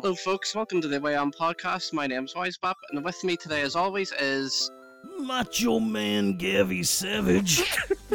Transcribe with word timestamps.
Hello, 0.00 0.14
folks. 0.14 0.54
Welcome 0.54 0.80
to 0.82 0.86
the 0.86 1.00
Way 1.00 1.16
On 1.16 1.32
podcast. 1.32 1.92
My 1.92 2.06
name's 2.06 2.32
Wisebop, 2.34 2.74
and 2.92 3.04
with 3.04 3.22
me 3.24 3.36
today, 3.36 3.62
as 3.62 3.74
always, 3.74 4.12
is 4.12 4.70
Macho 5.18 5.80
Man 5.80 6.36
Gavy 6.36 6.84
Savage. 6.84 7.64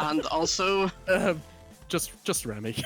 and 0.00 0.24
also, 0.30 0.90
Uh, 1.06 1.34
just 1.88 2.12
just 2.24 2.46
Remy. 2.46 2.74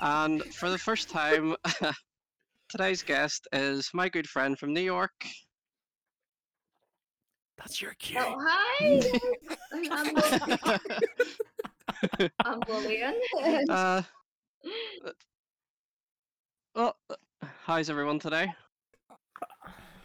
and 0.00 0.42
for 0.54 0.70
the 0.70 0.78
first 0.78 1.08
time, 1.08 1.54
today's 2.68 3.04
guest 3.04 3.46
is 3.52 3.90
my 3.94 4.08
good 4.08 4.26
friend 4.28 4.58
from 4.58 4.72
New 4.74 4.80
York. 4.80 5.12
That's 7.58 7.80
your 7.80 7.94
cue. 8.00 8.18
Oh, 8.20 8.36
hi. 8.40 9.00
I'm, 9.72 10.14
Lil- 12.18 12.28
I'm 12.44 12.60
Lillian. 12.68 13.14
Uh, 13.70 14.02
well, 16.74 16.96
how's 17.64 17.90
everyone 17.90 18.18
today? 18.18 18.52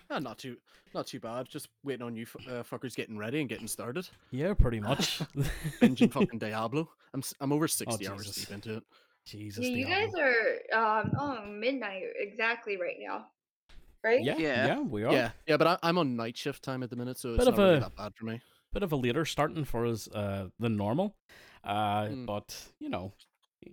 Ah, 0.09 0.19
not 0.19 0.37
too 0.37 0.57
not 0.93 1.07
too 1.07 1.19
bad. 1.19 1.47
Just 1.47 1.69
waiting 1.83 2.05
on 2.05 2.15
you 2.15 2.23
f- 2.23 2.47
uh, 2.47 2.63
fuckers 2.63 2.95
getting 2.95 3.17
ready 3.17 3.39
and 3.39 3.47
getting 3.49 3.67
started. 3.67 4.07
yeah, 4.31 4.53
pretty 4.53 4.79
much. 4.79 5.19
Binging 5.81 6.11
fucking 6.11 6.39
Diablo. 6.39 6.89
I'm 7.13 7.21
s- 7.21 7.33
I'm 7.39 7.51
over 7.53 7.67
sixty 7.67 8.07
hours 8.07 8.25
Jesus. 8.27 8.45
deep 8.45 8.53
into 8.55 8.77
it. 8.77 8.83
Jesus, 9.25 9.65
Yeah, 9.65 9.75
you 9.77 9.85
guys 9.85 10.11
Diablo. 10.13 10.33
are 10.73 10.99
um 11.01 11.11
oh 11.19 11.45
midnight 11.45 12.03
exactly 12.17 12.75
right 12.77 12.97
now, 12.99 13.27
right? 14.03 14.21
Yeah, 14.21 14.35
Yeah. 14.37 14.67
yeah, 14.67 14.79
we 14.81 15.03
are. 15.03 15.13
Yeah, 15.13 15.31
yeah, 15.47 15.57
but 15.57 15.67
I, 15.67 15.77
I'm 15.83 15.97
on 15.97 16.15
night 16.15 16.35
shift 16.37 16.63
time 16.63 16.83
at 16.83 16.89
the 16.89 16.95
minute, 16.95 17.17
so 17.19 17.29
it's 17.35 17.37
Bit 17.37 17.45
not 17.45 17.53
of 17.53 17.59
really 17.59 17.77
a- 17.77 17.79
that 17.81 17.95
bad 17.95 18.13
for 18.15 18.25
me. 18.25 18.41
Bit 18.73 18.83
of 18.83 18.91
a 18.91 18.95
later 18.95 19.23
starting 19.25 19.63
for 19.65 19.85
us 19.85 20.07
uh, 20.13 20.47
than 20.59 20.75
normal, 20.77 21.15
uh, 21.63 22.03
Mm. 22.05 22.25
but 22.25 22.57
you 22.79 22.89
know, 22.89 23.13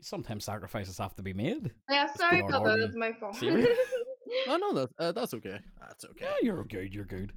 sometimes 0.01 0.45
sacrifices 0.45 0.99
have 0.99 1.15
to 1.17 1.23
be 1.23 1.33
made. 1.33 1.73
Yeah, 1.91 2.07
sorry 2.15 2.43
good 2.43 2.51
about 2.51 2.65
that. 2.65 2.79
That's 2.81 2.97
my 2.97 3.13
fault. 3.13 3.37
Serious? 3.37 3.69
Oh 4.47 4.57
no, 4.57 4.73
that, 4.75 4.91
uh, 4.99 5.13
that's 5.13 5.35
okay. 5.35 5.59
That's 5.81 6.05
okay. 6.05 6.25
Yeah, 6.27 6.35
you're 6.43 6.65
good. 6.65 6.95
You're 6.95 7.05
good. 7.05 7.33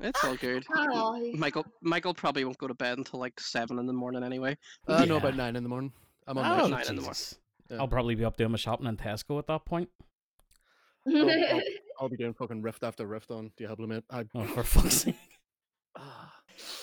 It's 0.00 0.22
all 0.24 0.36
good. 0.36 0.64
oh, 0.76 1.32
Michael, 1.34 1.64
Michael 1.82 2.14
probably 2.14 2.44
won't 2.44 2.58
go 2.58 2.66
to 2.68 2.74
bed 2.74 2.98
until 2.98 3.20
like 3.20 3.38
seven 3.40 3.78
in 3.78 3.86
the 3.86 3.92
morning 3.92 4.22
anyway. 4.22 4.56
Uh, 4.86 5.04
no, 5.04 5.16
about 5.16 5.36
nine 5.36 5.56
in 5.56 5.62
the 5.62 5.68
morning. 5.68 5.92
I'm 6.26 6.38
on 6.38 6.44
Oh, 6.60 6.66
night 6.66 6.70
nine 6.70 6.90
in 6.90 6.96
the 6.96 7.02
morning. 7.02 7.20
Yeah. 7.70 7.76
I'll 7.78 7.88
probably 7.88 8.14
be 8.14 8.24
up 8.24 8.36
doing 8.36 8.50
my 8.50 8.56
shopping 8.56 8.86
in 8.86 8.96
Tesco 8.96 9.38
at 9.38 9.46
that 9.46 9.64
point. 9.64 9.88
I'll, 11.06 11.30
I'll, 11.30 11.62
I'll 12.00 12.08
be 12.08 12.16
doing 12.16 12.34
fucking 12.34 12.62
rift 12.62 12.82
after 12.84 13.06
rift 13.06 13.30
on 13.30 13.50
Diablo, 13.56 13.86
mate. 13.86 14.04
I, 14.10 14.24
Oh, 14.34 14.44
for 14.44 14.62
fuck's 14.62 14.94
sake! 14.94 15.16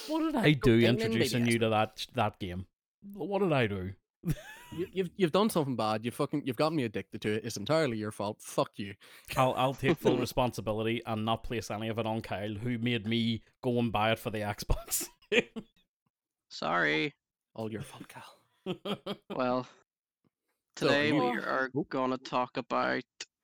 What 0.08 0.20
did 0.22 0.36
I 0.38 0.52
do 0.54 0.80
introducing 0.80 1.48
you 1.48 1.60
to 1.60 1.70
that 1.70 2.06
that 2.16 2.40
game? 2.40 2.66
What 3.14 3.40
did 3.40 3.52
I 3.52 3.68
do? 3.68 3.92
you, 4.72 4.88
you've 4.92 5.10
you've 5.18 5.32
done 5.32 5.50
something 5.50 5.76
bad. 5.76 6.04
You 6.06 6.12
fucking 6.12 6.44
you've 6.46 6.56
got 6.56 6.74
me 6.74 6.84
addicted 6.84 7.22
to 7.22 7.34
it. 7.34 7.46
It's 7.46 7.58
entirely 7.58 7.98
your 7.98 8.12
fault. 8.12 8.38
Fuck 8.42 8.72
you. 8.78 8.94
I'll 9.38 9.54
I'll 9.56 9.74
take 9.74 9.98
full 9.98 10.18
responsibility 10.28 11.02
and 11.06 11.26
not 11.26 11.44
place 11.44 11.70
any 11.72 11.90
of 11.90 12.00
it 12.00 12.06
on 12.06 12.22
Kyle, 12.22 12.54
who 12.56 12.78
made 12.78 13.06
me 13.08 13.42
go 13.62 13.80
and 13.80 13.92
buy 13.92 14.12
it 14.12 14.20
for 14.20 14.30
the 14.30 14.40
Xbox. 14.40 15.08
Sorry. 16.50 17.14
All 17.56 17.72
your 17.72 17.82
fault, 17.82 18.08
Cal. 18.08 18.24
Well, 19.30 19.68
So, 20.78 20.88
today 20.88 21.12
we 21.12 21.20
you- 21.20 21.40
are 21.42 21.70
going 21.90 22.12
to 22.12 22.18
talk 22.18 22.58
about 22.58 23.04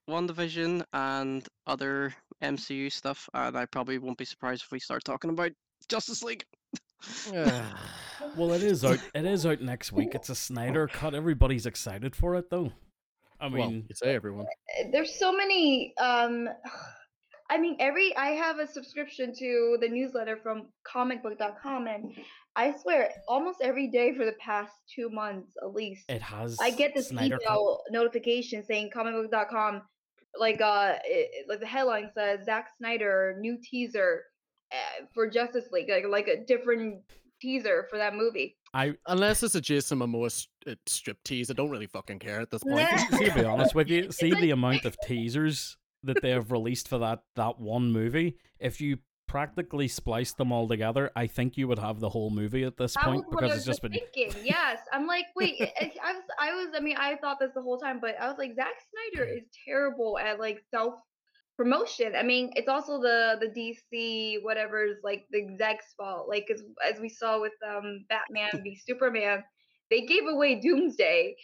WandaVision 0.09 0.83
and 0.94 1.47
other 1.67 2.14
MCU 2.42 2.92
stuff, 2.92 3.30
and 3.33 3.55
I 3.58 3.66
probably 3.67 3.97
won't 3.99 4.17
be 4.17 4.25
surprised 4.25 4.64
if 4.64 4.72
we 4.72 4.80
start 4.80 5.03
talking 5.03 5.30
about 5.30 5.52
Justice 5.88 6.23
League. 6.23 6.44
well, 8.35 8.53
it 8.53 8.63
is 8.63 8.83
out. 8.85 8.99
It 9.13 9.25
is 9.25 9.45
out 9.45 9.61
next 9.61 9.91
week. 9.91 10.13
It's 10.13 10.30
a 10.30 10.35
Snyder 10.35 10.88
cut. 10.88 11.16
Everybody's 11.16 11.66
excited 11.66 12.15
for 12.15 12.36
it, 12.36 12.49
though. 12.49 12.71
I 13.39 13.48
well, 13.48 13.70
mean, 13.70 13.86
you 13.89 13.95
say 13.95 14.14
everyone. 14.14 14.45
There's 14.92 15.17
so 15.17 15.31
many. 15.36 15.93
Um, 15.99 16.48
I 17.49 17.58
mean, 17.58 17.76
every 17.80 18.15
I 18.15 18.27
have 18.27 18.59
a 18.59 18.67
subscription 18.67 19.33
to 19.37 19.77
the 19.81 19.89
newsletter 19.89 20.37
from 20.37 20.67
comicbook.com, 20.87 21.87
and 21.87 22.14
I 22.55 22.73
swear, 22.81 23.09
almost 23.27 23.59
every 23.61 23.87
day 23.87 24.15
for 24.15 24.23
the 24.23 24.36
past 24.39 24.71
two 24.93 25.09
months 25.09 25.52
at 25.61 25.73
least, 25.73 26.05
it 26.09 26.21
has. 26.21 26.58
I 26.61 26.71
get 26.71 26.93
this 26.93 27.09
Snyder 27.09 27.37
cut. 27.39 27.52
email 27.52 27.81
notification 27.92 28.64
saying 28.64 28.92
comicbook.com, 28.95 29.81
like 30.39 30.61
uh, 30.61 30.95
it, 31.03 31.30
it- 31.33 31.49
like 31.49 31.59
the 31.59 31.65
headline 31.65 32.09
says 32.14 32.45
Zack 32.45 32.70
Snyder 32.77 33.36
new 33.39 33.58
teaser 33.61 34.21
uh, 34.21 34.30
for 35.14 35.30
Justice 35.30 35.65
League, 35.71 35.89
like 35.89 36.05
like 36.09 36.27
a 36.27 36.43
different 36.45 37.02
teaser 37.42 37.87
for 37.89 37.98
that 37.98 38.15
movie. 38.15 38.58
I 38.73 38.93
Unless 39.08 39.43
it's 39.43 39.55
a 39.55 39.61
Jason 39.61 39.99
Momoa 39.99 40.27
s- 40.27 40.48
uh, 40.67 40.76
strip 40.86 41.17
tease, 41.26 41.49
I 41.49 41.54
don't 41.54 41.70
really 41.71 41.87
fucking 41.87 42.20
care 42.20 42.39
at 42.39 42.49
this 42.52 42.64
point. 42.64 42.87
See 43.11 43.26
to 43.26 43.33
be 43.33 43.43
honest 43.43 43.76
with 43.76 43.89
you, 43.89 44.11
see 44.11 44.32
the 44.33 44.52
amount 44.52 44.86
of 44.86 44.95
teasers 45.05 45.77
that 46.04 46.21
they 46.21 46.30
have 46.32 46.52
released 46.52 46.87
for 46.87 46.98
that 46.99 47.20
that 47.36 47.59
one 47.59 47.92
movie. 47.92 48.37
If 48.59 48.80
you 48.80 48.99
practically 49.27 49.87
spliced 49.87 50.37
them 50.37 50.52
all 50.52 50.67
together, 50.67 51.09
I 51.15 51.26
think 51.26 51.55
you 51.58 51.65
would 51.70 51.80
have 51.80 51.99
the 52.02 52.09
whole 52.09 52.30
movie 52.30 52.64
at 52.64 52.76
this 52.77 52.95
That 52.95 53.05
point 53.05 53.26
was 53.27 53.33
what 53.36 53.43
I 53.43 53.48
because 53.48 53.58
it's 53.59 53.65
just 53.65 53.82
been. 53.82 53.93
thinking. 53.93 54.33
Yes, 54.43 54.80
I'm 54.92 55.08
like, 55.08 55.26
wait, 55.38 55.55
I, 55.61 55.92
I 56.03 56.14
was, 56.14 56.23
I 56.39 56.52
was, 56.53 56.67
I 56.76 56.82
mean, 56.82 56.98
I 56.99 57.15
thought 57.15 57.39
this 57.39 57.52
the 57.55 57.61
whole 57.61 57.77
time, 57.80 57.99
but 58.02 58.15
I 58.20 58.27
was 58.27 58.38
like, 58.38 58.53
Zack 58.55 58.73
Snyder 59.15 59.26
is 59.30 59.43
terrible 59.65 60.20
at 60.20 60.38
like 60.39 60.61
self 60.70 60.95
promotion. 61.61 62.16
I 62.16 62.23
mean, 62.23 62.52
it's 62.55 62.67
also 62.70 63.02
the 63.02 63.38
the 63.39 63.49
DC 63.49 64.39
whatever's 64.44 64.98
like 65.04 65.27
the 65.32 65.44
exec's 65.44 65.94
fault. 65.98 66.27
Like 66.30 66.49
as 66.52 66.64
as 66.83 66.99
we 66.99 67.10
saw 67.10 67.39
with 67.42 67.54
um 67.67 68.05
Batman 68.10 68.61
v 68.64 68.76
Superman, 68.76 69.44
they 69.89 70.05
gave 70.05 70.27
away 70.27 70.60
Doomsday 70.61 71.36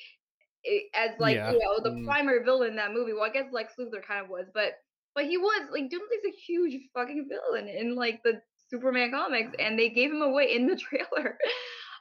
as 0.94 1.12
like 1.20 1.38
Yeah. 1.38 1.48
you 1.48 1.60
know 1.60 1.80
the 1.84 1.96
Mm. 1.96 2.04
primary 2.04 2.44
villain 2.44 2.72
in 2.72 2.76
that 2.78 2.92
movie. 2.94 3.14
Well, 3.14 3.24
I 3.24 3.30
guess 3.30 3.52
Lex 3.52 3.76
Luthor 3.80 4.04
kind 4.04 4.24
of 4.24 4.30
was, 4.30 4.48
but 4.54 4.74
but 5.16 5.26
he 5.26 5.38
was 5.38 5.70
like 5.72 5.90
Doomsday's 5.90 6.26
a 6.28 6.32
huge 6.32 6.82
fucking 6.94 7.28
villain 7.30 7.68
in 7.68 7.96
like 7.96 8.22
the 8.24 8.42
Superman 8.70 9.12
comics, 9.12 9.54
and 9.60 9.80
they 9.80 9.90
gave 9.90 10.12
him 10.12 10.22
away 10.22 10.54
in 10.54 10.68
the 10.68 10.76
trailer. 10.78 11.38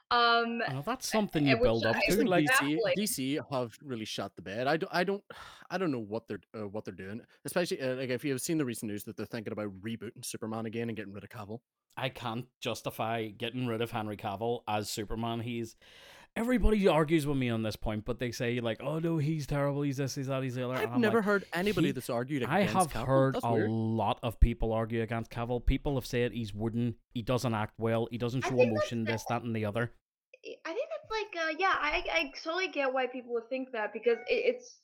Um, 0.09 0.61
Oh, 0.69 0.81
that's 0.85 1.09
something 1.09 1.45
you 1.45 1.57
build 1.57 1.85
up 1.85 1.95
I- 1.95 1.99
I 1.99 2.11
to. 2.11 2.15
think 2.17 2.29
Like, 2.29 2.45
DC. 2.47 2.79
DC 2.97 3.39
have 3.51 3.77
really 3.83 4.05
shot 4.05 4.35
the 4.35 4.41
bed. 4.41 4.65
I 4.67 4.77
don't, 4.77 4.89
I 4.93 5.03
don't, 5.03 5.23
I 5.69 5.77
don't 5.77 5.91
know 5.91 5.99
what 5.99 6.27
they're 6.27 6.39
uh, 6.55 6.67
what 6.67 6.85
they're 6.85 6.93
doing. 6.93 7.21
Especially 7.45 7.81
uh, 7.81 7.95
like 7.95 8.09
if 8.09 8.23
you've 8.23 8.39
seen 8.41 8.57
the 8.57 8.65
recent 8.65 8.89
news 8.91 9.03
that 9.03 9.17
they're 9.17 9.25
thinking 9.25 9.51
about 9.53 9.69
rebooting 9.81 10.23
Superman 10.23 10.65
again 10.65 10.87
and 10.89 10.95
getting 10.95 11.13
rid 11.13 11.23
of 11.25 11.29
Cavill. 11.29 11.59
I 11.97 12.09
can't 12.09 12.45
justify 12.61 13.27
getting 13.29 13.65
rid 13.67 13.81
of 13.81 13.91
Henry 13.91 14.15
Cavill 14.17 14.61
as 14.67 14.89
Superman. 14.89 15.39
He's 15.41 15.75
everybody 16.37 16.87
argues 16.87 17.25
with 17.27 17.37
me 17.37 17.49
on 17.49 17.63
this 17.63 17.75
point, 17.75 18.05
but 18.05 18.19
they 18.19 18.31
say 18.31 18.59
like, 18.59 18.81
"Oh 18.81 18.99
no, 18.99 19.17
he's 19.17 19.47
terrible. 19.47 19.81
He's 19.81 19.97
this, 19.97 20.15
he's 20.15 20.27
that, 20.27 20.43
he's 20.43 20.55
the 20.55 20.65
other." 20.69 20.75
I've 20.75 20.97
never 20.97 21.17
like, 21.17 21.25
heard 21.25 21.45
anybody 21.53 21.87
he- 21.87 21.91
that's 21.91 22.09
argued 22.09 22.43
I 22.43 22.61
have 22.61 22.89
Cavill. 22.91 23.05
heard 23.07 23.35
That's 23.35 23.45
a 23.45 23.51
weird. 23.51 23.69
lot 23.69 24.19
of 24.23 24.39
people 24.39 24.71
argue 24.73 25.01
against 25.01 25.31
Cavill. 25.31 25.65
People 25.65 25.95
have 25.95 26.05
said 26.05 26.31
he's 26.31 26.53
wooden. 26.53 26.95
He 27.13 27.21
doesn't 27.21 27.53
act 27.53 27.73
well. 27.77 28.07
He 28.11 28.17
doesn't 28.17 28.43
show 28.45 28.59
emotion. 28.59 29.03
This, 29.03 29.23
that, 29.29 29.41
and 29.43 29.55
the 29.55 29.65
other. 29.65 29.91
I 30.65 30.73
think 30.73 30.87
that's 30.91 31.11
like, 31.11 31.43
uh, 31.45 31.55
yeah, 31.59 31.73
I, 31.77 32.03
I 32.13 32.31
totally 32.43 32.67
get 32.69 32.93
why 32.93 33.07
people 33.07 33.33
would 33.33 33.49
think 33.49 33.71
that 33.73 33.91
because 33.91 34.17
it, 34.27 34.55
it's 34.55 34.77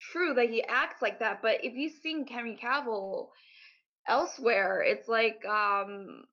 true 0.00 0.34
that 0.34 0.48
he 0.50 0.62
acts 0.62 1.02
like 1.02 1.18
that. 1.20 1.40
But 1.42 1.64
if 1.64 1.74
you've 1.74 1.94
seen 2.02 2.26
Henry 2.26 2.58
Cavill 2.62 3.28
elsewhere, 4.06 4.82
it's 4.86 5.08
like, 5.08 5.44
um, 5.46 6.24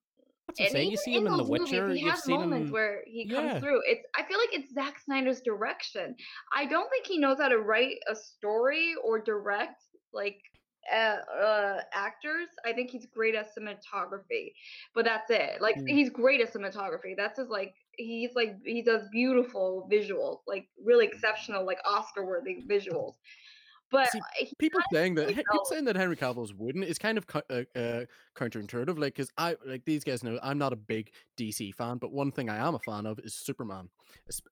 That's 0.48 0.60
and 0.60 0.70
saying. 0.70 0.90
You 0.90 0.96
see 0.96 1.14
him 1.14 1.26
in 1.26 1.32
The 1.32 1.38
those 1.44 1.48
movies, 1.50 1.70
He 1.70 2.00
You've 2.04 2.10
has 2.10 2.22
seen 2.22 2.40
moments 2.40 2.66
him. 2.68 2.72
where 2.72 3.02
he 3.06 3.28
comes 3.28 3.52
Yeah. 3.54 3.60
through. 3.60 3.82
It's 3.86 4.06
I 4.14 4.22
feel 4.24 4.38
like 4.38 4.52
it's 4.52 4.72
Zack 4.72 4.98
Snyder's 5.00 5.40
direction. 5.40 6.16
I 6.52 6.66
don't 6.66 6.88
think 6.90 7.06
he 7.06 7.18
knows 7.18 7.38
how 7.40 7.48
to 7.48 7.58
write 7.58 7.96
a 8.08 8.14
story 8.14 8.94
or 9.04 9.18
direct 9.18 9.82
like 10.12 10.38
uh, 10.92 11.16
uh 11.42 11.80
actors. 11.92 12.48
I 12.64 12.72
think 12.72 12.90
he's 12.90 13.06
great 13.06 13.34
at 13.34 13.48
cinematography, 13.56 14.52
but 14.94 15.04
that's 15.04 15.30
it. 15.30 15.60
Like 15.60 15.76
Mm. 15.76 15.88
he's 15.90 16.10
great 16.10 16.40
at 16.40 16.52
cinematography. 16.52 17.16
That's 17.16 17.38
his 17.40 17.48
like 17.48 17.74
he's 17.96 18.34
like 18.36 18.56
he 18.64 18.82
does 18.82 19.02
beautiful 19.10 19.88
visuals, 19.92 20.40
like 20.46 20.68
really 20.82 21.06
exceptional, 21.06 21.66
like 21.66 21.78
Oscar 21.84 22.24
worthy 22.24 22.62
visuals. 22.68 23.14
But 23.90 24.10
See, 24.10 24.20
people 24.58 24.80
saying 24.92 25.14
that 25.14 25.28
people 25.28 25.64
saying 25.64 25.84
that 25.84 25.96
Henry 25.96 26.16
Cavill's 26.16 26.52
wooden 26.52 26.82
is 26.82 26.98
kind 26.98 27.18
of 27.18 27.26
uh, 27.34 27.62
uh, 27.78 28.04
counterintuitive. 28.34 28.98
Like, 28.98 29.14
because 29.14 29.30
I 29.38 29.56
like 29.64 29.84
these 29.84 30.02
guys 30.02 30.24
know 30.24 30.38
I'm 30.42 30.58
not 30.58 30.72
a 30.72 30.76
big 30.76 31.12
DC 31.38 31.72
fan, 31.74 31.98
but 31.98 32.12
one 32.12 32.32
thing 32.32 32.50
I 32.50 32.56
am 32.56 32.74
a 32.74 32.80
fan 32.80 33.06
of 33.06 33.20
is 33.20 33.34
Superman, 33.34 33.88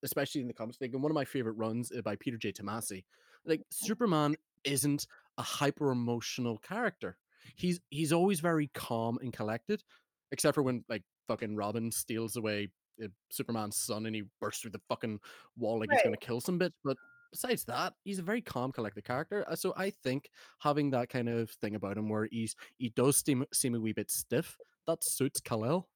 especially 0.02 0.40
in 0.40 0.46
the 0.46 0.54
comics. 0.54 0.78
Like, 0.80 0.92
and 0.92 1.02
one 1.02 1.10
of 1.10 1.16
my 1.16 1.24
favorite 1.24 1.54
runs 1.54 1.90
uh, 1.90 2.00
by 2.02 2.14
Peter 2.16 2.36
J. 2.36 2.52
Tomasi. 2.52 3.04
Like, 3.44 3.62
Superman 3.70 4.36
isn't 4.62 5.06
a 5.36 5.42
hyper 5.42 5.90
emotional 5.90 6.58
character. 6.58 7.16
He's 7.56 7.80
he's 7.90 8.12
always 8.12 8.40
very 8.40 8.68
calm 8.72 9.18
and 9.20 9.32
collected, 9.32 9.82
except 10.30 10.54
for 10.54 10.62
when 10.62 10.84
like 10.88 11.02
fucking 11.26 11.56
Robin 11.56 11.90
steals 11.90 12.36
away 12.36 12.68
uh, 13.02 13.08
Superman's 13.30 13.76
son 13.76 14.06
and 14.06 14.14
he 14.14 14.22
bursts 14.40 14.62
through 14.62 14.70
the 14.70 14.80
fucking 14.88 15.18
wall 15.58 15.80
like 15.80 15.90
he's 15.90 16.02
gonna 16.02 16.16
kill 16.16 16.40
some 16.40 16.58
bitch. 16.58 16.72
But 16.84 16.96
besides 17.34 17.64
that, 17.66 17.94
he's 18.04 18.20
a 18.20 18.22
very 18.22 18.40
calm, 18.40 18.70
collected 18.72 19.04
character. 19.04 19.44
Uh, 19.48 19.56
So 19.56 19.74
I 19.76 19.90
think 19.90 20.30
having 20.60 20.90
that 20.90 21.08
kind 21.08 21.28
of 21.28 21.50
thing 21.50 21.74
about 21.74 21.98
him, 21.98 22.08
where 22.08 22.28
he's 22.30 22.54
he 22.78 22.90
does 22.90 23.18
seem 23.18 23.44
seem 23.52 23.74
a 23.74 23.80
wee 23.80 23.92
bit 23.92 24.10
stiff, 24.10 24.56
that 24.86 25.02
suits 25.04 25.40
Kal-El. 25.40 25.88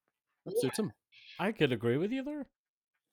That 0.45 0.57
Yeah. 0.57 0.59
suits 0.59 0.79
him. 0.79 0.91
I 1.39 1.51
could 1.53 1.71
agree 1.71 1.97
with 1.97 2.11
you 2.11 2.23
there. 2.23 2.49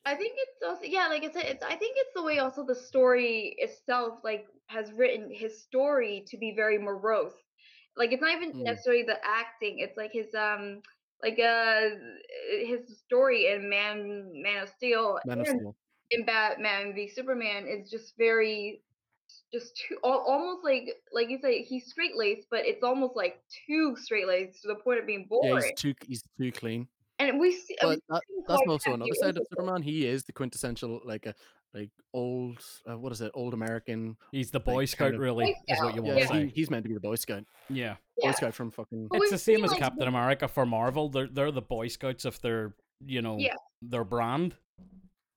I 0.05 0.14
think 0.14 0.34
it's 0.38 0.62
also 0.64 0.84
yeah, 0.84 1.08
like 1.08 1.25
I 1.25 1.31
said, 1.32 1.46
it's 1.46 1.62
I 1.62 1.76
think 1.76 1.96
it's 1.99 2.12
the 2.14 2.23
way 2.23 2.38
also 2.38 2.64
the 2.64 2.75
story 2.75 3.55
itself 3.58 4.20
like 4.23 4.46
has 4.69 4.93
written 4.93 5.31
his 5.32 5.62
story 5.62 6.25
to 6.29 6.37
be 6.38 6.52
very 6.55 6.79
morose. 6.79 7.34
Like 7.96 8.12
it's 8.12 8.22
not 8.22 8.37
even 8.37 8.55
Mm. 8.55 8.62
necessarily 8.62 9.02
the 9.02 9.19
acting; 9.25 9.81
it's 9.81 9.96
like 9.96 10.12
his 10.12 10.32
um 10.34 10.82
like 11.22 11.38
uh 11.40 11.90
his 12.64 12.99
story 12.99 13.49
in 13.49 13.69
Man 13.69 14.31
Man 14.43 14.62
of 14.62 14.69
Steel 14.69 15.19
Man 15.25 15.40
of 15.40 15.49
and 15.49 15.49
Steel. 15.49 15.76
In 16.11 16.25
Batman 16.25 16.94
v 16.94 17.08
Superman 17.08 17.67
is 17.67 17.91
just 17.91 18.14
very 18.17 18.82
just 19.53 19.76
too 19.76 19.97
al- 20.05 20.25
almost 20.26 20.64
like 20.64 20.88
like 21.12 21.29
you 21.31 21.38
say 21.43 21.62
he's 21.62 21.87
straight 21.91 22.17
laced, 22.17 22.47
but 22.50 22.61
it's 22.64 22.82
almost 22.82 23.17
like 23.17 23.41
too 23.67 23.97
straight 23.97 24.26
laced 24.26 24.62
to 24.62 24.69
the 24.69 24.75
point 24.76 25.00
of 25.00 25.06
being 25.06 25.26
Yeah, 25.43 25.61
he's 25.61 25.73
too 25.81 25.94
he's 26.06 26.23
too 26.38 26.53
clean. 26.53 26.88
and 27.19 27.38
we 27.41 27.53
see 27.53 27.76
But 27.81 28.00
that, 28.08 28.23
see 28.29 28.35
him 28.37 28.44
that's 28.49 28.62
also 28.69 28.93
another 28.94 29.11
side 29.14 29.31
of 29.31 29.37
ambiguous. 29.37 29.49
Superman. 29.50 29.82
He 29.82 30.06
is 30.06 30.25
the 30.25 30.32
quintessential 30.32 31.00
like 31.05 31.26
a 31.26 31.35
like 31.75 31.91
old 32.14 32.58
uh, 32.88 32.97
what 32.97 33.12
is 33.12 33.20
it? 33.20 33.31
Old 33.35 33.53
American. 33.53 34.17
He's 34.32 34.50
the 34.50 34.58
like, 34.58 34.64
Boy 34.64 34.73
kind 34.79 34.88
Scout, 34.88 35.14
of- 35.14 35.20
really, 35.20 35.44
Boy 35.47 35.55
is 35.69 35.81
what 35.81 35.94
you 35.94 36.03
want 36.03 36.19
Yeah, 36.19 36.26
to 36.29 36.32
he, 36.35 36.41
say. 36.49 36.53
he's 36.55 36.70
meant 36.70 36.85
to 36.85 36.88
be 36.88 36.94
the 36.94 37.00
Boy 37.00 37.17
Scout. 37.17 37.44
Yeah. 37.69 37.94
Boy 38.17 38.29
Yeah. 38.29 38.32
Scout 38.32 38.55
from 38.55 38.70
fucking. 38.70 39.08
But 39.08 39.23
It's 39.23 39.31
the 39.31 39.38
same 39.38 39.64
as 39.64 39.70
like, 39.73 39.81
Captain 39.81 40.06
America 40.08 40.49
for 40.49 40.64
Marvel. 40.67 41.08
They're 41.08 41.26
they're 41.29 41.50
the 41.53 41.62
Boy 41.62 41.88
Scouts 41.88 42.25
if 42.25 42.41
they're 42.41 42.75
you 43.05 43.23
know 43.23 43.37
Yeah. 43.38 43.55
their 43.82 44.05
brand. 44.05 44.55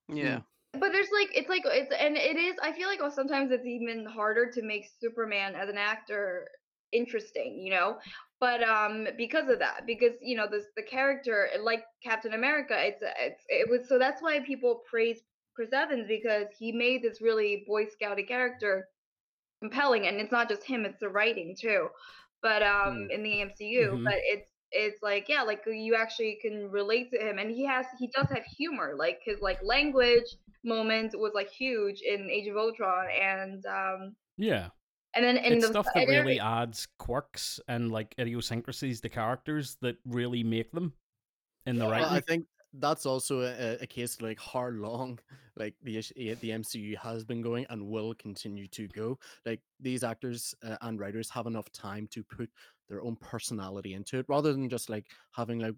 Yeah. 0.08 0.42
But 0.74 0.92
there's 0.92 1.10
like 1.12 1.36
it's 1.36 1.50
like 1.50 1.64
it's 1.66 1.92
and 1.92 2.16
it 2.16 2.38
is 2.38 2.56
I 2.62 2.72
feel 2.74 2.88
like 2.88 3.00
oh, 3.02 3.10
sometimes 3.10 3.52
it's 3.52 3.66
even 3.66 4.06
harder 4.06 4.52
to 4.52 4.62
make 4.62 4.86
Superman 5.00 5.56
as 5.56 5.68
an 5.68 5.78
actor 5.78 6.48
interesting, 6.92 7.60
you 7.60 7.72
know? 7.72 8.00
But 8.40 8.62
um 8.64 9.08
because 9.18 9.50
of 9.50 9.60
that, 9.60 9.86
because 9.88 10.14
you 10.22 10.36
know, 10.36 10.48
this 10.48 10.68
the 10.76 10.84
character 10.84 11.50
like 11.60 11.86
Captain 12.04 12.34
America, 12.34 12.76
it's 12.86 13.02
it's 13.02 13.44
it 13.50 13.68
was 13.70 13.88
so 13.90 13.98
that's 13.98 14.22
why 14.22 14.40
people 14.42 14.84
praise 14.90 15.24
Chris 15.56 15.74
Evans 15.74 16.08
because 16.08 16.48
he 16.58 16.72
made 16.72 17.02
this 17.02 17.20
really 17.22 17.64
Boy 17.68 17.86
Scouty 17.86 18.28
character 18.28 18.90
compelling 19.62 20.08
and 20.08 20.20
it's 20.22 20.32
not 20.32 20.50
just 20.50 20.64
him, 20.66 20.86
it's 20.86 21.00
the 21.00 21.10
writing 21.10 21.56
too. 21.60 21.90
But 22.42 22.64
um 22.64 23.08
in 23.12 23.24
the 23.24 23.42
MCU, 23.42 24.00
Mhm. 24.00 24.06
but 24.06 24.16
it's 24.24 24.49
it's 24.72 25.02
like 25.02 25.28
yeah, 25.30 25.42
like 25.44 25.64
you 25.66 25.96
actually 25.96 26.38
can 26.42 26.70
relate 26.72 27.12
to 27.12 27.18
him 27.20 27.38
and 27.40 27.50
he 27.52 27.66
has 27.66 27.86
he 27.98 28.08
does 28.08 28.28
have 28.30 28.44
humor. 28.46 28.94
Like 28.98 29.20
his 29.24 29.42
like 29.42 29.60
language 29.64 30.36
moment 30.64 31.14
was 31.18 31.32
like 31.34 31.50
huge 31.50 32.02
in 32.02 32.30
Age 32.30 32.48
of 32.48 32.58
Ultron 32.58 33.08
and 33.22 33.66
um 33.66 34.16
Yeah. 34.38 34.70
and 35.16 35.24
then 35.26 35.38
and 35.38 35.56
it's 35.56 35.66
the 35.66 35.72
stuff 35.72 35.88
that 35.94 36.02
and 36.02 36.10
really 36.10 36.20
every- 36.20 36.40
adds 36.40 36.88
quirks 36.98 37.60
and 37.68 37.92
like 37.92 38.14
idiosyncrasies 38.20 39.02
to 39.02 39.10
characters 39.10 39.78
that 39.82 39.98
really 40.06 40.44
make 40.44 40.72
them 40.72 40.94
in 41.66 41.78
the 41.78 41.86
Yeah. 41.86 41.92
right 41.92 42.02
Well, 42.02 42.14
I 42.14 42.22
think 42.22 42.46
that's 42.74 43.06
also 43.06 43.42
a, 43.42 43.78
a 43.82 43.88
case 43.88 44.22
like 44.22 44.40
how 44.40 44.68
long 44.68 45.20
like 45.58 45.76
the 45.82 45.98
eh, 45.98 46.36
the 46.40 46.52
MCU 46.52 46.98
has 46.98 47.24
been 47.24 47.42
going 47.42 47.66
and 47.70 47.88
will 47.88 48.14
continue 48.16 48.68
to 48.70 48.88
go. 48.90 49.18
Like 49.46 49.62
these 49.80 50.04
actors 50.04 50.54
uh, 50.64 50.78
and 50.82 51.00
writers 51.00 51.30
have 51.30 51.48
enough 51.48 51.72
time 51.72 52.08
to 52.12 52.24
put 52.24 52.50
their 52.88 53.02
own 53.02 53.16
personality 53.18 53.94
into 53.94 54.20
it, 54.20 54.26
rather 54.30 54.52
than 54.52 54.70
just 54.70 54.90
like 54.90 55.08
having 55.32 55.60
like 55.60 55.76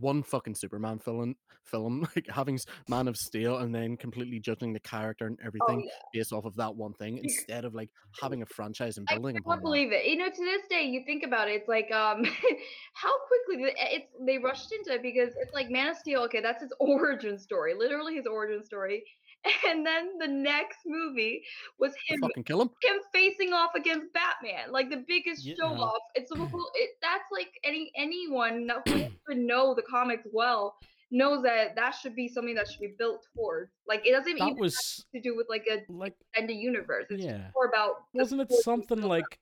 one 0.00 0.22
fucking 0.22 0.54
Superman 0.54 0.98
film, 0.98 1.34
film 1.64 2.06
like 2.16 2.28
having 2.28 2.58
Man 2.88 3.08
of 3.08 3.16
Steel, 3.16 3.58
and 3.58 3.74
then 3.74 3.96
completely 3.96 4.40
judging 4.40 4.72
the 4.72 4.80
character 4.80 5.26
and 5.26 5.38
oh 5.42 5.46
everything 5.46 5.84
yeah. 5.84 5.92
based 6.12 6.32
off 6.32 6.44
of 6.44 6.56
that 6.56 6.74
one 6.74 6.94
thing, 6.94 7.18
instead 7.18 7.64
of 7.64 7.74
like 7.74 7.90
having 8.20 8.42
a 8.42 8.46
franchise 8.46 8.98
and 8.98 9.06
I 9.10 9.14
building 9.14 9.36
upon 9.36 9.58
that. 9.58 9.62
believe 9.62 9.92
it. 9.92 10.06
You 10.06 10.16
know, 10.16 10.28
to 10.28 10.44
this 10.44 10.66
day, 10.68 10.84
you 10.84 11.02
think 11.06 11.24
about 11.24 11.48
it, 11.48 11.52
it's 11.52 11.68
like 11.68 11.90
um, 11.92 12.24
how 12.94 13.12
quickly 13.26 13.72
it's 13.76 14.06
they 14.26 14.38
rushed 14.38 14.72
into 14.72 14.92
it 14.92 15.02
because 15.02 15.30
it's 15.40 15.54
like 15.54 15.70
Man 15.70 15.88
of 15.88 15.96
Steel. 15.96 16.22
Okay, 16.22 16.40
that's 16.40 16.62
his 16.62 16.72
origin 16.80 17.38
story, 17.38 17.74
literally 17.74 18.14
his 18.14 18.26
origin 18.26 18.64
story, 18.64 19.04
and 19.68 19.84
then 19.86 20.18
the 20.18 20.28
next 20.28 20.78
movie 20.86 21.42
was 21.78 21.92
him 22.06 22.20
Fucking 22.20 22.44
kill 22.44 22.62
him. 22.62 22.70
him 22.82 22.96
facing 23.12 23.52
off 23.52 23.70
against 23.74 24.12
Batman, 24.12 24.70
like 24.70 24.88
the 24.90 25.04
biggest 25.08 25.44
Yeah. 25.44 25.54
show 25.58 25.66
off. 25.68 26.02
It's 26.14 26.30
a 26.30 26.36
whole- 26.36 26.70
it, 26.74 26.90
that's 27.02 27.24
like 27.32 27.50
any 27.64 27.90
anyone 27.96 28.66
that 28.68 28.86
who 28.88 28.94
would 29.28 29.38
know 29.38 29.74
the 29.74 29.82
comics 29.82 30.26
well 30.32 30.76
knows 31.10 31.42
that 31.42 31.74
that 31.76 31.90
should 31.90 32.14
be 32.16 32.26
something 32.26 32.54
that 32.54 32.66
should 32.70 32.80
be 32.80 32.94
built 32.98 33.26
towards. 33.36 33.70
Like 33.86 34.06
it 34.06 34.12
doesn't 34.12 34.38
That 34.38 34.44
even 34.50 34.56
was 34.58 35.04
have 35.12 35.22
to 35.22 35.28
do 35.28 35.36
with 35.36 35.46
like 35.50 35.66
a 35.70 35.82
like 35.92 36.14
extended 36.20 36.54
universe. 36.54 37.06
It's 37.10 37.24
yeah. 37.24 37.48
more 37.54 37.66
about 37.66 37.96
Wasn't 38.14 38.40
it 38.40 38.50
something 38.62 39.02
like 39.02 39.38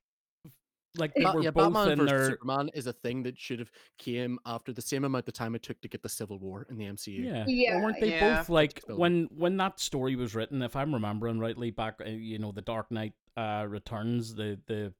like 0.96 1.14
they 1.14 1.24
were 1.24 1.42
yeah, 1.42 1.50
both 1.50 1.72
Batman 1.72 2.00
in 2.00 2.06
their 2.06 2.30
Superman 2.30 2.70
is 2.74 2.86
a 2.86 2.92
thing 2.92 3.22
that 3.22 3.38
should 3.38 3.58
have 3.60 3.70
came 3.98 4.38
after 4.44 4.72
the 4.72 4.82
same 4.82 5.04
amount 5.04 5.28
of 5.28 5.34
time 5.34 5.54
it 5.54 5.62
took 5.62 5.80
to 5.82 5.88
get 5.88 6.02
the 6.02 6.08
Civil 6.08 6.38
War 6.38 6.66
in 6.68 6.78
the 6.78 6.84
MCU. 6.86 7.24
Yeah. 7.24 7.44
Yeah, 7.46 7.74
Well, 7.76 7.84
weren't 7.84 8.00
they 8.00 8.10
Yeah. 8.10 8.38
both 8.38 8.48
like 8.48 8.82
when 8.88 9.28
when 9.36 9.56
that 9.58 9.78
story 9.78 10.16
was 10.16 10.34
written? 10.34 10.62
If 10.62 10.74
I'm 10.74 10.92
remembering 10.92 11.38
rightly, 11.38 11.70
back 11.70 12.00
uh, 12.04 12.08
you 12.10 12.38
know 12.38 12.50
the 12.52 12.62
Dark 12.62 12.90
Knight 12.90 13.12
uh, 13.36 13.66
Returns, 13.68 14.34
the 14.34 14.58
the 14.66 14.92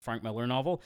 Frank 0.00 0.22
Miller 0.22 0.46
novel, 0.46 0.82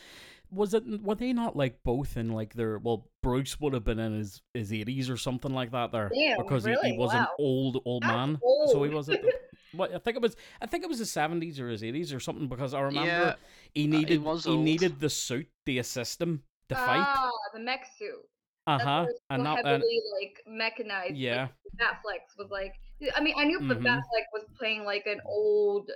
was 0.51 0.75
it? 0.75 0.83
Were 1.03 1.15
they 1.15 1.33
not 1.33 1.57
like 1.57 1.83
both 1.83 2.17
in 2.17 2.31
like 2.31 2.55
their? 2.55 2.79
Well, 2.79 3.09
Bruce 3.23 3.59
would 3.61 3.73
have 3.75 3.85
been 3.85 3.99
in 3.99 4.19
his 4.19 4.43
his 4.55 4.73
80s 4.73 5.11
or 5.11 5.17
something 5.17 5.53
like 5.53 5.73
that 5.73 5.93
there, 5.93 6.11
Damn, 6.15 6.39
because 6.39 6.65
he, 6.65 6.71
really? 6.71 6.93
he 6.93 6.99
was 6.99 7.13
an 7.15 7.27
old 7.39 7.81
old 7.85 8.03
That's 8.03 8.13
man. 8.13 8.39
So 8.69 8.83
he 8.83 8.91
was. 8.91 9.09
At 9.09 9.23
the, 9.23 9.33
what 9.73 9.95
I 9.95 9.99
think 9.99 10.17
it 10.17 10.23
was. 10.23 10.37
I 10.61 10.67
think 10.67 10.85
it 10.85 10.89
was 10.89 10.99
his 10.99 11.13
70s 11.13 11.61
or 11.61 11.69
his 11.69 11.83
80s 11.83 12.13
or 12.13 12.21
something 12.21 12.49
because 12.49 12.75
I 12.75 12.81
remember 12.81 13.27
Yeah, 13.27 13.37
he 13.75 13.87
he 13.87 13.87
needed 13.87 14.21
was 14.25 14.45
he 14.45 14.57
needed 14.57 15.01
the 15.01 15.11
suit 15.11 15.49
to 15.67 15.79
assist 15.79 16.21
him 16.21 16.43
to 16.69 16.75
fight. 16.77 17.09
Ah, 17.09 17.31
the 17.53 17.61
mech 17.61 17.87
suit. 17.99 18.25
Uh 18.67 18.79
huh. 18.79 19.07
why 19.07 19.11
it's 19.11 19.21
And 19.31 19.43
so 19.43 19.55
that 19.55 19.65
and 19.65 19.83
heavily 19.83 20.03
like 20.21 20.43
mechanized. 20.47 21.15
like, 21.15 21.19
yeah. 21.19 21.49
Batfleck 21.81 22.23
was 22.39 22.51
like. 22.51 22.75
I 23.17 23.21
mean, 23.23 23.35
I 23.39 23.45
knew 23.45 23.59
the 23.67 23.77
Mhm. 23.77 23.85
Batfleck 23.87 24.27
was 24.33 24.45
playing 24.59 24.85
like 24.85 25.07
an 25.07 25.21
old, 25.25 25.91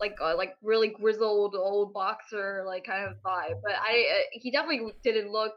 like 0.00 0.16
uh, 0.22 0.36
like 0.36 0.54
really 0.62 0.88
grizzled 0.88 1.54
old 1.54 1.92
boxer 1.92 2.62
like 2.66 2.84
kind 2.84 3.04
of 3.06 3.16
vibe, 3.22 3.60
but 3.62 3.72
I 3.74 4.06
uh, 4.20 4.22
he 4.32 4.50
definitely 4.50 4.90
didn't 5.02 5.30
look. 5.30 5.52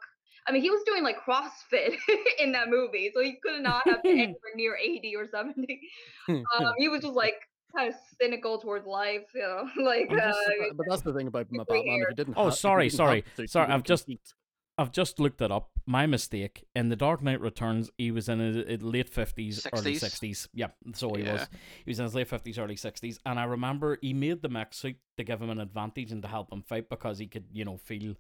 I 0.48 0.52
mean, 0.52 0.62
he 0.62 0.70
was 0.70 0.84
doing 0.86 1.04
like 1.04 1.18
CrossFit 1.26 1.96
in 2.40 2.52
that 2.52 2.70
movie, 2.70 3.12
so 3.14 3.22
he 3.22 3.38
could 3.42 3.62
not 3.62 3.84
have 3.88 4.00
been 4.08 4.18
anywhere 4.20 4.56
near 4.56 4.76
eighty 4.76 5.16
or 5.16 5.26
seventy. 5.28 5.82
Um, 6.30 6.74
he 6.78 6.90
was 6.90 7.02
just 7.02 7.14
like 7.16 7.36
kind 7.76 7.90
of 7.90 7.96
cynical 8.22 8.58
towards 8.60 8.86
life, 8.88 9.24
you 9.36 9.42
know, 9.42 9.68
like 9.84 10.10
uh, 10.12 10.16
just, 10.16 10.40
but 10.76 10.86
that's 10.90 11.02
the 11.02 11.14
thing 11.14 11.28
about 11.28 11.48
my 11.52 11.64
gray 11.64 11.80
Batman. 11.80 11.94
If 11.96 12.00
hair. 12.02 12.10
he 12.10 12.16
didn't 12.16 12.34
Oh, 12.38 12.46
have, 12.46 12.56
sorry, 12.56 12.86
didn't 12.86 12.98
sorry, 12.98 13.24
the 13.36 13.48
sorry, 13.48 13.72
I've 13.72 13.84
just- 13.84 14.06
compete. 14.06 14.34
I've 14.78 14.94
just 14.94 15.20
looked 15.20 15.42
it 15.42 15.52
up. 15.52 15.72
My 15.86 16.06
mistake. 16.06 16.64
In 16.74 16.88
The 16.88 16.96
Dark 16.96 17.22
Knight 17.22 17.42
Returns, 17.42 17.92
he 17.98 18.12
was 18.12 18.30
in 18.30 18.40
his 18.40 18.56
his 18.66 18.82
late 18.82 19.10
fifties, 19.10 19.68
early 19.74 19.96
60s? 19.96 20.00
sixties. 20.00 20.48
Yeah, 20.54 20.68
so 20.94 21.14
he 21.16 21.24
was. 21.24 21.42
Yeah. 21.42 21.46
He 21.84 21.92
was 21.92 22.00
in 22.00 22.06
his 22.06 22.16
late 22.16 22.30
fifties, 22.30 22.58
early 22.58 22.78
sixties, 22.78 23.20
and 23.26 23.38
I 23.38 23.44
remember 23.44 23.98
he 24.02 24.14
made 24.14 24.42
the 24.42 24.48
mech 24.48 24.74
suit 24.74 24.96
to 25.18 25.26
give 25.26 25.42
him 25.42 25.50
an 25.50 25.60
advantage 25.60 26.14
and 26.14 26.22
to 26.22 26.30
help 26.30 26.50
him 26.54 26.62
fight 26.62 26.88
because 26.90 27.20
he 27.20 27.28
could, 27.28 27.44
you 27.52 27.66
know, 27.66 27.76
feel 27.76 28.16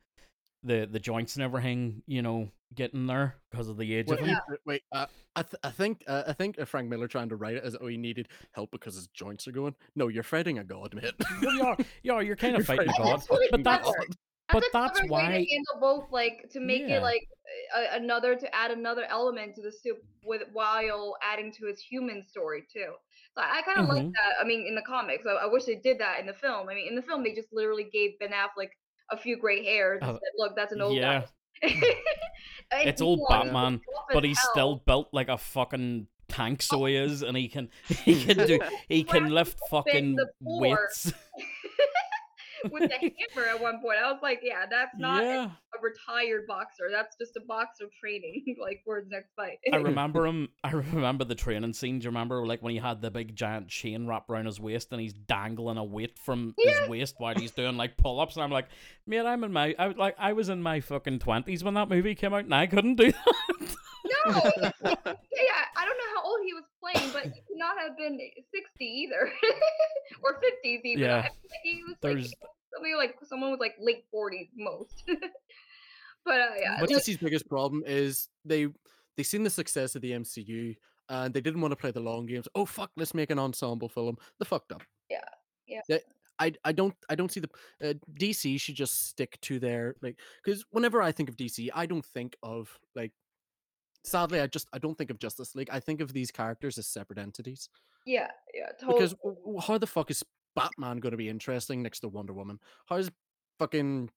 the 0.61 0.85
the 0.91 0.99
joints 0.99 1.37
and 1.37 1.43
everything, 1.43 2.03
you 2.07 2.21
know, 2.21 2.49
getting 2.75 3.07
there 3.07 3.35
because 3.49 3.67
of 3.69 3.77
the 3.77 3.93
age 3.93 4.07
Wait, 4.07 4.19
of 4.19 4.25
him. 4.25 4.35
uh, 4.35 4.55
wait, 4.65 4.83
uh, 4.91 5.05
I, 5.35 5.41
th- 5.43 5.55
I 5.63 5.71
think 5.71 6.03
uh, 6.07 6.23
I 6.27 6.33
think 6.33 6.59
uh, 6.59 6.65
Frank 6.65 6.89
Miller 6.89 7.07
trying 7.07 7.29
to 7.29 7.35
write 7.35 7.55
it 7.55 7.63
as 7.63 7.75
oh 7.79 7.87
he 7.87 7.97
needed 7.97 8.27
help 8.51 8.71
because 8.71 8.95
his 8.95 9.07
joints 9.07 9.47
are 9.47 9.51
going. 9.51 9.75
No, 9.95 10.07
you're 10.07 10.23
fighting 10.23 10.59
a 10.59 10.63
god, 10.63 10.93
mate. 10.93 11.13
Well, 11.41 11.55
yeah, 11.55 11.75
yeah, 12.03 12.19
you're 12.21 12.35
kind 12.37 12.55
of 12.55 12.59
You're 12.59 12.65
fighting 12.77 12.89
a 12.89 12.93
fighting 12.93 13.05
god, 13.05 13.23
really 13.29 13.47
but 13.51 13.63
that's 13.63 13.83
clever. 13.83 14.07
but 14.51 14.63
a 14.63 14.67
that's 14.73 14.99
clever 14.99 15.13
way 15.13 15.21
why. 15.21 15.27
to 15.27 15.33
handle 15.33 15.79
both, 15.79 16.11
like 16.11 16.49
to 16.51 16.59
make 16.59 16.83
Yeah. 16.87 16.97
it 16.97 17.01
like 17.03 17.21
a, 17.75 17.95
another 17.97 18.35
to 18.35 18.55
add 18.55 18.71
another 18.71 19.05
element 19.09 19.55
to 19.55 19.61
the 19.61 19.71
soup 19.71 19.97
with 20.23 20.43
while 20.53 21.15
adding 21.23 21.51
to 21.53 21.65
his 21.67 21.79
human 21.79 22.23
story 22.27 22.63
too. 22.71 22.93
So 23.35 23.41
I, 23.41 23.59
I 23.59 23.61
kind 23.63 23.79
of 23.79 23.87
like 23.87 24.03
Mhm. 24.03 24.11
that. 24.11 24.33
I 24.41 24.43
mean, 24.47 24.65
in 24.67 24.75
the 24.75 24.81
comics, 24.83 25.25
I, 25.25 25.31
I 25.31 25.45
wish 25.47 25.65
they 25.65 25.75
did 25.75 25.99
that 25.99 26.19
in 26.19 26.25
the 26.27 26.33
film. 26.33 26.67
I 26.69 26.75
mean, 26.75 26.87
in 26.87 26.95
the 26.95 27.01
film, 27.01 27.23
they 27.23 27.33
just 27.33 27.49
literally 27.51 27.87
gave 27.91 28.17
Ben 28.19 28.29
Affleck 28.31 28.69
a 29.11 29.17
few 29.17 29.37
gray 29.39 29.63
hairs 29.63 29.99
and 30.01 30.11
Uh, 30.11 30.13
said, 30.13 30.31
"Look, 30.37 30.55
that's 30.55 30.71
an 30.73 30.81
old 30.81 30.95
yeah, 30.97 31.21
guy." 31.21 31.27
It's 32.71 33.01
old 33.01 33.21
Batman, 33.27 33.81
but 34.13 34.23
he's 34.23 34.37
hell. 34.37 34.49
still 34.51 34.75
built 34.85 35.09
like 35.11 35.27
a 35.27 35.37
fucking 35.39 36.05
tank. 36.27 36.61
So 36.61 36.85
he 36.85 36.95
is, 36.95 37.23
and 37.23 37.35
he 37.35 37.47
can 37.47 37.69
he 37.87 38.23
can 38.23 38.45
do 38.45 38.59
he 38.87 39.03
can 39.03 39.29
lift 39.29 39.59
fucking 39.69 40.17
weights. 40.39 41.11
With 42.71 42.89
the 42.89 42.97
hammer 42.97 43.47
at 43.47 43.61
one 43.61 43.81
point. 43.81 43.99
I 44.03 44.11
was 44.11 44.19
like, 44.21 44.39
"Yeah, 44.43 44.65
that's 44.69 44.91
not 44.97 45.23
yeah, 45.23 45.49
a 45.77 45.81
retired 45.81 46.47
boxer. 46.47 46.89
That's 46.91 47.15
just 47.17 47.35
a 47.37 47.41
boxer 47.41 47.85
training, 47.99 48.55
like 48.61 48.81
for 48.85 48.99
his 48.99 49.09
next 49.09 49.29
fight." 49.35 49.59
I 49.71 49.75
remember 49.77 50.25
him. 50.25 50.49
I 50.63 50.71
remember 50.71 51.23
the 51.25 51.35
training 51.35 51.73
scene. 51.73 51.99
Do 51.99 52.03
you 52.05 52.09
remember, 52.09 52.45
like 52.45 52.61
when 52.61 52.73
he 52.73 52.79
had 52.79 53.01
the 53.01 53.11
big 53.11 53.35
giant 53.35 53.67
chain 53.69 54.07
wrapped 54.07 54.29
around 54.29 54.45
his 54.45 54.59
waist 54.59 54.89
and 54.91 55.01
he's 55.01 55.13
dangling 55.13 55.77
a 55.77 55.83
weight 55.83 56.17
from 56.19 56.53
Yeah. 56.57 56.81
his 56.81 56.89
waist 56.89 57.15
while 57.17 57.35
he's 57.35 57.51
doing 57.51 57.77
like 57.77 57.97
pull 57.97 58.19
ups? 58.19 58.35
And 58.35 58.43
I'm 58.43 58.51
like, 58.51 58.67
man, 59.05 59.25
I'm 59.27 59.43
in 59.43 59.51
my, 59.53 59.75
I 59.77 59.87
was 59.87 59.97
like, 59.97 60.15
I 60.19 60.33
was 60.33 60.49
in 60.49 60.61
my 60.61 60.79
fucking 60.81 61.19
twenties 61.19 61.63
when 61.63 61.73
that 61.75 61.89
movie 61.89 62.15
came 62.15 62.33
out, 62.33 62.45
and 62.45 62.53
I 62.55 62.67
couldn't 62.67 62.95
do 62.95 63.11
that. 63.11 63.75
No, 64.25 64.33
yeah, 64.35 64.71
yeah, 64.83 65.63
I 65.75 65.85
don't 65.85 65.97
know 65.97 66.15
how 66.15 66.23
old 66.23 66.39
he 66.45 66.53
was 66.53 66.63
playing, 66.81 67.11
but 67.11 67.23
he 67.23 67.41
could 67.47 67.57
not 67.57 67.77
have 67.79 67.97
been 67.97 68.19
sixty 68.53 68.85
either, 68.85 69.31
or 70.23 70.39
fifties 70.41 70.81
even. 70.83 71.03
Yeah. 71.03 71.21
Like 71.21 71.31
he 71.63 71.83
was 71.87 71.95
There's 72.01 72.23
like 72.23 72.33
something 72.73 72.95
like 72.97 73.15
someone 73.23 73.51
was 73.51 73.59
like 73.59 73.75
late 73.79 74.05
forties 74.11 74.47
most. 74.55 75.03
but 76.25 76.41
uh, 76.41 76.49
yeah, 76.59 76.77
But 76.79 76.89
DC's 76.89 77.17
biggest 77.17 77.47
problem 77.47 77.83
is 77.85 78.29
they 78.45 78.67
they 79.17 79.23
seen 79.23 79.43
the 79.43 79.49
success 79.49 79.95
of 79.95 80.01
the 80.01 80.11
MCU 80.11 80.75
and 81.09 81.33
they 81.33 81.41
didn't 81.41 81.61
want 81.61 81.71
to 81.71 81.75
play 81.75 81.91
the 81.91 81.99
long 81.99 82.25
games. 82.25 82.47
Oh 82.55 82.65
fuck, 82.65 82.91
let's 82.95 83.13
make 83.13 83.31
an 83.31 83.39
ensemble 83.39 83.89
film. 83.89 84.17
The 84.39 84.45
fucked 84.45 84.71
up. 84.71 84.83
Yeah, 85.09 85.19
yeah. 85.67 85.81
They- 85.87 86.01
I, 86.41 86.53
I 86.63 86.71
don't 86.71 86.95
I 87.09 87.15
don't 87.15 87.29
see 87.29 87.41
the 87.41 87.49
uh, 87.83 87.93
DC 88.17 88.61
should 88.61 88.75
just 88.75 89.09
stick 89.09 89.37
to 89.41 89.59
their 89.59 89.95
like 90.01 90.17
because 90.41 90.63
whenever 90.71 91.01
I 91.01 91.11
think 91.11 91.27
of 91.27 91.35
DC 91.35 91.69
I 91.75 91.85
don't 91.85 92.05
think 92.05 92.37
of 92.41 92.69
like 92.95 93.11
sadly 94.03 94.39
I 94.41 94.47
just 94.47 94.67
I 94.73 94.77
don't 94.79 94.97
think 94.97 95.09
of 95.09 95.19
Justice 95.19 95.55
League 95.55 95.69
I 95.71 95.79
think 95.79 96.01
of 96.01 96.13
these 96.13 96.31
characters 96.31 96.77
as 96.77 96.87
separate 96.87 97.19
entities 97.19 97.69
Yeah, 98.05 98.27
yeah, 98.53 98.67
totally. 98.79 98.93
because 98.99 99.13
w- 99.15 99.37
w- 99.41 99.59
how 99.61 99.77
the 99.77 99.87
fuck 99.87 100.09
is 100.11 100.23
Batman 100.55 100.97
going 100.99 101.11
to 101.11 101.17
be 101.17 101.29
interesting 101.29 101.81
next 101.83 101.99
to 102.01 102.07
Wonder 102.07 102.33
Woman? 102.33 102.59
How's 102.87 103.09
fucking 103.59 104.09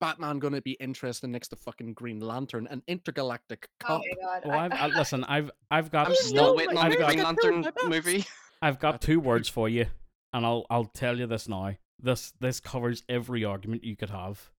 Batman 0.00 0.38
going 0.38 0.54
to 0.54 0.62
be 0.62 0.72
interesting 0.80 1.30
next 1.32 1.48
to 1.48 1.56
fucking 1.56 1.92
Green 1.94 2.20
Lantern, 2.20 2.66
an 2.68 2.82
intergalactic 2.86 3.68
oh 3.84 3.86
cop? 3.86 4.00
my 4.02 4.14
god. 4.22 4.42
Oh, 4.44 4.50
I- 4.50 4.64
I've, 4.64 4.72
I, 4.72 4.86
listen, 4.98 5.24
I've 5.24 5.50
I've 5.70 5.90
got 5.96 6.06
I'm 6.06 6.12
I 6.12 6.16
still 6.16 6.44
know, 6.44 6.54
waiting 6.54 6.74
like, 6.76 6.84
on 6.84 6.90
the 6.90 7.04
I've 7.06 7.16
got- 7.16 7.36
Green 7.36 7.62
Lantern 7.62 7.90
movie. 7.90 8.24
I've 8.62 8.78
got 8.78 9.00
two 9.00 9.20
words 9.20 9.48
for 9.48 9.68
you, 9.68 9.86
and 10.32 10.46
I'll 10.46 10.64
I'll 10.70 10.84
tell 10.84 11.18
you 11.18 11.26
this 11.26 11.48
now. 11.48 11.74
This 11.98 12.32
this 12.40 12.60
covers 12.60 13.02
every 13.08 13.44
argument 13.44 13.84
you 13.84 13.96
could 13.96 14.10
have. 14.10 14.50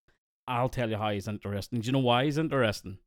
I'll 0.48 0.70
tell 0.70 0.90
you 0.90 0.98
how 0.98 1.12
he's 1.12 1.28
interesting. 1.28 1.80
Do 1.80 1.86
you 1.88 1.92
know 1.94 2.00
why 2.00 2.26
he's 2.26 2.38
interesting? 2.38 2.98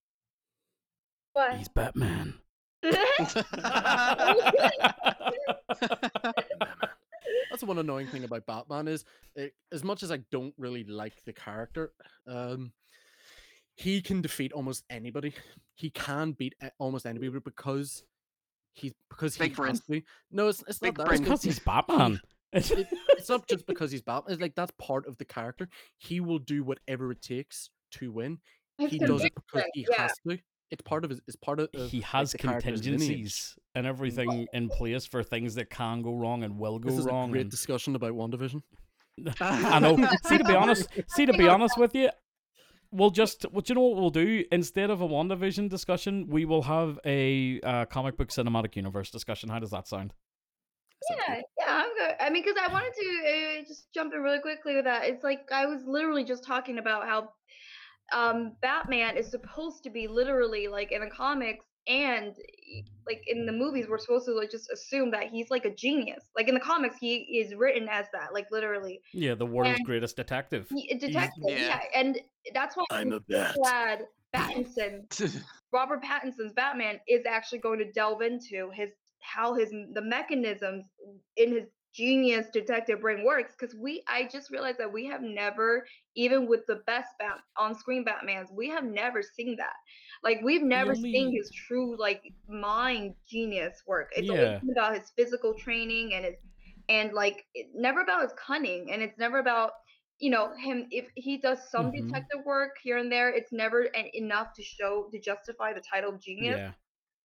What? 1.34 1.56
He's 1.56 1.68
Batman. 1.68 2.34
That's 2.82 3.34
the 7.60 7.66
one 7.66 7.78
annoying 7.78 8.06
thing 8.08 8.24
about 8.24 8.46
Batman 8.46 8.88
is 8.88 9.04
eh, 9.36 9.48
as 9.72 9.84
much 9.84 10.02
as 10.02 10.10
I 10.10 10.18
don't 10.30 10.54
really 10.58 10.84
like 10.84 11.24
the 11.24 11.32
character, 11.32 11.92
um, 12.26 12.72
he 13.76 14.00
can 14.00 14.22
defeat 14.22 14.52
almost 14.52 14.84
anybody. 14.90 15.34
He 15.74 15.90
can 15.90 16.32
beat 16.32 16.54
almost 16.78 17.06
anybody 17.06 17.30
because 17.44 18.04
he's 18.72 18.92
because 19.10 19.34
he 19.34 19.44
Big 19.44 19.56
brain. 19.56 19.70
has 19.70 19.80
to. 19.86 20.02
No, 20.30 20.48
it's 20.48 20.62
it's 20.68 20.78
Big 20.78 20.96
not 20.98 21.08
that. 21.08 21.14
It's 21.14 21.20
because 21.20 21.42
he's 21.42 21.58
Batman. 21.58 22.20
it, 22.52 22.88
it's 23.10 23.28
not 23.28 23.48
just 23.48 23.66
because 23.66 23.90
he's 23.90 24.02
Batman. 24.02 24.32
It's 24.34 24.42
like 24.42 24.54
that's 24.54 24.72
part 24.78 25.06
of 25.06 25.16
the 25.18 25.24
character. 25.24 25.68
He 25.98 26.20
will 26.20 26.38
do 26.38 26.62
whatever 26.62 27.10
it 27.10 27.22
takes 27.22 27.70
to 27.92 28.12
win. 28.12 28.38
His 28.78 28.90
He 28.90 28.98
does 28.98 29.24
it 29.24 29.32
because 29.34 29.68
he 29.74 29.86
yeah. 29.90 30.02
has 30.02 30.12
to. 30.28 30.38
It's 30.74 30.82
part 30.82 31.04
of 31.04 31.10
his. 31.10 31.20
It's 31.28 31.36
part 31.36 31.60
of. 31.60 31.68
of, 31.72 31.88
he 31.88 32.00
has 32.00 32.32
the 32.32 32.38
character's 32.38 32.84
lineage. 32.84 33.00
contingencies 33.00 33.56
and 33.76 33.86
everything 33.86 34.48
in 34.52 34.68
place 34.68 35.06
for 35.06 35.22
things 35.22 35.54
that 35.54 35.70
can 35.70 36.02
go 36.02 36.14
wrong 36.14 36.42
and 36.42 36.58
will 36.58 36.80
go 36.80 36.90
This 36.90 36.98
is 36.98 37.06
wrong. 37.06 37.28
a 37.28 37.32
great 37.32 37.42
and- 37.42 37.50
discussion 37.50 37.94
about 37.94 38.12
WandaVision. 38.12 38.60
I 39.40 39.78
know. 39.78 39.96
See, 40.26 40.38
to 40.38 40.44
be 40.44 40.54
honest, 40.56 40.88
see, 41.10 41.26
to 41.26 41.32
be 41.32 41.46
honest 41.48 41.78
with 41.78 41.94
you, 41.94 42.10
we'll 42.90 43.10
just, 43.12 43.44
what 43.52 43.68
you 43.68 43.76
know 43.76 43.82
what 43.82 43.96
we'll 44.00 44.10
do? 44.10 44.44
Instead 44.50 44.90
of 44.90 45.00
a 45.00 45.06
WandaVision 45.06 45.68
discussion, 45.68 46.26
we 46.28 46.44
will 46.44 46.62
have 46.62 46.98
a 47.06 47.60
uh, 47.60 47.84
comic 47.84 48.16
book 48.16 48.30
cinematic 48.30 48.74
universe 48.74 49.12
discussion. 49.12 49.48
How 49.48 49.60
does 49.60 49.70
that 49.70 49.86
sound? 49.86 50.12
Yeah, 51.28 51.40
yeah, 51.60 51.66
I'm 51.68 51.94
good. 51.94 52.14
I 52.18 52.30
mean, 52.30 52.42
because 52.42 52.56
I 52.60 52.72
wanted 52.72 52.92
to 52.94 53.60
uh, 53.60 53.68
just 53.68 53.92
jump 53.94 54.12
in 54.12 54.20
really 54.20 54.40
quickly 54.40 54.74
with 54.74 54.86
that. 54.86 55.04
It's 55.04 55.22
like 55.22 55.40
I 55.52 55.66
was 55.66 55.82
literally 55.86 56.24
just 56.24 56.42
talking 56.44 56.78
about 56.78 57.06
how 57.06 57.28
um, 58.14 58.52
Batman 58.62 59.16
is 59.16 59.30
supposed 59.30 59.82
to 59.84 59.90
be 59.90 60.06
literally 60.08 60.68
like 60.68 60.92
in 60.92 61.00
the 61.02 61.10
comics 61.10 61.64
and 61.86 62.34
like 63.06 63.22
in 63.26 63.44
the 63.44 63.52
movies, 63.52 63.86
we're 63.88 63.98
supposed 63.98 64.24
to 64.26 64.32
like 64.32 64.50
just 64.50 64.70
assume 64.72 65.10
that 65.10 65.24
he's 65.28 65.50
like 65.50 65.66
a 65.66 65.74
genius. 65.74 66.24
Like 66.34 66.48
in 66.48 66.54
the 66.54 66.60
comics, 66.60 66.96
he 66.98 67.16
is 67.38 67.54
written 67.54 67.88
as 67.90 68.06
that, 68.14 68.32
like 68.32 68.46
literally 68.50 69.00
Yeah, 69.12 69.34
the 69.34 69.44
world's 69.44 69.76
And- 69.78 69.86
greatest 69.86 70.16
detective. 70.16 70.66
he, 70.74 70.94
detective. 70.96 71.42
yeah. 71.46 71.56
Yeah. 71.58 71.80
and 71.94 72.18
that's 72.54 72.74
why 72.76 72.84
I'm 72.90 73.12
a 73.12 73.20
bat. 73.20 73.54
glad 73.56 74.04
Pattinson 74.34 75.04
Robert 75.72 76.02
Pattinson's 76.02 76.52
Batman 76.54 77.00
is 77.08 77.26
actually 77.26 77.58
going 77.58 77.78
to 77.80 77.92
delve 77.92 78.22
into 78.22 78.70
his 78.72 78.90
how 79.20 79.54
his 79.54 79.70
the 79.92 80.02
mechanisms 80.02 80.84
in 81.36 81.50
his 81.52 81.64
genius 81.94 82.48
detective 82.52 83.00
brain 83.00 83.24
works 83.24 83.54
because 83.58 83.74
we 83.76 84.02
I 84.08 84.28
just 84.28 84.50
realized 84.50 84.78
that 84.78 84.92
we 84.92 85.06
have 85.06 85.22
never 85.22 85.86
even 86.16 86.48
with 86.48 86.66
the 86.66 86.76
best 86.86 87.14
bat 87.18 87.38
on 87.56 87.74
screen 87.76 88.04
Batmans 88.04 88.52
we 88.52 88.68
have 88.70 88.84
never 88.84 89.22
seen 89.22 89.56
that 89.58 89.74
like 90.22 90.40
we've 90.42 90.62
never 90.62 90.94
seen 90.94 91.32
his 91.32 91.50
true 91.52 91.96
like 91.98 92.22
mind 92.48 93.14
genius 93.26 93.82
work 93.86 94.10
it's 94.16 94.28
Yeah. 94.28 94.30
always 94.30 94.72
about 94.72 94.94
his 94.98 95.10
physical 95.16 95.54
training 95.54 96.14
and 96.14 96.24
his 96.24 96.36
and 96.88 97.12
like 97.12 97.44
it, 97.54 97.68
never 97.74 98.00
about 98.00 98.22
his 98.22 98.32
cunning 98.34 98.90
and 98.92 99.02
it's 99.02 99.18
never 99.18 99.38
about 99.38 99.72
you 100.18 100.30
know 100.30 100.54
him 100.56 100.86
if 100.90 101.08
he 101.16 101.38
does 101.38 101.70
some 101.70 101.90
Mhm. 101.90 101.92
detective 101.92 102.44
work 102.44 102.76
here 102.82 102.98
and 102.98 103.10
there 103.10 103.30
it's 103.32 103.52
never 103.52 103.88
en- 103.94 104.10
enough 104.14 104.52
to 104.54 104.62
show 104.62 105.08
to 105.12 105.20
justify 105.20 105.72
the 105.72 105.80
title 105.80 106.12
of 106.14 106.20
genius 106.20 106.60
Yeah. 106.60 106.74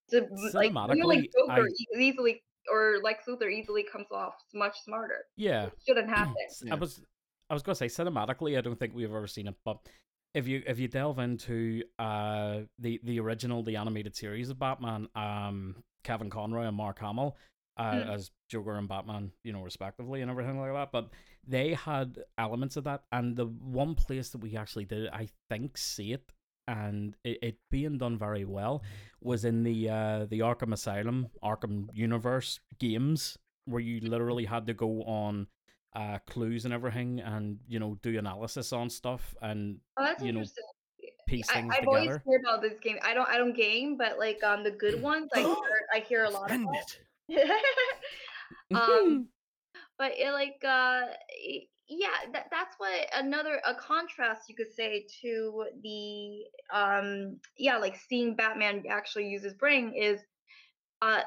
to 0.09 0.27
like 0.53 0.73
like 1.01 1.25
Joker 1.37 1.61
I- 1.61 1.73
easily 1.99 2.43
or 2.71 2.97
Lex 3.03 3.25
Luthor 3.27 3.51
easily 3.51 3.83
comes 3.83 4.07
off 4.11 4.33
much 4.53 4.75
smarter. 4.83 5.25
Yeah. 5.35 5.65
It 5.67 5.73
shouldn't 5.87 6.09
happen. 6.15 6.35
S- 6.49 6.63
Yeah. 6.65 6.73
I 6.73 6.77
was 6.77 7.01
I 7.49 7.53
was 7.53 7.63
gonna 7.63 7.75
say 7.75 7.87
cinematically, 7.87 8.57
I 8.57 8.61
don't 8.61 8.77
think 8.79 8.93
we've 8.93 9.09
ever 9.13 9.27
seen 9.27 9.47
it, 9.47 9.55
but 9.65 9.77
if 10.33 10.47
you 10.47 10.61
if 10.67 10.77
you 10.79 10.87
delve 10.87 11.19
into 11.19 11.83
uh 11.97 12.59
the 12.77 12.99
the 13.03 13.19
original 13.19 13.63
the 13.63 13.75
animated 13.77 14.15
series 14.15 14.49
of 14.49 14.59
Batman, 14.59 15.07
um 15.15 15.75
Kevin 16.03 16.29
Conroy 16.29 16.63
and 16.67 16.77
Mark 16.77 16.99
Hamill 16.99 17.35
uh, 17.77 17.91
Mm. 17.93 18.13
as 18.13 18.31
Joker 18.49 18.75
and 18.75 18.87
Batman, 18.89 19.31
you 19.43 19.53
know, 19.53 19.61
respectively 19.63 20.21
and 20.21 20.29
everything 20.29 20.59
like 20.59 20.73
that, 20.73 20.91
but 20.91 21.09
they 21.47 21.73
had 21.73 22.19
elements 22.37 22.75
of 22.75 22.83
that, 22.83 23.03
and 23.13 23.35
the 23.37 23.45
one 23.45 23.95
place 23.95 24.29
that 24.31 24.39
we 24.39 24.57
actually 24.57 24.83
did, 24.85 25.07
I 25.09 25.29
think, 25.49 25.77
see 25.77 26.11
it 26.11 26.29
and 26.69 27.15
it, 27.23 27.37
it 27.41 27.57
being 27.71 27.97
done 27.97 28.17
very 28.17 28.45
well 28.45 28.83
was 29.21 29.43
in 29.43 29.63
the 29.63 29.89
uh 29.89 30.25
the 30.29 30.39
Arkham 30.39 30.71
Asylum, 30.73 31.27
Arkham 31.43 31.89
Universe 31.93 32.59
games, 32.79 33.37
where 33.65 33.81
you 33.81 33.99
literally 34.01 34.45
had 34.45 34.67
to 34.67 34.73
go 34.73 35.01
on 35.03 35.47
uh 35.95 36.19
clues 36.27 36.65
and 36.65 36.73
everything 36.73 37.19
and 37.19 37.57
you 37.67 37.79
know 37.79 37.97
do 38.03 38.17
analysis 38.17 38.71
on 38.71 38.89
stuff 38.89 39.33
and 39.41 39.77
Oh, 39.97 40.13
you 40.21 40.31
know, 40.31 40.45
piece 41.27 41.49
I, 41.49 41.53
things 41.53 41.73
I've 41.75 41.87
always 41.87 42.07
heard 42.25 42.41
about 42.41 42.61
this 42.61 42.77
game. 42.79 42.97
I 43.03 43.13
don't 43.13 43.27
I 43.27 43.37
don't 43.37 43.55
game, 43.55 43.97
but 43.97 44.19
like 44.19 44.43
um 44.43 44.63
the 44.63 44.71
good 44.71 45.01
ones 45.01 45.29
I 45.33 45.39
hear 45.41 45.87
I 45.93 45.99
hear 45.99 46.23
a 46.25 46.29
lot 46.29 46.45
Spend 46.49 46.65
about. 46.65 46.97
it. 47.29 47.51
um 48.75 49.27
but 49.97 50.11
it 50.17 50.31
like 50.31 50.61
uh 50.63 51.09
y- 51.43 51.67
yeah 51.89 52.31
that, 52.33 52.47
that's 52.51 52.75
what 52.77 53.07
another 53.15 53.61
a 53.65 53.75
contrast 53.75 54.49
you 54.49 54.55
could 54.55 54.71
say 54.71 55.05
to 55.21 55.65
the 55.83 56.43
um 56.73 57.39
yeah 57.57 57.77
like 57.77 57.95
seeing 57.95 58.35
batman 58.35 58.83
actually 58.89 59.27
use 59.27 59.43
his 59.43 59.53
brain 59.53 59.93
is 59.95 60.21
uh 61.01 61.21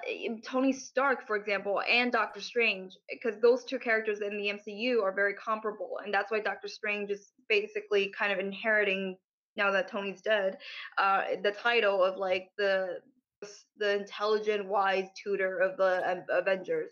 tony 0.44 0.72
stark 0.72 1.26
for 1.26 1.36
example 1.36 1.80
and 1.88 2.12
doctor 2.12 2.40
strange 2.40 2.96
because 3.10 3.40
those 3.40 3.64
two 3.64 3.78
characters 3.78 4.20
in 4.20 4.36
the 4.36 4.48
mcu 4.48 5.02
are 5.02 5.14
very 5.14 5.34
comparable 5.34 5.98
and 6.04 6.12
that's 6.14 6.30
why 6.30 6.40
doctor 6.40 6.68
strange 6.68 7.10
is 7.10 7.32
basically 7.48 8.12
kind 8.16 8.32
of 8.32 8.38
inheriting 8.38 9.16
now 9.56 9.70
that 9.70 9.88
tony's 9.88 10.22
dead 10.22 10.58
uh 10.98 11.22
the 11.42 11.52
title 11.52 12.02
of 12.04 12.16
like 12.16 12.48
the 12.58 12.98
the 13.78 13.96
intelligent 13.98 14.66
wise 14.68 15.08
tutor 15.22 15.58
of 15.58 15.76
the 15.76 16.10
um, 16.10 16.22
avengers 16.30 16.90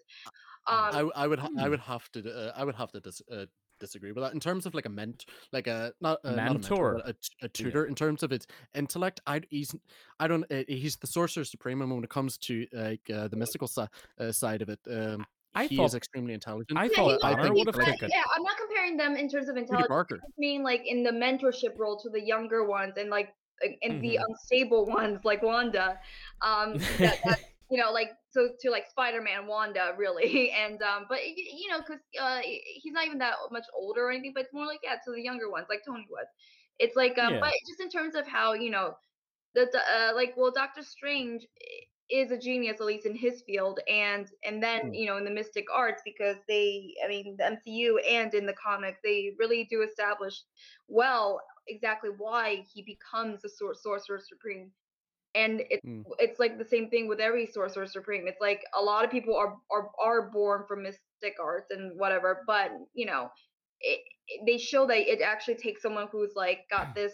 um 0.66 0.90
I, 0.90 1.00
I 1.14 1.26
would 1.26 1.38
ha- 1.40 1.50
I 1.56 1.68
Hmm. 1.68 1.68
would 1.68 1.80
have 1.80 2.10
to 2.12 2.32
uh, 2.32 2.52
I 2.56 2.64
would 2.64 2.76
have 2.76 2.92
to 2.92 3.00
dis- 3.00 3.22
uh, 3.30 3.46
disagree 3.80 4.12
with 4.12 4.22
that 4.22 4.32
in 4.34 4.38
terms 4.40 4.66
of 4.66 4.74
like 4.74 4.86
a 4.86 4.88
ment 4.90 5.24
like 5.52 5.66
a 5.66 5.92
not 6.00 6.20
uh, 6.24 6.30
not 6.32 6.38
a 6.38 6.52
Mentor. 6.52 6.92
mentor 6.92 6.94
but 7.04 7.08
a, 7.08 7.12
t- 7.14 7.28
a 7.42 7.48
tutor 7.48 7.86
in 7.86 7.94
terms 7.94 8.22
of 8.22 8.30
its 8.30 8.46
intellect 8.74 9.20
I 9.26 9.40
he's 9.50 9.74
I 10.20 10.28
don't 10.28 10.44
uh, 10.52 10.62
he's 10.68 10.96
the 10.96 11.06
sorcerer 11.06 11.44
supreme 11.44 11.82
and 11.82 11.90
when 11.92 12.04
it 12.04 12.10
comes 12.10 12.36
to 12.38 12.66
like 12.72 13.08
uh, 13.12 13.26
the 13.28 13.36
mystical 13.36 13.66
si- 13.66 13.86
uh, 14.20 14.30
side 14.30 14.62
of 14.62 14.68
it 14.68 14.78
um 14.90 15.26
I 15.54 15.64
he 15.66 15.76
thought- 15.76 15.86
is 15.86 15.94
extremely 15.96 16.34
intelligent 16.34 16.78
I 16.78 16.84
Yeah, 16.84 16.90
thought 16.94 17.10
he's 17.12 17.24
I 17.24 17.42
think 17.42 17.54
would 17.56 17.66
have 17.66 17.76
like- 17.76 17.86
not- 17.86 17.92
taken 17.94 18.10
Yeah, 18.10 18.22
I'm 18.36 18.42
not 18.44 18.56
comparing 18.56 18.96
them 18.96 19.16
in 19.16 19.28
terms 19.28 19.48
of 19.48 19.56
intelligence. 19.56 19.88
I 20.22 20.28
mean 20.38 20.62
like 20.62 20.82
in 20.86 21.02
the 21.02 21.10
mentorship 21.10 21.76
role 21.78 21.98
to 22.00 22.08
the 22.10 22.20
younger 22.20 22.64
ones 22.68 22.94
and 22.96 23.10
like 23.10 23.34
and 23.82 24.00
the 24.02 24.16
Mhm. 24.18 24.24
unstable 24.28 24.86
ones 24.86 25.20
like 25.24 25.42
Wanda. 25.42 25.98
Um, 26.40 26.78
that, 26.98 27.18
that, 27.24 27.40
you 27.70 27.76
know, 27.78 27.92
like 27.92 28.08
so 28.30 28.50
to 28.60 28.70
like 28.70 28.86
Spider-Man, 28.88 29.46
Wanda, 29.46 29.94
really, 29.98 30.50
and 30.56 30.82
um, 30.82 31.06
but 31.08 31.18
you 31.26 31.68
know, 31.70 31.78
because 31.78 32.00
uh, 32.20 32.40
he's 32.42 32.92
not 32.92 33.06
even 33.06 33.18
that 33.18 33.34
much 33.50 33.66
older 33.74 34.06
or 34.06 34.10
anything, 34.10 34.32
but 34.34 34.44
it's 34.44 34.54
more 34.54 34.66
like 34.66 34.80
yeah, 34.84 34.96
to 35.04 35.12
the 35.12 35.22
younger 35.22 35.50
ones, 35.50 35.66
like 35.68 35.82
Tony 35.86 36.06
was. 36.10 36.26
It's 36.78 36.96
like 36.96 37.18
um, 37.18 37.34
Yeah. 37.34 37.40
but 37.40 37.52
just 37.68 37.80
in 37.80 37.90
terms 37.90 38.14
of 38.14 38.26
how 38.26 38.52
you 38.54 38.70
know, 38.70 38.94
the, 39.54 39.62
uh, 39.62 40.14
like 40.14 40.34
well, 40.36 40.52
Doctor 40.52 40.82
Strange 40.82 41.46
is 42.10 42.30
a 42.30 42.38
genius 42.38 42.80
at 42.80 42.86
least 42.86 43.06
in 43.06 43.14
his 43.14 43.42
field 43.42 43.78
and 43.88 44.26
and 44.44 44.62
then 44.62 44.80
Mm. 44.82 44.92
you 44.92 45.06
know 45.06 45.16
in 45.16 45.24
the 45.24 45.30
mystic 45.30 45.66
arts 45.74 46.02
because 46.04 46.36
they 46.48 46.94
i 47.04 47.08
mean 47.08 47.36
the 47.38 47.44
mcu 47.44 47.96
and 48.08 48.34
in 48.34 48.46
the 48.46 48.54
comics 48.54 48.98
they 49.02 49.30
really 49.38 49.66
do 49.70 49.82
establish 49.82 50.42
well 50.88 51.40
exactly 51.68 52.10
why 52.18 52.64
he 52.72 52.82
becomes 52.82 53.42
the 53.42 53.48
sor- 53.48 53.74
sorcerer 53.74 54.20
supreme 54.20 54.70
and 55.34 55.62
it's 55.70 55.80
Mm. 55.86 56.04
it's 56.18 56.38
like 56.38 56.58
the 56.58 56.64
same 56.64 56.90
thing 56.90 57.08
with 57.08 57.20
every 57.20 57.46
sorcerer 57.46 57.86
supreme 57.86 58.26
it's 58.26 58.40
like 58.40 58.62
a 58.78 58.82
lot 58.82 59.04
of 59.04 59.10
people 59.10 59.36
are 59.36 59.56
are, 59.70 59.90
are 60.02 60.30
born 60.30 60.64
from 60.68 60.82
mystic 60.82 61.36
arts 61.42 61.70
and 61.70 61.98
whatever 61.98 62.42
but 62.46 62.70
you 62.94 63.06
know 63.06 63.30
it, 63.80 64.00
they 64.46 64.58
show 64.58 64.86
that 64.86 64.98
it 64.98 65.20
actually 65.22 65.54
takes 65.56 65.82
someone 65.82 66.08
who's 66.12 66.32
like 66.36 66.60
got 66.70 66.94
this 66.94 67.12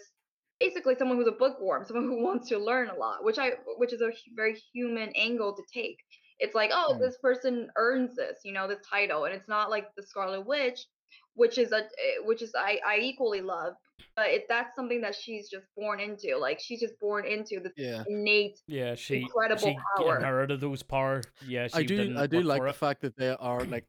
basically 0.59 0.95
someone 0.95 1.17
who's 1.17 1.27
a 1.27 1.31
bookworm, 1.31 1.85
someone 1.85 2.05
who 2.05 2.23
wants 2.23 2.49
to 2.49 2.57
learn 2.57 2.89
a 2.89 2.95
lot, 2.95 3.23
which 3.23 3.37
I 3.37 3.51
which 3.77 3.93
is 3.93 4.01
a 4.01 4.11
very 4.35 4.55
human 4.73 5.09
angle 5.15 5.55
to 5.55 5.63
take. 5.73 5.97
It's 6.39 6.55
like, 6.55 6.71
oh, 6.73 6.97
Mm. 6.97 6.99
this 6.99 7.17
person 7.21 7.69
earns 7.77 8.15
this, 8.15 8.39
you 8.43 8.53
know, 8.53 8.67
this 8.67 8.79
title, 8.89 9.25
and 9.25 9.33
it's 9.33 9.47
not 9.47 9.69
like 9.69 9.87
the 9.95 10.03
Scarlet 10.03 10.45
Witch, 10.45 10.79
which 11.35 11.57
is 11.57 11.71
a 11.71 11.77
eh, 11.77 12.19
which 12.23 12.41
is 12.41 12.53
I 12.55 12.79
I 12.85 12.97
equally 12.99 13.41
love, 13.41 13.73
but 14.15 14.27
it 14.27 14.45
that's 14.49 14.75
something 14.75 15.01
that 15.01 15.15
she's 15.15 15.49
just 15.49 15.65
born 15.75 15.99
into. 15.99 16.37
Like 16.37 16.59
she's 16.59 16.79
just 16.79 16.99
born 16.99 17.25
into 17.25 17.59
the 17.59 17.71
Yeah. 17.77 18.03
innate. 18.07 18.59
Yeah, 18.67 18.95
she 18.95 19.21
Incredible 19.21 19.61
she 19.61 19.77
power. 19.97 20.17
inherited 20.17 20.61
those 20.61 20.83
power. 20.83 21.21
Yeah, 21.47 21.67
she 21.67 21.77
I 21.77 21.83
do 21.83 22.15
I 22.17 22.27
do 22.27 22.41
like 22.41 22.61
the 22.63 22.69
it. 22.69 22.75
fact 22.75 23.01
that 23.01 23.15
they 23.17 23.29
are 23.29 23.59
like 23.75 23.85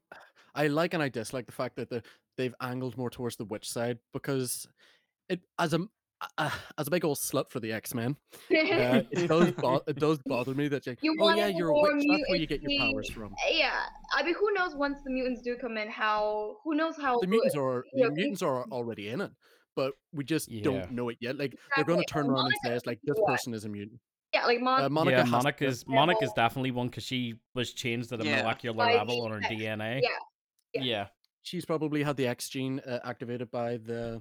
I 0.55 0.67
like 0.69 0.95
and 0.95 1.03
I 1.03 1.09
dislike 1.09 1.47
the 1.47 1.53
fact 1.53 1.77
that 1.77 1.91
the 1.91 2.03
they've 2.37 2.55
angled 2.61 2.97
more 2.97 3.11
towards 3.11 3.37
the 3.37 3.45
witch 3.45 3.69
side 3.69 3.99
because 4.13 4.67
it 5.29 5.41
as 5.59 5.75
a 5.75 5.89
uh, 6.39 6.51
as 6.79 6.87
a 6.87 6.91
big 6.91 7.05
old 7.05 7.19
slut 7.19 7.49
for 7.51 7.61
the 7.61 7.73
X 7.73 7.95
Men, 7.95 8.17
uh, 8.33 9.03
it 9.11 9.27
does 9.29 9.51
bo- 9.53 9.83
it 9.87 9.97
does 9.99 10.19
bother 10.27 10.55
me 10.55 10.69
that 10.69 10.87
like, 10.87 10.99
You 11.03 11.17
oh 11.21 11.35
yeah, 11.35 11.47
you're 11.49 11.69
a 11.71 11.75
witch. 11.81 12.05
That's 12.09 12.23
where 12.29 12.39
you 12.39 12.47
get 12.47 12.63
your 12.63 12.79
powers 12.81 13.11
from. 13.11 13.35
yeah, 13.51 13.85
I 14.13 14.23
mean, 14.23 14.35
who 14.35 14.53
knows 14.55 14.75
once 14.75 14.99
the 15.05 15.11
mutants 15.11 15.43
do 15.43 15.57
come 15.57 15.77
in? 15.77 15.89
How 15.89 16.57
who 16.65 16.75
knows 16.75 16.95
how 17.01 17.19
The 17.21 17.27
mutants 17.27 17.55
are 17.57 17.85
yeah, 17.95 18.07
the 18.07 18.11
we- 18.11 18.17
mutants 18.17 18.43
are 18.43 18.65
already 18.65 19.09
in 19.11 19.21
it, 19.21 19.31
but 19.77 19.95
we 20.13 20.25
just 20.25 20.49
Yeah. 20.51 20.63
don't 20.63 20.93
know 20.93 21.09
it 21.09 21.19
yet. 21.21 21.37
Like 21.39 21.55
they're 21.77 21.85
going 21.85 22.01
to 22.01 22.07
turn 22.07 22.27
and 22.27 22.35
around 22.35 22.47
and 22.47 22.55
say 22.65 22.75
it's 22.75 22.87
like 22.87 23.01
this 23.05 23.17
what? 23.19 23.31
person 23.33 23.55
is 23.55 23.65
a 23.65 23.69
mutant. 23.69 24.01
yeah, 24.35 24.45
like 24.47 24.61
Mon- 24.61 24.85
Uh, 24.85 24.89
Monica 24.89 25.17
yeah, 25.19 25.23
has 25.23 25.31
Monica's 25.31 25.85
Yeah. 25.89 25.95
Monica's 25.95 26.33
definitely 26.35 26.71
one 26.73 26.89
because 26.89 27.05
she 27.05 27.35
was 27.55 27.73
changed 27.73 28.13
at 28.13 28.21
a 28.21 28.25
Yeah. 28.25 28.43
molecular 28.43 28.77
By 28.77 28.95
level 28.95 29.23
on 29.23 29.31
her 29.33 29.41
DNA. 29.41 30.01
yeah, 30.03 30.09
yeah. 30.75 30.83
yeah. 30.83 31.07
She's 31.43 31.65
probably 31.65 32.03
had 32.03 32.17
the 32.19 32.27
X 32.27 32.49
gene 32.51 32.81
uh, 32.81 32.99
activated 33.05 33.51
by 33.51 33.79
the 33.79 34.21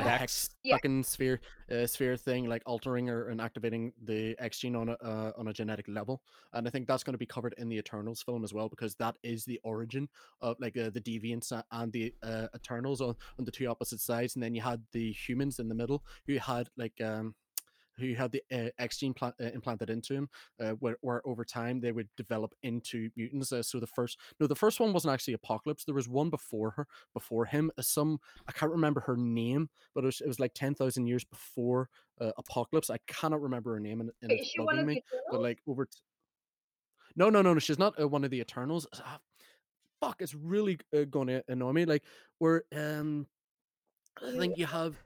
Hex. 0.00 0.20
hex 0.20 0.50
Yeah. 0.64 0.76
fucking 0.76 1.04
sphere 1.04 1.40
uh, 1.70 1.86
sphere 1.86 2.16
thing, 2.16 2.48
like 2.48 2.62
altering 2.66 3.08
or 3.10 3.28
and 3.28 3.40
activating 3.40 3.92
the 4.04 4.34
X 4.38 4.58
gene 4.58 4.76
on 4.76 4.88
a 4.90 4.92
uh, 5.02 5.32
on 5.36 5.48
a 5.48 5.52
genetic 5.52 5.86
level, 5.88 6.22
and 6.52 6.66
I 6.66 6.70
think 6.70 6.86
that's 6.86 7.02
going 7.02 7.14
to 7.14 7.18
be 7.18 7.26
covered 7.26 7.54
in 7.58 7.68
the 7.68 7.76
Eternals 7.76 8.22
film 8.22 8.44
as 8.44 8.52
well 8.52 8.68
because 8.68 8.94
that 8.96 9.16
is 9.22 9.44
the 9.44 9.60
origin 9.64 10.08
of 10.40 10.56
like 10.60 10.76
uh, 10.76 10.90
the 10.90 11.00
Deviants 11.00 11.52
and 11.70 11.92
the 11.92 12.14
uh, 12.22 12.46
Eternals 12.54 13.00
on, 13.00 13.14
on 13.38 13.44
the 13.44 13.50
two 13.50 13.66
opposite 13.66 14.00
sides, 14.00 14.34
and 14.36 14.42
then 14.42 14.54
you 14.54 14.62
had 14.62 14.82
the 14.92 15.12
humans 15.12 15.58
in 15.58 15.68
the 15.68 15.74
middle 15.74 16.02
who 16.26 16.38
had 16.38 16.68
like 16.76 17.00
um 17.00 17.34
who 17.98 18.14
had 18.14 18.32
the 18.32 18.42
uh, 18.52 18.70
X 18.78 18.98
gene 18.98 19.14
pla- 19.14 19.32
uh, 19.40 19.50
implanted 19.54 19.90
into 19.90 20.14
him, 20.14 20.28
uh, 20.60 20.70
where, 20.80 20.96
where 21.00 21.26
over 21.26 21.44
time 21.44 21.80
they 21.80 21.92
would 21.92 22.08
develop 22.16 22.54
into 22.62 23.10
mutants. 23.16 23.52
Uh, 23.52 23.62
so 23.62 23.78
the 23.78 23.86
first, 23.86 24.18
no, 24.40 24.46
the 24.46 24.56
first 24.56 24.80
one 24.80 24.92
wasn't 24.92 25.12
actually 25.12 25.34
Apocalypse. 25.34 25.84
There 25.84 25.94
was 25.94 26.08
one 26.08 26.30
before 26.30 26.70
her, 26.70 26.86
before 27.14 27.44
him. 27.44 27.70
Uh, 27.78 27.82
some 27.82 28.18
I 28.48 28.52
can't 28.52 28.72
remember 28.72 29.00
her 29.00 29.16
name, 29.16 29.68
but 29.94 30.04
it 30.04 30.06
was, 30.06 30.20
it 30.20 30.28
was 30.28 30.40
like 30.40 30.54
ten 30.54 30.74
thousand 30.74 31.06
years 31.06 31.24
before 31.24 31.88
uh, 32.20 32.32
Apocalypse. 32.38 32.90
I 32.90 32.98
cannot 33.06 33.42
remember 33.42 33.74
her 33.74 33.80
name, 33.80 34.00
and, 34.00 34.10
and 34.22 34.32
it's 34.32 34.42
is 34.42 34.48
she 34.48 34.60
one 34.60 34.76
bugging 34.76 34.86
me. 34.86 35.04
But 35.30 35.42
like 35.42 35.58
over, 35.66 35.86
t- 35.86 35.98
no, 37.16 37.30
no, 37.30 37.42
no, 37.42 37.52
no, 37.52 37.58
she's 37.58 37.78
not 37.78 38.00
uh, 38.00 38.08
one 38.08 38.24
of 38.24 38.30
the 38.30 38.40
Eternals. 38.40 38.86
Ah, 38.94 39.18
fuck, 40.00 40.20
it's 40.20 40.34
really 40.34 40.78
uh, 40.96 41.04
going 41.04 41.28
to 41.28 41.44
annoy 41.48 41.72
me. 41.72 41.84
Like 41.84 42.04
we're 42.40 42.62
um, 42.74 43.26
I 44.20 44.36
think 44.38 44.58
you 44.58 44.66
have 44.66 44.96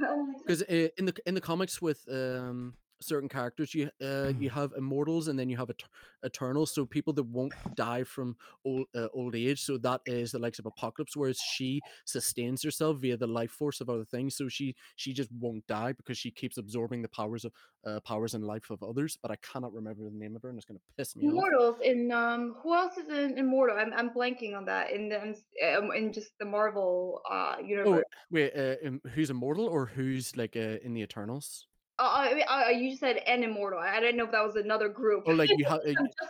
Oh 0.00 0.32
because 0.46 0.62
uh, 0.62 0.88
in 0.96 1.06
the 1.06 1.14
in 1.26 1.34
the 1.34 1.40
comics 1.40 1.82
with 1.82 2.04
um 2.10 2.74
certain 3.00 3.28
characters 3.28 3.74
you 3.74 3.90
uh 4.02 4.32
you 4.38 4.50
have 4.50 4.72
immortals 4.76 5.28
and 5.28 5.38
then 5.38 5.48
you 5.48 5.56
have 5.56 5.70
et- 5.70 5.82
eternals 6.24 6.74
so 6.74 6.84
people 6.84 7.12
that 7.12 7.22
won't 7.24 7.52
die 7.74 8.02
from 8.02 8.36
old 8.64 8.86
uh, 8.96 9.06
old 9.14 9.34
age 9.34 9.60
so 9.62 9.78
that 9.78 10.00
is 10.06 10.32
the 10.32 10.38
likes 10.38 10.58
of 10.58 10.66
apocalypse 10.66 11.16
whereas 11.16 11.38
she 11.38 11.80
sustains 12.04 12.62
herself 12.62 12.98
via 12.98 13.16
the 13.16 13.26
life 13.26 13.50
force 13.52 13.80
of 13.80 13.88
other 13.88 14.04
things 14.04 14.36
so 14.36 14.48
she 14.48 14.74
she 14.96 15.12
just 15.12 15.30
won't 15.38 15.66
die 15.66 15.92
because 15.92 16.18
she 16.18 16.30
keeps 16.30 16.58
absorbing 16.58 17.02
the 17.02 17.08
powers 17.08 17.44
of 17.44 17.52
uh, 17.86 18.00
powers 18.00 18.34
and 18.34 18.44
life 18.44 18.70
of 18.70 18.82
others 18.82 19.16
but 19.22 19.30
i 19.30 19.36
cannot 19.36 19.72
remember 19.72 20.02
the 20.04 20.10
name 20.10 20.34
of 20.34 20.42
her 20.42 20.48
and 20.48 20.58
it's 20.58 20.66
going 20.66 20.78
to 20.78 20.84
piss 20.96 21.14
me 21.14 21.24
off 21.26 21.30
Immortals 21.30 21.80
in 21.84 22.10
um 22.10 22.56
who 22.62 22.74
else 22.74 22.96
is 22.98 23.08
in 23.08 23.38
Immortal? 23.38 23.76
I'm 23.78 23.92
I'm 23.94 24.10
blanking 24.10 24.56
on 24.56 24.64
that 24.66 24.90
in 24.90 25.08
the 25.08 25.36
um, 25.76 25.90
in 25.92 26.12
just 26.12 26.36
the 26.38 26.44
Marvel 26.44 27.22
uh 27.30 27.56
oh 27.58 27.64
universe. 27.64 28.04
wait 28.30 28.52
uh, 28.56 28.74
um, 28.86 29.00
who's 29.14 29.30
immortal 29.30 29.66
or 29.66 29.86
who's 29.86 30.36
like 30.36 30.56
uh, 30.56 30.76
in 30.82 30.94
the 30.94 31.02
eternals 31.02 31.67
Oh, 32.00 32.12
I 32.14 32.34
mean, 32.34 32.44
uh, 32.48 32.68
you 32.70 32.96
said 32.96 33.16
an 33.26 33.42
immortal. 33.42 33.80
I 33.80 33.98
didn't 33.98 34.16
know 34.16 34.24
if 34.26 34.30
that 34.30 34.44
was 34.46 34.54
another 34.54 34.88
group. 34.88 35.24
or 35.26 35.34
like 35.34 35.50
you 35.50 35.64
have 35.68 35.80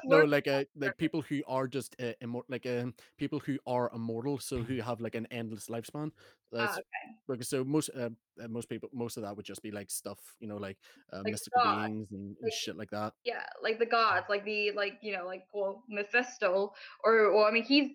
No, 0.05 0.25
like 0.25 0.49
uh, 0.49 0.65
like 0.77 0.97
people 0.97 1.21
who 1.23 1.43
are 1.47 1.69
just 1.69 1.95
uh, 2.01 2.13
immor- 2.23 2.45
like 2.49 2.65
um, 2.67 2.95
people 3.19 3.39
who 3.39 3.59
are 3.67 3.91
immortal, 3.95 4.39
so 4.39 4.63
who 4.63 4.77
have 4.81 5.01
like 5.01 5.15
an 5.15 5.27
endless 5.31 5.69
lifespan. 5.69 6.11
That's 6.51 6.79
Ah, 6.79 6.81
like 7.29 7.45
so 7.45 7.65
most 7.65 7.91
uh, 7.95 8.09
uh, 8.43 8.49
most 8.49 8.71
people 8.71 8.89
most 8.95 9.19
of 9.19 9.23
that 9.25 9.37
would 9.37 9.45
just 9.45 9.63
be 9.63 9.71
like 9.71 9.91
stuff, 9.91 10.19
you 10.41 10.49
know, 10.49 10.57
like 10.57 10.79
uh, 11.13 11.19
Like 11.19 11.33
mystical 11.33 11.61
God, 11.63 11.87
beings 11.87 12.09
and, 12.13 12.29
and 12.29 12.37
like- 12.43 12.53
shit 12.55 12.77
like 12.79 12.91
that. 12.91 13.13
yeah, 13.25 13.45
like 13.63 13.79
the 13.79 13.85
gods, 13.87 14.27
like 14.31 14.45
the 14.47 14.73
like 14.73 14.95
you 15.03 15.13
know 15.15 15.27
like 15.27 15.45
well 15.53 15.85
Mephisto 15.91 16.73
or 17.05 17.33
well 17.35 17.45
I 17.45 17.51
mean 17.51 17.65
he's 17.65 17.91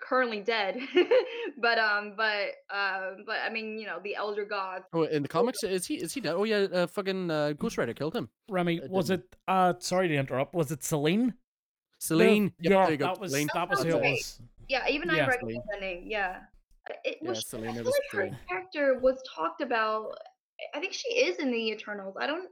currently 0.00 0.40
dead, 0.40 0.78
but 1.60 1.78
um 1.78 2.14
but 2.16 2.50
um 2.74 3.24
but 3.26 3.36
I 3.44 3.50
mean 3.50 3.78
you 3.78 3.86
know 3.86 3.98
the 4.02 4.14
elder 4.14 4.44
gods. 4.44 4.84
Oh, 4.92 5.02
in 5.02 5.22
the 5.22 5.28
comics, 5.28 5.62
is 5.64 5.86
he 5.86 5.94
is 5.96 6.12
he 6.12 6.20
dead? 6.20 6.34
Oh 6.34 6.44
yeah, 6.44 6.66
uh, 6.72 6.86
fucking 6.86 7.30
uh, 7.30 7.52
Ghost 7.54 7.78
Rider 7.78 7.94
killed 7.94 8.14
him. 8.14 8.28
Remy, 8.50 8.76
It 8.78 8.90
was 8.90 9.10
it? 9.10 9.22
Uh, 9.48 9.74
sorry 9.78 10.08
to 10.08 10.14
interrupt. 10.14 10.54
Was 10.54 10.70
it 10.70 10.82
Selene? 10.84 11.28
The- 11.28 11.34
Selene. 11.98 12.52
Yep, 12.60 12.70
yeah, 12.72 12.82
there 12.84 12.90
you 12.92 12.96
go. 12.98 13.04
that 13.06 13.20
was 13.20 13.30
Selene. 13.32 13.48
that 13.54 13.68
was 13.70 13.82
who 13.82 13.90
sounds 13.90 14.04
it 14.04 14.10
was. 14.10 14.40
Yeah, 14.68 14.88
even 14.88 15.08
Yeah, 15.10 15.24
I 15.24 15.28
recognize 15.28 15.40
Selene. 15.40 15.62
that 15.72 15.80
name. 15.80 16.04
Yeah, 16.06 16.40
Uh, 16.90 16.94
it 17.04 17.18
Yeah, 17.22 17.28
was. 17.30 17.38
I 17.38 17.42
Selene, 17.42 17.70
it 17.70 17.74
feel 17.74 17.84
was 17.84 18.00
like 18.14 18.30
her 18.30 18.38
character 18.48 18.98
was 19.00 19.22
talked 19.34 19.60
about. 19.60 20.12
I 20.74 20.80
think 20.80 20.92
she 20.92 21.08
is 21.14 21.38
in 21.38 21.50
the 21.50 21.70
Eternals. 21.72 22.14
I 22.20 22.26
don't. 22.26 22.48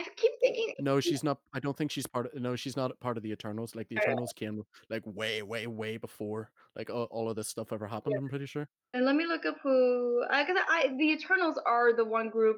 I 0.00 0.06
keep 0.16 0.32
thinking. 0.40 0.74
No, 0.80 1.00
she's 1.00 1.22
not. 1.22 1.38
I 1.52 1.60
don't 1.60 1.76
think 1.76 1.90
she's 1.90 2.06
part 2.06 2.26
of. 2.26 2.40
No, 2.40 2.56
she's 2.56 2.76
not 2.76 2.98
part 3.00 3.16
of 3.16 3.22
the 3.22 3.30
Eternals. 3.30 3.74
Like 3.74 3.88
the 3.88 3.96
Eternals 3.96 4.32
came 4.32 4.62
like 4.90 5.02
way, 5.04 5.42
way, 5.42 5.66
way 5.66 5.96
before 5.96 6.50
like 6.76 6.90
all, 6.90 7.04
all 7.10 7.30
of 7.30 7.36
this 7.36 7.48
stuff 7.48 7.72
ever 7.72 7.86
happened. 7.86 8.16
I'm 8.18 8.28
pretty 8.28 8.46
sure. 8.46 8.68
And 8.92 9.04
let 9.04 9.14
me 9.14 9.26
look 9.26 9.46
up 9.46 9.56
who. 9.62 10.24
I, 10.30 10.42
Because 10.42 10.62
I, 10.68 10.88
the 10.98 11.12
Eternals 11.12 11.58
are 11.64 11.94
the 11.94 12.04
one 12.04 12.28
group. 12.28 12.56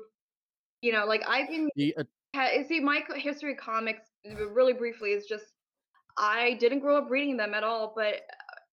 You 0.82 0.92
know, 0.92 1.04
like 1.04 1.22
I've 1.28 1.48
been. 1.48 1.68
The 1.76 1.94
uh, 1.98 2.04
ha- 2.34 2.64
See, 2.68 2.80
my 2.80 3.02
history 3.16 3.52
of 3.52 3.58
comics, 3.58 4.02
really 4.24 4.72
briefly, 4.72 5.10
is 5.10 5.26
just 5.26 5.44
I 6.18 6.54
didn't 6.54 6.80
grow 6.80 6.96
up 6.96 7.10
reading 7.10 7.36
them 7.36 7.54
at 7.54 7.64
all, 7.64 7.92
but 7.94 8.22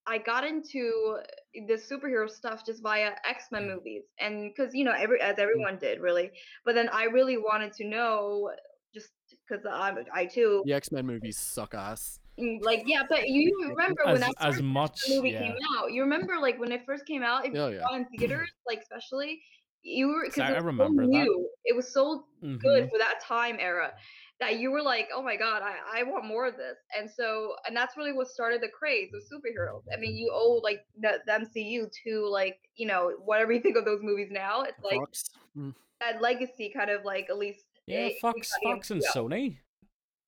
I 0.06 0.18
got 0.18 0.44
into 0.44 1.18
the 1.54 1.74
superhero 1.76 2.30
stuff 2.30 2.66
just 2.66 2.82
via 2.84 3.12
X 3.28 3.46
Men 3.52 3.68
movies, 3.68 4.04
and 4.20 4.52
because 4.54 4.74
you 4.74 4.84
know, 4.84 4.94
every 4.98 5.22
as 5.22 5.40
everyone 5.40 5.78
did, 5.80 6.00
really. 6.02 6.32
But 6.66 6.76
then 6.76 6.90
I 6.90 7.06
really 7.06 7.38
wanted 7.38 7.74
to 7.74 7.86
know, 7.86 8.52
just 8.94 9.10
because 9.48 9.66
I, 9.66 9.94
I 10.14 10.26
too, 10.26 10.64
the 10.66 10.74
X 10.74 10.92
Men 10.92 11.06
movies 11.06 11.38
suck 11.38 11.74
ass. 11.74 12.20
mm, 12.40 12.58
like, 12.62 12.84
yeah. 12.86 13.04
But 13.08 13.28
you 13.28 13.52
remember 13.70 14.02
when 14.06 14.16
As 14.16 14.22
that 14.22 14.34
as 14.40 14.62
much. 14.62 15.02
movie 15.10 15.32
Yeah. 15.32 15.40
came 15.40 15.56
out? 15.78 15.92
You 15.92 16.02
remember, 16.04 16.34
like, 16.40 16.60
when 16.60 16.72
it 16.72 16.82
first 16.86 17.06
came 17.06 17.24
out, 17.24 17.46
if 17.46 17.54
Oh 17.54 17.70
you 17.70 17.76
yeah. 17.76 17.96
in 17.96 18.06
theaters, 18.18 18.50
like, 18.68 18.82
especially. 18.82 19.42
You 19.86 20.08
were 20.08 20.24
because 20.26 20.44
I 20.44 20.52
it 20.52 20.56
was 20.56 20.64
remember 20.64 21.04
so 21.04 21.08
that. 21.10 21.24
new. 21.26 21.50
It 21.66 21.76
was 21.76 21.94
so 21.94 22.26
Mhm. 22.42 22.60
good 22.62 22.90
for 22.90 22.98
that 23.00 23.20
time 23.22 23.58
era 23.60 23.92
that 24.40 24.60
you 24.60 24.72
were 24.72 24.82
like, 24.82 25.08
oh 25.14 25.22
my 25.22 25.36
god, 25.38 25.62
I, 25.64 26.00
I 26.00 26.04
want 26.04 26.26
more 26.26 26.46
of 26.48 26.56
this. 26.58 26.76
And 27.00 27.10
so, 27.10 27.54
and 27.68 27.76
that's 27.78 27.96
really 27.98 28.12
what 28.14 28.28
started 28.28 28.62
the 28.62 28.68
craze 28.68 29.10
of 29.14 29.22
superheroes. 29.22 29.84
I 29.96 30.00
mean, 30.00 30.16
you 30.16 30.32
owe 30.34 30.60
like 30.64 30.80
the, 31.00 31.20
the 31.26 31.32
MCU 31.32 31.90
to 32.06 32.28
like, 32.30 32.58
you 32.76 32.88
know, 32.88 33.12
whatever 33.24 33.54
you 33.54 33.62
think 33.62 33.78
of 33.78 33.86
those 33.86 34.00
movies 34.02 34.30
now. 34.32 34.64
It's 34.64 34.84
like 34.84 34.98
Fox. 34.98 35.24
Mm. 35.58 35.74
that 36.02 36.22
legacy 36.22 36.72
kind 36.76 36.90
of 36.90 37.06
like 37.06 37.28
at 37.30 37.38
least. 37.38 37.64
Yeah, 37.86 38.00
it- 38.00 38.14
it 38.14 38.22
Fox, 38.22 38.52
got 38.64 38.74
Fox, 38.76 38.92
and 38.92 39.02
Sony. 39.16 39.58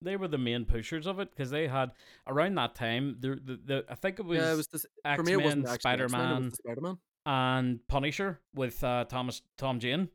They 0.02 0.16
were 0.16 0.28
the 0.28 0.36
main 0.38 0.66
pushers 0.66 1.06
of 1.06 1.18
it 1.18 1.30
because 1.30 1.50
they 1.50 1.66
had 1.66 1.92
around 2.26 2.56
that 2.56 2.74
time. 2.74 3.16
The, 3.20 3.40
the, 3.42 3.60
the 3.64 3.84
I 3.88 3.94
think 3.94 4.18
it 4.18 4.26
was, 4.26 4.38
yeah, 4.38 4.52
it 4.52 4.56
was 4.56 4.66
this. 4.66 4.84
X 5.02 5.16
For 5.16 5.22
me, 5.22 5.32
it 5.32 5.42
wasn't 5.42 5.62
Men, 5.64 5.72
actually 5.72 5.80
Spider 5.80 6.04
X-Men, 6.04 6.20
it 6.20 6.24
Man, 6.34 6.44
was 6.44 6.54
Spider-Man. 6.58 6.98
and 7.24 7.88
Punisher 7.88 8.40
with 8.54 8.84
uh, 8.84 9.04
Thomas 9.06 9.40
Tom 9.56 9.80
Jane. 9.80 10.10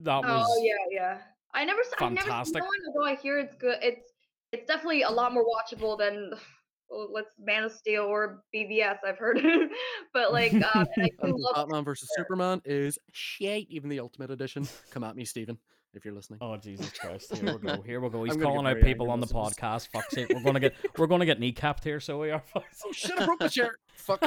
That 0.00 0.22
Oh 0.24 0.38
was 0.38 0.60
yeah, 0.62 0.74
yeah. 0.90 1.18
I 1.56 1.64
never, 1.64 1.80
s- 1.80 1.86
I've 1.98 2.12
never 2.12 2.44
seen 2.44 2.54
one, 2.54 2.64
although 2.88 3.08
I 3.08 3.16
hear 3.16 3.38
it's 3.38 3.54
good. 3.56 3.78
It's 3.82 4.12
it's 4.52 4.66
definitely 4.66 5.02
a 5.02 5.10
lot 5.10 5.32
more 5.32 5.44
watchable 5.44 5.98
than 5.98 6.30
well, 6.90 7.08
let's 7.12 7.30
Man 7.38 7.64
of 7.64 7.72
Steel 7.72 8.04
or 8.04 8.42
BVS. 8.54 8.98
I've 9.04 9.18
heard, 9.18 9.40
but 10.12 10.32
like, 10.32 10.52
um, 10.54 10.62
I 10.74 10.84
do 11.02 11.08
And 11.22 11.34
love 11.34 11.54
Batman 11.56 11.84
versus 11.84 12.08
Superman 12.16 12.60
is 12.64 12.98
shit. 13.12 13.66
Even 13.70 13.88
the 13.90 13.98
Ultimate 14.00 14.30
Edition. 14.30 14.68
Come 14.90 15.02
at 15.02 15.16
me, 15.16 15.24
Stephen, 15.24 15.58
if 15.94 16.04
you're 16.04 16.14
listening. 16.14 16.38
Oh 16.42 16.56
Jesus 16.58 16.90
Christ! 16.90 17.34
Here 17.36 17.58
we 17.58 17.66
go. 17.66 17.82
Here 17.86 18.00
we 18.00 18.08
go. 18.10 18.22
He's 18.24 18.34
I'm 18.34 18.40
gonna 18.40 18.52
get 18.52 18.56
calling 18.56 18.66
out 18.78 18.84
people 18.84 19.10
on 19.10 19.20
the 19.20 19.26
when 19.32 19.44
podcast. 19.46 19.88
Fuck's 19.88 20.14
sake, 20.14 20.28
we're 20.32 20.42
gonna 20.42 20.60
get 20.60 20.74
we're 20.98 21.06
gonna 21.08 21.26
get 21.26 21.40
kneecapped 21.40 21.82
here. 21.82 22.00
So 22.00 22.20
we 22.20 22.30
are. 22.30 22.42
Oh 22.54 22.62
shit! 22.92 23.18
I 23.18 23.24
broke 23.24 23.40
the 23.40 23.48
chair. 23.48 23.70
Fuck. 23.94 24.20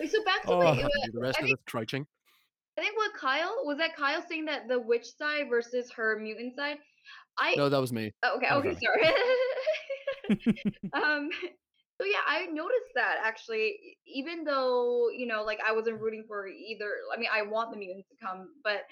Wait, 0.00 0.10
so 0.10 0.22
back 0.24 0.42
to 0.42 0.50
Oh. 0.50 0.58
wait, 0.58 0.66
I 0.66 0.74
have 0.74 0.84
wait, 0.84 0.90
to 1.04 1.10
do 1.10 1.12
the 1.12 1.20
rest 1.20 1.38
I 1.38 1.40
of 1.42 1.46
think 1.46 1.58
this 1.58 1.64
crouching. 1.66 2.06
I 2.76 2.82
think 2.82 2.96
what 2.96 3.14
Kyle 3.14 3.54
was 3.64 3.78
that 3.78 3.96
Kyle 3.96 4.24
saying 4.28 4.46
that 4.46 4.68
the 4.68 4.80
witch 4.80 5.06
side 5.16 5.48
versus 5.48 5.90
her 5.96 6.18
mutant 6.20 6.56
side. 6.56 6.78
I 7.38 7.54
No, 7.56 7.68
that 7.68 7.80
was 7.80 7.92
me. 7.92 8.12
oh, 8.22 8.36
okay 8.36 8.48
okay 8.52 8.76
sorry. 8.80 9.12
um, 10.92 11.28
So 12.00 12.06
yeah, 12.06 12.18
I 12.26 12.46
noticed 12.46 12.90
that 12.96 13.18
actually, 13.22 13.76
even 14.06 14.42
though 14.44 15.08
you 15.16 15.26
know, 15.26 15.44
like 15.44 15.60
I 15.66 15.72
wasn't 15.72 16.00
rooting 16.00 16.24
for 16.26 16.48
either. 16.48 16.90
I 17.14 17.18
mean, 17.18 17.28
I 17.32 17.42
want 17.42 17.70
the 17.70 17.78
mutants 17.78 18.08
to 18.08 18.26
come, 18.26 18.48
but 18.64 18.82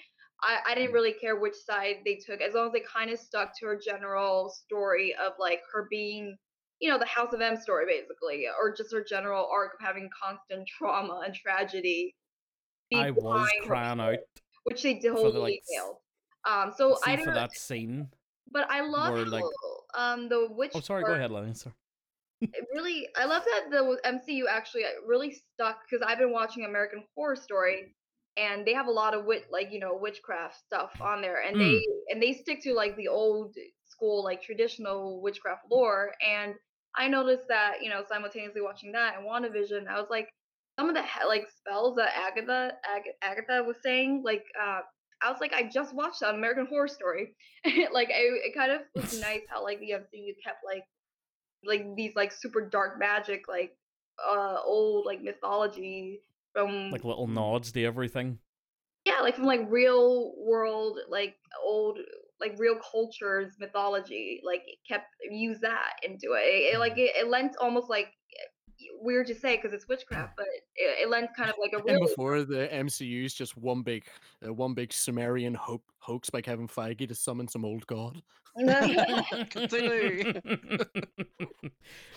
I, 0.41 0.59
I 0.69 0.75
didn't 0.75 0.93
really 0.93 1.13
care 1.13 1.35
which 1.37 1.55
side 1.55 1.97
they 2.05 2.15
took, 2.15 2.41
as 2.41 2.53
long 2.53 2.67
as 2.67 2.73
they 2.73 2.81
kind 2.81 3.11
of 3.11 3.19
stuck 3.19 3.51
to 3.59 3.65
her 3.67 3.79
general 3.83 4.49
story 4.49 5.13
of 5.15 5.33
like 5.37 5.61
her 5.73 5.87
being, 5.89 6.37
you 6.79 6.89
know, 6.89 6.97
the 6.97 7.05
House 7.05 7.33
of 7.33 7.41
M 7.41 7.57
story 7.57 7.85
basically, 7.85 8.45
or 8.47 8.73
just 8.73 8.93
her 8.93 9.03
general 9.03 9.49
arc 9.51 9.73
of 9.73 9.85
having 9.85 10.09
constant 10.21 10.67
trauma 10.67 11.23
and 11.25 11.35
tragedy. 11.35 12.15
I 12.95 13.11
was 13.11 13.49
crying 13.65 13.99
out 13.99 14.19
which 14.63 14.83
they 14.83 14.95
the 14.95 15.09
totally 15.09 15.39
like 15.39 15.63
nailed. 15.69 15.97
Um, 16.45 16.73
so 16.75 16.97
I 17.05 17.15
don't 17.15 17.25
for 17.25 17.31
know, 17.31 17.39
that 17.39 17.53
scene. 17.53 18.09
but 18.51 18.69
I 18.69 18.81
love 18.81 19.15
how 19.15 19.25
like- 19.25 19.43
um 19.95 20.29
the 20.29 20.47
witch. 20.49 20.71
Oh, 20.75 20.79
sorry. 20.79 21.03
Go 21.03 21.13
ahead, 21.13 21.31
Lenny. 21.31 21.53
Sorry. 21.53 21.75
really 22.73 23.07
i 23.15 23.23
love 23.23 23.43
that 23.45 23.71
the 23.71 23.97
mcu 24.05 24.41
actually 24.49 24.83
uh, 24.83 24.89
really 25.07 25.31
stuck 25.31 25.77
because 25.89 26.05
i've 26.05 26.17
been 26.17 26.31
watching 26.31 26.65
american 26.65 27.01
horror 27.15 27.37
story 27.37 27.95
and 28.35 28.65
they 28.65 28.73
have 28.73 28.87
a 28.87 28.91
lot 28.91 29.13
of 29.13 29.23
wit 29.23 29.45
like 29.49 29.71
you 29.71 29.79
know 29.79 29.95
witchcraft 29.95 30.57
stuff 30.57 30.91
on 30.99 31.21
there 31.21 31.41
and 31.41 31.57
they 31.57 31.81
and 32.09 32.21
they 32.21 32.33
stick 32.33 32.61
to 32.61 32.73
like 32.73 32.97
the 32.97 33.07
old 33.07 33.55
school 33.85 34.23
like 34.25 34.41
traditional 34.41 35.21
witchcraft 35.21 35.61
lore 35.71 36.11
and 36.27 36.55
i 36.97 37.07
noticed 37.07 37.47
that 37.47 37.75
you 37.81 37.89
know 37.89 38.03
simultaneously 38.09 38.61
watching 38.61 38.91
that 38.91 39.15
and 39.17 39.25
wandavision 39.25 39.87
i 39.87 39.97
was 39.97 40.09
like 40.09 40.27
some 40.77 40.89
of 40.89 40.95
the 40.95 41.03
like 41.27 41.45
spells 41.57 41.95
that 41.97 42.09
agatha 42.15 42.71
Ag- 42.85 43.15
agatha 43.21 43.63
was 43.63 43.77
saying 43.83 44.21
like 44.25 44.43
uh 44.61 44.81
I 45.25 45.31
was 45.31 45.39
like, 45.39 45.53
I 45.53 45.69
just 45.73 45.95
watched 45.95 46.21
an 46.21 46.35
American 46.35 46.65
Horror 46.65 46.89
Story. 46.89 47.33
like, 47.93 48.09
I, 48.09 48.19
it 48.45 48.53
kind 48.53 48.73
of 48.73 48.81
was 48.93 49.17
nice 49.21 49.39
how 49.49 49.63
like 49.63 49.79
the 49.79 49.93
MCU 49.93 50.33
kept 50.45 50.57
like 50.65 50.83
like 51.65 51.95
these 51.95 52.11
like 52.13 52.33
super 52.33 52.67
dark 52.67 52.99
magic 52.99 53.43
like 53.47 53.71
uh 54.19 54.57
old 54.65 55.05
like 55.05 55.21
mythology 55.21 56.19
from 56.53 56.91
Like 56.91 57.05
little 57.05 57.27
nods 57.27 57.71
to 57.71 57.85
everything. 57.85 58.37
yeah 59.05 59.21
like 59.21 59.35
from 59.35 59.45
like 59.45 59.61
real 59.69 60.33
world 60.37 60.99
like 61.09 61.35
old 61.63 61.99
like 62.41 62.55
real 62.59 62.75
cultures 62.91 63.53
mythology 63.59 64.41
like 64.43 64.63
it 64.67 64.77
kept 64.87 65.07
use 65.31 65.59
that 65.61 65.93
into 66.03 66.33
it 66.33 66.43
it, 66.43 66.75
it 66.75 66.79
like 66.79 66.97
it, 66.97 67.11
it 67.15 67.29
lent 67.29 67.55
almost 67.61 67.89
like 67.89 68.07
weird 69.01 69.27
to 69.27 69.35
say 69.35 69.55
because 69.57 69.73
it's 69.73 69.87
witchcraft 69.87 70.33
but 70.37 70.45
it, 70.75 71.03
it 71.03 71.09
lent 71.09 71.29
kind 71.35 71.49
of 71.49 71.55
like 71.59 71.73
a 71.73 71.77
And 71.91 71.99
before 72.01 72.43
the 72.43 72.69
MCU 72.71 73.25
is 73.25 73.33
just 73.33 73.57
one 73.57 73.81
big, 73.81 74.05
uh, 74.45 74.53
one 74.53 74.73
big 74.73 74.93
Sumerian 74.93 75.53
ho- 75.55 75.81
hoax 75.99 76.29
by 76.29 76.41
Kevin 76.41 76.67
Feige 76.67 77.07
to 77.07 77.15
summon 77.15 77.47
some 77.47 77.65
old 77.65 77.85
god. 77.87 78.21
Cthulhu. 78.59 80.35
it 81.39 81.49
was 81.61 81.71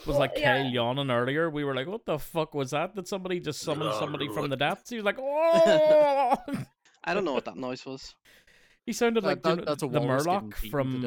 Well, 0.06 0.18
like 0.18 0.32
yeah. 0.36 0.62
Kyle 0.62 0.70
yawning 0.70 1.10
earlier. 1.10 1.48
We 1.48 1.64
were 1.64 1.74
like, 1.74 1.86
"What 1.86 2.04
the 2.04 2.18
fuck 2.18 2.54
was 2.54 2.72
that? 2.72 2.94
That 2.94 3.08
somebody 3.08 3.40
just 3.40 3.60
summon 3.62 3.90
somebody 3.94 4.28
from 4.34 4.50
the 4.50 4.56
depths?" 4.56 4.90
He 4.90 4.96
was 4.96 5.04
like, 5.06 5.16
"Oh!" 5.18 6.36
I 7.04 7.14
don't 7.14 7.24
know 7.24 7.32
what 7.32 7.46
that 7.46 7.56
noise 7.56 7.86
was. 7.86 8.14
he 8.84 8.92
sounded 8.92 9.22
That- 9.24 9.28
like 9.28 9.42
that- 9.44 9.50
you 9.50 9.56
know, 9.56 9.64
that's 9.64 9.82
a 9.82 9.88
the 9.88 9.98
walrus 10.00 10.26
Murloc 10.26 10.54
from 10.70 11.00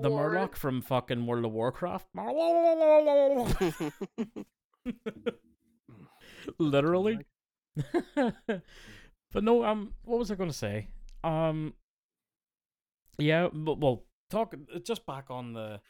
the 0.00 0.08
Lord. 0.08 0.32
Murloc 0.32 0.54
from 0.54 0.80
fucking 0.80 1.26
World 1.26 1.44
of 1.44 1.50
Warcraft. 1.52 2.06
Literally. 6.58 7.18
but 8.14 9.44
no, 9.44 9.64
um, 9.64 9.94
what 10.04 10.18
was 10.18 10.30
I 10.30 10.34
going 10.34 10.50
to 10.50 10.56
say? 10.56 10.88
Um, 11.24 11.74
yeah, 13.18 13.48
but, 13.52 13.78
well, 13.78 14.04
talk 14.30 14.54
uh, 14.74 14.78
just 14.78 15.06
back 15.06 15.26
on 15.30 15.52
the, 15.52 15.80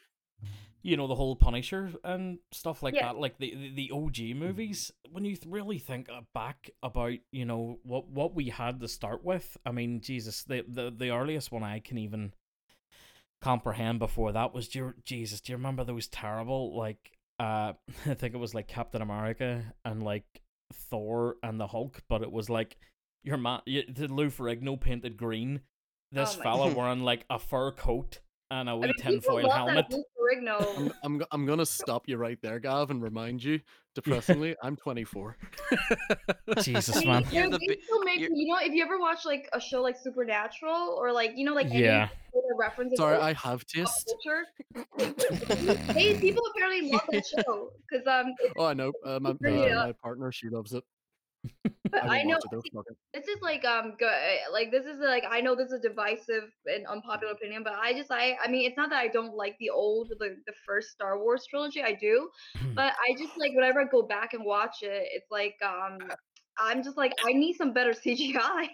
you 0.82 0.96
know, 0.96 1.06
the 1.06 1.14
whole 1.14 1.36
Punisher 1.36 1.92
and 2.04 2.38
stuff 2.52 2.82
like 2.82 2.94
Yeah. 2.94 3.06
that, 3.12 3.18
like 3.18 3.38
the 3.38 3.54
the, 3.54 3.74
the 3.74 3.90
OG 3.90 4.36
movies. 4.36 4.90
When 5.10 5.24
you 5.24 5.36
th- 5.36 5.46
really 5.46 5.78
think 5.78 6.08
uh, 6.08 6.22
back 6.34 6.70
about, 6.82 7.14
you 7.30 7.44
know, 7.44 7.78
what 7.82 8.08
what 8.08 8.34
we 8.34 8.48
had 8.48 8.80
to 8.80 8.88
start 8.88 9.24
with, 9.24 9.56
I 9.66 9.72
mean, 9.72 10.00
Jesus, 10.00 10.44
the 10.44 10.64
the 10.66 10.90
the 10.90 11.10
earliest 11.10 11.52
one 11.52 11.62
I 11.62 11.80
can 11.80 11.98
even 11.98 12.32
comprehend 13.40 13.98
before 13.98 14.32
that 14.32 14.52
was 14.54 14.68
do 14.68 14.78
you, 14.78 14.94
Jesus. 15.04 15.40
Do 15.40 15.52
you 15.52 15.56
remember 15.56 15.84
those 15.84 16.08
terrible 16.08 16.76
like? 16.76 17.17
Uh, 17.38 17.72
I 18.06 18.14
think 18.14 18.34
it 18.34 18.38
was 18.38 18.54
like 18.54 18.68
Captain 18.68 19.02
America 19.02 19.62
and 19.84 20.02
like 20.02 20.42
Thor 20.72 21.36
and 21.42 21.60
the 21.60 21.66
Hulk, 21.66 22.02
but 22.08 22.22
it 22.22 22.32
was 22.32 22.50
like 22.50 22.76
your 23.22 23.36
man, 23.36 23.60
the 23.66 24.08
Lou 24.08 24.30
Ferrigno 24.30 24.80
painted 24.80 25.16
green. 25.16 25.60
This 26.10 26.36
Oh 26.38 26.42
fella 26.42 26.68
God. 26.68 26.76
wearing 26.76 27.00
like 27.00 27.24
a 27.28 27.38
fur 27.38 27.70
coat 27.72 28.20
and 28.50 28.68
a 28.68 28.72
I 28.72 28.74
wee 28.74 28.80
mean, 28.86 28.94
people 28.94 29.12
tinfoil 29.12 29.42
love 29.48 29.52
helmet. 29.56 29.86
that 29.90 29.96
Lou 29.96 30.04
Ferrigno. 30.18 30.76
I'm, 30.78 30.92
I'm, 31.02 31.22
I'm 31.32 31.46
gonna 31.46 31.66
stop 31.66 32.08
you 32.08 32.16
right 32.16 32.38
there, 32.42 32.58
Gav, 32.58 32.90
and 32.90 33.02
remind 33.02 33.42
you, 33.44 33.60
depressingly, 33.94 34.56
I'm 34.62 34.76
24. 34.76 35.36
Jesus, 36.62 36.96
I 36.96 37.00
mean, 37.00 37.08
man. 37.08 37.24
You're 37.30 37.42
they're- 37.50 37.58
the 37.58 37.58
they 37.58 37.76
make 38.04 38.20
you're- 38.20 38.34
you 38.34 38.46
know 38.46 38.58
if 38.60 38.72
you 38.72 38.82
ever 38.82 38.98
watch 38.98 39.24
like 39.24 39.48
a 39.52 39.60
show 39.60 39.82
like 39.82 39.96
Supernatural 39.98 40.96
or 40.98 41.12
like 41.12 41.32
you 41.36 41.44
know 41.44 41.54
like 41.54 41.66
any 41.66 41.84
Yeah. 41.84 42.08
sort 42.32 42.44
of 42.52 42.58
references 42.58 42.98
Sorry, 42.98 43.16
to 43.18 43.22
I 43.22 43.28
have 43.34 43.60
pop 43.60 43.66
taste. 43.66 44.14
culture. 44.24 44.46
hey, 45.92 46.18
people 46.18 46.42
apparently 46.54 46.90
love 46.90 47.02
that 47.10 47.26
show 47.26 47.70
because 47.90 48.06
um, 48.06 48.32
Oh, 48.56 48.64
I 48.66 48.74
know. 48.74 48.92
Uh, 49.04 49.18
my, 49.20 49.30
uh, 49.30 49.34
my 49.86 49.92
partner, 50.02 50.32
she 50.32 50.48
loves 50.48 50.72
it. 50.72 50.84
But 51.90 52.04
I 52.04 52.20
I 52.20 52.22
know 52.22 52.34
watch 52.34 52.42
it 52.44 52.50
though. 52.50 52.62
Fuck 52.74 52.86
it. 52.90 52.96
this 53.14 53.28
is 53.28 53.40
like 53.42 53.64
um 53.64 53.94
good 53.98 54.12
like 54.52 54.70
this 54.70 54.84
is 54.84 54.98
like 55.00 55.24
I 55.28 55.40
know 55.40 55.54
this 55.54 55.68
is 55.68 55.80
a 55.84 55.88
divisive 55.88 56.50
and 56.66 56.86
unpopular 56.86 57.32
opinion, 57.32 57.62
but 57.62 57.74
I 57.74 57.92
just 57.92 58.10
I 58.10 58.36
I 58.42 58.48
mean 58.48 58.66
it's 58.66 58.76
not 58.76 58.90
that 58.90 58.98
I 58.98 59.08
don't 59.08 59.34
like 59.34 59.56
the 59.58 59.70
old 59.70 60.10
the 60.18 60.36
the 60.46 60.52
first 60.66 60.90
Star 60.90 61.18
Wars 61.18 61.46
trilogy, 61.48 61.82
I 61.82 61.92
do, 61.92 62.28
but 62.74 62.94
I 62.94 63.14
just 63.18 63.38
like 63.38 63.52
whenever 63.54 63.80
I 63.80 63.84
go 63.84 64.02
back 64.02 64.34
and 64.34 64.44
watch 64.44 64.82
it, 64.82 65.08
it's 65.12 65.30
like 65.30 65.56
um 65.64 65.98
I'm 66.58 66.82
just 66.82 66.96
like 66.96 67.14
I 67.26 67.32
need 67.32 67.54
some 67.54 67.72
better 67.72 67.92
CGI. 68.06 68.68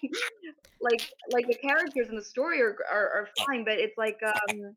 like 0.81 1.09
like 1.31 1.47
the 1.47 1.57
characters 1.63 2.09
and 2.09 2.19
the 2.19 2.25
story 2.25 2.61
are, 2.61 2.77
are 2.91 3.09
are 3.11 3.29
fine, 3.47 3.65
but 3.65 3.79
it's 3.79 3.97
like 3.99 4.19
um 4.23 4.75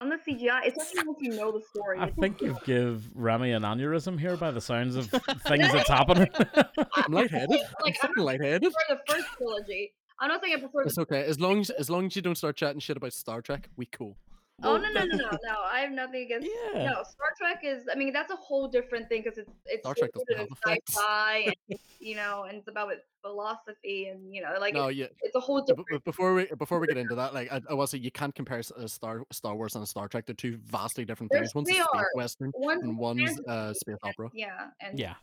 on 0.00 0.08
the 0.08 0.16
CGI, 0.16 0.66
especially 0.66 1.06
once 1.06 1.18
you 1.20 1.30
know 1.30 1.52
the 1.52 1.60
story. 1.60 1.98
I 1.98 2.10
think 2.10 2.40
you've 2.40 2.62
give 2.64 3.04
Remy 3.14 3.52
an 3.52 3.62
aneurysm 3.62 4.18
here 4.18 4.36
by 4.36 4.50
the 4.50 4.60
sounds 4.60 4.96
of 4.96 5.08
things 5.46 5.72
that's 5.72 5.88
happening. 5.88 6.28
I'm 6.94 7.12
lightheaded. 7.12 7.60
I'm 7.60 7.86
I'm 7.86 7.92
fucking 7.94 8.24
lightheaded. 8.24 8.62
prefer 8.62 8.78
the 8.88 9.12
first 9.12 9.28
trilogy. 9.36 9.92
I'm 10.18 10.28
not 10.28 10.42
saying 10.42 10.54
I 10.56 10.60
prefer 10.60 10.82
It's 10.82 10.96
the 10.96 11.02
okay. 11.02 11.24
As 11.24 11.38
long 11.40 11.60
as 11.60 11.70
as 11.70 11.90
long 11.90 12.06
as 12.06 12.16
you 12.16 12.22
don't 12.22 12.36
start 12.36 12.56
chatting 12.56 12.80
shit 12.80 12.96
about 12.96 13.12
Star 13.12 13.42
Trek, 13.42 13.68
we 13.76 13.86
cool. 13.86 14.16
Oh 14.62 14.76
no 14.76 14.90
no 14.92 15.04
no 15.04 15.16
no 15.16 15.30
no! 15.42 15.54
I 15.72 15.80
have 15.80 15.90
nothing 15.92 16.22
against. 16.22 16.48
yeah. 16.74 16.84
No, 16.86 17.02
Star 17.02 17.32
Trek 17.38 17.60
is. 17.64 17.84
I 17.90 17.94
mean, 17.96 18.12
that's 18.12 18.30
a 18.30 18.36
whole 18.36 18.68
different 18.68 19.08
thing 19.08 19.22
because 19.22 19.38
it's 19.38 19.50
it's 19.66 19.82
Star 19.82 19.94
Trek 19.94 20.10
doesn't 20.12 20.26
rooted 20.28 20.38
have 20.38 20.46
in 20.48 20.72
effects. 20.72 20.94
sci-fi 20.96 21.52
and 21.70 21.78
you 22.00 22.16
know, 22.16 22.44
and 22.48 22.58
it's 22.58 22.68
about 22.68 22.92
philosophy 23.22 24.06
and 24.08 24.34
you 24.34 24.42
know, 24.42 24.54
like 24.60 24.74
No, 24.74 24.88
it's, 24.88 24.98
yeah. 24.98 25.06
it's 25.22 25.34
a 25.36 25.40
whole 25.40 25.62
different. 25.62 25.88
b- 25.88 25.98
Before 26.04 26.34
we 26.34 26.46
before 26.58 26.78
we 26.78 26.86
get 26.86 26.96
into 26.98 27.14
that, 27.14 27.32
like 27.34 27.50
I, 27.52 27.60
I 27.70 27.74
will 27.74 27.86
say, 27.86 27.98
you 27.98 28.10
can't 28.10 28.34
compare 28.34 28.58
s- 28.58 28.70
uh, 28.72 28.86
Star 28.86 29.22
Star 29.32 29.54
Wars 29.56 29.76
and 29.76 29.86
Star 29.88 30.08
Trek. 30.08 30.26
They're 30.26 30.34
two 30.34 30.58
vastly 30.66 31.04
different 31.04 31.32
They're- 31.32 31.40
things. 31.42 31.54
One's 31.54 31.70
a 31.70 31.74
space 31.74 31.86
western, 32.14 32.52
One's 32.54 32.82
and 32.82 32.98
one's 32.98 33.20
fantasy 33.22 33.44
uh, 33.48 33.72
space 33.74 33.96
opera. 34.02 34.30
Yeah, 34.34 34.68
and 34.80 34.98
Yeah. 34.98 35.14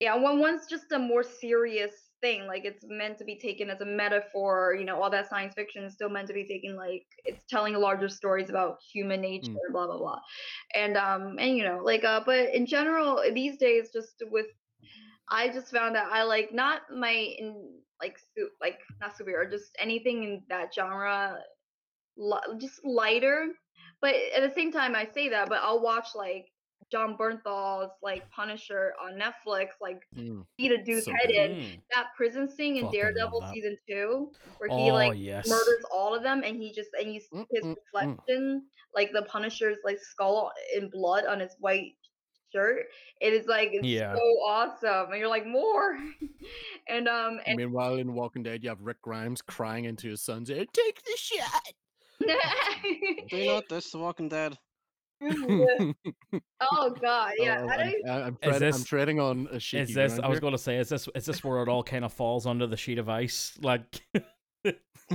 yeah, 0.00 0.14
one 0.16 0.38
one's 0.38 0.66
just 0.66 0.92
a 0.92 0.98
more 0.98 1.22
serious 1.22 1.92
thing. 2.20 2.46
Like 2.46 2.64
it's 2.64 2.84
meant 2.86 3.18
to 3.18 3.24
be 3.24 3.36
taken 3.38 3.70
as 3.70 3.80
a 3.80 3.86
metaphor. 3.86 4.74
You 4.78 4.84
know, 4.84 5.00
all 5.02 5.10
that 5.10 5.28
science 5.28 5.54
fiction 5.54 5.84
is 5.84 5.94
still 5.94 6.10
meant 6.10 6.28
to 6.28 6.34
be 6.34 6.46
taken 6.46 6.76
like 6.76 7.04
it's 7.24 7.44
telling 7.46 7.74
larger 7.74 8.08
stories 8.08 8.50
about 8.50 8.78
human 8.92 9.20
nature, 9.20 9.50
blah 9.72 9.86
blah 9.86 9.98
blah. 9.98 10.20
And 10.74 10.96
um 10.96 11.36
and 11.38 11.56
you 11.56 11.64
know 11.64 11.80
like 11.82 12.04
uh 12.04 12.20
but 12.24 12.54
in 12.54 12.66
general 12.66 13.22
these 13.34 13.56
days 13.58 13.90
just 13.92 14.22
with 14.30 14.46
I 15.30 15.48
just 15.48 15.70
found 15.72 15.94
that 15.96 16.08
I 16.12 16.22
like 16.24 16.52
not 16.52 16.82
my 16.94 17.10
in 17.12 17.80
like 18.00 18.18
su- 18.18 18.50
like 18.60 18.78
not 19.00 19.14
superhero 19.16 19.50
just 19.50 19.70
anything 19.78 20.24
in 20.24 20.42
that 20.48 20.74
genre 20.74 21.38
li- 22.16 22.58
just 22.58 22.84
lighter. 22.84 23.48
But 24.00 24.14
at 24.36 24.42
the 24.42 24.54
same 24.54 24.72
time 24.72 24.94
I 24.94 25.04
say 25.06 25.28
that 25.30 25.48
but 25.48 25.60
I'll 25.62 25.80
watch 25.82 26.08
like 26.14 26.46
Jon 26.90 27.16
Bernthal's 27.18 27.92
like 28.02 28.28
Punisher 28.30 28.94
on 29.02 29.12
Netflix, 29.18 29.68
like 29.80 30.00
Mm. 30.16 30.44
beat 30.56 30.72
a 30.72 30.82
dude's 30.82 31.04
So 31.04 31.12
head 31.12 31.28
good. 31.28 31.50
in. 31.50 31.56
Mm. 31.56 31.82
That 31.92 32.06
prison 32.16 32.48
scene 32.50 32.76
in 32.76 32.84
Fucking 32.86 33.00
Daredevil 33.00 33.44
season 33.52 33.76
two, 33.88 34.32
where 34.58 34.70
he 34.70 34.90
Oh 34.90 34.94
like 34.94 35.14
yes. 35.18 35.46
murders 35.48 35.84
all 35.92 36.14
of 36.14 36.22
them, 36.22 36.42
and 36.44 36.56
he 36.56 36.72
just 36.72 36.90
and 36.98 37.12
you 37.12 37.20
see 37.20 37.28
Mm, 37.36 37.46
his 37.50 37.64
mm, 37.64 37.74
mm. 37.74 37.76
reflection, 37.92 38.66
like 38.94 39.12
the 39.12 39.22
Punisher's 39.22 39.78
like 39.84 39.98
skull 39.98 40.50
in 40.74 40.88
blood 40.90 41.26
on 41.26 41.40
his 41.40 41.54
white 41.60 41.92
shirt. 42.52 42.86
It 43.20 43.32
is 43.34 43.46
like 43.46 43.72
Yeah. 43.82 44.14
so 44.14 44.20
awesome, 44.20 45.10
and 45.10 45.18
you're 45.18 45.28
like 45.28 45.46
more. 45.46 45.98
and 46.88 47.06
um 47.08 47.34
And 47.38 47.48
and 47.48 47.56
meanwhile, 47.56 47.96
in 47.96 48.14
Walking 48.14 48.42
Dead, 48.42 48.62
you 48.62 48.70
have 48.70 48.80
Rick 48.80 49.02
Grimes 49.02 49.42
crying 49.42 49.84
into 49.84 50.08
his 50.08 50.22
son's 50.22 50.50
ear, 50.50 50.64
"Take 50.72 51.02
the 51.02 51.16
shot." 51.16 51.72
Do 53.30 53.46
not 53.46 53.68
this 53.68 53.90
The 53.90 53.98
Walking 53.98 54.28
Dead. 54.28 54.58
oh 56.60 56.94
god, 57.00 57.32
yeah. 57.38 57.62
Oh, 57.62 57.68
I 57.68 57.76
don't 57.76 57.94
I'm, 58.08 58.10
I- 58.10 58.22
I'm, 58.26 58.38
Is 58.42 58.58
tread- 58.58 58.74
I'm 58.74 58.84
treading 58.84 59.20
on 59.20 59.48
a 59.52 59.58
shaky 59.60 59.82
Is 59.90 59.94
this? 59.94 60.18
I 60.18 60.28
was 60.28 60.40
going 60.40 60.52
to 60.52 60.58
say, 60.58 60.76
is 60.76 60.88
this? 60.88 61.08
Is 61.14 61.26
this 61.26 61.42
where 61.44 61.62
it 61.62 61.68
all 61.68 61.82
kind 61.82 62.04
of 62.04 62.12
falls 62.12 62.46
under 62.46 62.66
the 62.66 62.76
sheet 62.76 62.98
of 62.98 63.08
ice? 63.08 63.58
Like, 63.62 64.00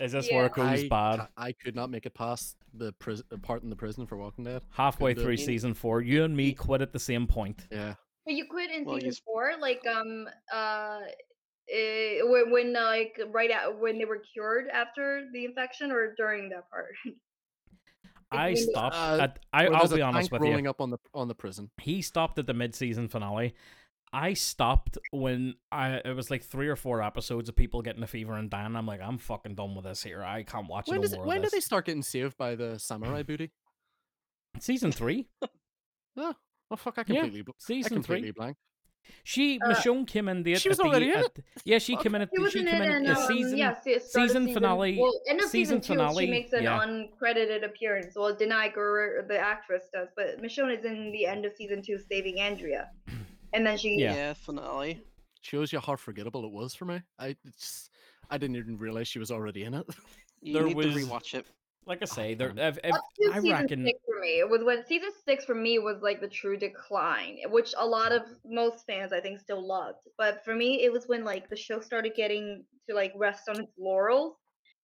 Is 0.00 0.12
this 0.12 0.28
Yeah. 0.30 0.36
where 0.36 0.46
it 0.46 0.52
goes 0.52 0.84
I, 0.84 0.88
bad? 0.88 1.28
I 1.36 1.52
could 1.52 1.74
not 1.74 1.90
make 1.90 2.04
it 2.06 2.14
past 2.14 2.56
the 2.74 2.92
pris- 2.98 3.22
part 3.42 3.62
in 3.62 3.70
the 3.70 3.76
prison 3.76 4.06
for 4.06 4.16
Walking 4.16 4.44
Dead. 4.44 4.62
Halfway 4.70 5.12
couldn't 5.14 5.24
through 5.24 5.36
season 5.38 5.74
four, 5.74 6.02
you 6.02 6.24
and 6.24 6.36
me 6.36 6.52
quit 6.52 6.82
at 6.82 6.92
the 6.92 6.98
same 6.98 7.26
point. 7.26 7.66
Yeah. 7.70 7.94
But 8.26 8.34
you 8.34 8.46
quit 8.50 8.70
in 8.70 8.84
Well, 8.84 8.96
season 8.96 9.10
s- 9.10 9.20
four, 9.24 9.52
like 9.60 9.82
um 9.86 10.26
uh. 10.52 10.98
eh, 11.72 12.20
when, 12.22 12.50
when 12.50 12.76
uh, 12.76 12.82
like 12.82 13.18
right 13.30 13.50
at 13.50 13.78
when 13.78 13.98
they 13.98 14.04
were 14.04 14.22
cured 14.32 14.66
after 14.68 15.26
the 15.32 15.44
infection 15.46 15.90
or 15.90 16.14
during 16.18 16.50
that 16.50 16.68
part 16.70 16.94
I 18.30 18.54
stopped 18.54 18.94
Uh, 18.96 19.18
at. 19.22 19.38
I, 19.52 19.64
Where 19.64 19.72
I'll 19.74 19.78
there's 19.80 19.92
a 19.92 19.96
be 19.96 20.02
honest 20.02 20.30
with 20.32 20.42
rolling 20.42 20.64
you. 20.64 20.70
up 20.70 20.80
on 20.80 20.90
the 20.90 20.98
on 21.14 21.28
the 21.28 21.34
prison. 21.34 21.70
He 21.80 22.02
stopped 22.02 22.38
at 22.38 22.46
the 22.46 22.54
mid-season 22.54 23.08
finale. 23.08 23.54
I 24.12 24.32
stopped 24.34 24.96
when 25.10 25.54
I 25.70 25.96
it 25.96 26.16
was 26.16 26.30
like 26.30 26.42
three 26.42 26.68
or 26.68 26.76
four 26.76 27.02
episodes 27.02 27.48
of 27.48 27.56
people 27.56 27.82
getting 27.82 28.02
a 28.02 28.06
fever 28.06 28.34
and 28.34 28.48
dying. 28.48 28.74
I'm 28.74 28.86
like, 28.86 29.00
I'm 29.02 29.18
fucking 29.18 29.54
done 29.54 29.74
with 29.74 29.84
this 29.84 30.02
here. 30.02 30.22
I 30.22 30.42
can't 30.44 30.66
watch 30.68 30.88
When 30.88 30.96
no 30.96 31.02
does 31.02 31.12
it, 31.12 31.16
more 31.16 31.26
when 31.26 31.42
do 31.42 31.48
they 31.50 31.60
start 31.60 31.84
getting 31.86 32.02
saved 32.02 32.36
by 32.38 32.54
the 32.54 32.78
samurai 32.78 33.22
booty? 33.22 33.50
Season 34.60 34.92
three, 34.92 35.28
Oh, 36.16 36.34
well, 36.70 36.76
fuck! 36.76 36.98
I 36.98 37.04
Yeah, 37.06 37.20
completely, 37.22 37.44
I 37.48 37.52
season 37.58 37.92
completely 37.94 38.28
three. 38.28 38.32
blank. 38.32 38.56
She 39.24 39.60
Uh, 39.60 39.68
Michonne 39.70 40.06
came 40.06 40.28
in 40.28 40.42
the. 40.42 40.54
she 40.56 40.68
at 40.68 40.70
was 40.70 40.78
the- 40.78 40.84
already 40.84 41.10
in 41.12 41.18
it? 41.18 41.34
the- 41.34 41.42
Yeah, 41.64 41.78
she 41.78 41.94
Fuck. 41.94 42.02
came 42.02 42.14
in 42.14 42.22
at 42.22 42.30
She 42.34 42.40
was 42.42 42.52
she 42.52 42.58
in 42.60 42.66
came 42.66 42.82
it 42.82 42.86
in 42.86 42.92
in 42.92 43.02
the 43.04 43.16
um, 43.16 43.26
season. 43.26 43.58
yeah, 43.58 43.74
se- 43.80 43.98
start 44.00 44.24
of 44.24 44.30
season 44.30 44.54
finale- 44.54 44.98
Well, 44.98 45.20
end 45.28 45.40
of 45.40 45.48
season 45.50 45.80
season, 45.80 45.80
two, 45.80 45.92
finale, 46.00 46.24
she 46.26 46.30
makes 46.30 46.52
an 46.52 46.62
yeah. 46.64 46.78
uncredited 46.84 47.64
appearance. 47.64 48.14
Well, 48.16 48.34
Danai 48.34 48.74
Gurira, 48.74 49.26
the 49.28 49.38
actress, 49.38 49.84
does, 49.92 50.08
but 50.16 50.40
Michonne 50.42 50.76
is 50.78 50.84
in 50.84 51.12
the 51.12 51.26
end 51.26 51.44
of 51.44 51.52
season 51.54 51.82
two, 51.82 51.98
saving 51.98 52.40
Andrea, 52.40 52.90
and 53.52 53.66
then 53.66 53.76
she 53.76 53.96
Yeah. 53.96 54.14
Yeah, 54.14 54.32
finale. 54.34 55.02
Shows 55.42 55.72
you 55.72 55.80
how 55.80 55.96
forgettable 55.96 56.44
it 56.44 56.50
was 56.52 56.74
for 56.74 56.84
me. 56.84 57.00
I 57.18 57.36
it's, 57.44 57.90
I 58.30 58.38
didn't 58.38 58.56
even 58.56 58.76
realize 58.78 59.08
she 59.08 59.18
was 59.18 59.30
already 59.30 59.64
in 59.64 59.74
it. 59.74 59.86
You 60.40 60.52
There 60.54 60.64
need 60.64 60.76
was- 60.76 60.86
to 60.86 60.92
rewatch 60.92 61.34
it. 61.34 61.46
Like 61.88 62.02
I 62.02 62.04
say, 62.04 62.34
there. 62.34 62.52
man. 62.52 62.68
If, 62.68 62.78
if, 62.84 62.94
up 62.94 63.00
to 63.16 63.30
I 63.32 63.38
reckon. 63.38 63.86
six 63.86 63.98
for 64.04 64.20
me. 64.20 64.40
It 64.40 64.48
was 64.48 64.62
when 64.62 64.84
season 64.84 65.08
six 65.24 65.46
for 65.46 65.54
me 65.54 65.78
was 65.78 66.02
like 66.02 66.20
the 66.20 66.28
true 66.28 66.58
decline, 66.58 67.38
eh, 67.42 67.48
which 67.48 67.72
a 67.78 67.86
lot 67.86 68.12
of 68.12 68.22
most 68.44 68.84
fans 68.86 69.10
I 69.10 69.20
think 69.20 69.40
still 69.40 69.66
loved. 69.66 70.06
But 70.18 70.44
for 70.44 70.54
me, 70.54 70.84
it 70.84 70.92
was 70.92 71.08
when 71.08 71.24
like 71.24 71.48
the 71.48 71.56
show 71.56 71.80
started 71.80 72.12
getting 72.14 72.64
to 72.88 72.94
like 72.94 73.14
rest 73.16 73.48
on 73.48 73.58
its 73.58 73.72
laurels, 73.78 74.36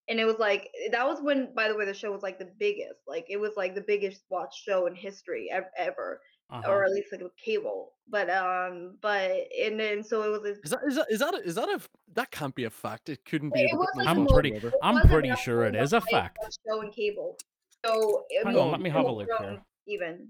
and 0.08 0.18
it 0.18 0.24
was 0.24 0.38
like 0.38 0.70
eh, 0.82 0.88
that 0.92 1.06
was 1.06 1.20
when, 1.20 1.54
by 1.54 1.68
the 1.68 1.76
way, 1.76 1.84
the 1.84 1.92
show 1.92 2.10
was 2.10 2.22
like 2.22 2.38
the 2.38 2.50
biggest. 2.58 3.00
Like 3.06 3.26
it 3.28 3.36
was 3.36 3.52
like 3.54 3.74
the 3.74 3.84
biggest 3.86 4.22
watched 4.30 4.64
show 4.64 4.86
in 4.86 4.94
history 4.94 5.50
ever, 5.78 6.20
uh-huh. 6.50 6.70
or 6.70 6.84
at 6.84 6.90
least 6.90 7.08
like 7.12 7.22
with 7.22 7.36
cable. 7.36 7.92
But 8.08 8.28
um, 8.28 8.96
but 9.00 9.30
and 9.62 9.80
then 9.80 10.04
so 10.04 10.22
it 10.22 10.30
was. 10.30 10.42
This, 10.42 10.58
Is 10.64 10.70
that 10.70 10.80
is 10.86 10.94
that 10.96 11.06
is 11.10 11.18
that 11.20 11.34
a, 11.34 11.38
is 11.38 11.54
that 11.54 11.68
a 11.68 11.80
that 12.14 12.30
can't 12.30 12.54
be 12.54 12.64
a 12.64 12.70
fact? 12.70 13.08
It 13.08 13.24
couldn't 13.24 13.54
be. 13.54 13.62
It 13.62 13.72
a, 13.72 13.78
like 13.98 14.06
I'm 14.06 14.26
pretty- 14.26 14.60
I'm 14.82 15.08
pretty 15.08 15.34
sure 15.36 15.64
it 15.64 15.74
is 15.74 15.92
a 15.92 16.00
fact. 16.00 16.38
Show 16.68 16.80
and 16.82 16.92
cable. 16.94 17.38
So 17.84 18.24
it 18.30 18.46
Hang 18.46 18.56
on, 18.56 18.70
let 18.70 18.80
me 18.80 18.90
have 18.90 19.04
a 19.04 19.12
look 19.12 19.28
here. 19.38 19.60
Even 19.86 20.28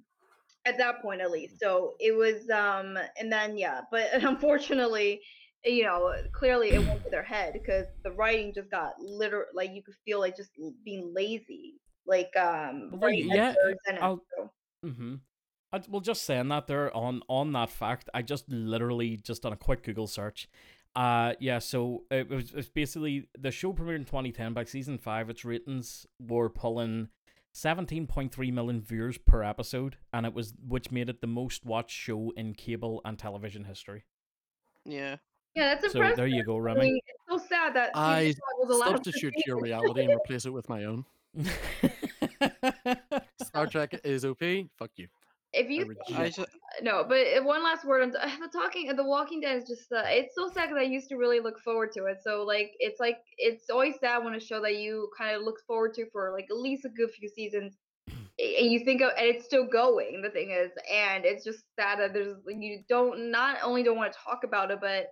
at 0.67 0.79
that 0.79 1.03
point, 1.03 1.21
at 1.21 1.31
least. 1.31 1.61
So 1.61 1.95
it 2.01 2.13
was, 2.17 2.49
um, 2.51 2.99
and 3.19 3.31
then 3.31 3.57
yeah, 3.57 3.83
but 3.91 4.09
unfortunately, 4.13 5.21
you 5.65 5.85
know, 5.85 6.15
clearly 6.33 6.71
it 6.71 6.87
went 6.87 7.03
to 7.05 7.11
their 7.11 7.23
head 7.23 7.53
because 7.53 7.87
the 8.03 8.13
writing 8.13 8.53
just 8.55 8.71
got 8.71 8.93
literal. 9.01 9.47
Like 9.55 9.73
you 9.73 9.83
could 9.83 9.95
feel 10.05 10.21
like 10.21 10.37
just 10.37 10.51
being 10.85 11.13
lazy. 11.15 11.75
Like 12.07 12.31
um, 12.37 12.91
Well, 12.91 13.01
there 13.01 13.09
writing 13.11 13.31
you- 13.31 13.37
yeah, 13.37 13.51
episodes 13.51 13.81
in 13.89 13.95
it, 13.97 14.03
I'll- 14.03 14.25
so. 14.37 14.51
Mm-hmm. 14.85 15.15
I, 15.75 15.81
well, 15.89 16.01
just 16.01 16.23
saying 16.25 16.49
that 16.49 16.67
there 16.67 16.95
on 16.97 17.23
on 17.29 17.53
that 17.53 17.71
fact, 17.71 18.09
I 18.15 18.23
just 18.23 18.49
literally 18.49 19.17
just 19.17 19.43
done 19.43 19.53
a 19.53 19.57
quick 19.57 19.83
Google 19.83 20.07
search. 20.07 20.49
Uh, 20.97 21.35
yeah, 21.41 21.59
so 21.59 22.05
it 22.11 22.29
was 22.31 22.53
it's 22.55 22.69
basically 22.69 23.29
the 23.39 23.51
show 23.51 23.73
premiered 23.73 23.97
in 23.97 24.05
2010. 24.05 24.53
By 24.53 24.65
season 24.65 24.99
five, 24.99 25.29
its 25.31 25.45
ratings 25.45 26.07
were 26.21 26.49
pulling 26.49 27.09
17.3 27.55 28.53
million 28.53 28.81
viewers 28.81 29.19
per 29.19 29.43
episode, 29.43 29.97
and 30.13 30.25
it 30.27 30.35
was 30.35 30.55
which 30.67 30.91
made 30.91 31.09
it 31.09 31.21
the 31.21 31.27
most 31.27 31.65
watched 31.65 31.97
show 31.97 32.33
in 32.37 32.55
cable 32.55 33.01
and 33.05 33.19
television 33.19 33.65
history. 33.65 34.05
Yeah. 34.85 35.17
Yeah, 35.57 35.75
that's 35.75 35.93
So 35.93 35.99
impressive. 36.01 36.17
there 36.17 36.27
you 36.27 36.43
go, 36.45 36.57
I 36.57 36.61
Remy. 36.61 36.81
mean, 36.81 37.01
it's 37.07 37.23
so 37.43 37.49
sad 37.49 37.75
that 37.75 37.91
I 37.95 38.33
five 38.33 38.41
was 38.59 38.69
the 38.69 38.75
last 38.77 38.91
Substitute 39.05 39.35
your 39.47 39.61
reality 39.61 40.03
and 40.03 40.13
replace 40.15 40.47
it 40.47 40.53
with 40.53 40.69
my 40.69 40.85
own. 40.85 41.05
Star 43.43 43.67
Trek 43.67 44.01
is 44.05 44.25
OP. 44.25 44.41
Fuck 44.77 44.91
you. 44.97 45.07
If 45.55 45.71
you 45.71 45.87
reject 45.87 46.11
I 46.15 46.25
Yeah. 46.27 46.29
just, 46.29 46.51
no, 46.83 47.05
but 47.09 47.19
uh, 47.39 47.43
one 47.43 47.63
last 47.63 47.85
word 47.85 48.03
on 48.03 48.11
the 48.13 48.49
talking. 48.53 48.95
The 48.95 49.05
Walking 49.05 49.41
Dead 49.41 49.57
is 49.63 49.69
just 49.69 49.93
uh, 49.93 50.03
it's 50.07 50.35
so 50.35 50.49
sad 50.49 50.69
because 50.69 50.81
I 50.81 50.85
used 50.85 51.09
to 51.11 51.17
really 51.17 51.41
look 51.41 51.61
forward 51.61 51.93
to 51.93 52.07
it. 52.07 52.19
So 52.23 52.43
like 52.45 52.73
it's 52.79 53.01
like 53.01 53.19
it's 53.39 53.71
always 53.71 53.99
sad 54.01 54.25
when 54.25 54.35
a 54.35 54.41
show 54.41 54.61
that 54.63 54.77
you 54.77 55.11
kind 55.19 55.37
of 55.37 55.43
look 55.43 55.61
forward 55.67 55.95
to 55.95 56.07
for 56.13 56.33
like 56.33 56.47
at 56.51 56.57
least 56.57 56.85
a 56.85 56.91
good 56.91 57.11
few 57.11 57.29
seasons, 57.29 57.79
and 58.39 58.71
you 58.73 58.85
think 58.85 59.03
of 59.03 59.11
and 59.19 59.27
it's 59.27 59.45
still 59.45 59.67
going. 59.67 60.23
The 60.23 60.31
thing 60.31 60.51
is, 60.51 60.73
and 60.93 61.25
it's 61.25 61.45
just 61.45 61.65
sad 61.79 62.01
that 62.01 62.13
there's 62.13 62.37
you 62.49 62.83
don't 62.89 63.31
not 63.31 63.59
only 63.63 63.83
don't 63.83 63.97
want 63.97 64.13
to 64.13 64.19
talk 64.25 64.45
about 64.45 64.71
it, 64.71 64.79
but 64.81 65.09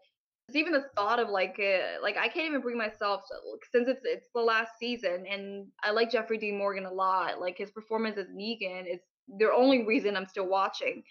it's 0.49 0.57
even 0.57 0.73
the 0.73 0.85
thought 0.97 1.21
of 1.21 1.29
like 1.29 1.57
uh, 1.61 2.03
like 2.03 2.17
I 2.19 2.29
can't 2.29 2.47
even 2.49 2.61
bring 2.63 2.79
myself 2.79 3.23
to, 3.29 3.35
since 3.73 3.89
it's 3.89 4.03
it's 4.05 4.29
the 4.35 4.41
last 4.41 4.73
season, 4.79 5.25
and 5.31 5.67
I 5.83 5.93
like 5.93 6.11
Jeffrey 6.11 6.39
Dean 6.39 6.59
Morgan 6.59 6.87
a 6.87 6.93
lot. 6.93 7.41
Like 7.41 7.59
his 7.59 7.71
performance 7.71 8.19
as 8.19 8.27
Negan 8.29 8.93
is 8.93 9.01
the 9.39 9.53
only 9.53 9.85
reason 9.87 10.17
I'm 10.17 10.27
still 10.27 10.49
watching. 10.49 11.05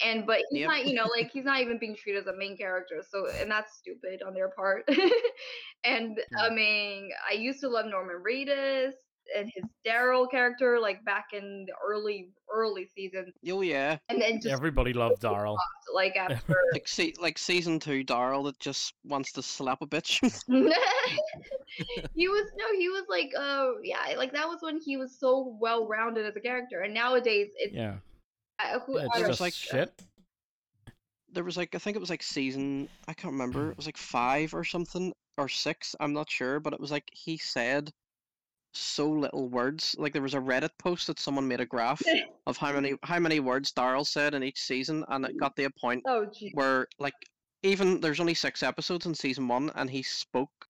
And 0.00 0.26
but 0.26 0.42
he's 0.50 0.62
Yep. 0.62 0.68
not, 0.68 0.86
you 0.86 0.94
know, 0.94 1.08
like 1.08 1.30
he's 1.32 1.44
not 1.44 1.60
even 1.60 1.78
being 1.78 1.96
treated 1.96 2.20
as 2.22 2.26
a 2.28 2.36
main 2.36 2.56
character. 2.56 3.02
So 3.08 3.28
and 3.40 3.50
that's 3.50 3.76
stupid 3.76 4.22
on 4.22 4.34
their 4.34 4.50
part. 4.50 4.88
and 5.84 6.20
I 6.36 6.50
mean, 6.50 7.10
I 7.28 7.34
used 7.34 7.60
to 7.60 7.68
love 7.68 7.86
Norman 7.86 8.22
Reedus 8.24 8.92
and 9.36 9.50
his 9.54 9.64
Daryl 9.86 10.30
character, 10.30 10.78
like 10.80 11.04
back 11.04 11.26
in 11.32 11.64
the 11.66 11.72
early 11.86 12.30
early 12.52 12.88
seasons. 12.94 13.34
oh 13.50 13.60
yeah. 13.60 13.98
And 14.08 14.20
then 14.22 14.34
just 14.40 14.48
Everybody 14.52 14.92
loved 14.92 15.20
Daryl. 15.22 15.56
like 15.94 16.16
after 16.16 16.56
Like 16.72 16.88
see, 16.88 17.14
like 17.20 17.38
season 17.38 17.78
two, 17.78 18.04
Daryl 18.04 18.44
that 18.46 18.58
just 18.58 18.94
wants 19.04 19.32
to 19.32 19.42
slap 19.42 19.82
a 19.82 19.86
bitch. 19.86 20.20
he 22.14 22.28
was 22.28 22.50
no, 22.56 22.64
he 22.78 22.88
was 22.88 23.04
like 23.08 23.30
uh 23.38 23.72
yeah, 23.82 24.16
like 24.16 24.32
that 24.32 24.48
was 24.48 24.58
when 24.62 24.80
he 24.80 24.96
was 24.96 25.18
so 25.18 25.56
well 25.60 25.86
rounded 25.86 26.26
as 26.26 26.36
a 26.36 26.40
character. 26.40 26.80
And 26.80 26.94
nowadays 26.94 27.48
it's 27.56 27.74
Yeah, 27.74 27.96
uh, 28.62 28.78
who, 28.80 28.98
it's 28.98 29.18
just 29.20 29.40
like- 29.40 29.52
shit. 29.54 29.92
there 31.32 31.44
was 31.44 31.56
like 31.56 31.74
I 31.74 31.78
think 31.78 31.96
it 31.96 32.00
was 32.00 32.10
like 32.10 32.22
season 32.22 32.88
I 33.06 33.12
can't 33.14 33.32
remember. 33.32 33.70
It 33.70 33.76
was 33.76 33.86
like 33.86 33.96
five 33.98 34.54
or 34.54 34.64
something 34.64 35.12
or 35.36 35.48
six. 35.48 35.94
I'm 36.00 36.12
not 36.12 36.30
sure, 36.30 36.58
but 36.60 36.72
it 36.72 36.80
was 36.80 36.90
like 36.90 37.08
he 37.12 37.36
said 37.38 37.92
so 38.72 39.08
little 39.10 39.48
words. 39.48 39.94
Like 39.98 40.12
there 40.12 40.22
was 40.22 40.34
a 40.34 40.38
Reddit 40.38 40.70
post 40.78 41.06
that 41.06 41.18
someone 41.18 41.48
made 41.48 41.60
a 41.60 41.66
graph 41.66 42.02
of 42.46 42.56
how 42.56 42.72
many 42.72 42.94
how 43.02 43.18
many 43.18 43.40
words 43.40 43.72
Daryl 43.72 44.06
said 44.06 44.34
in 44.34 44.42
each 44.42 44.60
season, 44.60 45.04
and 45.08 45.24
it 45.24 45.36
got 45.36 45.56
to 45.56 45.64
a 45.64 45.70
point 45.70 46.04
oh 46.06 46.26
where 46.52 46.86
like 46.98 47.14
even 47.62 48.00
there's 48.00 48.20
only 48.20 48.34
six 48.34 48.62
episodes 48.62 49.06
in 49.06 49.14
season 49.14 49.48
one, 49.48 49.70
and 49.74 49.90
he 49.90 50.02
spoke 50.02 50.68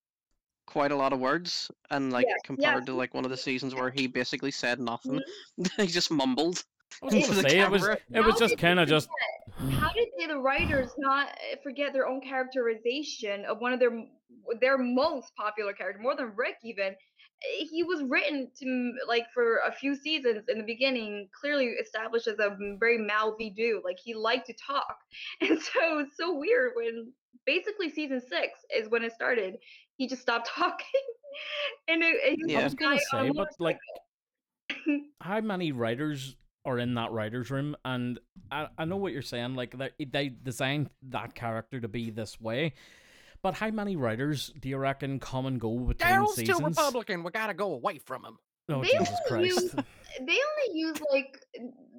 quite 0.66 0.92
a 0.92 0.96
lot 0.96 1.12
of 1.12 1.20
words, 1.20 1.70
and 1.90 2.12
like 2.12 2.26
Yeah, 2.26 2.34
compared 2.44 2.86
to 2.86 2.94
like 2.94 3.14
one 3.14 3.24
of 3.24 3.30
the 3.30 3.36
seasons 3.36 3.74
where 3.74 3.90
he 3.90 4.06
basically 4.06 4.50
said 4.50 4.80
nothing, 4.80 5.20
he 5.76 5.86
just 5.86 6.10
mumbled. 6.10 6.64
I 7.02 7.06
was 7.06 7.14
into 7.14 7.28
gonna 7.28 7.42
the 7.42 7.48
say 7.48 7.60
it 7.60 7.70
was 7.70 7.82
camera. 7.82 7.98
it 8.12 8.20
was 8.20 8.38
just 8.38 8.58
kind 8.58 8.80
of 8.80 8.88
just 8.88 9.08
how 9.60 9.92
did 9.94 10.08
they, 10.18 10.26
the 10.26 10.38
writers 10.38 10.92
not 10.98 11.28
uh, 11.28 11.56
forget 11.62 11.92
their 11.92 12.06
own 12.06 12.20
characterization 12.20 13.44
of 13.44 13.58
one 13.60 13.72
of 13.72 13.80
their 13.80 13.90
their 14.60 14.78
most 14.78 15.34
popular 15.36 15.72
character 15.72 16.00
more 16.00 16.16
than 16.16 16.32
rick 16.36 16.56
even 16.64 16.94
Eh, 17.42 17.66
he 17.70 17.82
was 17.82 18.02
written 18.02 18.50
to 18.58 18.92
like 19.06 19.26
for 19.32 19.58
a 19.66 19.72
few 19.72 19.94
seasons 19.94 20.44
in 20.48 20.58
the 20.58 20.64
beginning 20.64 21.28
clearly 21.38 21.66
established 21.66 22.26
as 22.26 22.38
a 22.38 22.56
very 22.78 22.98
mouthy 22.98 23.50
dude 23.50 23.82
like 23.84 23.98
he 24.02 24.14
liked 24.14 24.46
to 24.46 24.54
talk. 24.54 24.96
And 25.40 25.60
so 25.60 26.00
it's 26.00 26.16
so 26.16 26.34
weird 26.36 26.72
when 26.74 27.12
basically 27.46 27.90
season 27.90 28.20
six 28.20 28.60
is 28.74 28.88
when 28.88 29.04
it 29.04 29.12
started 29.12 29.56
he 29.96 30.08
just 30.08 30.22
stopped 30.22 30.48
talking. 30.56 30.86
And 31.86 32.02
it, 32.02 32.16
it 32.22 32.38
Yeah. 32.46 32.60
I 32.60 32.64
was 32.64 32.74
gonna 32.74 32.96
guy 32.96 33.18
on 33.18 33.24
a 33.26 33.28
say, 33.28 33.32
but 33.36 33.48
like 33.58 33.78
how 35.20 35.40
many 35.40 35.72
writers 35.72 36.36
are 36.64 36.78
in 36.78 36.94
that 36.94 37.12
writers 37.12 37.50
room? 37.50 37.76
And 37.84 38.18
I, 38.50 38.68
I 38.76 38.84
know 38.84 38.96
what 38.96 39.12
you're 39.12 39.22
saying 39.22 39.54
like 39.54 39.76
they, 39.78 39.90
they 40.04 40.28
designed 40.28 40.90
that 41.10 41.34
character 41.34 41.80
to 41.80 41.88
be 41.88 42.10
this 42.10 42.40
way 42.40 42.74
but 43.42 43.54
how 43.54 43.70
many 43.70 43.96
writers 43.96 44.52
do 44.60 44.68
you 44.68 44.76
reckon 44.78 45.20
come 45.20 45.46
and 45.46 45.60
go 45.60 45.76
between 45.78 45.96
Daryl's 46.12 46.34
too 46.36 46.46
seasons 46.46 46.76
Republican. 46.76 47.22
We 47.22 47.30
gotta 47.30 47.54
go 47.54 47.72
away 47.74 47.98
from 47.98 48.24
him. 48.24 48.38
oh 48.70 48.82
They 48.82 48.88
jesus 48.88 49.08
only 49.30 49.50
christ 49.50 49.62
use- 49.62 49.72
they 50.20 50.38
only 50.48 50.78
use 50.78 50.96
like 51.12 51.38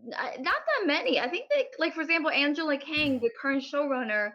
not 0.06 0.43
that 0.43 0.86
many. 0.88 1.19
I 1.19 1.28
think 1.30 1.45
they 1.54 1.67
like 1.78 1.93
for 1.93 2.02
example 2.02 2.32
Angela 2.32 2.78
Kang, 2.78 3.19
the 3.19 3.30
current 3.41 3.63
showrunner. 3.63 4.32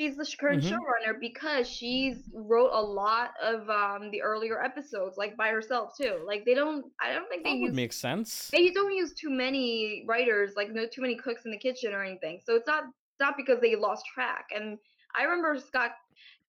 She's 0.00 0.16
the 0.16 0.24
sh- 0.24 0.36
current 0.36 0.62
Mhm. 0.64 0.70
showrunner 0.72 1.20
because 1.20 1.68
she's 1.68 2.28
wrote 2.34 2.70
a 2.72 2.80
lot 2.82 3.30
of 3.42 3.68
um 3.68 4.10
the 4.10 4.22
earlier 4.22 4.62
episodes 4.62 5.16
like 5.18 5.36
by 5.36 5.48
herself 5.48 5.92
too. 6.00 6.24
Like 6.26 6.44
they 6.44 6.54
don't. 6.54 6.84
I 7.00 7.12
don't 7.12 7.28
think 7.28 7.44
they 7.44 7.50
that 7.54 7.60
would 7.60 7.66
use. 7.68 7.76
make 7.76 7.92
sense 7.92 8.48
They 8.50 8.70
don't 8.70 8.94
use 8.94 9.12
too 9.12 9.30
many 9.30 10.04
writers, 10.08 10.54
like 10.56 10.70
no 10.70 10.86
too 10.86 11.02
many 11.02 11.14
cooks 11.16 11.44
in 11.44 11.50
the 11.50 11.58
kitchen 11.58 11.92
or 11.92 12.02
anything. 12.02 12.40
So 12.44 12.56
it's 12.56 12.66
not 12.66 12.84
it's 12.84 13.20
not 13.20 13.36
because 13.36 13.60
they 13.60 13.76
lost 13.76 14.04
track. 14.12 14.46
And 14.54 14.78
I 15.14 15.24
remember 15.24 15.60
Scott 15.60 15.92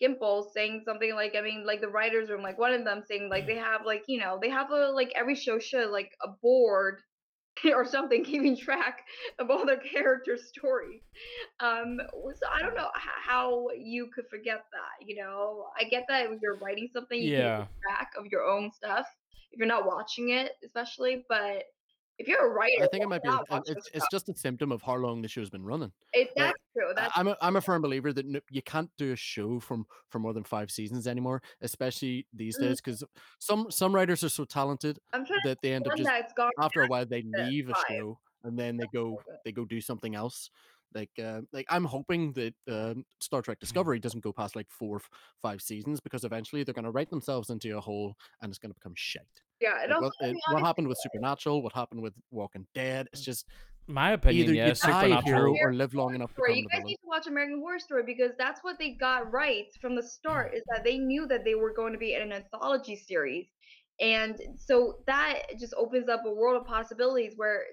Gimple 0.04 0.52
saying 0.54 0.84
something 0.86 1.13
like, 1.16 1.36
I 1.36 1.42
mean, 1.42 1.66
like 1.66 1.82
the 1.82 1.89
writers 1.89 2.30
room, 2.30 2.44
like 2.44 2.58
one 2.60 2.74
of 2.74 2.86
them 2.86 3.04
saying 3.08 3.30
like 3.30 3.48
they 3.48 3.58
have 3.58 3.86
like 3.86 4.04
you 4.08 4.20
know 4.20 4.39
they 4.42 4.50
have 4.50 4.72
a 4.72 4.92
like 4.92 5.12
every 5.16 5.36
show 5.36 5.60
should 5.60 5.89
like 5.92 6.12
a 6.24 6.30
board 6.42 7.02
or 7.66 7.86
something 7.86 8.24
keeping 8.26 8.58
track 8.58 9.04
of 9.39 9.50
all 9.52 9.66
their 9.66 9.78
character 9.80 10.38
stories. 10.38 11.02
Um, 11.60 12.00
so 12.36 12.48
I 12.54 12.62
don't 12.62 12.76
know 12.76 12.89
how 12.96 13.68
you 13.76 14.10
could 14.13 14.26
forget 14.30 14.66
that. 14.74 15.08
You 15.08 15.18
know, 15.24 15.68
I 15.80 15.86
get 15.86 16.06
that 16.10 16.28
if 16.32 16.39
you're 16.42 16.60
writing 16.60 16.89
something, 16.94 17.20
you 17.20 17.34
Yeah. 17.34 17.48
can 17.48 17.52
keep 17.56 17.70
track 17.88 18.10
of 18.18 18.26
your 18.32 18.44
own 18.44 18.72
stuff 18.72 19.08
if 19.52 19.58
you're 19.60 19.68
not 19.68 19.86
watching 19.86 20.30
it, 20.30 20.54
especially. 20.66 21.26
But 21.30 21.66
if 22.19 22.28
you're 22.28 22.45
a 22.45 22.49
writer, 22.54 22.84
I 22.84 22.88
think 22.88 23.04
it 23.04 23.08
might 23.10 23.23
be. 23.23 23.30
a- 23.30 23.62
It's, 23.65 23.89
it's 23.93 24.08
just 24.12 24.30
a 24.30 24.36
symptom 24.36 24.71
of 24.71 24.82
how 24.82 24.95
long 24.95 25.21
the 25.21 25.28
show's 25.28 25.49
been 25.49 25.63
running. 25.63 25.91
It, 26.13 26.30
like, 26.38 26.47
that's 26.47 26.60
true. 26.78 26.93
That's 26.95 27.12
I'm 27.17 27.28
a, 27.28 27.38
I'm 27.41 27.56
a 27.56 27.62
firm 27.62 27.82
believer 27.82 28.13
that 28.13 28.26
you 28.52 28.62
can't 28.62 28.89
do 28.97 29.13
a 29.13 29.15
show 29.15 29.60
from 29.60 29.86
for 30.10 30.19
more 30.19 30.34
than 30.34 30.43
five 30.43 30.69
seasons 30.71 31.08
anymore, 31.08 31.41
especially 31.62 32.28
these 32.34 32.58
Mm. 32.58 32.62
days, 32.62 32.82
because 32.82 33.04
some 33.39 33.71
some 33.71 33.93
writers 33.95 34.23
are 34.23 34.30
so 34.30 34.45
talented 34.45 34.99
that 35.43 35.58
they 35.62 35.73
end 35.73 35.88
up 35.88 35.97
just 35.97 36.10
after 36.60 36.82
a 36.84 36.88
while 36.88 37.06
they 37.06 37.23
leave 37.23 37.69
a 37.69 37.73
show 37.89 38.19
and 38.43 38.58
then 38.60 38.78
they 38.78 38.86
go 38.93 39.21
they 39.45 39.52
go 39.52 39.65
do 39.65 39.82
something 39.82 40.15
else. 40.15 40.49
Like 40.93 41.10
uh, 41.17 41.41
like 41.52 41.65
I'm 41.69 41.86
hoping 41.86 42.34
that 42.34 42.54
um, 42.69 43.04
Star 43.19 43.41
Trek 43.41 43.60
Discovery 43.60 43.97
doesn't 43.99 44.23
go 44.23 44.32
past 44.32 44.56
like 44.56 44.69
four 44.69 45.02
five 45.41 45.60
seasons 45.63 45.99
because 45.99 46.23
eventually 46.23 46.63
they're 46.63 46.76
going 46.76 46.86
to 46.86 46.91
write 46.91 47.10
themselves 47.10 47.49
into 47.49 47.76
a 47.76 47.82
hole 47.82 48.15
and 48.41 48.52
it's 48.52 48.60
going 48.60 48.69
to 48.71 48.76
become 48.80 48.93
shite. 48.95 49.41
Yeah, 49.63 49.82
and 49.82 49.91
Like, 49.91 50.02
also, 50.04 50.12
what, 50.19 50.30
it- 50.30 50.34
mean, 50.34 50.41
what 50.52 50.62
happened 50.62 50.88
with 50.89 50.97
Supernatural? 51.02 51.62
What 51.62 51.71
happened 51.73 52.02
with 52.02 52.13
Walking 52.32 52.67
Dead? 52.76 53.08
It's 53.13 53.21
just 53.23 53.47
My 53.88 54.12
opinion, 54.12 54.45
either 54.45 54.54
yeah, 54.54 54.67
you 54.67 54.73
die 54.76 55.06
a 55.06 55.21
hero 55.21 55.21
Supernatural. 55.21 55.58
or 55.62 55.73
live 55.73 55.93
long 55.93 56.15
enough 56.15 56.34
to 56.36 56.41
You 56.54 56.67
guys 56.69 56.84
need 56.84 56.95
to 56.95 57.08
watch 57.08 57.28
American 57.28 57.60
Horror 57.60 57.80
Story 57.80 58.04
because 58.06 58.32
that's 58.38 58.62
what 58.62 58.78
they 58.78 58.91
got 58.91 59.32
right 59.32 59.67
from 59.82 59.95
the 59.95 60.04
start. 60.04 60.54
Is 60.54 60.63
that 60.73 60.84
they 60.84 60.97
knew 60.97 61.26
that 61.28 61.45
they 61.45 61.56
were 61.56 61.73
going 61.73 61.93
to 61.93 61.99
be 61.99 62.13
an 62.13 62.32
anthology 62.34 62.95
series, 62.95 63.47
and 64.02 64.38
so 64.58 64.99
that 65.08 65.43
just 65.60 65.73
opens 65.78 66.10
up 66.10 66.21
a 66.26 66.32
world 66.32 66.62
of 66.62 66.67
possibilities 66.67 67.34
where 67.38 67.63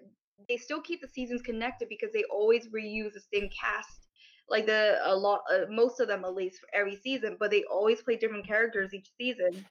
they 0.49 0.57
still 0.57 0.81
keep 0.81 1.01
the 1.01 1.09
seasons 1.09 1.43
connected 1.43 1.89
because 1.89 2.13
they 2.13 2.25
always 2.25 2.69
reuse 2.69 3.13
the 3.15 3.23
same 3.33 3.49
cast, 3.51 4.09
like 4.49 4.67
the 4.67 4.99
a 5.05 5.15
lot, 5.15 5.41
uh, 5.53 5.67
most 5.71 6.01
of 6.01 6.09
them 6.09 6.25
at 6.25 6.35
least 6.35 6.61
for 6.61 6.69
every 6.75 6.97
season. 6.97 7.37
But 7.39 7.51
they 7.51 7.65
always 7.65 8.01
play 8.03 8.17
different 8.17 8.47
characters 8.47 8.95
each 8.95 9.11
season. 9.19 9.65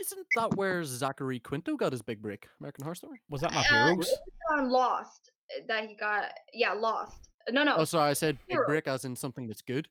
Isn't 0.00 0.26
that 0.36 0.54
where 0.56 0.84
Zachary 0.84 1.38
Quinto 1.40 1.76
got 1.76 1.92
his 1.92 2.02
big 2.02 2.20
break? 2.22 2.48
American 2.60 2.84
Horror 2.84 2.94
Story. 2.94 3.20
Was 3.30 3.40
that 3.40 3.52
my 3.52 3.60
Uh, 3.60 3.86
Heroes? 3.86 4.08
it 4.08 4.18
was 4.26 4.58
on 4.58 4.70
Lost 4.70 5.30
uh, 5.56 5.62
that 5.68 5.88
he 5.88 5.94
got. 5.96 6.24
Yeah, 6.52 6.72
Lost. 6.72 7.28
No, 7.50 7.62
no. 7.62 7.76
Oh, 7.78 7.84
sorry, 7.84 8.10
I 8.10 8.12
said 8.12 8.38
big 8.48 8.56
Hero. 8.56 8.66
break 8.66 8.88
as 8.88 9.04
in 9.04 9.16
something 9.16 9.46
that's 9.46 9.62
good. 9.62 9.88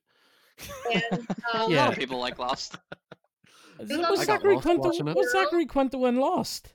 And, 0.92 1.20
um, 1.20 1.26
A 1.54 1.58
lot 1.62 1.70
Yeah. 1.70 1.88
of 1.88 1.96
people 1.96 2.18
like 2.18 2.38
Lost. 2.38 2.76
Was 3.78 3.90
was 3.90 3.98
I 3.98 4.02
on 4.04 4.16
got 4.16 4.26
Zachary 4.26 4.56
Quinto? 4.60 4.82
watching. 4.88 5.04
Was 5.06 5.32
Zachary 5.32 5.66
Quinto 5.66 6.06
in 6.06 6.16
Lost? 6.16 6.72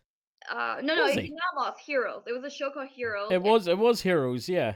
Uh, 0.47 0.77
no, 0.83 0.93
no, 0.95 1.03
Was 1.05 1.13
it's 1.13 1.21
he? 1.21 1.29
not 1.31 1.63
Lost. 1.65 1.79
Heroes. 1.83 2.21
It 2.27 2.31
was 2.33 2.43
a 2.43 2.55
show 2.55 2.69
called 2.71 2.89
Heroes. 2.89 3.31
It 3.31 3.41
was. 3.41 3.67
It 3.67 3.77
was 3.79 4.01
Heroes. 4.01 4.47
Yeah. 4.47 4.75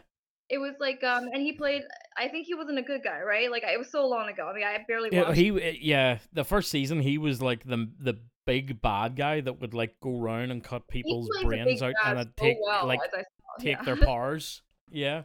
It 0.49 0.57
was 0.57 0.73
like, 0.79 1.03
um, 1.03 1.25
and 1.33 1.41
he 1.43 1.53
played. 1.53 1.83
I 2.17 2.27
think 2.27 2.47
he 2.47 2.55
wasn't 2.55 2.79
a 2.79 2.81
good 2.81 3.01
guy, 3.03 3.21
right? 3.21 3.51
Like 3.51 3.61
it 3.63 3.77
was 3.77 3.91
so 3.91 4.07
long 4.07 4.27
ago. 4.29 4.47
I 4.47 4.53
mean, 4.55 4.63
I 4.63 4.83
barely 4.87 5.09
Yeah, 5.11 5.23
watched. 5.25 5.37
he 5.37 5.51
uh, 5.51 5.73
yeah, 5.79 6.17
the 6.33 6.43
first 6.43 6.71
season 6.71 6.99
he 6.99 7.19
was 7.19 7.43
like 7.43 7.63
the 7.63 7.91
the 7.99 8.19
big 8.45 8.81
bad 8.81 9.15
guy 9.15 9.41
that 9.41 9.59
would 9.61 9.73
like 9.73 9.95
go 10.01 10.19
around 10.19 10.51
and 10.51 10.63
cut 10.63 10.87
people's 10.87 11.27
brains 11.43 11.81
out 11.81 11.93
and 12.05 12.19
uh, 12.19 12.23
so 12.23 12.29
take 12.37 12.57
well, 12.61 12.85
like 12.87 12.99
saw, 13.11 13.21
take 13.59 13.77
yeah. 13.77 13.83
their 13.83 13.97
powers. 13.97 14.61
Yeah. 14.91 15.23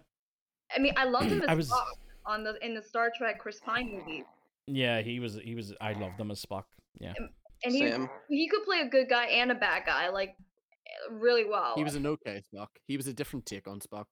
I 0.74 0.78
mean, 0.78 0.94
I 0.96 1.04
loved 1.04 1.26
him 1.30 1.42
as 1.42 1.48
I 1.48 1.54
was- 1.54 1.70
Spock 1.70 1.84
on 2.26 2.44
the 2.44 2.54
in 2.64 2.74
the 2.74 2.82
Star 2.82 3.10
Trek 3.16 3.38
Chris 3.38 3.60
Pine 3.64 3.90
movie, 3.92 4.24
Yeah, 4.66 5.00
he 5.00 5.20
was 5.20 5.38
he 5.42 5.54
was 5.54 5.72
I 5.80 5.92
loved 5.94 6.20
him 6.20 6.30
as 6.30 6.44
Spock. 6.44 6.64
Yeah. 7.00 7.14
and 7.64 7.74
he 7.74 7.80
Same. 7.90 8.08
he 8.28 8.48
could 8.48 8.62
play 8.64 8.80
a 8.80 8.88
good 8.88 9.08
guy 9.08 9.26
and 9.26 9.50
a 9.50 9.54
bad 9.54 9.84
guy 9.86 10.08
like 10.10 10.34
really 11.10 11.44
well. 11.44 11.74
He 11.76 11.84
was 11.84 11.94
an 11.94 12.06
okay 12.06 12.42
Spock. 12.54 12.68
He 12.86 12.96
was 12.96 13.06
a 13.06 13.12
different 13.12 13.46
take 13.46 13.66
on 13.66 13.80
Spock. 13.80 14.04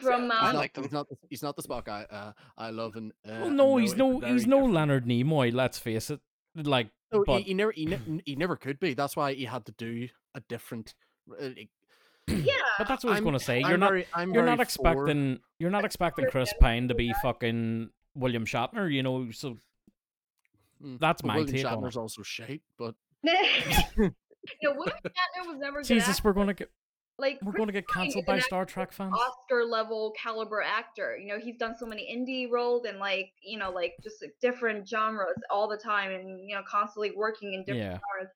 from 0.00 0.30
I 0.30 0.50
um, 0.50 0.56
like 0.56 0.76
He's 0.76 0.86
him. 0.86 0.90
not. 0.92 1.08
the- 1.08 1.16
He's 1.30 1.42
not 1.42 1.56
the 1.56 1.62
Spock 1.62 1.88
I 1.88 2.02
uh, 2.14 2.32
I 2.56 2.70
love 2.70 2.96
and. 2.96 3.12
Uh, 3.26 3.30
Well, 3.32 3.46
and 3.46 3.56
no, 3.56 3.76
he's 3.76 3.96
no 3.96 4.20
he's 4.20 4.46
no. 4.46 4.64
Leonard 4.64 5.06
Nimoy, 5.06 5.52
let's 5.52 5.78
face 5.78 6.10
it. 6.10 6.20
Like 6.66 6.88
No, 7.12 7.24
but 7.26 7.38
he, 7.38 7.44
he 7.44 7.54
never 7.54 7.72
he, 7.72 7.86
ne- 7.86 8.22
he 8.26 8.36
never 8.36 8.56
could 8.56 8.80
be. 8.80 8.94
That's 8.94 9.16
why 9.16 9.34
he 9.34 9.44
had 9.44 9.64
to 9.66 9.72
do 9.72 10.08
a 10.34 10.40
different. 10.48 10.94
uh, 11.30 11.44
like, 11.56 11.68
yeah. 12.26 12.52
but 12.78 12.88
that's 12.88 13.04
what 13.04 13.10
I 13.10 13.12
was 13.12 13.16
I'm- 13.18 13.24
gonna 13.24 13.40
say. 13.40 13.62
I'm 13.62 13.68
You're 13.68 13.78
not 13.78 13.90
very, 13.90 14.06
I'm 14.14 14.32
you're 14.34 14.42
very 14.44 14.56
not 14.56 14.58
for- 14.58 14.62
expecting 14.62 15.40
you're 15.58 15.70
not 15.70 15.84
expecting 15.84 16.24
Chris 16.30 16.50
Understand 16.50 16.60
Pine 16.60 16.88
to 16.88 16.94
be 16.94 17.12
fucking 17.22 17.90
William 18.14 18.44
Shatner, 18.44 18.92
you 18.92 19.02
know, 19.02 19.30
so 19.30 19.56
Mm, 20.82 21.00
that's 21.00 21.22
but 21.22 21.28
my 21.28 21.36
William 21.38 21.56
take 21.56 21.64
on 21.66 21.78
Shatner's 21.82 21.96
it. 21.96 22.00
also 22.00 22.22
shite, 22.22 22.62
but 22.78 22.94
no, 23.24 23.32
William 24.62 24.96
Shatner 25.04 25.46
was 25.46 25.56
never. 25.58 25.82
Jesus, 25.82 26.22
we're 26.22 26.32
gonna 26.32 26.54
get 26.54 26.70
like 27.18 27.38
we're 27.42 27.52
Chris 27.52 27.60
gonna 27.60 27.72
get 27.72 27.88
cancelled 27.88 28.26
by 28.26 28.38
Star 28.38 28.64
Trek 28.64 28.92
fans. 28.92 29.12
Oscar 29.14 29.64
level 29.64 30.12
caliber 30.20 30.62
actor. 30.62 31.16
You 31.16 31.28
know, 31.28 31.38
he's 31.38 31.56
done 31.56 31.74
so 31.78 31.86
many 31.86 32.06
indie 32.14 32.50
roles 32.50 32.84
and 32.84 32.98
like, 32.98 33.32
you 33.42 33.58
know, 33.58 33.70
like 33.70 33.94
just 34.02 34.22
like, 34.22 34.34
different 34.40 34.88
genres 34.88 35.36
all 35.50 35.68
the 35.68 35.76
time 35.76 36.12
and 36.12 36.48
you 36.48 36.54
know, 36.54 36.62
constantly 36.68 37.12
working 37.16 37.54
in 37.54 37.60
different 37.64 37.78
Yeah. 37.92 37.98
genres. 38.18 38.32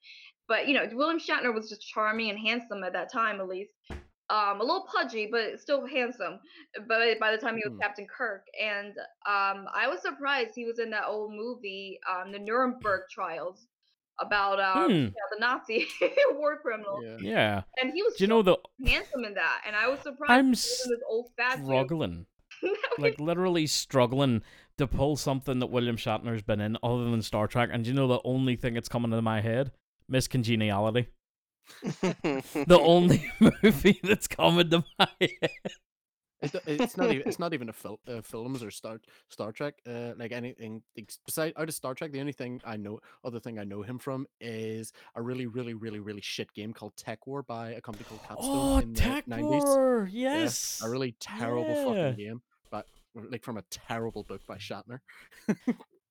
But 0.49 0.69
you 0.69 0.75
know, 0.75 0.89
William 0.93 1.21
Shatner 1.21 1.55
was 1.55 1.69
just 1.69 1.83
charming 1.87 2.31
and 2.31 2.39
handsome 2.39 2.83
at 2.85 2.93
that 2.95 3.13
time 3.13 3.41
at 3.41 3.49
least. 3.49 3.73
Um, 4.31 4.61
a 4.61 4.65
little 4.65 4.87
pudgy, 4.91 5.29
but 5.31 5.61
still 5.61 5.87
handsome. 5.87 6.41
But 6.89 7.19
by 7.21 7.33
the 7.33 7.39
time 7.39 7.57
he 7.57 7.63
was 7.67 7.75
Hmm. 7.75 7.81
Captain 7.81 8.07
Kirk, 8.07 8.47
and 8.59 8.97
um, 9.27 9.67
I 9.75 9.89
was 9.89 10.01
surprised 10.01 10.53
he 10.55 10.65
was 10.65 10.79
in 10.79 10.91
that 10.91 11.05
old 11.07 11.33
movie, 11.33 11.99
um, 12.11 12.33
the 12.33 12.39
Nuremberg 12.39 13.03
Trials, 13.11 13.67
about 14.21 14.61
um, 14.61 14.87
Hmm. 14.91 15.05
yeah, 15.05 15.09
the 15.33 15.39
Nazi 15.41 15.87
war 16.33 16.59
criminals, 16.61 17.05
yeah. 17.05 17.17
Yeah. 17.21 17.63
and 17.81 17.93
he 17.93 18.03
was 18.03 18.15
Do 18.17 18.25
you 18.25 18.29
know 18.29 18.43
the 18.43 18.57
handsome 18.85 19.25
in 19.25 19.35
that, 19.35 19.63
and 19.67 19.75
I 19.77 19.89
was 19.89 20.01
surprised 20.01 20.31
I'm 20.31 20.47
he 20.47 20.51
was 20.51 20.83
in 20.87 20.91
this 20.91 21.01
old 21.09 21.31
struggling, 21.65 22.27
like 22.99 23.19
literally 23.21 23.67
struggling 23.67 24.43
to 24.79 24.87
pull 24.87 25.17
something 25.17 25.59
that 25.59 25.67
William 25.67 25.97
Shatner's 25.97 26.43
been 26.43 26.61
in 26.61 26.77
other 26.83 27.05
than 27.11 27.23
Star 27.23 27.47
Trek. 27.47 27.71
And 27.73 27.85
do 27.85 27.91
you 27.91 27.95
know 27.95 28.07
the 28.09 28.21
only 28.25 28.57
thing 28.57 28.75
that's 28.75 28.89
coming 28.89 29.11
into 29.13 29.23
my 29.23 29.41
head? 29.41 29.73
Miss 30.09 30.29
Congeniality. 30.29 31.09
The 32.03 32.79
only 32.81 33.31
movie 33.41 34.01
that's 34.03 34.27
coming 34.27 34.69
to 34.71 34.85
my 34.99 35.09
head. 35.21 35.51
It, 36.43 36.55
it's 36.67 36.97
not 36.97 37.11
even 37.13 37.23
it's 37.27 37.39
not 37.39 37.55
even 37.55 37.69
a 37.69 37.73
fil- 37.73 38.01
uh, 38.09 38.21
films 38.23 38.63
or 38.63 38.71
Star 38.71 39.01
Star 39.29 39.53
Trek 39.53 39.75
uh, 39.87 40.13
like 40.17 40.33
anything 40.33 40.83
ex- 40.99 41.19
beside 41.25 41.53
out 41.57 41.69
of 41.69 41.75
Star 41.75 41.95
Trek. 41.95 42.13
The 42.13 42.21
only 42.21 42.33
thing 42.33 42.61
I 42.65 42.77
know, 42.77 43.01
other 43.25 43.39
thing 43.41 43.59
I 43.59 43.65
know 43.65 43.83
him 43.83 43.99
from 43.99 44.27
is 44.41 44.93
a 45.15 45.23
really 45.23 45.47
really 45.47 45.75
really 45.75 46.01
really 46.01 46.21
shit 46.21 46.53
game 46.53 46.73
called 46.73 46.95
TekWar 46.97 47.47
by 47.47 47.71
a 47.71 47.81
company 47.81 48.05
called 48.09 48.23
Capstone 48.27 48.51
Oh, 48.51 48.79
in 48.79 48.93
the 48.93 49.01
Tech 49.01 49.27
90s. 49.27 49.41
War! 49.65 50.09
Yeah, 50.13 50.39
Yes. 50.39 50.81
a 50.85 50.89
really 50.91 51.15
terrible 51.21 51.69
Yeah. 51.69 51.85
fucking 52.11 52.17
game, 52.25 52.43
but 52.71 52.87
like 53.15 53.45
from 53.45 53.57
a 53.59 53.63
terrible 53.71 54.23
book 54.25 54.43
by 54.47 54.57
Shatner. 54.57 55.01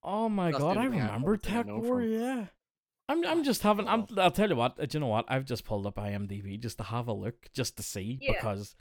Oh 0.03 0.29
my 0.29 0.49
That's 0.51 0.63
god, 0.63 0.77
I 0.77 0.81
I- 0.81 0.85
remember 0.85 1.33
I 1.33 1.37
Tech 1.47 1.67
know 1.67 1.77
War. 1.77 1.99
from- 1.99 2.11
Yeah. 2.11 2.45
I'm 3.09 3.25
I'm 3.25 3.43
just 3.43 3.61
having. 3.61 3.87
I'm. 3.89 4.07
I'll 4.17 4.31
tell 4.31 4.49
you 4.49 4.55
what. 4.55 4.79
uh, 4.79 4.85
Do 4.85 4.95
you 4.95 4.99
know 5.01 5.07
what? 5.07 5.25
I've 5.27 5.43
just 5.45 5.65
pulled 5.65 5.85
up 5.85 5.95
IMDb 5.97 6.57
just 6.59 6.77
to 6.77 6.83
have 6.85 7.07
a 7.09 7.13
look, 7.13 7.35
just 7.53 7.75
to 7.77 7.83
see, 7.83 8.17
Yeah. 8.21 8.31
because 8.33 8.73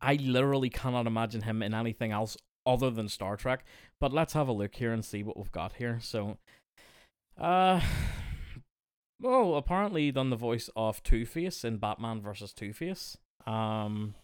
I 0.00 0.14
literally 0.14 0.70
cannot 0.70 1.06
imagine 1.06 1.42
him 1.42 1.62
in 1.62 1.74
anything 1.74 2.12
else 2.12 2.36
other 2.64 2.90
than 2.90 3.08
Star 3.08 3.36
Trek. 3.36 3.64
But 4.00 4.12
let's 4.12 4.32
have 4.34 4.48
a 4.48 4.52
look 4.52 4.74
here 4.74 4.92
and 4.92 5.04
see 5.04 5.22
what 5.22 5.36
we've 5.36 5.52
got 5.52 5.74
here. 5.74 5.98
So, 6.02 6.38
uh, 7.40 7.80
well, 9.20 9.54
apparently 9.56 10.02
he 10.06 10.10
done 10.10 10.30
the 10.30 10.36
voice 10.36 10.68
of 10.76 11.02
Two 11.02 11.24
Face 11.24 11.64
in 11.64 11.78
Batman 11.78 12.20
versus 12.20 12.52
Two 12.52 12.72
Face. 12.72 13.16
Um, 13.46 14.14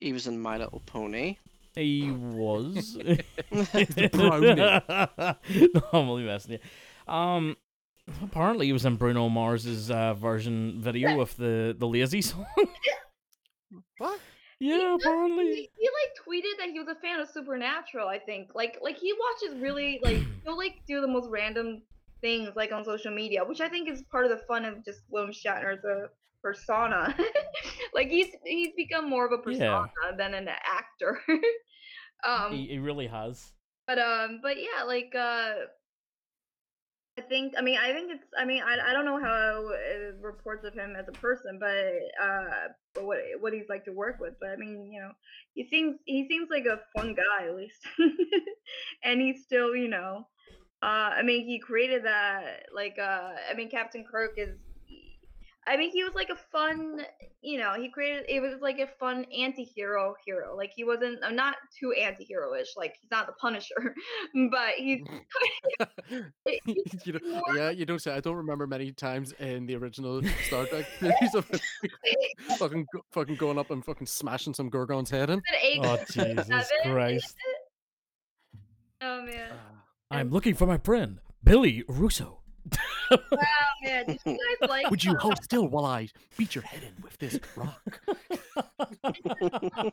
he 0.00 0.12
was 0.12 0.26
in 0.26 0.40
My 0.40 0.56
Little 0.58 0.82
Pony. 0.86 1.36
he 1.74 2.10
was. 2.10 2.96
The 3.50 4.10
brownie. 4.12 4.54
no, 5.74 5.80
I'm 5.92 6.08
only 6.08 6.24
messing 6.24 6.52
you. 6.52 7.12
Um, 7.12 7.56
apparently 8.22 8.66
he 8.66 8.72
was 8.72 8.84
in 8.84 8.96
Bruno 8.96 9.28
Mars's 9.28 9.90
uh, 9.90 10.14
version 10.14 10.80
video 10.80 11.20
of 11.20 11.36
the 11.36 11.74
the 11.78 11.86
Lazy 11.86 12.20
song. 12.22 12.46
What? 13.98 14.20
Yeah, 14.60 14.94
apparently. 14.94 15.44
He, 15.54 15.70
he 15.76 15.88
like 15.88 16.26
tweeted 16.26 16.58
that 16.58 16.70
he 16.70 16.78
was 16.78 16.88
a 16.88 16.94
fan 17.00 17.20
of 17.20 17.28
Supernatural. 17.28 18.08
I 18.08 18.18
think 18.18 18.50
like 18.54 18.78
like 18.82 18.96
he 18.98 19.12
watches 19.12 19.60
really 19.60 20.00
like 20.02 20.16
he'll 20.44 20.56
like 20.56 20.76
do 20.86 21.00
the 21.00 21.08
most 21.08 21.28
random 21.30 21.82
things 22.20 22.50
like 22.56 22.72
on 22.72 22.84
social 22.84 23.12
media, 23.14 23.44
which 23.44 23.60
I 23.60 23.68
think 23.68 23.88
is 23.88 24.02
part 24.10 24.24
of 24.24 24.30
the 24.30 24.44
fun 24.46 24.64
of 24.64 24.84
just 24.84 25.00
William 25.08 25.32
Shatner 25.32 25.74
as 25.78 25.84
a 25.84 26.08
persona. 26.42 27.16
like 27.94 28.08
he's 28.08 28.28
he's 28.44 28.74
become 28.76 29.08
more 29.08 29.26
of 29.26 29.32
a 29.32 29.38
Yeah. 29.46 29.86
persona 29.86 30.16
than 30.16 30.34
an 30.34 30.48
actor. 30.48 31.20
um, 32.26 32.52
He, 32.52 32.66
he 32.68 32.78
really 32.78 33.06
has. 33.06 33.52
but 33.86 33.98
um, 33.98 34.40
but 34.42 34.56
yeah, 34.60 34.82
like 34.84 35.14
uh. 35.14 35.54
I 37.18 37.22
think. 37.22 37.54
I 37.58 37.62
mean, 37.62 37.78
I 37.78 37.92
think 37.92 38.10
it's. 38.12 38.24
I 38.38 38.44
mean, 38.44 38.62
I, 38.62 38.90
I 38.90 38.92
don't 38.92 39.04
know 39.04 39.20
how 39.20 39.68
uh, 39.68 40.12
reports 40.20 40.64
of 40.64 40.74
him 40.74 40.94
as 40.98 41.06
a 41.08 41.12
person, 41.12 41.58
but 41.58 41.76
uh, 42.22 42.68
but 42.94 43.04
what 43.04 43.18
what 43.40 43.52
he's 43.52 43.68
like 43.68 43.84
to 43.86 43.92
work 43.92 44.16
with. 44.20 44.34
But 44.40 44.50
I 44.50 44.56
mean, 44.56 44.90
you 44.92 45.00
know, 45.00 45.12
he 45.54 45.66
seems 45.68 45.96
he 46.04 46.26
seems 46.28 46.48
like 46.50 46.66
a 46.66 46.80
fun 46.96 47.14
guy 47.14 47.46
at 47.46 47.56
least, 47.56 47.80
and 49.04 49.20
he's 49.20 49.42
still, 49.44 49.74
you 49.74 49.88
know, 49.88 50.26
Uh, 50.82 51.10
I 51.20 51.22
mean, 51.22 51.46
he 51.46 51.60
created 51.60 52.04
that. 52.04 52.66
Like, 52.74 52.96
uh, 53.00 53.32
I 53.50 53.54
mean, 53.56 53.70
Captain 53.70 54.04
Kirk 54.10 54.32
is. 54.38 54.56
I 55.68 55.76
mean, 55.76 55.90
he 55.90 56.02
was 56.02 56.14
like 56.14 56.30
a 56.30 56.36
fun, 56.50 57.02
you 57.42 57.58
know, 57.58 57.74
he 57.74 57.90
created. 57.90 58.24
It 58.26 58.40
was 58.40 58.54
like 58.62 58.78
a 58.78 58.86
fun 58.98 59.26
anti-hero 59.36 60.14
hero. 60.24 60.56
Like 60.56 60.72
he 60.74 60.82
wasn't 60.82 61.22
uh, 61.22 61.28
not 61.28 61.56
too 61.78 61.92
anti-hero-ish. 61.92 62.68
Like 62.74 62.94
he's 63.00 63.10
not 63.10 63.26
the 63.26 63.34
Punisher, 63.34 63.94
but 64.50 64.70
he's. 64.76 65.00
you 67.04 67.12
know, 67.12 67.42
yeah, 67.54 67.70
you 67.70 67.84
don't 67.84 68.00
say. 68.00 68.14
I 68.14 68.20
don't 68.20 68.36
remember 68.36 68.66
many 68.66 68.92
times 68.92 69.32
in 69.38 69.66
the 69.66 69.76
original 69.76 70.22
Star 70.46 70.64
Trek 70.66 70.86
series 70.98 71.34
of 71.34 71.44
fucking 72.56 72.86
fucking 73.12 73.36
going 73.36 73.58
up 73.58 73.70
and 73.70 73.84
fucking 73.84 74.06
smashing 74.06 74.54
some 74.54 74.70
Gorgon's 74.70 75.10
head 75.10 75.28
in. 75.28 75.42
Oh 75.82 75.98
Jesus 76.10 76.48
Christ! 76.82 77.36
Oh 79.02 79.22
man. 79.22 79.50
Ah. 79.52 79.84
I'm 80.10 80.30
looking 80.30 80.54
for 80.54 80.66
my 80.66 80.78
friend 80.78 81.20
Billy 81.44 81.84
Russo. 81.86 82.40
Wow, 83.10 83.18
man. 83.84 84.06
Did 84.06 84.20
you 84.26 84.32
guys 84.60 84.68
like 84.68 84.90
Would 84.90 85.02
you 85.04 85.14
hold 85.16 85.42
still 85.42 85.66
while 85.68 85.84
I 85.86 86.08
beat 86.36 86.54
your 86.54 86.64
head 86.64 86.82
in 86.82 87.02
with 87.02 87.16
this 87.18 87.38
rock? 87.56 88.00
the, 88.28 89.92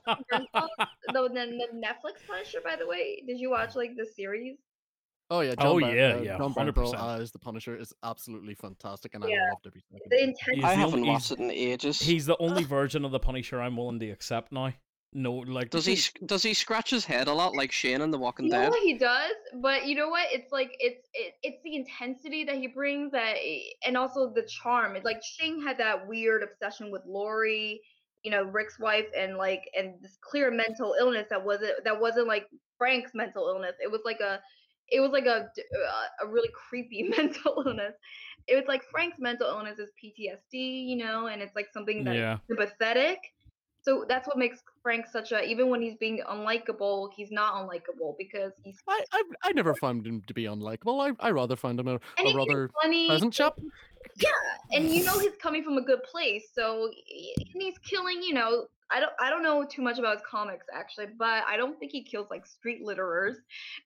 the, 1.08 1.30
the 1.30 1.68
Netflix 1.74 2.26
Punisher, 2.28 2.60
by 2.64 2.76
the 2.76 2.88
way? 2.88 3.24
Did 3.26 3.40
you 3.40 3.50
watch 3.52 3.76
like 3.76 3.96
the 3.96 4.06
series? 4.06 4.58
Oh 5.32 5.40
yeah, 5.40 5.56
Jon 5.56 5.66
Oh, 5.68 5.80
Bar- 5.80 5.96
yeah, 5.96 6.14
uh, 6.14 6.22
yeah, 6.22 6.38
Jon 6.38 6.54
100%. 6.54 6.74
Bernthal 6.74 7.20
as 7.20 7.32
the 7.32 7.40
Punisher 7.40 7.76
is 7.76 7.92
absolutely 8.04 8.54
fantastic, 8.54 9.16
and 9.16 9.24
I 9.24 9.28
Yeah. 9.30 9.50
loved 9.50 9.66
every 9.66 9.82
second. 9.92 10.08
The 10.10 10.18
it. 10.18 10.24
intense. 10.24 10.64
I 10.64 10.74
haven't 10.76 11.00
only- 11.00 11.10
watched 11.10 11.32
it 11.32 11.40
in 11.40 11.50
ages. 11.50 12.00
He's 12.00 12.28
the 12.28 12.38
only 12.38 12.64
version 12.78 13.04
of 13.06 13.12
the 13.12 13.20
Punisher 13.20 13.60
I'm 13.60 13.76
willing 13.76 14.00
to 14.00 14.10
accept 14.12 14.52
now. 14.52 14.74
No, 15.18 15.32
like 15.36 15.70
Does 15.70 15.86
he 15.86 15.98
does 16.26 16.44
he 16.44 16.54
scratch 16.54 16.90
his 16.90 17.06
head 17.06 17.30
a 17.30 17.34
lot 17.34 17.56
like 17.56 17.72
Shane 17.72 18.02
in 18.02 18.12
The 18.12 18.18
Walking 18.18 18.48
You 18.48 18.52
know 18.52 18.60
Dead? 18.64 18.70
what 18.70 18.82
he 18.82 18.98
does, 18.98 19.32
but 19.62 19.88
you 19.88 19.96
know 19.96 20.10
what? 20.10 20.28
It's 20.30 20.52
like 20.52 20.76
it's 20.78 21.08
it, 21.14 21.36
it's 21.42 21.64
the 21.64 21.74
intensity 21.74 22.44
that 22.44 22.56
he 22.56 22.68
brings 22.68 23.14
that, 23.14 23.38
and 23.88 23.96
also 23.96 24.34
the 24.34 24.44
charm. 24.44 24.98
It's 24.98 25.06
like 25.06 25.24
Shane 25.24 25.64
had 25.66 25.78
that 25.78 26.06
weird 26.06 26.44
obsession 26.44 26.92
with 26.92 27.02
Lori, 27.08 27.80
you 28.24 28.32
know, 28.32 28.44
Rick's 28.44 28.78
wife, 28.78 29.06
and 29.18 29.38
like 29.38 29.62
and 29.74 29.94
this 30.02 30.18
clear 30.20 30.52
mental 30.52 30.98
illness 31.00 31.28
that 31.30 31.46
wasn't 31.46 31.82
that 31.86 31.98
wasn't 31.98 32.28
like 32.28 32.48
Frank's 32.78 33.12
mental 33.14 33.48
illness. 33.48 33.76
It 33.82 33.90
was 33.90 34.02
like 34.04 34.20
a 34.20 34.42
it 34.90 35.00
was 35.00 35.12
like 35.12 35.28
a 35.28 35.48
d- 35.56 35.64
uh, 35.88 36.26
a 36.26 36.30
really 36.30 36.50
creepy 36.54 37.04
mental 37.18 37.64
illness. 37.66 37.94
It 38.48 38.56
was 38.56 38.66
like 38.68 38.84
Frank's 38.92 39.20
mental 39.20 39.48
illness 39.48 39.80
is 39.80 39.92
PTSD, 39.92 40.90
you 40.90 40.98
know, 40.98 41.28
and 41.28 41.42
it's 41.42 41.56
like 41.56 41.68
something 41.74 42.04
that 42.04 42.18
yeah, 42.18 42.38
sympathetic. 42.50 43.20
So 43.82 44.04
that's 44.10 44.28
what 44.28 44.38
makes 44.38 44.62
Frank 44.86 45.08
such 45.08 45.32
a 45.32 45.42
even 45.42 45.70
when 45.72 45.82
he's 45.82 45.96
being 45.96 46.22
unlikable, 46.30 47.10
he's 47.18 47.32
not 47.32 47.56
unlikable 47.56 48.14
because 48.20 48.52
he's 48.64 48.78
I, 48.88 49.04
I 49.12 49.24
I 49.46 49.52
never 49.54 49.74
found 49.74 50.06
him 50.06 50.22
to 50.28 50.34
be 50.36 50.44
unlikable. 50.44 51.02
I 51.02 51.28
I 51.28 51.32
rather 51.32 51.56
found 51.56 51.80
him 51.80 51.88
a, 51.88 51.96
a 51.96 52.36
rather 52.36 52.70
funny. 52.84 53.08
pleasant 53.08 53.34
chap. 53.34 53.56
Yeah, 54.22 54.30
and 54.74 54.94
you 54.94 55.04
know 55.04 55.18
he's 55.18 55.36
coming 55.42 55.64
from 55.64 55.80
a 55.80 55.82
good 55.82 56.04
place, 56.04 56.44
so 56.54 56.86
and 56.86 57.64
he's 57.64 57.80
killing. 57.80 58.22
You 58.22 58.36
know, 58.36 58.68
I 58.92 59.00
don't 59.00 59.12
I 59.20 59.32
don't 59.32 59.42
know 59.42 59.66
too 59.66 59.82
much 59.82 59.98
about 59.98 60.18
his 60.18 60.24
comics 60.30 60.68
actually, 60.72 61.08
but 61.18 61.44
I 61.48 61.58
don't 61.58 61.80
think 61.80 61.92
he 61.92 62.04
kills 62.04 62.28
like 62.30 62.46
street 62.46 62.86
litterers. 62.86 63.38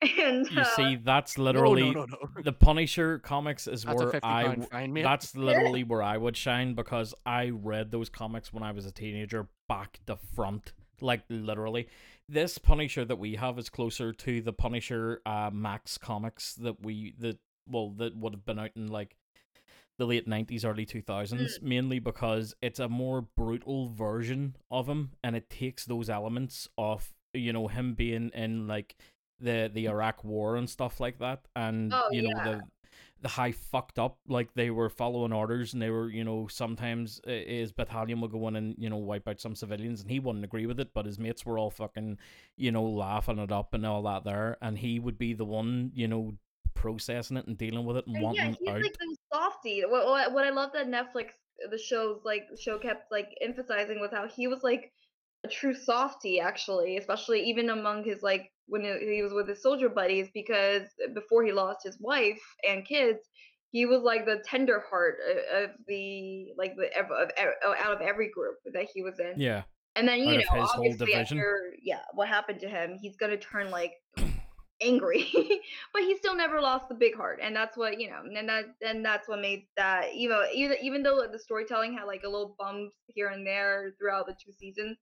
And 0.19 0.45
you 0.51 0.61
uh, 0.61 0.75
see, 0.75 0.97
that's 1.01 1.37
literally 1.37 1.93
no, 1.93 2.03
no, 2.03 2.17
no. 2.35 2.41
the 2.43 2.51
Punisher 2.51 3.19
comics 3.19 3.67
is 3.67 3.83
That's 3.83 3.97
where 3.97 4.19
I 4.21 4.43
pound 4.43 4.63
w- 4.63 4.69
fine. 4.69 4.93
That's 5.01 5.33
literally 5.33 5.85
where 5.85 6.03
I 6.03 6.17
would 6.17 6.35
shine 6.35 6.73
because 6.73 7.13
I 7.25 7.51
read 7.51 7.89
those 7.89 8.09
comics 8.09 8.51
when 8.51 8.63
I 8.63 8.73
was 8.73 8.85
a 8.85 8.91
teenager, 8.91 9.47
back 9.69 10.01
to 10.07 10.17
front, 10.35 10.73
like 11.01 11.23
literally. 11.29 11.87
This 12.27 12.57
Punisher 12.57 13.05
that 13.05 13.17
we 13.17 13.35
have 13.35 13.57
is 13.57 13.69
closer 13.69 14.13
to 14.13 14.41
the 14.41 14.53
Punisher 14.53 15.21
uh, 15.25 15.49
Max 15.51 15.97
comics 15.97 16.53
that 16.55 16.83
we 16.83 17.15
that 17.19 17.39
well 17.67 17.89
that 17.97 18.15
would 18.15 18.33
have 18.33 18.45
been 18.45 18.59
out 18.59 18.71
in 18.75 18.87
like 18.87 19.15
the 19.97 20.05
late 20.05 20.27
nineties, 20.27 20.63
early 20.63 20.85
two 20.85 21.01
thousands, 21.01 21.59
mainly 21.61 21.99
because 21.99 22.53
it's 22.61 22.79
a 22.79 22.87
more 22.87 23.21
brutal 23.21 23.89
version 23.89 24.55
of 24.71 24.87
him, 24.87 25.11
and 25.23 25.35
it 25.35 25.49
takes 25.49 25.85
those 25.85 26.09
elements 26.09 26.67
of 26.77 27.11
you 27.33 27.51
know 27.51 27.67
him 27.67 27.95
being 27.95 28.29
in 28.33 28.67
like 28.67 28.95
the 29.39 29.69
the 29.73 29.87
Iraq 29.87 30.23
War 30.23 30.55
and 30.55 30.69
stuff 30.69 30.99
like 30.99 31.17
that, 31.19 31.47
and 31.55 31.91
Oh, 31.93 32.09
you 32.11 32.21
know 32.21 32.29
yeah. 32.37 32.43
the 32.43 32.61
the 32.78 32.78
high 33.27 33.51
fucked 33.51 33.99
up 33.99 34.17
like 34.27 34.53
they 34.53 34.69
were 34.69 34.89
following 34.89 35.33
orders 35.33 35.73
and 35.73 35.81
they 35.81 35.89
were 35.89 36.09
you 36.09 36.23
know 36.23 36.47
sometimes 36.47 37.19
uh, 37.27 37.31
his 37.31 37.71
battalion 37.71 38.21
would 38.21 38.31
go 38.31 38.47
in 38.47 38.55
and 38.55 38.75
you 38.77 38.89
know 38.89 38.97
wipe 38.97 39.27
out 39.27 39.41
some 39.41 39.55
civilians 39.55 40.01
and 40.01 40.09
he 40.09 40.19
wouldn't 40.19 40.45
agree 40.45 40.65
with 40.65 40.79
it 40.79 40.93
but 40.93 41.05
his 41.05 41.19
mates 41.19 41.45
were 41.45 41.57
all 41.57 41.69
fucking 41.69 42.17
you 42.55 42.71
know 42.71 42.83
laughing 42.83 43.39
it 43.39 43.51
up 43.51 43.73
and 43.73 43.85
all 43.85 44.03
that 44.03 44.23
there 44.23 44.57
and 44.61 44.77
he 44.77 44.99
would 44.99 45.17
be 45.17 45.33
the 45.33 45.43
one 45.43 45.91
you 45.93 46.07
know 46.07 46.33
processing 46.73 47.35
it 47.35 47.47
and 47.47 47.57
dealing 47.57 47.85
with 47.85 47.97
it 47.97 48.07
and 48.07 48.15
and 48.15 48.35
yeah, 48.35 48.45
wanting 48.45 48.57
he's 48.59 48.69
out 48.69 48.81
like 48.81 48.97
the 48.97 49.17
softy. 49.33 49.83
What, 49.87 50.05
what 50.05 50.33
what 50.33 50.45
I 50.45 50.49
love 50.49 50.71
that 50.73 50.87
Netflix 50.87 51.31
the 51.69 51.77
shows 51.77 52.21
like 52.23 52.43
show 52.59 52.77
kept 52.79 53.11
like 53.11 53.29
emphasizing 53.41 53.99
was 53.99 54.11
how 54.11 54.27
he 54.27 54.47
was 54.47 54.63
like 54.63 54.91
a 55.43 55.47
true 55.47 55.75
softy 55.75 56.39
actually, 56.39 56.97
especially 56.97 57.43
even 57.49 57.69
among 57.69 58.03
his 58.03 58.21
like 58.23 58.51
when 58.69 58.83
he 58.83 59.21
was 59.21 59.33
with 59.33 59.47
his 59.47 59.61
soldier 59.61 59.89
buddies 59.89 60.29
because 60.33 60.83
eh, 61.03 61.11
before 61.13 61.43
he 61.43 61.51
lost 61.51 61.79
his 61.83 61.97
wife 61.99 62.41
and 62.67 62.85
kids, 62.85 63.19
he 63.71 63.85
was 63.85 64.01
like 64.01 64.25
the 64.25 64.43
tender 64.45 64.83
heart 64.89 65.17
eh, 65.29 65.63
of 65.63 65.71
the 65.87 66.53
like 66.57 66.75
the 66.75 66.89
ev- 66.95 67.11
of, 67.11 67.29
out 67.79 67.93
of 67.93 68.01
every 68.01 68.29
group 68.29 68.55
that 68.73 68.87
he 68.93 69.01
was 69.01 69.19
in. 69.19 69.33
yeah 69.37 69.63
And 69.95 70.07
then 70.07 70.19
you 70.19 70.37
out 70.37 70.43
know, 70.55 70.61
obviously 70.61 71.07
division. 71.07 71.37
after 71.37 71.73
yeah, 71.81 72.01
what 72.13 72.27
happened 72.27 72.59
to 72.61 72.69
him, 72.69 72.97
he's 73.01 73.17
gonna 73.17 73.37
turn 73.37 73.69
like 73.71 73.93
angry, 74.81 75.27
but 75.93 76.03
he 76.03 76.15
still 76.17 76.35
never 76.35 76.61
lost 76.61 76.89
the 76.89 76.95
big 76.95 77.15
heart, 77.15 77.39
and 77.41 77.55
that's 77.55 77.77
what 77.77 77.99
you 77.99 78.09
know, 78.09 78.21
and 78.37 78.49
that 78.49 78.65
and 78.85 79.03
that's 79.03 79.27
what 79.27 79.39
made 79.41 79.65
that 79.77 80.15
you 80.15 80.29
know 80.29 80.43
even 80.53 80.77
even 80.81 81.03
though 81.03 81.25
the 81.31 81.39
storytelling 81.39 81.93
had 81.93 82.05
like 82.05 82.23
a 82.23 82.29
little 82.29 82.55
bumps 82.59 82.95
here 83.07 83.27
and 83.27 83.45
there 83.45 83.91
throughout 83.99 84.25
the 84.27 84.33
two 84.33 84.51
seasons, 84.51 84.97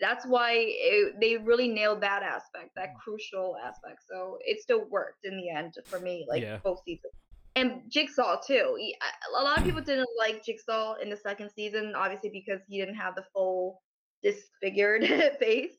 that's 0.00 0.24
why 0.26 0.54
it, 0.56 1.14
they 1.20 1.36
really 1.36 1.68
nailed 1.68 2.00
that 2.02 2.22
aspect, 2.22 2.70
that 2.76 2.90
crucial 3.02 3.56
aspect. 3.64 4.02
So 4.10 4.38
it 4.44 4.60
still 4.62 4.84
worked 4.88 5.24
in 5.24 5.36
the 5.36 5.50
end 5.50 5.74
for 5.86 6.00
me, 6.00 6.26
like 6.28 6.42
Yeah. 6.42 6.58
both 6.64 6.80
seasons. 6.84 7.12
And 7.56 7.82
Jigsaw 7.90 8.40
too. 8.46 8.76
He- 8.78 8.96
A 9.38 9.42
lot 9.42 9.58
of 9.58 9.64
people 9.64 9.82
didn't 9.82 10.08
like 10.18 10.44
Jigsaw 10.44 10.94
in 11.02 11.10
the 11.10 11.16
second 11.16 11.50
season, 11.50 11.94
obviously 11.96 12.30
because 12.30 12.60
he 12.68 12.78
didn't 12.78 12.94
have 12.94 13.14
the 13.14 13.24
full 13.34 13.82
disfigured 14.22 15.04
face. 15.40 15.72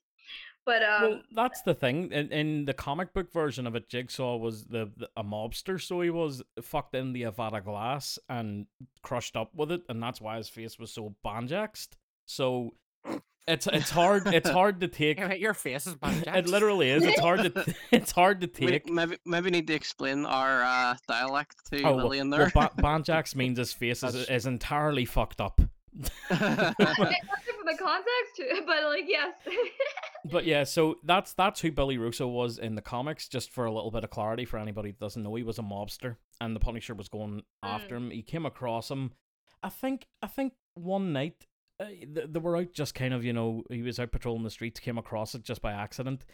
But 0.63 0.83
um, 0.83 1.01
well, 1.01 1.21
that's 1.33 1.63
the 1.63 1.73
thing. 1.73 2.11
In, 2.11 2.31
in 2.31 2.65
the 2.65 2.73
comic 2.75 3.13
book 3.15 3.31
version 3.33 3.65
of 3.65 3.75
it, 3.75 3.89
Jigsaw 3.89 4.35
was 4.37 4.65
the, 4.65 4.91
the 4.95 5.09
a 5.17 5.23
mobster, 5.23 5.81
so 5.81 6.01
he 6.01 6.11
was 6.11 6.43
fucked 6.61 6.93
in 6.93 7.13
the 7.13 7.23
Avada 7.23 7.63
glass 7.63 8.19
and 8.29 8.67
crushed 9.01 9.35
up 9.35 9.55
with 9.55 9.71
it, 9.71 9.81
and 9.89 10.03
that's 10.03 10.21
why 10.21 10.37
his 10.37 10.49
face 10.49 10.77
was 10.77 10.93
so 10.93 11.15
banjaxed. 11.25 11.93
So 12.27 12.75
it's 13.47 13.67
it's 13.67 13.89
hard 13.89 14.27
it's 14.27 14.49
hard 14.59 14.79
to 14.81 14.87
take. 14.87 15.19
your 15.39 15.53
face 15.53 15.87
is 15.87 15.95
Banjax. 15.95 16.35
It 16.35 16.47
literally 16.47 16.89
is. 16.89 17.03
It's 17.03 17.19
hard 17.19 17.41
to 17.43 17.75
it's 17.91 18.11
hard 18.11 18.41
to 18.41 18.49
We 18.65 18.71
take. 18.71 18.89
maybe 18.89 19.17
maybe 19.25 19.49
need 19.51 19.67
to 19.67 19.73
explain 19.73 20.25
our 20.25 20.61
uh, 20.63 20.95
dialect 21.07 21.55
to 21.71 21.81
Oh, 21.83 21.95
Lily 21.95 22.19
in 22.19 22.29
well, 22.29 22.39
there. 22.39 22.51
well, 22.55 22.71
ba- 22.75 22.81
banjax 22.81 23.35
means 23.35 23.57
his 23.57 23.73
face 23.73 24.03
is, 24.03 24.15
is 24.29 24.45
entirely 24.45 25.05
fucked 25.05 25.41
up. 25.41 25.59
I 26.29 26.73
mean, 26.99 27.07
it 27.09 27.17
for 27.57 27.65
the 27.65 27.77
context, 27.77 28.65
but 28.65 28.83
like 28.85 29.03
yes. 29.07 29.33
But 30.31 30.45
yeah, 30.45 30.63
so 30.63 30.95
that's 31.03 31.33
that's 31.33 31.59
who 31.59 31.71
Billy 31.71 31.97
Russo 31.97 32.27
was 32.27 32.57
in 32.59 32.75
the 32.75 32.81
comics. 32.81 33.27
Just 33.27 33.49
for 33.51 33.65
a 33.65 33.71
little 33.73 33.91
bit 33.91 34.03
of 34.03 34.09
clarity 34.09 34.45
for 34.45 34.57
anybody 34.57 34.91
that 34.91 34.99
doesn't 34.99 35.21
know, 35.23 35.35
he 35.35 35.43
was 35.43 35.59
a 35.59 35.63
mobster, 35.63 36.15
and 36.39 36.55
the 36.55 36.59
Punisher 36.61 36.93
was 36.93 37.09
going 37.09 37.41
after 37.63 37.95
him. 37.95 38.11
He 38.11 38.21
came 38.21 38.45
across 38.45 38.89
him. 38.89 39.11
I 39.63 39.69
think 39.69 40.07
I 40.21 40.27
think 40.27 40.53
one 40.75 41.11
night 41.11 41.45
uh, 41.81 41.85
th- 41.87 42.27
they 42.29 42.39
were 42.39 42.57
out 42.57 42.71
just 42.73 42.95
kind 42.95 43.13
of 43.13 43.23
you 43.25 43.33
know 43.33 43.63
he 43.69 43.81
was 43.81 43.99
out 43.99 44.11
patrolling 44.11 44.43
the 44.43 44.49
streets, 44.49 44.79
came 44.79 44.97
across 44.97 45.35
it 45.35 45.43
just 45.43 45.61
by 45.61 45.71
accident, 45.71 46.25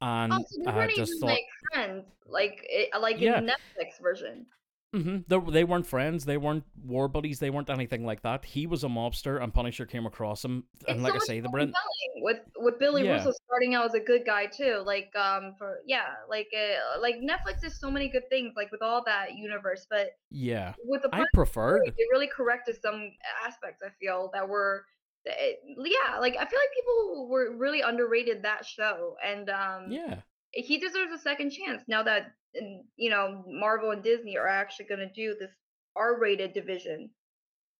and 0.00 0.32
oh, 0.32 0.44
so 0.48 0.86
just 0.88 1.12
thought. 1.20 1.26
like 1.26 1.46
friends, 1.72 2.04
like 2.26 2.60
it, 2.64 2.88
like 3.00 3.20
Yeah. 3.20 3.38
in 3.38 3.46
the 3.46 3.52
Netflix 3.52 4.00
version. 4.02 4.46
Hmm 4.92 5.18
They, 5.26 5.64
weren't 5.64 5.86
friends. 5.86 6.24
They 6.24 6.36
weren't 6.36 6.64
war 6.84 7.08
buddies. 7.08 7.38
They 7.38 7.50
weren't 7.50 7.70
anything 7.70 8.04
like 8.04 8.22
that. 8.22 8.44
He 8.44 8.66
was 8.66 8.84
a 8.84 8.88
mobster, 8.88 9.42
and 9.42 9.52
Punisher 9.52 9.86
came 9.86 10.06
across 10.06 10.44
him. 10.44 10.64
And 10.86 10.96
It's 10.98 11.02
like 11.04 11.14
I 11.14 11.18
say, 11.18 11.40
the 11.40 11.48
Brent. 11.48 11.74
with 12.18 12.40
with 12.56 12.78
Billy 12.78 13.04
Yeah. 13.04 13.14
Russo 13.16 13.32
starting 13.46 13.74
out 13.74 13.86
as 13.86 13.94
a 13.94 14.00
good 14.00 14.24
guy 14.26 14.46
too. 14.46 14.82
Like 14.84 15.10
um 15.16 15.54
for 15.58 15.78
yeah, 15.86 16.08
like 16.28 16.48
uh, 16.56 17.00
like 17.00 17.16
Netflix 17.16 17.64
is 17.64 17.78
so 17.80 17.90
many 17.90 18.08
good 18.08 18.28
things 18.28 18.52
like 18.56 18.70
with 18.70 18.82
all 18.82 19.02
that 19.04 19.34
universe, 19.36 19.86
but 19.88 20.10
Yeah, 20.30 20.74
with 20.84 21.02
the 21.02 21.08
I 21.12 21.24
preferred. 21.32 21.82
they 21.86 22.04
really 22.12 22.28
corrected 22.28 22.76
some 22.82 23.12
aspects. 23.44 23.82
I 23.84 23.90
feel 24.00 24.30
that 24.34 24.48
were. 24.48 24.84
it- 25.24 25.60
yeah, 25.78 26.18
like 26.18 26.34
I 26.34 26.44
feel 26.46 26.58
like 26.58 26.74
people 26.74 27.28
were 27.30 27.56
really 27.56 27.80
underrated 27.80 28.42
that 28.42 28.66
show, 28.66 29.16
and 29.24 29.48
um, 29.48 29.90
Yeah, 29.90 30.20
he 30.52 30.78
deserves 30.78 31.12
a 31.12 31.18
second 31.18 31.50
chance 31.50 31.82
now 31.88 32.02
that 32.02 32.32
mm, 32.60 32.80
you 32.96 33.10
know 33.10 33.44
Marvel 33.48 33.90
and 33.90 34.02
Disney 34.02 34.36
are 34.36 34.48
actually 34.48 34.86
going 34.86 35.00
to 35.00 35.12
do 35.12 35.36
this 35.38 35.50
R-rated 35.96 36.52
division 36.52 37.10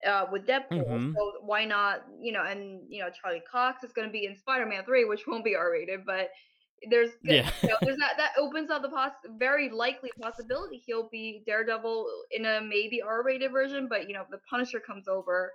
uh, 0.07 0.27
with 0.31 0.47
Deadpool. 0.47 0.87
Mhm. 0.89 1.15
So 1.15 1.33
why 1.43 1.65
not? 1.65 2.05
You 2.21 2.33
know, 2.33 2.43
and 2.45 2.83
you 2.89 3.01
know 3.03 3.09
Charlie 3.11 3.43
Cox 3.51 3.85
is 3.85 3.93
going 3.93 4.09
to 4.09 4.13
be 4.13 4.27
in 4.27 4.37
Spider-Man 4.37 4.85
Three, 4.85 5.05
which 5.05 5.27
won't 5.27 5.45
be 5.45 5.55
R-rated, 5.55 6.05
but 6.05 6.31
there's 6.91 7.11
Yeah. 7.23 7.49
you 7.63 7.69
know, 7.69 7.77
there's 7.83 7.97
that 7.99 8.17
that 8.19 8.33
opens 8.39 8.71
up 8.71 8.83
the 8.83 8.89
poss 8.89 9.13
very 9.39 9.71
likely 9.71 10.11
possibility 10.21 10.83
he'll 10.85 11.09
be 11.09 11.43
Daredevil 11.47 12.07
in 12.33 12.45
a 12.45 12.61
maybe 12.61 13.01
R-rated 13.01 13.53
version, 13.53 13.89
but 13.89 14.09
you 14.09 14.15
know 14.15 14.23
if 14.23 14.29
the 14.31 14.41
Punisher 14.51 14.81
comes 14.81 15.07
over, 15.09 15.53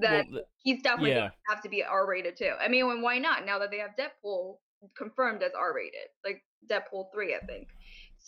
then 0.00 0.28
Well, 0.32 0.42
he's 0.62 0.82
definitely 0.82 1.10
yeah. 1.10 1.30
have 1.48 1.62
to 1.62 1.68
be 1.68 1.84
R-rated 1.84 2.36
too. 2.36 2.52
I 2.60 2.68
mean, 2.68 2.86
when, 2.86 3.02
why 3.02 3.18
not? 3.18 3.44
Now 3.46 3.58
that 3.58 3.70
they 3.70 3.78
have 3.78 3.90
Deadpool 3.98 4.56
confirmed 4.96 5.42
as 5.42 5.52
R-rated, 5.58 6.08
like 6.24 6.42
Deadpool 6.70 7.12
three, 7.12 7.34
I 7.34 7.44
think. 7.46 7.68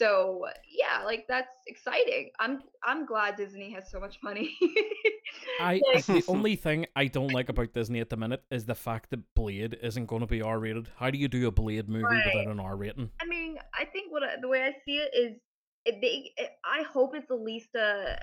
So 0.01 0.47
yeah, 0.67 1.05
like 1.05 1.27
that's 1.29 1.51
exciting. 1.67 2.31
I'm 2.41 2.61
I'm 2.83 3.05
glad 3.05 3.37
Disney 3.37 3.71
has 3.75 3.91
so 3.91 4.01
much 4.01 4.17
money. 4.23 4.57
I 5.61 5.81
Like- 5.93 6.07
the 6.07 6.25
only 6.29 6.57
thing 6.57 6.87
I 6.97 7.07
don't 7.07 7.33
like 7.33 7.51
about 7.51 7.75
Disney 7.75 8.01
at 8.01 8.09
the 8.09 8.17
minute 8.17 8.43
is 8.51 8.65
the 8.65 8.75
fact 8.75 9.11
that 9.11 9.21
Blade 9.35 9.77
isn't 9.83 10.07
going 10.07 10.21
to 10.21 10.27
be 10.27 10.41
R 10.41 10.59
rated. 10.59 10.89
How 10.97 11.11
do 11.11 11.19
you 11.19 11.29
do 11.29 11.47
a 11.49 11.51
Blade 11.51 11.89
movie 11.89 12.05
Right. 12.05 12.25
without 12.35 12.51
an 12.51 12.61
R 12.61 12.77
rating? 12.77 13.11
I 13.21 13.27
mean, 13.27 13.59
I 13.79 13.85
think 13.85 14.11
what 14.11 14.23
the 14.41 14.49
way 14.49 14.63
I 14.63 14.73
see 14.87 14.97
it 14.97 15.11
is, 15.15 15.37
it, 15.85 16.01
they. 16.01 16.33
It, 16.43 16.51
I 16.65 16.83
hope 16.83 17.15
it's 17.15 17.31
at 17.31 17.41
least 17.41 17.75
a. 17.75 18.19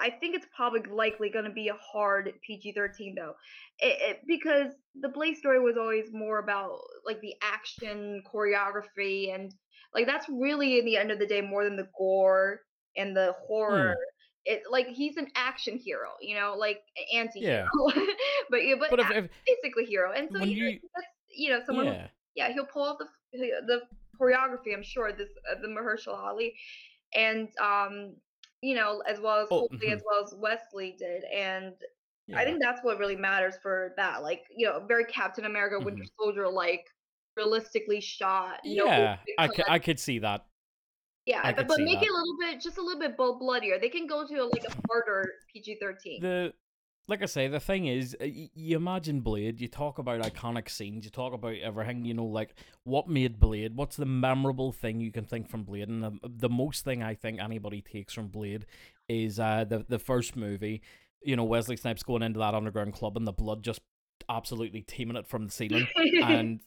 I 0.00 0.10
think 0.10 0.36
it's 0.36 0.46
probably 0.54 0.82
likely 0.92 1.28
going 1.28 1.44
to 1.46 1.50
be 1.50 1.68
a 1.68 1.74
hard 1.92 2.32
PG 2.46 2.72
thirteen 2.72 3.14
though, 3.16 3.34
it, 3.80 3.96
it, 4.10 4.20
because 4.28 4.72
the 5.00 5.08
Blade 5.08 5.36
story 5.36 5.58
was 5.58 5.76
always 5.76 6.12
more 6.12 6.38
about 6.38 6.78
like 7.04 7.20
the 7.20 7.34
action 7.42 8.22
choreography 8.32 9.34
and 9.34 9.52
like 9.94 10.06
that's 10.06 10.26
really 10.28 10.78
in 10.78 10.84
the 10.84 10.96
end 10.96 11.10
of 11.10 11.18
the 11.18 11.26
day 11.26 11.40
more 11.40 11.64
than 11.64 11.76
the 11.76 11.88
gore 11.96 12.60
and 12.96 13.16
the 13.16 13.34
horror. 13.46 13.96
It 14.44 14.62
like 14.70 14.88
he's 14.88 15.16
an 15.16 15.28
action 15.36 15.78
hero, 15.78 16.10
you 16.20 16.34
know, 16.34 16.56
like 16.58 16.80
anti 17.14 17.40
hero, 17.40 17.68
but 18.50 18.64
yeah, 18.64 18.74
but, 18.78 18.90
But 18.90 19.00
if, 19.00 19.30
basically 19.46 19.84
hero. 19.84 20.12
And 20.12 20.28
so 20.32 20.42
you, 20.42 20.80
that's 20.94 21.06
you 21.30 21.50
know 21.50 21.60
someone 21.64 21.86
who 21.86 21.92
yeah, 21.92 22.08
yeah, 22.34 22.52
he'll 22.52 22.66
pull 22.66 22.82
off 22.82 22.98
the 22.98 23.08
the 23.66 23.82
choreography. 24.20 24.74
I'm 24.74 24.82
sure 24.82 25.12
this 25.12 25.28
uh, 25.50 25.60
the 25.60 25.68
Mahershala 25.68 26.18
Ali, 26.18 26.54
and 27.14 27.48
um, 27.60 28.14
you 28.62 28.74
know, 28.74 29.02
as 29.08 29.20
well 29.20 29.38
as 29.40 29.48
Oh, 29.50 29.60
hopefully 29.60 29.90
mhm. 29.90 29.96
as 29.96 30.02
well 30.08 30.24
as 30.24 30.34
Wesley 30.36 30.96
did, 30.98 31.24
and 31.24 31.74
yeah. 32.26 32.38
I 32.38 32.44
think 32.44 32.60
that's 32.60 32.82
what 32.82 32.98
really 32.98 33.16
matters 33.16 33.54
for 33.62 33.92
that. 33.96 34.22
Like 34.22 34.42
you 34.54 34.66
know, 34.66 34.84
very 34.86 35.04
Captain 35.04 35.44
America, 35.44 35.84
Winter 35.84 36.04
Soldier, 36.18 36.48
like 36.48 36.86
realistically 37.36 38.00
shot. 38.00 38.60
no 38.64 38.86
yeah, 38.86 39.16
big 39.26 39.34
I, 39.38 39.48
c-. 39.48 39.64
I 39.68 39.78
could 39.78 39.98
see 39.98 40.18
that. 40.20 40.44
yeah, 41.26 41.52
but, 41.52 41.68
but 41.68 41.80
make 41.80 42.00
that. 42.00 42.06
it 42.06 42.10
a 42.10 42.14
little 42.14 42.36
bit, 42.40 42.60
just 42.60 42.78
a 42.78 42.82
little 42.82 43.00
bit 43.00 43.16
bl- 43.16 43.38
bloodier. 43.38 43.78
They 43.80 43.88
can 43.88 44.06
go 44.06 44.26
to 44.26 44.44
like 44.44 44.64
a 44.68 44.74
harder 44.88 45.24
PG-13. 45.52 46.20
The 46.20 46.52
like 47.08 47.22
I 47.22 47.26
say, 47.26 47.48
the 47.48 47.60
thing 47.60 47.86
is, 47.86 48.16
uh, 48.20 48.24
you 48.24 48.76
imagine 48.76 49.20
Blade. 49.20 49.60
You 49.60 49.66
talk 49.68 49.98
about 49.98 50.22
iconic 50.22 50.68
scenes. 50.70 51.04
You 51.04 51.10
talk 51.10 51.32
about 51.32 51.56
everything. 51.56 52.04
You 52.04 52.14
know, 52.14 52.24
like 52.24 52.54
what 52.84 53.08
made 53.08 53.40
Blade. 53.40 53.76
What's 53.76 53.96
the 53.96 54.06
memorable 54.06 54.72
thing 54.72 55.00
you 55.00 55.10
can 55.10 55.24
think 55.24 55.48
from 55.48 55.64
Blade? 55.64 55.88
And 55.88 56.02
the, 56.02 56.12
the 56.22 56.48
most 56.48 56.84
thing 56.84 57.02
I 57.02 57.14
think 57.14 57.40
anybody 57.40 57.82
takes 57.82 58.14
from 58.14 58.28
Blade 58.28 58.66
is 59.08 59.40
uh 59.40 59.64
the 59.68 59.84
the 59.88 59.98
first 59.98 60.36
movie. 60.36 60.80
You 61.22 61.36
know, 61.36 61.44
Wesley 61.44 61.76
Snipes 61.76 62.02
going 62.02 62.22
into 62.22 62.38
that 62.38 62.54
underground 62.54 62.94
club 62.94 63.16
and 63.16 63.26
the 63.26 63.32
blood 63.32 63.62
just 63.62 63.80
absolutely 64.28 64.82
teeming 64.82 65.16
it 65.16 65.26
from 65.26 65.46
the 65.46 65.52
ceiling 65.52 65.86
and 66.24 66.60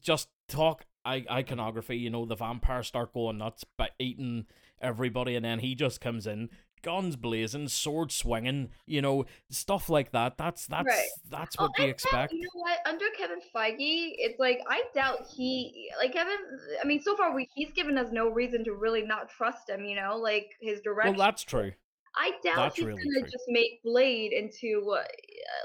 just 0.00 0.28
talk 0.48 0.86
I- 1.04 1.26
iconography. 1.30 1.96
You 1.96 2.10
know, 2.10 2.24
the 2.24 2.36
vampires 2.36 2.86
start 2.86 3.12
going 3.12 3.38
nuts 3.38 3.64
by 3.76 3.90
eating 3.98 4.46
everybody, 4.80 5.34
and 5.36 5.44
then 5.44 5.58
he 5.60 5.74
just 5.74 6.00
comes 6.00 6.26
in, 6.26 6.48
guns 6.82 7.16
blazing, 7.16 7.68
sword 7.68 8.10
swinging. 8.12 8.70
You 8.86 9.02
know, 9.02 9.24
stuff 9.50 9.88
like 9.88 10.12
that. 10.12 10.36
That's 10.38 10.66
that's 10.66 10.86
Right. 10.86 11.08
that's 11.30 11.56
Oh, 11.58 11.64
what 11.64 11.72
we 11.78 11.84
and 11.84 11.88
now, 11.88 11.92
expect. 11.92 12.32
You 12.32 12.40
know 12.42 12.60
what? 12.60 12.78
Under 12.86 13.06
Kevin 13.16 13.40
Feige, 13.54 14.14
it's 14.18 14.38
like 14.38 14.60
I 14.68 14.82
doubt 14.94 15.26
he 15.34 15.90
like 15.98 16.12
Kevin. 16.12 16.36
I 16.82 16.86
mean, 16.86 17.00
so 17.02 17.16
far 17.16 17.34
we 17.34 17.48
he's 17.54 17.72
given 17.72 17.98
us 17.98 18.08
no 18.12 18.28
reason 18.28 18.62
to 18.64 18.74
really 18.74 19.02
not 19.02 19.28
trust 19.28 19.68
him. 19.68 19.84
You 19.84 19.96
know, 19.96 20.16
like 20.16 20.50
his 20.60 20.80
direction. 20.80 21.16
Well, 21.16 21.26
that's 21.26 21.42
true. 21.42 21.72
I 22.16 22.32
doubt 22.44 22.56
that's 22.56 22.76
he's 22.76 22.84
really 22.84 23.02
gonna 23.02 23.20
true. 23.20 23.30
just 23.30 23.44
make 23.48 23.82
Blade 23.82 24.32
into 24.32 24.90
uh, 24.90 25.02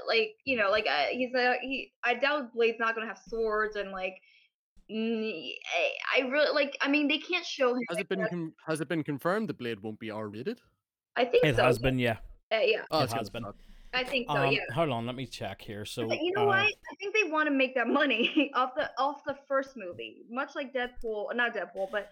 like 0.06 0.36
you 0.44 0.56
know 0.56 0.70
like 0.70 0.86
uh, 0.86 1.04
he's 1.10 1.34
a 1.34 1.56
he. 1.60 1.92
I 2.04 2.14
doubt 2.14 2.54
Blade's 2.54 2.78
not 2.78 2.94
gonna 2.94 3.06
have 3.06 3.20
swords 3.28 3.76
and 3.76 3.90
like. 3.92 4.14
mm, 4.90 5.50
I, 6.16 6.22
I 6.22 6.28
really 6.28 6.52
like. 6.54 6.76
I 6.80 6.88
mean, 6.88 7.08
they 7.08 7.18
can't 7.18 7.44
show 7.44 7.74
him. 7.74 7.82
Has 7.90 7.98
it 7.98 8.08
been 8.08 8.26
con- 8.28 8.52
has 8.66 8.80
it 8.80 8.88
been 8.88 9.04
confirmed 9.04 9.48
the 9.48 9.54
Blade 9.54 9.80
won't 9.80 9.98
be 9.98 10.10
R 10.10 10.28
rated? 10.28 10.60
I 11.16 11.24
think 11.24 11.44
It 11.44 11.56
so. 11.56 11.64
has 11.64 11.78
been, 11.78 11.98
yeah. 11.98 12.18
Uh, 12.52 12.60
yeah, 12.60 12.82
Oh, 12.92 13.02
It 13.02 13.12
has 13.12 13.28
been. 13.28 13.42
suck. 13.42 13.56
I 13.92 14.04
think 14.04 14.28
so. 14.30 14.36
Um, 14.36 14.52
yeah. 14.52 14.60
hold 14.72 14.90
on, 14.90 15.04
let 15.06 15.16
me 15.16 15.26
check 15.26 15.60
here. 15.60 15.84
So, 15.84 16.06
But 16.06 16.18
you 16.22 16.32
know 16.36 16.42
uh, 16.44 16.46
what? 16.46 16.58
I 16.58 16.94
think 17.00 17.14
they 17.14 17.28
want 17.30 17.46
to 17.48 17.50
make 17.54 17.74
that 17.74 17.88
money 17.88 18.50
off 18.54 18.74
the 18.76 18.90
off 18.98 19.24
the 19.26 19.36
first 19.48 19.76
movie, 19.76 20.24
much 20.30 20.54
like 20.54 20.72
Deadpool. 20.72 21.34
Not 21.34 21.54
Deadpool, 21.54 21.90
but 21.90 22.08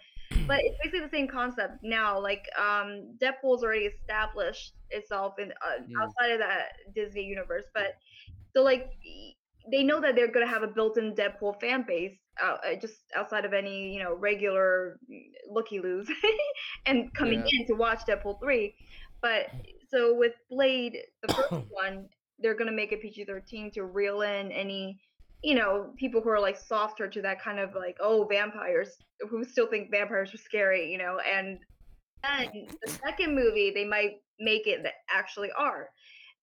but 0.47 0.57
it's 0.63 0.77
basically 0.83 1.01
the 1.01 1.09
same 1.09 1.27
concept 1.27 1.73
now. 1.83 2.19
Like 2.19 2.43
um, 2.57 3.17
Deadpool's 3.21 3.63
already 3.63 3.85
established 3.85 4.73
itself 4.89 5.35
in 5.39 5.51
uh, 5.51 5.79
Mm. 5.87 5.93
outside 6.01 6.31
of 6.33 6.39
that 6.39 6.69
Disney 6.95 7.23
universe, 7.23 7.65
but 7.73 7.93
so 8.55 8.63
like 8.63 8.91
they 9.71 9.83
know 9.83 9.99
that 10.01 10.15
they're 10.15 10.31
gonna 10.31 10.47
have 10.47 10.63
a 10.63 10.67
built-in 10.67 11.13
Deadpool 11.15 11.59
fan 11.59 11.83
base, 11.87 12.17
uh, 12.41 12.57
uh, 12.65 12.75
just 12.79 12.95
outside 13.15 13.45
of 13.45 13.53
any 13.53 13.93
you 13.93 14.01
know 14.03 14.15
regular 14.15 14.99
looky 15.49 15.79
loos, 15.79 16.09
and 16.85 17.13
coming 17.13 17.43
Yeah. 17.43 17.51
in 17.59 17.67
to 17.67 17.73
watch 17.73 18.01
Deadpool 18.07 18.39
three. 18.41 18.75
But 19.21 19.47
so 19.89 20.15
with 20.15 20.33
Blade, 20.49 20.97
the 21.21 21.29
first 21.29 21.51
one, 21.69 22.07
they're 22.39 22.55
gonna 22.55 22.71
make 22.71 22.91
it 22.91 23.01
PG 23.01 23.25
thirteen 23.25 23.71
to 23.71 23.85
reel 23.85 24.21
in 24.21 24.51
any, 24.51 24.99
you 25.43 25.55
know, 25.55 25.91
people 25.97 26.21
who 26.21 26.29
are 26.29 26.39
like 26.39 26.57
softer 26.57 27.07
to 27.07 27.21
that 27.21 27.41
kind 27.41 27.59
of 27.59 27.75
like 27.75 27.97
oh 27.99 28.25
vampires 28.29 28.97
who 29.29 29.43
still 29.43 29.67
think 29.67 29.91
vampires 29.91 30.33
are 30.33 30.37
scary, 30.37 30.91
you 30.91 30.97
know, 30.97 31.17
and 31.19 31.59
then 32.23 32.67
the 32.85 32.91
second 32.91 33.35
movie 33.35 33.71
they 33.73 33.85
might 33.85 34.21
make 34.39 34.67
it 34.67 34.83
that 34.83 34.93
actually 35.09 35.49
are. 35.57 35.89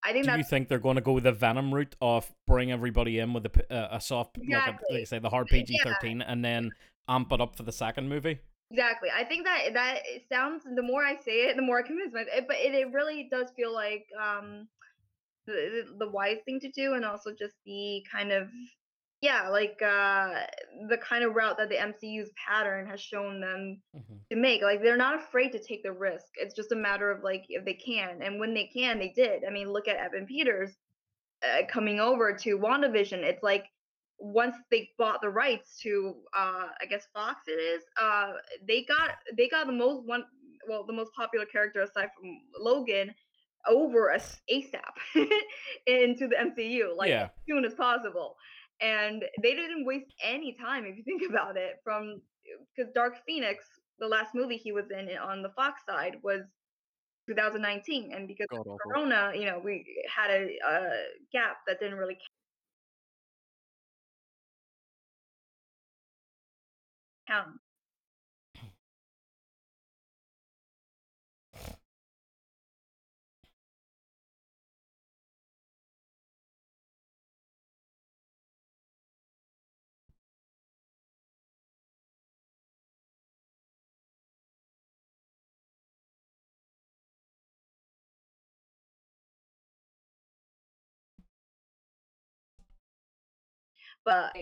I 0.06 0.12
think 0.12 0.26
do 0.26 0.36
you 0.36 0.44
think 0.44 0.68
they're 0.68 0.78
going 0.78 0.96
to 0.96 1.02
go 1.02 1.12
with 1.12 1.24
the 1.24 1.32
Venom 1.32 1.72
route 1.72 1.96
of 2.02 2.30
bring 2.46 2.70
everybody 2.70 3.20
in 3.20 3.32
with 3.32 3.46
a, 3.46 3.74
uh, 3.74 3.96
a 3.96 4.00
soft, 4.00 4.36
like, 4.36 4.76
a, 4.90 4.92
like 4.92 5.06
say, 5.06 5.18
the 5.18 5.30
hard 5.30 5.46
PG 5.46 5.78
thirteen, 5.82 6.20
and 6.20 6.44
then 6.44 6.70
amp 7.08 7.32
it 7.32 7.40
up 7.40 7.56
for 7.56 7.62
the 7.62 7.72
second 7.72 8.08
movie? 8.08 8.38
exactly. 8.70 9.08
I 9.14 9.24
think 9.24 9.44
that 9.44 9.72
that 9.74 9.98
sounds. 10.30 10.64
The 10.64 10.82
more 10.82 11.04
I 11.04 11.16
say 11.16 11.46
it, 11.46 11.56
the 11.56 11.62
more 11.62 11.78
I 11.78 11.82
convince 11.82 12.12
myself. 12.12 12.44
But 12.46 12.56
it, 12.56 12.74
it 12.74 12.92
really 12.92 13.28
does 13.30 13.50
feel 13.56 13.72
like 13.72 14.06
um 14.20 14.68
the, 15.46 15.52
the 15.52 16.04
the 16.04 16.10
wise 16.10 16.38
thing 16.44 16.60
to 16.60 16.70
do, 16.70 16.94
and 16.94 17.04
also 17.04 17.30
just 17.30 17.54
the 17.64 18.02
kind 18.10 18.32
of 18.32 18.48
yeah, 19.24 19.48
like 19.48 19.80
uh 19.80 20.28
the 20.90 20.98
kind 20.98 21.24
of 21.24 21.34
route 21.34 21.56
that 21.56 21.70
the 21.70 21.76
MCU's 21.76 22.30
pattern 22.46 22.86
has 22.86 23.00
shown 23.00 23.40
them 23.40 23.80
mm-hmm. 23.96 24.16
to 24.30 24.36
make. 24.36 24.60
Like 24.60 24.82
they're 24.82 24.98
not 24.98 25.18
afraid 25.18 25.50
to 25.52 25.58
take 25.58 25.82
the 25.82 25.92
risk. 25.92 26.26
It's 26.36 26.54
just 26.54 26.72
a 26.72 26.76
matter 26.76 27.10
of 27.10 27.24
like 27.24 27.46
if 27.48 27.64
they 27.64 27.72
can, 27.72 28.20
and 28.22 28.38
when 28.38 28.52
they 28.52 28.66
can, 28.66 28.98
they 28.98 29.14
did. 29.16 29.44
I 29.48 29.50
mean, 29.50 29.72
look 29.72 29.88
at 29.88 29.96
Evan 29.96 30.26
Peters 30.26 30.72
uh, 31.42 31.66
coming 31.70 32.00
over 32.00 32.34
to 32.34 32.58
WandaVision. 32.58 33.22
It's 33.22 33.42
like 33.42 33.64
once 34.18 34.56
they 34.70 34.90
bought 34.98 35.22
the 35.22 35.30
rights 35.30 35.78
to, 35.84 36.16
uh, 36.36 36.66
I 36.80 36.84
guess 36.90 37.06
Fox 37.14 37.40
it 37.46 37.52
is. 37.52 37.82
Uh, 37.98 38.32
they 38.68 38.84
got 38.84 39.12
they 39.38 39.48
got 39.48 39.66
the 39.66 39.72
most 39.72 40.06
one, 40.06 40.24
well, 40.68 40.84
the 40.84 40.92
most 40.92 41.12
popular 41.16 41.46
character 41.46 41.80
aside 41.80 42.10
from 42.20 42.40
Logan 42.58 43.14
over 43.66 44.10
as 44.10 44.36
ASAP 44.52 44.94
into 45.86 46.28
the 46.28 46.36
MCU, 46.36 46.94
like 46.94 47.08
Yeah. 47.08 47.24
as 47.24 47.30
soon 47.48 47.64
as 47.64 47.72
possible. 47.72 48.36
And 48.80 49.24
they 49.42 49.54
didn't 49.54 49.86
waste 49.86 50.12
any 50.22 50.56
time 50.60 50.84
if 50.84 50.96
you 50.96 51.04
think 51.04 51.22
about 51.30 51.56
it. 51.56 51.76
From 51.84 52.20
because 52.76 52.92
Dark 52.92 53.14
Phoenix, 53.26 53.64
the 53.98 54.08
last 54.08 54.34
movie 54.34 54.56
he 54.56 54.72
was 54.72 54.84
in 54.90 55.08
on 55.16 55.42
the 55.42 55.50
Fox 55.50 55.82
side 55.88 56.16
was 56.22 56.42
2019, 57.28 58.12
and 58.12 58.28
because 58.28 58.46
God 58.50 58.66
of. 58.66 58.78
Corona, 58.86 59.32
you 59.34 59.46
know, 59.46 59.60
we 59.62 59.84
had 60.14 60.30
a, 60.30 60.48
a 60.68 60.90
gap 61.32 61.58
that 61.66 61.80
didn't 61.80 61.98
really 61.98 62.18
count. 67.28 67.48
But 94.04 94.32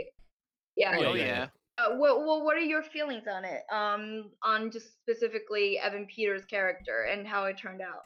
yeah, 0.76 0.98
Yeah, 0.98 1.08
oh 1.08 1.14
yeah, 1.14 1.24
yeah. 1.24 1.46
Uh, 1.78 1.96
well, 1.96 2.26
well, 2.26 2.44
what 2.44 2.56
are 2.56 2.60
your 2.60 2.82
feelings 2.82 3.24
on 3.26 3.44
it? 3.44 3.62
Um, 3.72 4.30
on 4.42 4.70
just 4.70 4.94
specifically 5.00 5.78
Evan 5.78 6.06
Peters' 6.06 6.44
character 6.44 7.04
and 7.10 7.26
how 7.26 7.44
it 7.44 7.56
turned 7.56 7.80
out. 7.80 8.02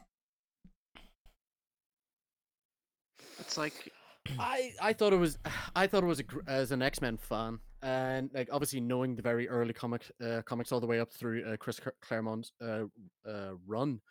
It's 3.39 3.57
like 3.57 3.91
I 4.39 4.71
I 4.81 4.93
thought 4.93 5.13
it 5.13 5.17
was 5.17 5.37
I 5.75 5.87
thought 5.87 6.03
it 6.03 6.07
was 6.07 6.19
a, 6.21 6.23
as 6.47 6.71
an 6.71 6.81
X 6.81 7.01
Men 7.01 7.17
fan. 7.17 7.59
and 7.81 8.29
like 8.33 8.49
obviously 8.51 8.79
knowing 8.79 9.15
the 9.15 9.21
very 9.21 9.47
early 9.47 9.73
comic 9.73 10.09
uh, 10.23 10.41
comics 10.43 10.71
all 10.71 10.79
the 10.79 10.87
way 10.87 10.99
up 10.99 11.11
through 11.11 11.43
uh, 11.45 11.57
Chris 11.57 11.77
Cl- 11.77 11.95
Claremont's 12.01 12.51
uh, 12.61 12.83
uh, 13.29 13.51
run, 13.65 14.01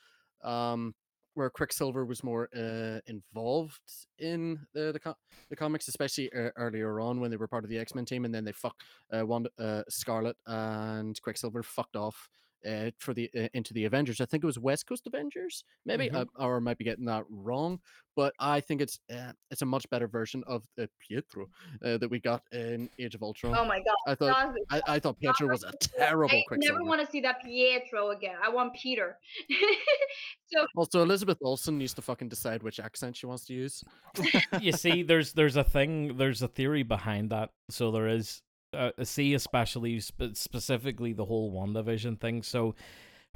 um, 0.44 0.94
where 1.36 1.50
Quicksilver 1.50 2.04
was 2.04 2.24
more 2.24 2.48
uh, 2.56 2.98
involved 3.06 3.80
in 4.18 4.58
the 4.74 4.90
the, 4.92 4.98
co- 4.98 5.16
the 5.50 5.56
comics, 5.56 5.86
especially 5.88 6.30
earlier 6.32 6.98
on 7.00 7.20
when 7.20 7.30
they 7.30 7.36
were 7.36 7.46
part 7.46 7.64
of 7.64 7.70
the 7.70 7.78
X 7.78 7.94
Men 7.94 8.04
team, 8.04 8.24
and 8.24 8.34
then 8.34 8.44
they 8.44 8.52
fuck 8.52 8.74
uh, 9.12 9.24
one 9.24 9.46
uh, 9.58 9.82
Scarlet 9.88 10.36
and 10.46 11.20
Quicksilver 11.22 11.62
fucked 11.62 11.96
off 11.96 12.28
uh, 12.66 12.90
for 12.98 13.14
the 13.14 13.30
uh, 13.38 13.48
into 13.54 13.72
the 13.74 13.84
Avengers. 13.84 14.20
I 14.20 14.24
think 14.26 14.42
it 14.42 14.46
was 14.46 14.58
West 14.58 14.86
Coast 14.86 15.06
Avengers, 15.06 15.64
maybe, 15.84 16.08
Mhm. 16.10 16.14
uh, 16.22 16.24
or 16.44 16.56
I 16.56 16.60
might 16.60 16.78
be 16.78 16.84
getting 16.84 17.04
that 17.06 17.24
wrong. 17.28 17.80
But 18.16 18.32
I 18.40 18.60
think 18.60 18.80
it's 18.80 18.98
uh, 19.12 19.32
it's 19.50 19.60
a 19.62 19.66
much 19.66 19.88
better 19.90 20.08
version 20.08 20.42
of 20.46 20.64
uh, 20.80 20.86
Pietro 20.98 21.48
uh, 21.84 21.98
that 21.98 22.08
we 22.10 22.18
got 22.18 22.42
in 22.50 22.88
Age 22.98 23.14
of 23.14 23.22
Ultron. 23.22 23.54
Oh 23.56 23.64
my 23.66 23.78
god. 23.78 23.94
I 24.06 24.14
thought 24.14 24.30
Stop. 24.30 24.54
I, 24.70 24.94
I 24.94 24.98
thought 24.98 25.18
Pietro 25.20 25.48
was 25.48 25.64
a 25.64 25.72
terrible 25.98 26.42
I 26.50 26.56
never 26.56 26.82
want 26.82 27.04
to 27.04 27.10
see 27.10 27.20
that 27.20 27.42
Pietro 27.44 28.10
again. 28.10 28.36
I 28.42 28.48
want 28.48 28.72
Peter. 28.74 29.18
so 30.46 30.66
Also, 30.76 31.02
Elizabeth 31.02 31.38
Olsen 31.42 31.76
needs 31.78 31.92
to 31.94 32.02
fucking 32.02 32.28
decide 32.28 32.62
which 32.62 32.80
accent 32.80 33.16
she 33.16 33.26
wants 33.26 33.44
to 33.46 33.54
use. 33.54 33.82
you 34.60 34.72
see, 34.72 35.02
there's 35.02 35.32
there's 35.34 35.56
a 35.56 35.64
thing, 35.64 36.16
there's 36.16 36.40
a 36.42 36.48
theory 36.48 36.82
behind 36.84 37.30
that. 37.30 37.50
So 37.70 37.90
there 37.90 38.08
is, 38.08 38.40
uh, 38.76 39.04
see, 39.04 39.34
especially 39.34 40.00
spe- 40.00 40.34
specifically 40.34 41.12
the 41.12 41.24
whole 41.24 41.52
WandaVision 41.52 42.20
thing. 42.20 42.42
So 42.42 42.74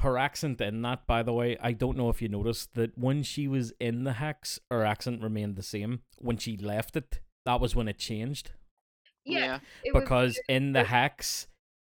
her 0.01 0.17
accent 0.17 0.61
in 0.61 0.83
that, 0.83 1.07
by 1.07 1.23
the 1.23 1.33
way, 1.33 1.57
I 1.61 1.73
don't 1.73 1.97
know 1.97 2.09
if 2.09 2.23
you 2.23 2.29
noticed 2.29 2.75
that 2.75 2.97
when 2.97 3.23
she 3.23 3.49
was 3.49 3.73
in 3.81 4.05
the 4.05 4.15
hex, 4.15 4.59
her 4.71 4.85
accent 4.85 5.23
remained 5.23 5.57
the 5.57 5.63
same. 5.63 6.01
When 6.19 6.37
she 6.39 6.57
left 6.57 6.97
it, 6.97 7.21
that 7.45 7.61
was 7.61 7.75
when 7.77 7.89
it 7.89 7.99
changed. 7.99 8.53
yeah, 9.25 9.59
it 9.85 9.93
was 9.95 10.03
Because 10.03 10.41
in 10.49 10.73
the 10.73 10.85
hex, 10.85 11.47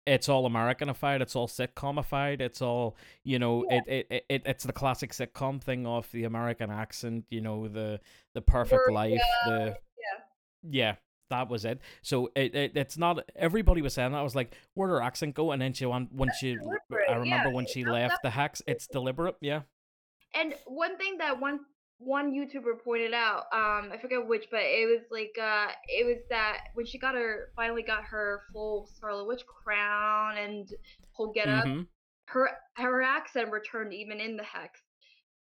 it's 0.06 0.28
all 0.28 0.50
Americanified, 0.50 1.22
it's 1.22 1.34
all 1.36 1.48
sitcomified, 1.48 2.42
it's 2.42 2.62
all 2.62 2.98
you 3.24 3.40
know, 3.40 3.66
Yeah. 3.70 3.78
it, 3.78 3.84
it, 3.88 4.08
it, 4.10 4.26
it 4.30 4.42
it's 4.46 4.66
the 4.66 4.74
classic 4.74 5.12
sitcom 5.12 5.62
thing 5.62 5.88
of 5.88 6.12
the 6.12 6.26
American 6.26 6.70
accent, 6.70 7.24
you 7.30 7.40
know, 7.40 7.70
the 7.70 8.02
the 8.34 8.42
perfect 8.42 8.82
Very, 8.88 8.94
life, 8.94 9.22
the 9.46 9.78
yeah. 10.62 10.96
That 11.30 11.50
was 11.50 11.66
it. 11.66 11.80
So 12.02 12.30
it, 12.36 12.54
it 12.56 12.72
it's 12.76 12.98
not 12.98 13.20
everybody 13.36 13.82
was 13.82 13.94
saying 13.94 14.12
that. 14.12 14.18
I 14.18 14.24
was 14.24 14.36
like, 14.36 14.54
where'd 14.76 14.92
her 14.92 15.02
accent 15.02 15.36
go? 15.36 15.52
And 15.52 15.62
then 15.62 15.74
she 15.74 15.86
went 15.86 16.14
when 16.14 16.30
she 16.40 16.58
I 17.10 17.16
remember 17.16 17.50
yeah, 17.50 17.54
when 17.54 17.66
she 17.68 17.84
left 17.86 18.22
the 18.24 18.30
hex, 18.30 18.62
it's 18.68 18.88
deliberate, 18.88 19.36
yeah. 19.42 19.62
And 20.36 20.54
one 20.66 20.98
thing 20.98 21.18
that 21.20 21.40
one 21.40 21.60
one 22.00 22.34
YouTuber 22.34 22.84
pointed 22.84 23.14
out, 23.14 23.46
um, 23.54 23.92
I 23.94 23.98
forget 24.02 24.28
which, 24.28 24.48
but 24.52 24.62
it 24.62 24.88
was 24.88 25.06
like 25.10 25.36
uh 25.42 25.68
it 25.88 26.06
was 26.06 26.18
that 26.30 26.58
when 26.74 26.86
she 26.86 26.98
got 26.98 27.16
her 27.16 27.50
finally 27.56 27.84
got 27.84 28.04
her 28.04 28.42
full 28.52 28.90
Scarlet 28.94 29.26
Witch 29.26 29.44
crown 29.46 30.38
and 30.38 30.68
whole 31.12 31.32
get 31.32 31.48
up, 31.48 31.66
Mhm. 31.66 31.88
her 32.26 32.50
her 32.76 33.02
accent 33.02 33.52
returned 33.52 33.94
even 33.94 34.20
in 34.20 34.38
the 34.38 34.44
hex. 34.44 34.82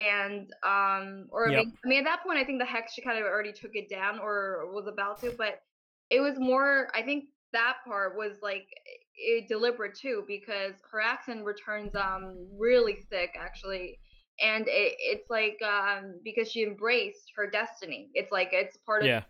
And 0.00 0.52
um 0.62 1.28
or 1.30 1.48
I 1.48 1.56
mean, 1.56 1.72
I 1.84 1.88
mean 1.88 1.98
at 2.00 2.04
that 2.04 2.22
point 2.24 2.38
I 2.38 2.44
think 2.44 2.58
the 2.58 2.66
hex 2.66 2.94
she 2.94 3.02
kind 3.02 3.18
of 3.18 3.24
already 3.24 3.52
took 3.52 3.72
it 3.74 3.88
down 3.88 4.18
or 4.18 4.70
was 4.72 4.86
about 4.86 5.20
to, 5.20 5.32
but 5.36 5.62
it 6.10 6.20
was 6.20 6.38
more 6.38 6.88
I 6.94 7.02
think 7.02 7.26
that 7.52 7.76
part 7.86 8.16
was 8.16 8.38
like 8.42 8.66
it, 9.14 9.48
deliberate 9.48 9.94
too 9.94 10.24
because 10.26 10.74
her 10.90 11.00
accent 11.00 11.44
returns 11.44 11.94
um 11.94 12.48
really 12.58 13.06
thick 13.10 13.36
actually 13.38 13.98
and 14.40 14.66
it, 14.68 14.94
it's 14.98 15.30
like 15.30 15.58
um 15.62 16.20
because 16.24 16.50
she 16.50 16.62
embraced 16.64 17.32
her 17.36 17.48
destiny 17.50 18.10
it's 18.14 18.32
like 18.32 18.50
it's 18.52 18.76
part 18.78 19.04
of 19.04 19.10
Yeah. 19.10 19.24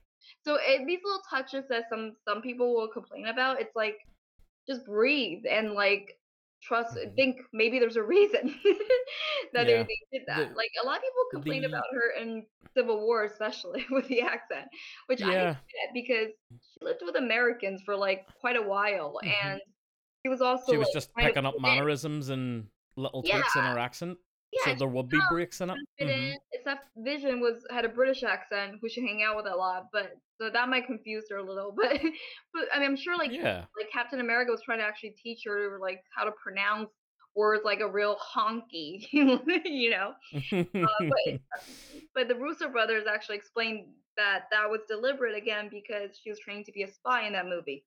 so 0.45 0.59
it, 0.61 0.87
these 0.87 1.01
little 1.05 1.23
touches 1.31 1.65
that 1.69 1.85
some 1.91 2.17
some 2.27 2.43
people 2.43 2.75
will 2.75 2.89
complain 2.89 3.27
about 3.29 3.61
it's 3.61 3.77
like 3.77 3.99
just 4.69 4.87
breathe 4.87 5.45
and 5.51 5.73
like 5.73 6.20
trust 6.63 6.97
Mhm. 6.97 7.15
think 7.17 7.41
maybe 7.53 7.79
there's 7.79 7.97
a 7.97 8.03
reason 8.03 8.55
that 9.53 9.67
Yeah. 9.69 9.83
they, 9.83 9.99
did 10.13 10.23
that 10.27 10.51
The- 10.51 10.55
like 10.55 10.71
a 10.83 10.87
lot 10.87 10.97
of 10.99 11.03
people 11.03 11.25
complain 11.33 11.63
the- 11.63 11.69
about 11.69 11.85
her 11.93 12.11
in 12.21 12.47
civil 12.75 13.01
war 13.01 13.25
especially 13.25 13.85
with 13.91 14.07
the 14.09 14.21
accent 14.23 14.69
which 15.07 15.23
i 15.23 15.33
Yeah. 15.33 15.53
get 15.55 15.95
because 15.95 16.29
she 16.51 16.85
lived 16.85 17.01
with 17.03 17.17
americans 17.17 17.83
for 17.85 17.97
like 17.97 18.27
quite 18.41 18.57
a 18.57 18.63
while 18.63 19.19
Mhm. 19.25 19.33
and 19.45 19.61
she 20.23 20.29
was 20.29 20.43
also 20.43 20.71
She 20.73 20.77
was 20.77 20.89
like, 20.89 20.93
just 20.95 21.15
picking 21.15 21.47
up 21.47 21.59
mannerisms 21.61 22.29
and 22.29 22.69
little 22.97 23.23
tweaks 23.23 23.57
in 23.57 23.63
her 23.63 23.79
accent. 23.79 24.19
Yeah 24.53 24.73
so 24.73 24.75
there 24.75 24.89
would 24.89 25.09
be 25.09 25.21
breaks 25.21 25.61
in 25.61 25.71
it. 25.71 25.75
trying 25.97 26.09
to 26.09 26.13
fit 26.13 26.33
Mhm. 26.33 26.35
except 26.53 26.89
Vision 26.97 27.41
was 27.41 27.65
had 27.71 27.85
a 27.85 27.89
British 27.89 28.23
accent 28.23 28.79
who 28.81 28.89
she 28.89 29.01
hang 29.07 29.23
out 29.23 29.37
with 29.37 29.47
a 29.47 29.55
lot, 29.57 29.87
but 29.93 30.17
so 30.41 30.51
that 30.51 30.69
might 30.69 30.87
confuse 30.87 31.25
her 31.31 31.37
a 31.39 31.43
little. 31.43 31.73
But 31.77 32.01
but 32.53 32.69
I 32.75 32.79
mean, 32.81 32.91
I'm 32.91 32.97
sure 32.97 33.17
like 33.17 33.33
Yeah. 33.33 33.67
like 33.79 33.91
Captain 33.93 34.21
America 34.21 34.51
was 34.51 34.63
trying 34.63 34.79
to 34.79 34.85
actually 34.85 35.11
teach 35.23 35.43
her 35.47 35.79
like 35.81 36.03
how 36.17 36.25
to 36.25 36.33
pronounce 36.33 36.91
words 37.37 37.65
like 37.65 37.81
a 37.81 37.89
real 37.91 38.17
honky, 38.35 39.07
you 39.13 39.91
know. 39.91 40.15
but 40.83 41.41
but 42.15 42.29
the 42.29 42.35
Russo 42.37 42.69
brothers 42.69 43.05
actually 43.07 43.37
explained 43.37 43.87
that 44.17 44.45
that 44.51 44.69
was 44.69 44.81
deliberate 44.89 45.37
again 45.37 45.69
because 45.71 46.19
she 46.23 46.31
was 46.31 46.39
trained 46.41 46.67
to 46.67 46.73
be 46.73 46.83
a 46.83 46.89
spy 46.93 47.27
in 47.27 47.33
that 47.35 47.47
movie, 47.47 47.85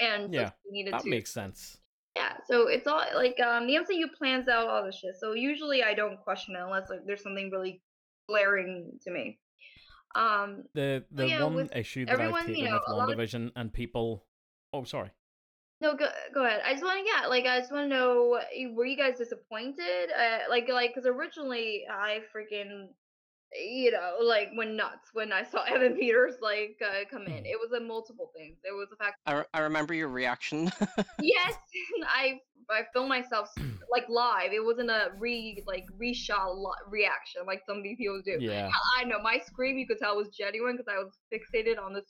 and 0.00 0.30
so 0.34 0.42
Yeah, 0.42 0.50
she 0.64 0.70
needed 0.70 0.92
that 0.92 1.02
to. 1.04 1.10
makes 1.10 1.32
sense. 1.32 1.79
Yeah, 2.20 2.36
so 2.48 2.68
it's 2.68 2.86
all 2.86 3.02
like 3.14 3.38
um 3.40 3.66
the 3.66 3.74
MCU 3.76 4.06
plans 4.18 4.46
out 4.48 4.68
all 4.68 4.84
this 4.84 4.98
shit. 5.00 5.14
So 5.18 5.32
usually 5.32 5.82
I 5.82 5.94
don't 5.94 6.20
question 6.20 6.54
it 6.56 6.60
unless 6.62 6.90
like 6.90 7.00
there's 7.06 7.22
something 7.22 7.50
really 7.50 7.82
glaring 8.28 8.98
to 9.04 9.10
me. 9.10 9.38
Um 10.14 10.64
The 10.74 11.04
the 11.10 11.28
yeah, 11.28 11.44
one 11.44 11.68
issue 11.74 12.04
that 12.06 12.12
everyone, 12.12 12.42
I've 12.42 12.48
you 12.48 12.54
taken 12.54 12.70
know, 12.70 12.80
with 12.86 12.88
lot 12.96 13.12
of- 13.12 13.52
and 13.56 13.72
people 13.72 14.26
Oh, 14.72 14.84
sorry. 14.84 15.10
no 15.80 15.94
go 15.96 16.06
go 16.34 16.44
ahead. 16.44 16.60
I 16.64 16.72
just 16.72 16.84
want 16.84 16.98
to 17.00 17.06
yeah, 17.12 17.26
like 17.28 17.46
I 17.46 17.58
just 17.58 17.72
want 17.72 17.84
to 17.90 17.96
know 17.96 18.38
were 18.74 18.84
you 18.86 18.96
guys 18.96 19.18
disappointed? 19.18 20.10
Uh, 20.16 20.40
like 20.48 20.68
like 20.68 20.94
cuz 20.94 21.06
originally 21.06 21.86
I 21.90 22.20
freaking 22.34 22.88
you 23.52 23.90
know, 23.90 24.16
like 24.22 24.50
went 24.56 24.74
nuts 24.74 25.10
when 25.12 25.32
I 25.32 25.42
saw 25.44 25.62
Evan 25.68 25.96
Peters 25.96 26.34
like 26.40 26.80
uh, 26.84 27.04
come 27.10 27.26
in. 27.26 27.32
Hmm. 27.32 27.46
It 27.46 27.58
was 27.60 27.72
a 27.72 27.82
multiple 27.82 28.30
things. 28.36 28.58
It 28.64 28.72
was 28.72 28.88
the 28.90 28.96
fact 28.96 29.16
I, 29.26 29.38
re- 29.38 29.44
I 29.54 29.60
remember 29.60 29.94
your 29.94 30.08
reaction. 30.08 30.70
yes, 31.20 31.54
I 32.06 32.40
I 32.70 32.82
filmed 32.92 33.08
myself 33.08 33.48
like 33.90 34.08
live. 34.08 34.52
It 34.52 34.64
wasn't 34.64 34.90
a 34.90 35.08
re 35.18 35.62
like 35.66 35.86
reshot 36.00 36.56
li- 36.56 36.88
reaction 36.88 37.42
like 37.46 37.62
some 37.66 37.78
of 37.78 37.82
these 37.82 37.96
people 37.98 38.20
do. 38.24 38.38
Yeah. 38.40 38.70
I 38.98 39.04
know 39.04 39.20
my 39.22 39.40
scream 39.44 39.78
you 39.78 39.86
could 39.86 39.98
tell 39.98 40.16
was 40.16 40.28
genuine 40.28 40.76
because 40.76 40.92
I 40.92 40.98
was 40.98 41.12
fixated 41.32 41.82
on 41.82 41.92
this 41.92 42.04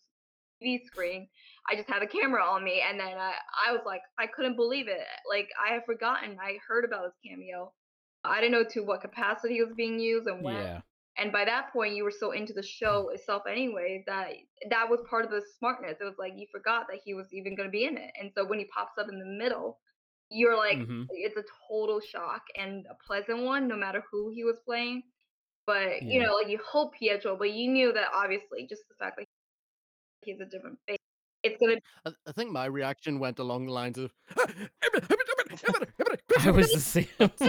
TV 0.62 0.84
screen. 0.84 1.28
I 1.70 1.74
just 1.74 1.88
had 1.88 2.02
a 2.02 2.06
camera 2.06 2.44
on 2.44 2.64
me, 2.64 2.82
and 2.86 3.00
then 3.00 3.16
I 3.16 3.32
I 3.66 3.72
was 3.72 3.82
like 3.86 4.02
I 4.18 4.26
couldn't 4.26 4.56
believe 4.56 4.88
it. 4.88 5.06
Like 5.28 5.48
I 5.58 5.72
had 5.72 5.86
forgotten. 5.86 6.36
I 6.38 6.58
heard 6.68 6.84
about 6.84 7.04
his 7.04 7.14
cameo. 7.24 7.72
I 8.22 8.42
didn't 8.42 8.52
know 8.52 8.64
to 8.72 8.80
what 8.80 9.00
capacity 9.00 9.56
it 9.56 9.66
was 9.66 9.74
being 9.74 9.98
used 9.98 10.26
and 10.26 10.44
when. 10.44 10.56
Yeah. 10.56 10.80
And 11.20 11.30
by 11.30 11.44
that 11.44 11.70
point, 11.72 11.94
you 11.94 12.02
were 12.02 12.10
so 12.10 12.32
into 12.32 12.54
the 12.54 12.62
show 12.62 13.10
itself, 13.10 13.42
anyway, 13.46 14.02
that 14.06 14.30
that 14.70 14.88
was 14.88 15.00
part 15.08 15.26
of 15.26 15.30
the 15.30 15.42
smartness. 15.58 15.98
It 16.00 16.04
was 16.04 16.16
like 16.18 16.32
you 16.36 16.46
forgot 16.50 16.86
that 16.88 17.00
he 17.04 17.12
was 17.12 17.26
even 17.32 17.54
going 17.54 17.68
to 17.68 17.70
be 17.70 17.84
in 17.84 17.98
it, 17.98 18.10
and 18.18 18.32
so 18.34 18.44
when 18.46 18.58
he 18.58 18.64
pops 18.64 18.96
up 18.98 19.08
in 19.10 19.18
the 19.18 19.26
middle, 19.26 19.78
you're 20.30 20.56
like, 20.56 20.78
Mhm. 20.78 21.06
it's 21.10 21.36
a 21.36 21.44
total 21.68 22.00
shock 22.00 22.42
and 22.56 22.86
a 22.86 22.94
pleasant 23.06 23.42
one, 23.42 23.68
no 23.68 23.76
matter 23.76 24.02
who 24.10 24.30
he 24.30 24.44
was 24.44 24.58
playing. 24.64 25.02
But 25.66 26.02
you 26.02 26.22
know, 26.22 26.34
like 26.34 26.48
you 26.48 26.58
hope 26.66 26.94
Pietro, 26.94 27.36
but 27.36 27.52
you 27.52 27.70
knew 27.70 27.92
that 27.92 28.08
obviously 28.14 28.66
just 28.66 28.88
the 28.88 28.94
fact 28.94 29.18
that 29.18 29.26
he's 30.24 30.40
a 30.40 30.46
different 30.46 30.78
face, 30.88 30.98
it's 31.42 31.58
gonna. 31.60 31.76
I 32.26 32.32
think 32.32 32.50
my 32.50 32.64
reaction 32.64 33.18
went 33.18 33.38
along 33.38 33.66
the 33.66 33.72
lines 33.72 33.98
of. 33.98 34.12
I 36.40 36.50
was 36.50 36.72
the 36.72 36.80
same. 36.80 37.06
Well, 37.18 37.30
yeah, 37.38 37.46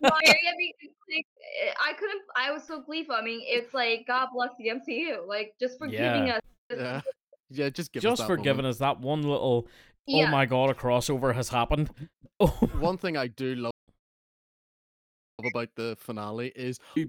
yeah, 0.00 0.52
because, 0.58 0.94
like, 1.08 1.26
eh, 1.62 1.72
I 1.80 1.92
couldn't. 1.92 2.22
I 2.36 2.50
was 2.50 2.64
so 2.66 2.80
gleeful. 2.80 3.14
I 3.14 3.22
mean, 3.22 3.40
it's 3.42 3.72
like 3.72 4.06
God 4.06 4.28
bless 4.34 4.50
the 4.58 4.68
MCU, 4.68 5.26
like 5.26 5.54
just 5.60 5.78
for 5.78 5.86
giving 5.86 6.30
us. 6.30 6.40
yeah, 6.70 7.00
yeah, 7.50 7.68
just 7.70 7.92
give 7.92 8.02
Just 8.02 8.22
us 8.22 8.26
for 8.26 8.36
that 8.36 8.42
giving 8.42 8.64
us 8.64 8.78
that 8.78 9.00
one 9.00 9.22
little 9.22 9.68
oh 10.08 10.26
my 10.28 10.46
god, 10.46 10.70
a 10.70 10.74
crossover 10.74 11.34
has 11.34 11.48
happened. 11.48 11.90
Oh 12.38 12.48
One 12.80 12.98
thing 12.98 13.16
I 13.16 13.28
do 13.28 13.54
love 13.54 13.72
about 15.42 15.70
the 15.74 15.96
finale 15.98 16.52
is 16.54 16.78
how 16.94 17.04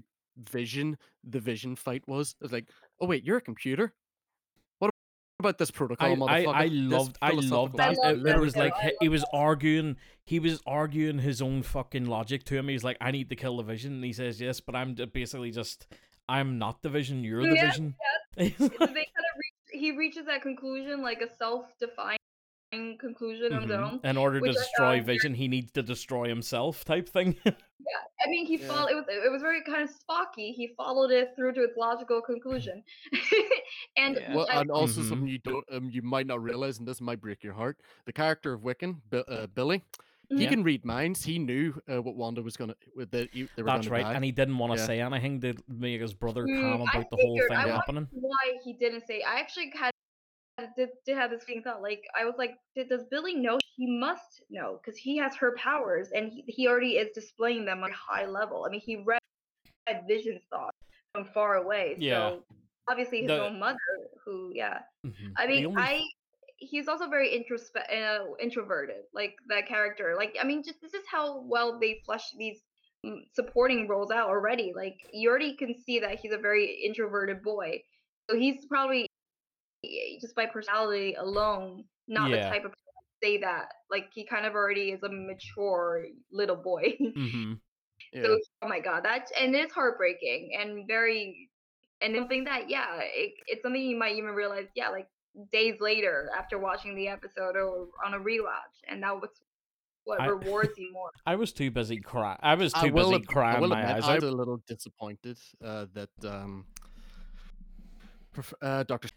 Vision, 0.50 0.96
the 1.22 1.38
Vision 1.38 1.76
fight 1.76 2.02
was. 2.08 2.34
It's 2.40 2.50
like, 2.50 2.70
oh 2.98 3.06
wait, 3.06 3.24
you're 3.24 3.36
a 3.36 3.42
computer. 3.42 3.92
What 5.38 5.50
about 5.50 5.58
this 5.58 5.70
protocol, 5.70 6.08
I, 6.08 6.10
I, 6.10 6.16
motherfucker? 6.16 6.54
I 6.54 6.64
This 6.64 6.72
loved 6.74 7.18
I 7.22 7.30
philosophical 7.30 7.58
loved 7.58 7.74
that. 7.78 8.04
I 8.04 8.10
It, 8.10 8.26
it 8.26 8.40
was 8.40 8.56
like 8.56 8.74
he, 8.82 8.92
he 9.02 9.08
was 9.08 9.24
arguing 9.32 9.96
he 10.24 10.40
was 10.40 10.60
arguing 10.66 11.20
his 11.20 11.40
own 11.40 11.62
fucking 11.62 12.06
logic 12.06 12.42
to 12.46 12.56
him. 12.56 12.66
He's 12.66 12.82
like, 12.82 12.96
I 13.00 13.12
need 13.12 13.30
to 13.30 13.36
kill 13.36 13.56
the 13.58 13.62
vision. 13.62 13.92
And 13.94 14.04
he 14.04 14.12
says, 14.12 14.40
Yes, 14.40 14.58
but 14.58 14.74
I'm 14.74 14.96
basically 15.12 15.52
just 15.52 15.86
I'm 16.28 16.58
not 16.58 16.82
the 16.82 16.88
vision, 16.88 17.22
you're 17.22 17.46
the 17.46 17.54
Yeah, 17.54 17.70
vision. 17.70 17.94
so 18.36 18.36
they 18.36 18.50
kind 18.50 18.66
of 18.66 18.88
reach, 18.90 19.80
he 19.80 19.96
reaches 19.96 20.26
that 20.26 20.42
conclusion 20.42 21.02
like 21.02 21.20
a 21.22 21.28
self-defined 21.38 22.17
conclusion 22.72 23.52
of 23.54 23.62
his 23.62 23.70
Mhm. 23.72 23.92
own. 23.92 24.00
In 24.04 24.16
order 24.16 24.40
to 24.40 24.46
destroy 24.52 24.96
found 24.96 25.06
vision, 25.06 25.34
he 25.34 25.48
needs 25.48 25.72
to 25.72 25.82
destroy 25.82 26.28
himself 26.28 26.84
type 26.84 27.08
thing. 27.08 27.36
Yeah, 27.80 27.94
I 28.26 28.28
mean, 28.28 28.44
he 28.44 28.56
Yeah. 28.56 28.66
followed. 28.68 28.90
It 28.90 28.94
was 28.96 29.04
it 29.08 29.30
was 29.32 29.40
very 29.40 29.62
kind 29.62 29.82
of 29.82 29.88
Spocky. 29.88 30.52
He 30.52 30.74
followed 30.76 31.10
it 31.10 31.34
through 31.36 31.52
to 31.54 31.62
its 31.62 31.76
logical 31.76 32.20
conclusion, 32.20 32.82
and 33.96 34.16
Yeah. 34.16 34.34
Well, 34.34 34.46
I- 34.50 34.60
and 34.60 34.70
also 34.70 35.00
Mhm. 35.00 35.08
something 35.08 35.28
you 35.28 35.38
don't, 35.38 35.64
um, 35.70 35.88
you 35.90 36.02
might 36.02 36.26
not 36.26 36.42
realize, 36.42 36.78
and 36.78 36.86
this 36.88 37.00
might 37.00 37.20
break 37.20 37.42
your 37.42 37.54
heart. 37.54 37.78
The 38.04 38.12
character 38.12 38.52
of 38.52 38.60
Wiccan, 38.62 39.00
Bi- 39.08 39.18
uh, 39.28 39.46
Billy, 39.46 39.84
he 40.28 40.42
Yeah. 40.42 40.50
can 40.50 40.64
read 40.64 40.84
minds. 40.84 41.24
He 41.24 41.38
knew 41.38 41.80
uh, 41.88 42.02
what 42.02 42.16
Wanda 42.16 42.42
was 42.42 42.56
gonna, 42.56 42.74
with 42.94 43.10
that 43.12 43.30
he- 43.32 43.48
they 43.56 43.62
were 43.62 43.68
That's 43.68 43.86
gonna 43.86 43.90
right, 44.02 44.10
die. 44.10 44.14
and 44.14 44.24
he 44.24 44.32
didn't 44.32 44.58
want 44.58 44.72
to 44.74 44.78
Yeah. 44.78 44.86
say 44.86 45.00
anything 45.00 45.40
to 45.42 45.54
make 45.68 46.00
his 46.02 46.12
brother 46.12 46.44
Mm, 46.44 46.60
calm 46.60 46.82
I 46.82 46.90
about 46.98 47.10
the 47.10 47.16
whole 47.16 47.38
thing 47.48 47.56
I 47.56 47.68
happening. 47.68 48.08
why 48.10 48.58
he 48.64 48.72
didn't 48.74 49.06
say. 49.06 49.22
I 49.22 49.38
actually 49.38 49.70
had 49.70 49.92
did, 50.76 50.90
did 51.06 51.16
have 51.16 51.30
this 51.30 51.44
feeling 51.44 51.62
thought 51.62 51.82
like 51.82 52.02
I 52.18 52.24
was 52.24 52.34
like, 52.38 52.54
did, 52.74 52.88
does 52.88 53.04
Billy 53.10 53.34
know? 53.34 53.58
He 53.76 53.86
must 53.98 54.42
know 54.50 54.78
because 54.82 54.98
he 54.98 55.16
has 55.18 55.34
her 55.36 55.54
powers 55.56 56.10
and 56.14 56.30
he, 56.32 56.44
he 56.46 56.68
already 56.68 56.92
is 56.92 57.08
displaying 57.14 57.64
them 57.64 57.82
on 57.84 57.90
a 57.90 57.94
high 57.94 58.26
level. 58.26 58.64
I 58.66 58.70
mean, 58.70 58.80
he 58.80 58.96
read 58.96 59.20
Vision's 60.06 60.42
thoughts 60.50 60.76
from 61.14 61.24
far 61.26 61.56
away. 61.56 61.96
Yeah. 61.98 62.30
So 62.30 62.44
obviously 62.88 63.20
his 63.20 63.28
The- 63.28 63.44
own 63.46 63.58
mother, 63.58 63.78
who 64.24 64.50
yeah. 64.54 64.80
Mhm. 65.06 65.32
I 65.36 65.46
mean, 65.46 65.66
only- 65.66 65.82
I 65.82 66.02
he's 66.60 66.88
also 66.88 67.08
very 67.08 67.28
introspe- 67.30 67.92
uh, 67.92 68.34
introverted, 68.40 69.04
like 69.14 69.36
that 69.46 69.68
character. 69.68 70.14
Like, 70.16 70.36
I 70.40 70.44
mean, 70.44 70.64
just 70.64 70.80
this 70.80 70.92
is 70.92 71.04
how 71.08 71.40
well 71.42 71.78
they 71.78 72.02
flesh 72.04 72.24
these 72.36 72.58
mm, 73.06 73.20
supporting 73.32 73.86
roles 73.86 74.10
out 74.10 74.28
already. 74.28 74.72
Like, 74.74 74.98
you 75.12 75.30
already 75.30 75.54
can 75.54 75.72
see 75.86 76.00
that 76.00 76.18
he's 76.18 76.32
a 76.32 76.36
very 76.38 76.66
introverted 76.84 77.42
boy. 77.44 77.80
So 78.28 78.36
he's 78.36 78.64
probably 78.66 79.07
just 80.20 80.34
by 80.34 80.46
personality 80.46 81.14
alone, 81.14 81.84
not 82.06 82.30
the 82.30 82.38
type 82.38 82.64
of 82.64 82.72
person 82.72 82.92
to 82.96 83.26
say 83.26 83.38
that. 83.38 83.68
Like, 83.90 84.06
he 84.12 84.24
kind 84.24 84.46
of 84.46 84.54
already 84.54 84.90
is 84.90 85.02
a 85.02 85.08
mature 85.08 86.06
little 86.32 86.56
boy. 86.56 86.96
Mhm. 87.16 87.60
yeah. 88.12 88.22
So, 88.22 88.38
oh 88.62 88.68
my 88.68 88.80
god, 88.80 89.04
that 89.04 89.28
and 89.38 89.54
it's 89.54 89.72
heartbreaking 89.72 90.50
and 90.58 90.86
very, 90.86 91.50
and 92.00 92.14
something 92.16 92.44
that 92.44 92.70
yeah, 92.70 92.98
it, 93.02 93.34
it's 93.46 93.62
something 93.62 93.82
you 93.82 93.98
might 93.98 94.16
even 94.16 94.30
realize 94.30 94.66
yeah, 94.74 94.88
like 94.88 95.08
days 95.52 95.76
later 95.80 96.30
after 96.36 96.58
watching 96.58 96.94
the 96.96 97.08
episode 97.08 97.56
or 97.56 97.88
on 98.04 98.14
a 98.14 98.18
rewatch, 98.18 98.74
and 98.88 99.02
that 99.02 99.14
was 99.14 99.30
what 100.04 100.20
I- 100.20 100.26
rewards 100.26 100.72
you 100.78 100.92
more. 100.92 101.10
I 101.26 101.36
was 101.36 101.52
too 101.52 101.70
busy 101.70 101.98
crying. 102.00 102.38
I 102.42 102.54
was 102.54 102.72
too 102.72 102.80
I 102.86 102.90
will, 102.90 103.10
busy 103.10 103.22
ad- 103.22 103.28
I 103.28 103.32
crying 103.32 103.60
will 103.60 103.68
my 103.68 103.80
admit, 103.82 103.96
eyes 103.96 104.04
I 104.04 104.14
was 104.14 104.24
a 104.24 104.30
little 104.32 104.62
disappointed 104.66 105.38
uh, 105.62 105.86
that 105.92 106.10
um, 106.24 106.66
uh, 108.62 108.84
Doctor 108.84 109.08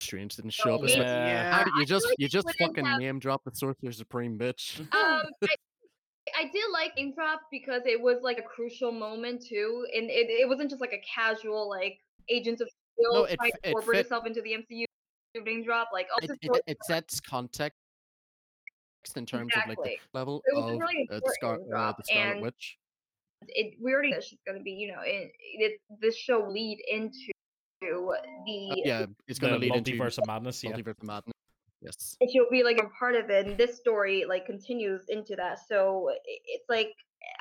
Strange 0.00 0.36
didn't 0.36 0.52
show 0.52 0.74
up. 0.76 0.82
It's 0.82 0.96
Yeah. 0.96 1.52
how 1.52 1.64
did 1.64 1.74
you 1.76 1.84
just 1.84 2.06
like 2.06 2.14
you 2.18 2.28
just 2.28 2.48
fucking 2.58 2.84
have- 2.84 2.98
name 2.98 3.18
drop 3.18 3.44
the 3.44 3.50
Sorcerer 3.54 3.92
Supreme, 3.92 4.38
bitch. 4.38 4.80
Um, 4.80 4.86
I, 5.42 5.56
I 6.36 6.44
did 6.52 6.64
like 6.72 6.92
Drop 7.14 7.40
because 7.50 7.82
it 7.86 8.00
was 8.00 8.18
like 8.22 8.38
a 8.38 8.42
crucial 8.42 8.92
moment 8.92 9.44
too, 9.46 9.86
and 9.94 10.08
it, 10.10 10.28
it 10.30 10.48
wasn't 10.48 10.70
just 10.70 10.80
like 10.80 10.92
a 10.92 11.00
casual 11.06 11.68
like 11.68 11.98
Agents 12.28 12.60
of 12.60 12.68
Shield 12.98 13.14
No, 13.14 13.24
it 13.24 13.36
trying 13.36 13.50
to 13.52 13.58
it 13.62 13.68
incorporate 13.68 13.96
fit- 13.98 14.06
itself 14.06 14.26
into 14.26 14.40
the 14.42 14.52
MCU. 14.52 14.84
Name 15.44 15.62
drop 15.62 15.88
like 15.92 16.08
oh, 16.12 16.18
It, 16.24 16.30
it, 16.42 16.62
it 16.66 16.78
sets 16.84 17.20
context 17.20 17.76
in 19.16 19.24
terms 19.26 19.52
of 19.56 19.68
like 19.68 19.78
the 19.82 19.96
level 20.12 20.42
It 20.46 20.56
was 20.56 20.72
of 20.74 20.80
really 20.80 21.08
uh, 21.10 21.20
the, 21.24 21.32
Scar- 21.34 21.58
uh, 21.74 21.92
the 21.96 22.02
Scarlet 22.04 22.32
and 22.32 22.42
Witch. 22.42 22.78
it 23.48 23.74
we 23.80 23.92
already 23.92 24.10
know 24.10 24.18
she's 24.20 24.40
gonna 24.46 24.60
be 24.60 24.72
you 24.72 24.88
know 24.88 25.00
it, 25.04 25.30
it 25.38 25.80
this 26.00 26.16
show 26.16 26.48
lead 26.50 26.78
into 26.90 27.30
the 27.80 28.68
Uh, 28.70 28.74
yeah, 28.84 29.06
it's 29.26 29.38
going 29.38 29.52
to 29.52 29.58
lead 29.58 29.74
into 29.74 29.92
multiverse 29.92 30.18
of 30.18 30.26
madness. 30.26 30.62
Yeah. 30.62 30.72
Multiverse 30.72 30.98
of 31.00 31.02
Madness. 31.04 31.34
Yes. 31.82 32.18
and 32.20 32.30
she'll 32.30 32.50
be 32.50 32.62
like 32.62 32.76
a 32.76 32.88
part 32.90 33.14
of 33.16 33.30
it 33.30 33.46
and 33.46 33.56
this 33.56 33.78
story 33.78 34.26
like 34.28 34.44
continues 34.44 35.00
into 35.08 35.34
that 35.34 35.58
so 35.66 36.10
it's 36.26 36.68
like 36.68 36.92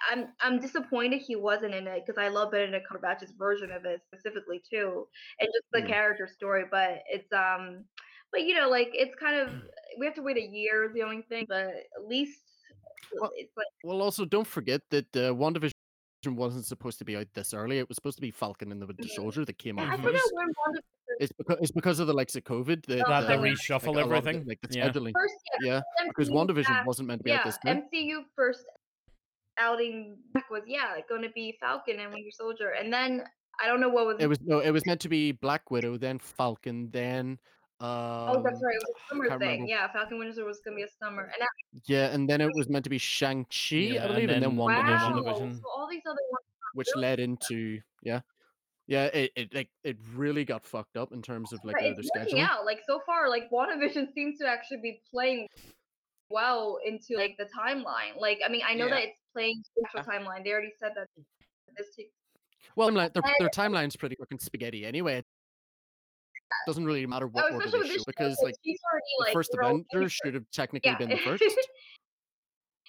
i'm 0.10 0.30
i'm 0.40 0.62
disappointed 0.62 1.20
he 1.20 1.36
wasn't 1.36 1.74
in 1.76 1.86
it 1.88 2.06
because 2.06 2.18
i 2.18 2.30
love 2.30 2.50
benedict 2.52 2.88
cumberbatch's 2.90 3.34
version 3.38 3.70
of 3.70 3.84
it 3.84 4.00
specifically 4.08 4.62
too 4.64 5.06
and 5.42 5.50
just 5.54 5.66
the 5.74 5.82
Mm. 5.82 5.88
character 5.90 6.26
story 6.26 6.64
but 6.72 7.00
it's 7.12 7.28
um 7.34 7.84
but 8.32 8.44
you 8.44 8.56
know 8.56 8.70
like 8.70 8.92
it's 8.94 9.14
kind 9.16 9.36
of 9.42 9.50
we 10.00 10.06
have 10.06 10.16
to 10.16 10.22
wait 10.22 10.38
a 10.38 10.48
year 10.60 10.86
is 10.86 10.94
the 10.94 11.04
only 11.04 11.22
thing 11.24 11.46
but 11.50 11.68
at 11.98 12.08
least 12.08 12.40
Well, 13.20 13.32
it's 13.36 13.52
like 13.58 13.68
Well, 13.84 14.02
also 14.02 14.24
don't 14.24 14.48
forget 14.48 14.82
that 14.92 15.10
uh, 15.18 15.34
WandaVision 15.36 15.76
wasn't 16.28 16.66
supposed 16.66 17.00
to 17.00 17.06
be 17.06 17.16
out 17.16 17.28
this 17.34 17.54
early. 17.54 17.78
It 17.80 17.88
was 17.88 17.96
supposed 17.96 18.18
to 18.18 18.22
be 18.22 18.32
Falcon 18.32 18.72
and 18.72 18.82
the 18.82 18.86
Winter 18.86 19.04
Mhm. 19.04 19.10
Soldier 19.16 19.46
that 19.46 19.58
came 19.58 19.80
out 19.80 20.00
first. 20.02 20.32
It's 21.20 21.32
because 21.34 21.58
it's 21.62 21.72
because 21.72 22.00
of 22.00 22.08
the 22.08 22.14
likes 22.14 22.36
of 22.36 22.44
COVID 22.44 22.86
that, 22.86 23.04
Oh, 23.06 23.10
That 23.10 23.28
they 23.28 23.38
like, 23.38 23.54
reshuffle 23.54 23.98
a 23.98 24.02
everything. 24.02 24.42
it, 24.42 24.48
like 24.48 24.60
the 24.62 24.78
yeah. 24.78 24.90
scheduling. 24.90 25.12
first 25.14 25.34
yeah, 25.62 25.82
Yeah, 26.00 26.08
because 26.08 26.30
MCU 26.30 26.36
WandaVision 26.36 26.64
back- 26.68 26.86
wasn't 26.86 27.08
meant 27.08 27.20
to 27.22 27.24
be 27.24 27.30
yeah 27.32 27.40
out 27.40 27.46
this 27.46 27.58
time. 27.58 27.84
MCU 27.94 28.24
first 28.36 28.66
outing 29.58 30.18
back 30.34 30.50
was 30.50 30.64
yeah 30.68 30.96
it's 30.98 31.08
going 31.10 31.22
to 31.22 31.30
be 31.30 31.58
Falcon 31.60 32.00
and 32.00 32.14
Winter 32.14 32.32
Soldier 32.32 32.70
and 32.72 32.92
then 32.94 33.24
I 33.62 33.68
don't 33.68 33.82
know 33.82 33.90
what 33.90 34.06
was 34.06 34.16
It 34.20 34.28
was 34.28 34.40
no, 34.42 34.60
it 34.60 34.72
was 34.72 34.86
meant 34.86 35.02
to 35.02 35.10
be 35.10 35.34
Black 35.34 35.70
Widow, 35.72 35.98
then 35.98 36.18
Falcon, 36.20 36.90
then 36.92 37.40
Oh, 37.82 38.42
that's 38.44 38.62
right. 38.62 38.76
It 38.76 38.84
was 38.86 38.96
a 38.96 39.08
summer 39.10 39.30
thing. 39.30 39.40
remember. 39.40 39.66
Yeah, 39.68 39.92
Falcon 39.92 40.20
Winter 40.20 40.34
Soldier 40.34 40.48
was 40.48 40.60
gonna 40.60 40.76
be 40.76 40.84
a 40.84 40.88
summer, 41.02 41.24
and 41.24 41.34
that, 41.40 41.50
yeah, 41.86 42.08
and 42.14 42.30
then 42.30 42.42
it 42.42 42.50
was 42.54 42.68
meant 42.70 42.84
to 42.84 42.90
be 42.90 42.98
Shang 42.98 43.46
Chi, 43.46 43.76
Yeah, 43.76 44.02
I 44.02 44.06
and 44.06 44.14
believe, 44.16 44.30
and 44.30 44.44
then, 44.44 44.50
then 44.50 44.60
WandaVision, 44.60 45.24
wow. 45.26 45.34
WandaVision. 45.34 45.56
So 45.62 45.64
all 45.76 45.88
these 45.90 46.02
other 46.06 46.18
ones. 46.32 46.46
which 46.74 46.88
really? 46.96 47.02
led 47.08 47.20
into 47.22 47.80
yeah, 48.04 48.20
yeah, 48.88 49.06
it, 49.06 49.32
it 49.36 49.54
like 49.54 49.70
it 49.84 49.98
really 50.14 50.44
got 50.46 50.64
fucked 50.66 50.98
up 50.98 51.14
in 51.14 51.22
terms 51.22 51.54
of 51.54 51.60
like 51.64 51.76
Right, 51.78 51.86
uh, 51.86 51.90
their 51.92 52.00
it's 52.00 52.10
working 52.16 52.38
scheduling. 52.40 52.50
out. 52.50 52.66
Like 52.66 52.80
so 52.86 53.00
far, 53.06 53.30
like 53.30 53.50
WandaVision 53.50 54.14
seems 54.14 54.40
to 54.40 54.48
actually 54.48 54.82
be 54.82 55.02
playing 55.10 55.48
well 56.30 56.80
into 56.86 57.16
like 57.16 57.38
the 57.38 57.46
timeline. 57.46 58.20
Like 58.20 58.40
I 58.46 58.50
mean, 58.50 58.62
I 58.68 58.74
know 58.74 58.86
Yeah. 58.88 58.96
that 58.96 59.04
it's 59.04 59.18
playing 59.34 59.64
the 59.78 59.84
actual 59.86 60.12
timeline. 60.12 60.44
They 60.44 60.52
already 60.52 60.74
said 60.80 60.92
that 60.96 61.08
this 61.78 61.96
takes. 61.96 62.12
Well, 62.76 62.88
I'm 62.88 62.96
like, 62.96 63.14
their, 63.14 63.24
their 63.40 63.50
timeline's 63.50 63.96
pretty 63.96 64.16
fucking 64.16 64.40
spaghetti 64.40 64.86
anyway. 64.86 65.24
Doesn't 66.68 66.86
really 66.86 67.06
matter 67.06 67.28
what 67.28 67.46
Oh, 67.46 67.54
order 67.56 67.66
especially 67.68 67.72
they 67.72 67.80
with 67.80 67.88
show 67.88 67.94
this 67.94 68.02
show, 68.02 68.06
because 68.08 68.42
like 68.44 68.56
she's 68.64 68.80
already 68.92 69.06
the 69.20 69.34
first 69.34 69.54
Avenger 69.54 70.10
should 70.10 70.34
have 70.34 70.46
technically 70.52 70.92
Yeah. 70.92 70.98
been 70.98 71.10
the 71.10 71.18
first. 71.24 71.44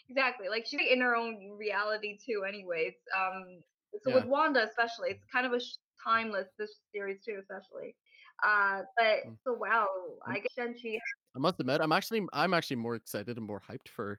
exactly. 0.08 0.48
Like 0.48 0.66
she's 0.66 0.80
in 0.90 1.00
her 1.00 1.14
own 1.16 1.50
reality 1.58 2.18
too. 2.18 2.44
Anyways, 2.46 2.94
um. 3.16 3.60
So 4.02 4.10
Yeah. 4.10 4.16
with 4.16 4.26
Wanda, 4.26 4.62
especially, 4.68 5.10
it's 5.10 5.24
kind 5.32 5.46
of 5.46 5.52
a 5.52 5.58
sh- 5.60 5.74
timeless 6.02 6.46
this 6.56 6.76
series 6.92 7.20
too, 7.24 7.38
especially. 7.40 7.96
Uh, 8.42 8.82
but 8.96 9.24
Mm. 9.26 9.36
so 9.44 9.52
wow, 9.54 9.88
Mm. 10.26 10.32
I 10.32 10.38
guess 10.38 10.52
Shang-Chi 10.56 10.98
I 11.34 11.38
must 11.38 11.58
admit, 11.60 11.80
I'm 11.80 11.92
actually 11.92 12.26
I'm 12.32 12.54
actually 12.54 12.76
more 12.76 12.94
excited 12.94 13.36
and 13.36 13.46
more 13.46 13.60
hyped 13.60 13.88
for 13.88 14.18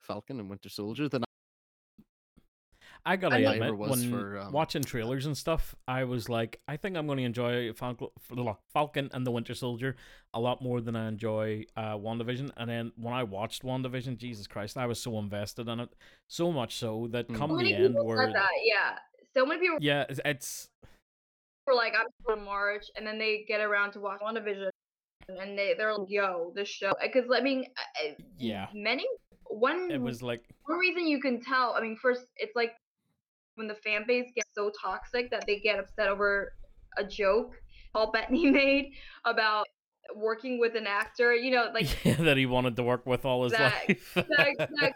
Falcon 0.00 0.40
and 0.40 0.48
Winter 0.50 0.68
Soldier 0.70 1.08
than 1.08 1.22
I 3.04 3.16
gotta 3.16 3.36
I 3.36 3.38
mean- 3.40 3.48
admit, 3.62 3.76
was 3.76 3.90
when 3.90 4.10
for, 4.10 4.38
um, 4.38 4.52
watching 4.52 4.82
trailers 4.82 5.26
and 5.26 5.36
stuff, 5.36 5.74
I 5.88 6.04
was 6.04 6.28
like, 6.28 6.60
I 6.68 6.76
think 6.76 6.96
I'm 6.96 7.06
going 7.06 7.18
to 7.18 7.24
enjoy 7.24 7.72
Falcon, 7.72 8.08
Falcon 8.72 9.10
and 9.12 9.26
the 9.26 9.30
Winter 9.30 9.54
Soldier 9.54 9.96
a 10.34 10.40
lot 10.40 10.60
more 10.62 10.80
than 10.80 10.94
I 10.96 11.08
enjoy 11.08 11.64
uh, 11.76 11.96
WandaVision. 11.96 12.50
And 12.56 12.68
then 12.70 12.92
when 12.96 13.14
I 13.14 13.22
watched 13.24 13.62
WandaVision, 13.62 14.16
Jesus 14.18 14.46
Christ, 14.46 14.76
I 14.76 14.86
was 14.86 15.02
so 15.02 15.18
invested 15.18 15.68
in 15.68 15.80
it, 15.80 15.88
so 16.28 16.52
much 16.52 16.76
so 16.76 17.08
that 17.12 17.28
Mm. 17.28 17.36
come 17.36 17.50
So 17.50 17.56
the 17.58 17.74
end, 17.74 17.94
people 17.94 18.06
where 18.06 18.32
that, 18.32 18.48
yeah. 18.64 18.98
So 19.34 19.46
many 19.46 19.60
people 19.60 19.78
yeah, 19.80 20.04
it's, 20.08 20.20
it's 20.24 20.68
were 21.66 21.74
like, 21.74 21.94
I'm 21.98 22.06
from 22.24 22.44
March, 22.44 22.86
and 22.96 23.06
then 23.06 23.18
they 23.18 23.44
get 23.46 23.60
around 23.60 23.92
to 23.92 24.00
watch 24.00 24.20
WandaVision, 24.20 24.70
and 25.28 25.56
they 25.58 25.74
they're 25.76 25.96
like, 25.96 26.08
yo, 26.10 26.52
this 26.54 26.68
show, 26.68 26.92
because 27.02 27.24
I 27.34 27.40
mean, 27.40 27.64
I- 27.76 28.08
I- 28.08 28.16
yeah, 28.38 28.66
many 28.74 29.06
one 29.46 29.90
it 29.90 30.00
was 30.00 30.22
like 30.22 30.42
one 30.66 30.78
reason 30.78 31.06
you 31.06 31.20
can 31.20 31.40
tell. 31.40 31.74
I 31.76 31.80
mean, 31.82 31.96
first, 32.00 32.22
it's 32.36 32.54
like 32.56 32.72
when 33.60 33.68
the 33.68 33.74
fan 33.74 34.04
base 34.06 34.24
gets 34.34 34.48
so 34.54 34.72
toxic 34.82 35.30
that 35.30 35.44
they 35.46 35.58
get 35.60 35.78
upset 35.78 36.08
over 36.08 36.54
a 36.96 37.04
joke 37.04 37.52
Paul 37.92 38.10
Bettany 38.10 38.50
made 38.50 38.92
about 39.26 39.66
working 40.16 40.58
with 40.58 40.74
an 40.76 40.86
actor. 40.86 41.34
You 41.34 41.50
know, 41.50 41.68
like 41.74 41.86
yeah, 42.04 42.14
that 42.14 42.36
he 42.38 42.46
wanted 42.46 42.76
to 42.76 42.82
work 42.82 43.04
with 43.04 43.24
all 43.24 43.44
his 43.44 43.52
That- 43.52 43.88
life. 43.88 44.16
Eh, 44.16 44.54
that, 44.56 44.68
that 44.80 44.92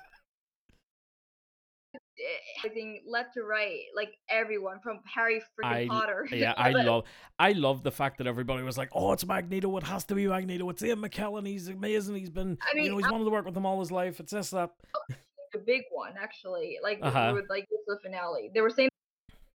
left 3.06 3.34
to 3.34 3.42
right, 3.42 3.80
like 3.94 4.10
everyone 4.30 4.78
from 4.80 5.00
Harry 5.12 5.42
I- 5.62 5.86
Potter. 5.90 6.26
yeah, 6.30 6.54
I 6.56 6.70
love, 6.70 7.04
I 7.40 7.52
love 7.52 7.82
the 7.82 7.90
fact 7.90 8.18
that 8.18 8.26
everybody 8.28 8.62
was 8.62 8.78
like, 8.78 8.88
"Oh, 8.92 9.12
it's 9.12 9.26
Magneto! 9.26 9.76
It 9.76 9.82
has 9.82 10.04
to 10.04 10.14
be 10.14 10.26
Magneto! 10.28 10.70
It's 10.70 10.82
Ian 10.82 11.00
McKellen! 11.00 11.46
He's 11.46 11.68
amazing! 11.68 12.14
He's 12.14 12.30
been, 12.30 12.56
I 12.62 12.74
mean, 12.76 12.84
you 12.84 12.90
know, 12.92 12.96
he's 12.98 13.06
I'm- 13.06 13.12
wanted 13.12 13.24
to 13.24 13.30
work 13.30 13.44
with 13.44 13.56
him 13.56 13.66
all 13.66 13.80
his 13.80 13.90
life. 13.90 14.20
It's 14.20 14.32
this 14.32 14.50
that." 14.50 14.70
Oh, 14.96 15.14
the 15.54 15.60
big 15.60 15.82
one 15.92 16.14
actually. 16.20 16.78
Like 16.82 17.00
Uh-huh. 17.02 17.32
with 17.34 17.46
like 17.50 17.66
the 17.86 17.98
finale, 18.02 18.50
they 18.54 18.60
were 18.60 18.70
saying 18.70 18.90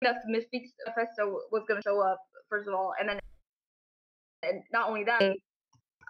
that 0.01 0.17
the 0.25 0.33
Mystique 0.33 0.67
Mephisto 0.87 1.41
was 1.51 1.63
going 1.67 1.81
to 1.81 1.83
show 1.87 2.01
up 2.01 2.19
first 2.49 2.67
of 2.67 2.75
all, 2.75 2.93
and 2.99 3.09
then 3.09 3.19
and 4.43 4.63
not 4.71 4.89
only 4.89 5.03
that, 5.05 5.21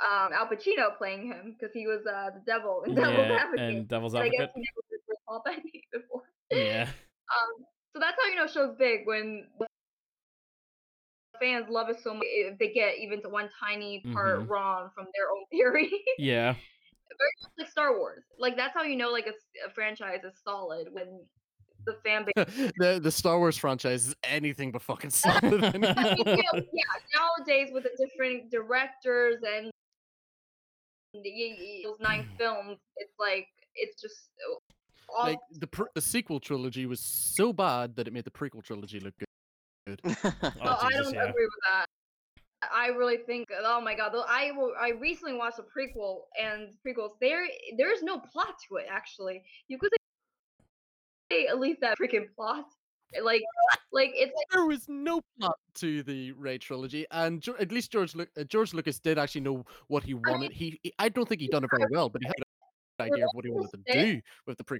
um, 0.03 0.33
Al 0.33 0.47
Pacino 0.47 0.97
playing 0.97 1.27
him 1.27 1.55
because 1.57 1.73
he 1.73 1.87
was 1.87 2.01
uh, 2.05 2.31
the 2.33 2.41
devil 2.45 2.83
in 2.85 2.95
Devil's 2.95 3.29
yeah, 3.29 3.39
Advocate. 3.39 3.61
and 3.61 3.87
Devil's 3.87 4.13
But 4.13 4.21
I 4.23 4.29
guess 4.29 4.47
Advocate. 4.47 4.55
he 4.55 4.61
never 4.61 4.81
did 4.91 4.99
with 5.07 5.19
Paul 5.27 5.41
Bettany 5.45 5.83
before. 5.93 6.23
Yeah, 6.51 6.89
Um, 7.31 7.65
so 7.93 7.99
that's 7.99 8.17
how 8.21 8.29
you 8.29 8.35
know 8.35 8.47
show's 8.47 8.75
big 8.77 9.07
when 9.07 9.47
fans 11.39 11.67
love 11.69 11.89
it 11.89 11.97
so 12.03 12.13
much. 12.13 12.23
If 12.27 12.57
they 12.59 12.71
get 12.73 12.97
even 12.99 13.21
to 13.23 13.29
one 13.29 13.49
tiny 13.59 14.05
part 14.13 14.41
Mhm. 14.41 14.49
wrong 14.49 14.89
from 14.95 15.05
their 15.15 15.29
own 15.31 15.45
theory, 15.51 15.91
yeah, 16.17 16.55
like 17.59 17.69
Star 17.69 17.97
Wars. 17.97 18.23
Like 18.39 18.55
that's 18.57 18.73
how 18.73 18.83
you 18.83 18.95
know 18.95 19.11
like 19.11 19.27
a 19.27 19.69
franchise 19.71 20.23
is 20.23 20.33
solid 20.43 20.87
when 20.91 21.21
the 21.85 21.97
fan 22.03 22.25
base. 22.25 22.45
the 22.77 22.99
the 23.01 23.11
Star 23.11 23.37
Wars 23.37 23.57
franchise 23.57 24.07
is 24.07 24.15
anything 24.23 24.71
but 24.71 24.81
fucking 24.81 25.11
solid. 25.11 25.43
I 25.63 25.71
mean, 25.77 25.95
you 26.17 26.25
know, 26.25 26.61
yeah, 26.73 26.83
nowadays 27.15 27.69
with 27.71 27.83
the 27.83 27.91
different 27.97 28.51
directors 28.51 29.37
and 29.47 29.71
those 31.13 31.99
nine 31.99 32.27
films, 32.37 32.77
it's 32.97 33.13
like 33.19 33.47
it's 33.75 34.01
just 34.01 34.29
uh, 34.49 34.55
all 35.15 35.27
like 35.27 35.39
the 35.51 35.67
pr- 35.67 35.83
the 35.93 36.01
sequel 36.01 36.39
trilogy 36.39 36.85
was 36.85 36.99
so 36.99 37.53
bad 37.53 37.95
that 37.95 38.07
it 38.07 38.13
made 38.13 38.25
the 38.25 38.31
prequel 38.31 38.63
trilogy 38.63 38.99
look 38.99 39.13
good. 39.17 39.27
Oh, 39.87 40.51
Oh, 40.63 40.77
I 40.81 40.89
don't 40.93 41.13
yeah. 41.13 41.29
agree 41.29 41.45
with 41.45 41.61
that. 41.71 41.84
I 42.73 42.87
really 42.87 43.17
think, 43.17 43.49
oh 43.63 43.81
my 43.81 43.95
god, 43.95 44.11
though 44.13 44.25
I 44.27 44.51
will, 44.51 44.73
I 44.79 44.89
recently 44.89 45.35
watched 45.37 45.59
a 45.59 45.63
prequel 45.63 46.21
and 46.41 46.69
prequels. 46.85 47.11
There, 47.19 47.45
there 47.77 47.91
is 47.93 48.03
no 48.03 48.19
plot 48.19 48.55
to 48.69 48.77
it. 48.77 48.85
Actually, 48.89 49.43
you 49.67 49.77
could 49.77 49.91
say 51.31 51.47
at 51.47 51.59
least 51.59 51.81
that 51.81 51.97
freaking 51.99 52.27
plot. 52.35 52.65
Like, 53.23 53.43
like 53.91 54.11
it's 54.13 54.33
like 54.35 54.45
There 54.51 54.65
was 54.65 54.85
no 54.89 55.21
plot 55.39 55.57
to 55.75 56.03
the 56.03 56.31
Rey 56.33 56.57
trilogy, 56.57 57.05
and 57.11 57.45
at 57.59 57.71
least 57.71 57.91
George 57.91 58.15
uh, 58.15 58.43
George 58.43 58.73
Lucas 58.73 58.99
did 58.99 59.17
actually 59.17 59.41
know 59.41 59.65
what 59.87 60.03
he 60.03 60.13
wanted. 60.13 60.51
He, 60.51 60.79
he 60.83 60.93
I 60.99 61.09
don't 61.09 61.27
think 61.27 61.41
he 61.41 61.47
done 61.47 61.63
it 61.63 61.69
very 61.71 61.87
well, 61.91 62.09
but 62.09 62.21
he 62.21 62.27
had 62.27 62.35
idea 63.03 63.25
of 63.25 63.29
what 63.33 63.45
he 63.45 63.51
wanted 63.51 63.85
to 63.85 63.93
do 63.93 64.21
with 64.47 64.57
the 64.57 64.63
pre. 64.63 64.79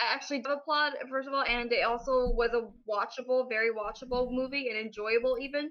I 0.00 0.14
actually 0.14 0.38
did 0.38 0.52
a 0.52 0.58
plot 0.58 0.92
first 1.10 1.26
of 1.28 1.34
all, 1.34 1.42
and 1.42 1.72
it 1.72 1.84
also 1.84 2.30
was 2.32 2.50
a 2.52 2.68
watchable, 2.90 3.48
very 3.48 3.70
watchable 3.72 4.30
movie 4.30 4.68
and 4.68 4.78
enjoyable 4.78 5.36
even. 5.40 5.70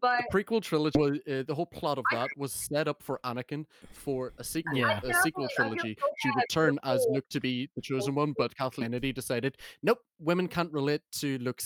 But 0.00 0.24
The 0.30 0.42
prequel 0.44 0.62
trilogy, 0.62 0.98
was, 0.98 1.18
uh, 1.26 1.42
the 1.46 1.54
whole 1.54 1.64
plot 1.66 1.96
of 1.96 2.04
that 2.12 2.28
was 2.36 2.52
set 2.52 2.86
up 2.86 3.02
for 3.02 3.18
Anakin 3.24 3.64
for 3.92 4.34
a 4.38 4.44
sequel, 4.44 4.76
Yeah. 4.76 5.00
a 5.02 5.14
sequel 5.22 5.48
trilogy 5.56 5.96
so 5.98 6.06
to 6.06 6.28
bad 6.34 6.42
return 6.42 6.78
as 6.84 7.00
people- 7.00 7.14
Luke 7.14 7.28
to 7.30 7.40
be 7.40 7.70
the 7.74 7.80
chosen 7.80 8.14
one, 8.14 8.34
but 8.36 8.54
Kathleen 8.56 8.84
Kennedy 8.86 9.12
decided, 9.12 9.56
nope, 9.82 9.98
women 10.18 10.48
can't 10.48 10.70
relate 10.72 11.00
to 11.12 11.38
Luke 11.38 11.60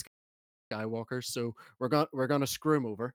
Skywalker, 0.72 1.22
so 1.24 1.54
we're 1.80 1.88
gonna 1.88 2.08
we're 2.12 2.26
gonna 2.28 2.46
screw 2.46 2.76
him 2.76 2.86
over, 2.86 3.12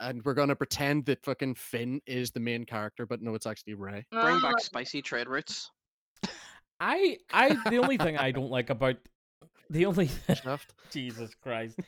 and 0.00 0.24
we're 0.24 0.34
gonna 0.34 0.56
pretend 0.56 1.04
that 1.06 1.22
fucking 1.24 1.54
Finn 1.54 2.00
is 2.06 2.30
the 2.30 2.40
main 2.40 2.64
character, 2.64 3.04
but 3.06 3.20
no, 3.22 3.34
it's 3.34 3.46
actually 3.46 3.74
Rey. 3.74 4.06
Bring 4.10 4.36
uh, 4.36 4.40
back 4.40 4.60
spicy 4.60 5.02
trade 5.02 5.28
routes. 5.28 5.70
I 6.80 7.18
I 7.32 7.56
the 7.70 7.78
only 7.78 7.96
thing 7.98 8.16
I 8.16 8.30
don't 8.30 8.50
like 8.50 8.70
about 8.70 8.96
the 9.70 9.86
only 9.86 10.08
Jesus 10.90 11.34
Christ. 11.34 11.78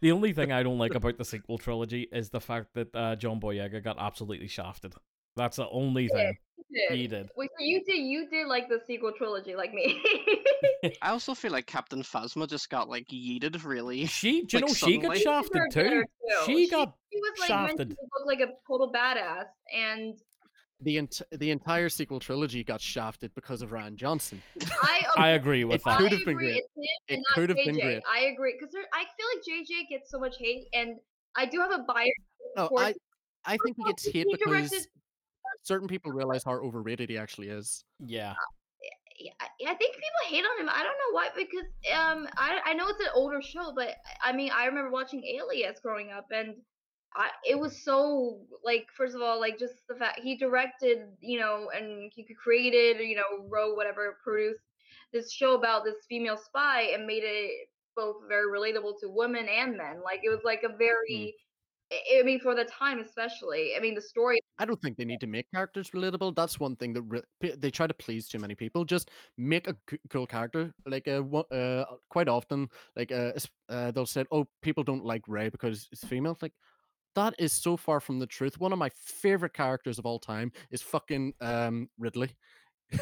The 0.00 0.12
only 0.12 0.32
thing 0.32 0.52
I 0.52 0.62
don't 0.62 0.78
like 0.78 0.94
about 0.94 1.16
the 1.18 1.24
sequel 1.24 1.58
trilogy 1.58 2.08
is 2.12 2.30
the 2.30 2.40
fact 2.40 2.74
that 2.74 2.94
uh, 2.94 3.16
John 3.16 3.40
Boyega 3.40 3.82
got 3.82 3.96
absolutely 3.98 4.48
shafted. 4.48 4.94
That's 5.36 5.56
the 5.56 5.68
only 5.70 6.08
thing 6.08 6.36
did. 6.74 6.98
he 6.98 7.06
did. 7.06 7.30
Wait, 7.36 7.48
so 7.58 7.64
you 7.64 7.82
did 7.84 7.98
you 7.98 8.28
did 8.28 8.46
like 8.48 8.68
the 8.68 8.80
sequel 8.86 9.12
trilogy 9.16 9.54
like 9.54 9.72
me? 9.72 10.02
I 11.02 11.10
also 11.10 11.34
feel 11.34 11.52
like 11.52 11.66
Captain 11.66 12.02
Phasma 12.02 12.48
just 12.48 12.68
got 12.68 12.88
like 12.88 13.06
yeeted 13.08 13.64
really. 13.64 14.06
She, 14.06 14.42
do 14.42 14.58
you 14.58 14.62
Like, 14.62 14.68
know 14.68 14.74
she 14.74 14.98
got 14.98 15.16
shafted 15.16 15.56
Her 15.56 15.68
too? 15.68 15.82
better, 15.82 16.06
She 16.46 16.68
got 16.68 16.94
She 17.12 17.18
was 17.20 17.32
like 17.40 17.48
meant 17.50 17.68
shafted. 17.70 17.90
to 17.90 17.96
look 18.18 18.26
like 18.26 18.40
a 18.40 18.52
total 18.66 18.92
badass, 18.92 19.46
and 19.74 20.18
The 20.82 20.96
ent- 20.98 21.22
the 21.32 21.50
entire 21.50 21.88
sequel 21.90 22.20
trilogy 22.20 22.64
got 22.64 22.80
shafted 22.80 23.34
because 23.34 23.60
of 23.60 23.70
Rian 23.70 23.96
Johnson. 23.96 24.42
I 24.82 25.02
I 25.16 25.28
agree 25.30 25.64
with 25.64 25.76
It 25.76 25.84
that. 25.84 25.98
could 25.98 26.12
have 26.12 26.24
been 26.24 26.36
great. 26.38 26.62
It 27.08 27.20
could 27.34 27.50
have 27.50 27.58
been 27.64 27.74
great. 27.78 28.02
I 28.10 28.20
agree 28.32 28.56
because 28.58 28.74
I 28.94 29.04
feel 29.16 29.26
like 29.34 29.66
JJ 29.68 29.88
gets 29.90 30.10
so 30.10 30.18
much 30.18 30.36
hate, 30.38 30.68
and 30.72 30.96
I 31.36 31.44
do 31.46 31.58
have 31.60 31.70
a 31.72 31.82
bias. 31.82 32.10
No, 32.56 32.68
towards- 32.68 32.98
I 33.44 33.54
I 33.54 33.56
think 33.64 33.76
he 33.76 33.84
gets 33.84 34.04
hate 34.06 34.26
He 34.26 34.36
because 34.36 34.70
directed- 34.70 34.86
certain 35.62 35.88
people 35.88 36.12
realize 36.12 36.44
how 36.44 36.52
overrated 36.52 37.10
he 37.10 37.18
actually 37.18 37.48
is. 37.48 37.84
Yeah. 37.98 38.34
yeah, 39.18 39.32
I 39.40 39.46
I 39.66 39.74
think 39.74 39.94
people 39.94 40.22
hate 40.28 40.44
on 40.44 40.60
him. 40.62 40.68
I 40.70 40.82
don't 40.82 40.96
know 40.96 41.12
why 41.12 41.28
because 41.36 41.66
um 41.94 42.26
I 42.38 42.58
I 42.64 42.72
know 42.72 42.88
it's 42.88 43.00
an 43.00 43.08
older 43.14 43.42
show, 43.42 43.72
but 43.76 43.96
I 44.24 44.32
mean 44.32 44.50
I 44.50 44.64
remember 44.64 44.90
watching 44.90 45.22
Alias 45.24 45.78
growing 45.82 46.10
up 46.10 46.26
and 46.30 46.54
I 47.14 47.30
it 47.48 47.58
was 47.58 47.84
so 47.84 48.40
like 48.64 48.86
first 48.96 49.16
of 49.16 49.22
all 49.22 49.40
like 49.40 49.58
just 49.58 49.74
the 49.88 49.94
fact 49.94 50.20
he 50.20 50.36
directed 50.36 51.08
you 51.20 51.38
know 51.38 51.70
and 51.74 52.12
he 52.14 52.26
created 52.34 53.04
you 53.06 53.16
know 53.16 53.46
wrote 53.48 53.76
whatever 53.76 54.18
produced 54.22 54.60
this 55.12 55.32
show 55.32 55.54
about 55.54 55.84
this 55.84 55.96
female 56.08 56.36
spy 56.36 56.90
and 56.94 57.06
made 57.06 57.24
it 57.24 57.68
both 57.96 58.16
very 58.28 58.46
relatable 58.46 58.94
to 59.00 59.08
women 59.08 59.46
and 59.48 59.76
men 59.76 60.00
like 60.04 60.20
it 60.22 60.30
was 60.30 60.40
like 60.44 60.62
a 60.62 60.76
very 60.76 61.34
I 61.92 62.20
I 62.20 62.22
mean 62.22 62.38
for 62.40 62.54
the 62.54 62.64
time 62.64 63.00
especially 63.00 63.72
I 63.76 63.80
mean 63.80 63.94
the 63.94 64.02
story 64.02 64.38
I 64.60 64.66
don't 64.66 64.80
think 64.82 64.98
they 64.98 65.06
need 65.06 65.20
to 65.20 65.26
make 65.26 65.50
characters 65.54 65.88
relatable. 65.92 66.36
That's 66.36 66.60
one 66.60 66.76
thing 66.76 66.92
that 66.92 67.02
re- 67.02 67.54
they 67.56 67.70
try 67.70 67.86
to 67.86 67.94
please 67.94 68.28
too 68.28 68.38
many 68.38 68.54
people. 68.54 68.84
Just 68.84 69.10
make 69.38 69.66
a 69.66 69.74
cool 70.10 70.26
character. 70.26 70.70
Like 70.84 71.08
uh, 71.08 71.22
uh 71.50 71.86
quite 72.10 72.28
often, 72.28 72.68
like 72.94 73.10
uh, 73.10 73.32
uh 73.70 73.90
they'll 73.90 74.04
say, 74.04 74.26
"Oh, 74.30 74.46
people 74.60 74.84
don't 74.84 75.02
like 75.02 75.22
Rey 75.26 75.48
because 75.48 75.88
it's 75.92 76.04
female." 76.04 76.36
Like 76.42 76.52
that 77.14 77.34
is 77.38 77.52
so 77.52 77.76
far 77.76 78.00
from 78.00 78.18
the 78.18 78.26
truth. 78.26 78.58
One 78.60 78.72
of 78.72 78.78
my 78.78 78.90
favorite 79.04 79.54
characters 79.54 79.98
of 79.98 80.06
all 80.06 80.18
time 80.18 80.52
is 80.70 80.82
fucking 80.82 81.34
um 81.40 81.88
Ridley 81.98 82.30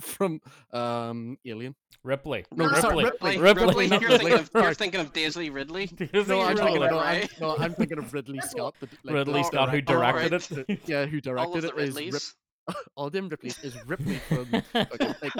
from 0.00 0.40
um 0.72 1.36
Alien. 1.46 1.74
Ripley. 2.02 2.44
No, 2.52 2.66
Ripley. 2.66 2.80
sorry, 2.82 3.04
Ripley, 3.04 3.38
Ripley, 3.38 3.64
Ripley, 3.66 3.86
you're, 3.86 3.98
Ripley. 4.00 4.18
thinking 4.18 4.32
of, 4.34 4.50
you're 4.54 4.74
thinking 4.74 5.00
of 5.00 5.12
Daisy 5.14 5.48
Ridley. 5.50 5.90
No, 6.12 6.20
I'm 6.42 6.56
Ridley, 6.56 6.56
thinking, 6.56 6.80
no, 6.90 6.98
I'm, 6.98 7.28
no, 7.40 7.56
I'm 7.58 7.74
thinking 7.74 7.98
of 7.98 8.12
Ridley 8.12 8.40
Scott. 8.48 8.74
The, 8.80 8.88
like, 9.04 9.14
Ridley 9.14 9.40
the 9.40 9.44
Scott, 9.44 9.70
who 9.70 9.80
director- 9.80 10.28
directed 10.28 10.64
it. 10.68 10.80
Yeah, 10.86 11.06
who 11.06 11.16
All 11.30 11.54
of 11.54 11.62
directed 11.62 11.62
the 11.62 11.68
it 11.82 11.88
is 11.88 11.94
Rip, 11.94 12.04
Ridleys. 12.04 12.34
all 12.96 13.08
them 13.10 13.28
Ripleys 13.30 13.62
is 13.64 13.74
Ripley 13.86 14.16
from 14.28 14.44
fucking, 14.72 15.14
like, 15.22 15.32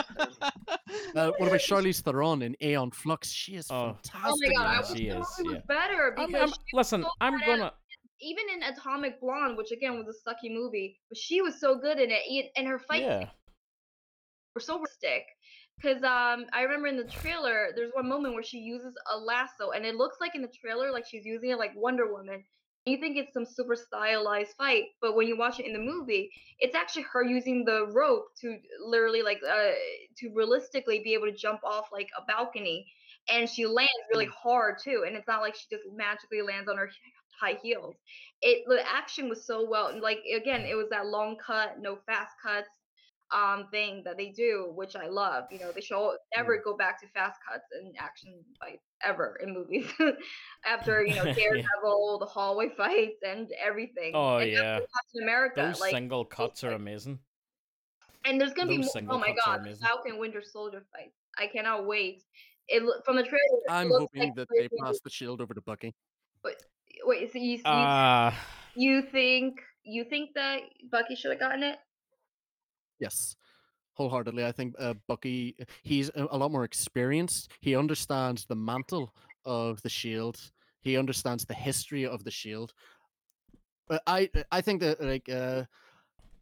Uh, 1.16 1.32
what 1.38 1.48
about 1.48 1.60
Charlize 1.60 2.00
Theron 2.02 2.42
in 2.42 2.56
Aeon 2.62 2.90
Flux? 2.92 3.30
She 3.30 3.56
is 3.56 3.66
Oh. 3.70 3.96
fantastic. 4.04 4.24
oh 4.24 4.36
my 4.40 4.54
god 4.54 4.66
I 4.66 4.72
yeah, 4.72 4.78
wish 4.90 4.98
she 4.98 5.06
is, 5.08 5.16
was 5.16 5.40
yeah. 5.52 5.58
better 5.68 6.14
I'm, 6.18 6.34
I'm, 6.34 6.48
she 6.48 6.54
listen, 6.72 7.02
so 7.02 7.08
I'm 7.20 7.38
badass. 7.40 7.46
gonna. 7.46 7.72
Even 8.20 8.44
in 8.54 8.62
Atomic 8.62 9.20
Blonde, 9.20 9.56
which 9.56 9.72
again 9.72 9.98
was 9.98 10.08
a 10.08 10.28
sucky 10.28 10.52
movie, 10.52 10.98
but 11.08 11.18
she 11.18 11.42
was 11.42 11.60
so 11.60 11.76
good 11.76 11.98
in 11.98 12.10
it, 12.10 12.50
and 12.56 12.66
her 12.68 12.78
fights 12.78 13.06
Yeah. 13.10 13.26
were 14.54 14.60
so 14.60 14.74
realistic. 14.74 15.26
Because 15.80 16.02
um, 16.02 16.46
I 16.52 16.62
remember 16.62 16.88
in 16.88 16.96
the 16.96 17.04
trailer, 17.04 17.68
there's 17.74 17.92
one 17.92 18.08
moment 18.08 18.34
where 18.34 18.42
she 18.42 18.58
uses 18.58 18.94
a 19.12 19.18
lasso, 19.18 19.70
and 19.70 19.84
it 19.84 19.96
looks 19.96 20.18
like 20.20 20.34
in 20.34 20.42
the 20.42 20.48
trailer 20.48 20.90
like 20.92 21.06
she's 21.06 21.24
using 21.26 21.50
it 21.50 21.58
like 21.58 21.72
Wonder 21.76 22.10
Woman. 22.12 22.44
You 22.86 22.98
think 22.98 23.16
it's 23.16 23.32
some 23.32 23.46
super 23.46 23.74
stylized 23.76 24.54
fight, 24.56 24.84
but 25.00 25.14
when 25.16 25.26
you 25.26 25.36
watch 25.36 25.58
it 25.58 25.66
in 25.66 25.72
the 25.72 25.78
movie, 25.78 26.30
it's 26.58 26.74
actually 26.74 27.02
her 27.12 27.22
using 27.22 27.64
the 27.64 27.86
rope 27.92 28.26
to 28.42 28.56
literally 28.84 29.22
like 29.22 29.40
uh, 29.48 29.72
to 30.18 30.30
realistically 30.34 31.00
be 31.02 31.14
able 31.14 31.26
to 31.26 31.36
jump 31.36 31.60
off 31.64 31.86
like 31.92 32.08
a 32.18 32.24
balcony, 32.26 32.86
and 33.28 33.48
she 33.48 33.66
lands 33.66 33.90
really 34.10 34.28
hard 34.42 34.76
too. 34.82 35.04
And 35.06 35.16
it's 35.16 35.26
not 35.26 35.40
like 35.40 35.54
she 35.54 35.64
just 35.70 35.84
magically 35.94 36.42
lands 36.42 36.68
on 36.68 36.76
her 36.76 36.90
high 37.40 37.58
heels. 37.62 37.94
It 38.42 38.64
the 38.66 38.82
action 38.90 39.28
was 39.28 39.46
so 39.46 39.68
well, 39.68 39.98
like 40.00 40.20
again, 40.34 40.62
it 40.62 40.74
was 40.74 40.88
that 40.90 41.06
long 41.06 41.36
cut, 41.44 41.76
no 41.80 41.98
fast 42.06 42.34
cuts 42.42 42.68
um 43.32 43.66
thing 43.70 44.02
that 44.04 44.16
they 44.18 44.28
do, 44.30 44.70
which 44.74 44.94
I 44.96 45.08
love. 45.08 45.44
You 45.50 45.58
know, 45.58 45.72
they 45.72 45.80
show 45.80 46.14
never 46.36 46.60
go 46.62 46.76
back 46.76 47.00
to 47.00 47.08
fast 47.08 47.40
cuts 47.50 47.64
and 47.72 47.94
action 47.98 48.34
fights 48.60 48.84
ever 49.02 49.38
in 49.42 49.52
movies. 49.54 49.86
After 50.66 51.04
you 51.04 51.14
know 51.14 51.24
Yeah. 51.26 51.32
Daredevil, 51.32 52.18
the 52.20 52.26
hallway 52.26 52.68
fights, 52.76 53.22
and 53.26 53.48
everything. 53.64 54.12
Oh, 54.14 54.36
and 54.36 54.50
yeah. 54.50 54.78
Captain 54.78 55.22
America, 55.22 55.62
Those 55.62 55.80
like, 55.80 55.90
single 55.92 56.24
cuts 56.24 56.62
are 56.64 56.68
like- 56.72 56.76
amazing. 56.80 57.18
and 58.26 58.40
there's 58.40 58.52
gonna 58.52 58.68
be 58.68 58.78
more. 58.78 58.88
Oh 59.08 59.18
my 59.18 59.34
god. 59.44 59.66
Falcon 59.80 60.18
Winter 60.18 60.42
Soldier 60.42 60.84
fight! 60.92 61.12
I 61.38 61.46
cannot 61.46 61.86
wait. 61.86 62.22
It 62.68 62.82
from 63.04 63.16
the 63.16 63.22
trailer. 63.22 63.60
I'm 63.68 63.90
hoping 63.90 64.22
like 64.22 64.34
that 64.36 64.48
they 64.50 64.68
pass 64.80 65.00
the 65.00 65.10
shield 65.10 65.40
over 65.40 65.54
to 65.54 65.60
Bucky. 65.62 65.94
be- 66.44 66.50
Wait, 67.04 67.32
so 67.32 67.38
you 67.38 67.58
you, 67.58 67.64
Uh, 67.64 68.32
you 68.76 69.02
think 69.02 69.60
you 69.84 70.04
think 70.04 70.30
that 70.34 70.60
Bucky 70.90 71.14
should 71.14 71.30
have 71.32 71.40
gotten 71.40 71.62
it? 71.62 71.78
Yes, 72.98 73.36
wholeheartedly. 73.94 74.44
I 74.44 74.52
think 74.52 74.74
uh, 74.78 74.94
Bucky. 75.06 75.56
He's 75.82 76.10
a, 76.10 76.26
a 76.30 76.38
lot 76.38 76.50
more 76.50 76.64
experienced. 76.64 77.52
He 77.60 77.76
understands 77.76 78.46
the 78.46 78.56
mantle 78.56 79.14
of 79.44 79.82
the 79.82 79.88
shield. 79.88 80.52
He 80.82 80.96
understands 80.96 81.44
the 81.44 81.54
history 81.54 82.06
of 82.06 82.24
the 82.24 82.30
shield. 82.30 82.72
But 83.88 84.02
I, 84.06 84.30
I 84.50 84.60
think 84.60 84.80
that 84.80 85.00
like 85.00 85.28
uh, 85.28 85.64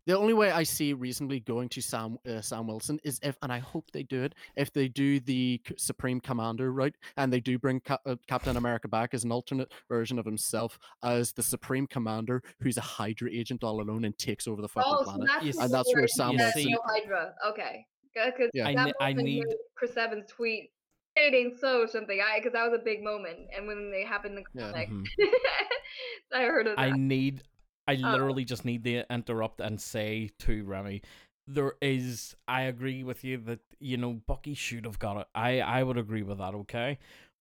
the 0.07 0.19
only 0.19 0.33
way 0.35 0.51
I 0.51 0.63
see 0.65 0.93
reasonably 0.93 1.41
going 1.41 1.69
to 1.71 1.81
Sam 1.81 2.19
uh, 2.29 2.41
Sam 2.41 2.67
Wilson 2.67 2.99
is 3.05 3.19
if, 3.23 3.37
and 3.43 3.53
I 3.53 3.59
hope 3.59 3.91
they 3.93 4.03
do 4.03 4.23
it, 4.23 4.35
if 4.57 4.73
they 4.73 4.89
do 4.89 5.21
the 5.21 5.61
Supreme 5.77 6.21
Commander 6.21 6.73
right, 6.73 6.95
and 7.17 7.33
they 7.33 7.41
do 7.41 7.59
bring 7.59 7.81
Cap- 7.81 8.01
uh, 8.07 8.17
Captain 8.27 8.57
America 8.57 8.89
back 8.89 9.15
as 9.15 9.25
an 9.25 9.33
alternate 9.33 9.73
version 9.89 10.19
of 10.19 10.25
himself 10.27 10.79
as 11.03 11.33
the 11.33 11.43
Supreme 11.43 11.87
Commander, 11.87 12.43
who's 12.61 12.77
a 12.79 12.81
Hydra 12.83 13.31
agent 13.33 13.63
all 13.63 13.81
alone 13.81 14.05
and 14.05 14.17
takes 14.19 14.47
over 14.49 14.61
the 14.63 14.69
fucking 14.69 14.91
Oh, 14.93 14.99
so 15.05 15.11
planet. 15.11 15.29
that's 15.29 15.45
You 15.47 15.53
the 15.53 15.59
s- 15.59 15.65
And 15.65 15.75
that's 15.75 15.89
where 15.95 16.01
where 16.03 16.09
Sam 16.09 16.33
You 16.33 16.39
that's 16.39 16.57
no 16.65 16.79
Hydra. 16.87 17.35
Okay, 17.51 17.87
because 18.15 18.51
Yeah. 18.55 18.69
I 18.69 18.75
that 18.75 18.87
ne- 18.87 18.93
I 19.01 19.13
need- 19.13 19.45
with 19.47 19.57
Chris 19.77 19.97
Evans 19.97 20.25
tweet. 20.29 20.71
It 21.15 21.35
ain't 21.35 21.61
so 21.61 21.83
or 21.83 21.87
something. 21.89 22.19
I 22.21 22.39
because 22.39 22.55
that 22.55 22.65
was 22.71 22.81
a 22.81 22.83
big 22.83 23.05
moment, 23.05 23.39
and 23.55 23.67
when 23.67 23.91
they 23.91 24.03
happened 24.03 24.39
in 24.39 24.45
the 24.55 24.61
Yeah. 24.61 24.71
comic, 24.73 24.89
mhm. 24.89 25.07
I 26.35 26.43
heard 26.45 26.67
of 26.67 26.77
that. 26.77 26.83
I 26.83 26.91
need. 26.97 27.43
I 27.87 27.95
Oh. 27.95 28.11
literally 28.13 28.45
just 28.45 28.65
need 28.65 28.85
to 28.85 29.05
interrupt 29.13 29.61
and 29.61 29.81
say 29.81 30.31
to 30.41 30.65
Remy, 30.65 31.03
there 31.47 31.75
is 31.83 32.37
I 32.47 32.63
agree 32.63 33.03
with 33.03 33.25
you 33.25 33.37
that 33.39 33.61
you 33.81 33.97
know 33.97 34.13
Bucky 34.27 34.55
should 34.55 34.85
have 34.85 34.99
got 34.99 35.17
it. 35.21 35.27
I 35.35 35.61
I 35.61 35.83
would 35.83 35.99
agree 35.99 36.23
with 36.23 36.39
that, 36.39 36.55
okay? 36.55 36.99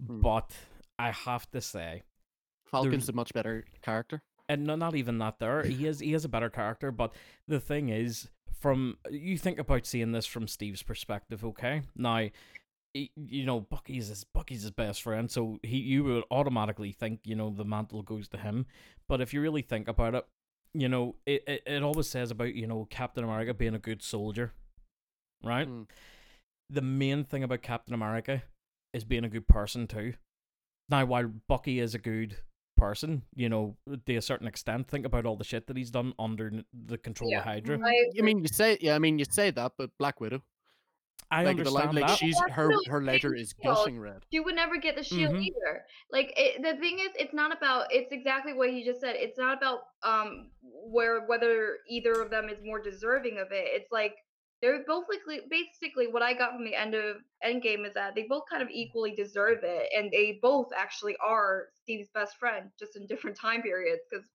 Hmm. 0.05 0.21
But 0.21 0.51
I 0.97 1.11
have 1.11 1.49
to 1.51 1.61
say 1.61 2.03
Falcon's 2.65 3.09
a 3.09 3.13
much 3.13 3.33
better 3.33 3.65
character. 3.81 4.21
and 4.47 4.65
no, 4.65 4.75
not 4.75 4.95
even 4.95 5.17
that 5.19 5.39
there. 5.39 5.63
He 5.63 5.85
is 5.85 5.99
he 5.99 6.13
is 6.13 6.25
a 6.25 6.29
better 6.29 6.49
character, 6.49 6.91
but 6.91 7.13
the 7.47 7.59
thing 7.59 7.89
is 7.89 8.29
from 8.59 8.97
you 9.11 9.37
think 9.37 9.59
about 9.59 9.85
seeing 9.85 10.11
this 10.11 10.25
from 10.25 10.47
Steve's 10.47 10.83
perspective, 10.83 11.43
okay? 11.45 11.81
Now 11.95 12.29
you 12.93 13.45
know 13.45 13.59
Bucky's 13.59 14.07
his 14.07 14.23
Bucky's 14.23 14.61
his 14.63 14.71
best 14.71 15.01
friend, 15.03 15.29
so 15.29 15.59
he 15.63 15.77
you 15.77 16.03
would 16.03 16.23
automatically 16.31 16.91
think 16.91 17.21
you 17.23 17.35
know 17.35 17.49
the 17.49 17.65
mantle 17.65 18.01
goes 18.01 18.27
to 18.29 18.37
him. 18.37 18.65
But 19.07 19.21
if 19.21 19.33
you 19.33 19.41
really 19.41 19.61
think 19.61 19.87
about 19.87 20.15
it, 20.15 20.25
you 20.73 20.89
know 20.89 21.15
it 21.25 21.43
it, 21.47 21.63
it 21.65 21.83
always 21.83 22.09
says 22.09 22.31
about 22.31 22.55
you 22.55 22.67
know 22.67 22.87
Captain 22.89 23.23
America 23.23 23.53
being 23.53 23.75
a 23.75 23.79
good 23.79 24.01
soldier, 24.01 24.53
right? 25.43 25.67
Mm. 25.67 25.87
The 26.71 26.81
main 26.81 27.23
thing 27.23 27.43
about 27.43 27.61
Captain 27.61 27.93
America 27.93 28.43
is 28.93 29.03
being 29.03 29.23
a 29.23 29.29
good 29.29 29.47
person 29.47 29.87
too. 29.87 30.13
Now, 30.89 31.05
while 31.05 31.31
Bucky 31.47 31.79
is 31.79 31.93
a 31.93 31.99
good 31.99 32.37
person, 32.75 33.23
you 33.35 33.49
know, 33.49 33.75
to 34.05 34.15
a 34.15 34.21
certain 34.21 34.47
extent, 34.47 34.87
think 34.87 35.05
about 35.05 35.25
all 35.25 35.35
the 35.35 35.43
shit 35.43 35.67
that 35.67 35.77
he's 35.77 35.91
done 35.91 36.13
under 36.17 36.63
the 36.73 36.97
control 36.97 37.29
Yeah. 37.29 37.39
of 37.39 37.45
Hydra. 37.45 37.79
I 37.85 38.05
I 38.17 38.21
mean, 38.21 38.39
you 38.39 38.47
say 38.47 38.77
yeah. 38.81 38.95
I 38.95 38.99
mean, 38.99 39.19
you 39.19 39.25
say 39.29 39.51
that, 39.51 39.73
but 39.77 39.91
Black 39.99 40.19
Widow, 40.19 40.41
I 41.31 41.43
like 41.43 41.57
the 41.57 41.61
understand 41.61 41.85
line, 41.93 41.95
like 41.95 42.07
that. 42.07 42.17
she's 42.17 42.35
That's 42.39 42.53
her 42.53 42.67
really 42.69 42.85
her 42.89 43.01
ledger 43.03 43.35
is 43.35 43.53
deal. 43.53 43.73
gushing 43.75 43.99
red. 43.99 44.25
she 44.31 44.39
would 44.39 44.55
never 44.55 44.77
get 44.77 44.95
the 44.95 45.03
shield 45.03 45.33
Mhm. 45.35 45.43
either. 45.45 45.85
Like 46.11 46.33
it, 46.35 46.61
the 46.63 46.75
thing 46.79 46.99
is, 46.99 47.09
it's 47.15 47.33
not 47.33 47.55
about. 47.55 47.93
It's 47.93 48.11
exactly 48.11 48.53
what 48.53 48.71
he 48.71 48.83
just 48.83 48.99
said. 49.01 49.15
It's 49.15 49.37
not 49.37 49.57
about 49.57 49.81
um 50.03 50.51
where 50.63 51.25
whether 51.27 51.79
either 51.87 52.13
of 52.21 52.29
them 52.31 52.49
is 52.49 52.63
more 52.63 52.81
deserving 52.81 53.37
of 53.37 53.51
it. 53.51 53.67
It's 53.67 53.91
like 53.91 54.15
they're 54.61 54.83
both 54.85 55.05
like 55.27 55.43
basically 55.49 56.07
what 56.07 56.21
I 56.21 56.33
got 56.33 56.51
from 56.53 56.65
the 56.65 56.75
end 56.75 56.93
of 56.95 57.17
Endgame 57.45 57.85
is 57.87 57.93
that 57.93 58.15
they 58.15 58.23
both 58.23 58.43
kind 58.49 58.61
of 58.61 58.69
equally 58.69 59.11
deserve 59.15 59.59
it, 59.63 59.89
and 59.95 60.11
they 60.11 60.39
both 60.41 60.69
actually 60.75 61.15
are 61.23 61.67
Steve's 61.81 62.09
best 62.09 62.37
friend, 62.37 62.69
just 62.77 62.95
in 62.97 63.05
different 63.07 63.37
time 63.37 63.61
periods. 63.61 64.01
Because 64.09 64.25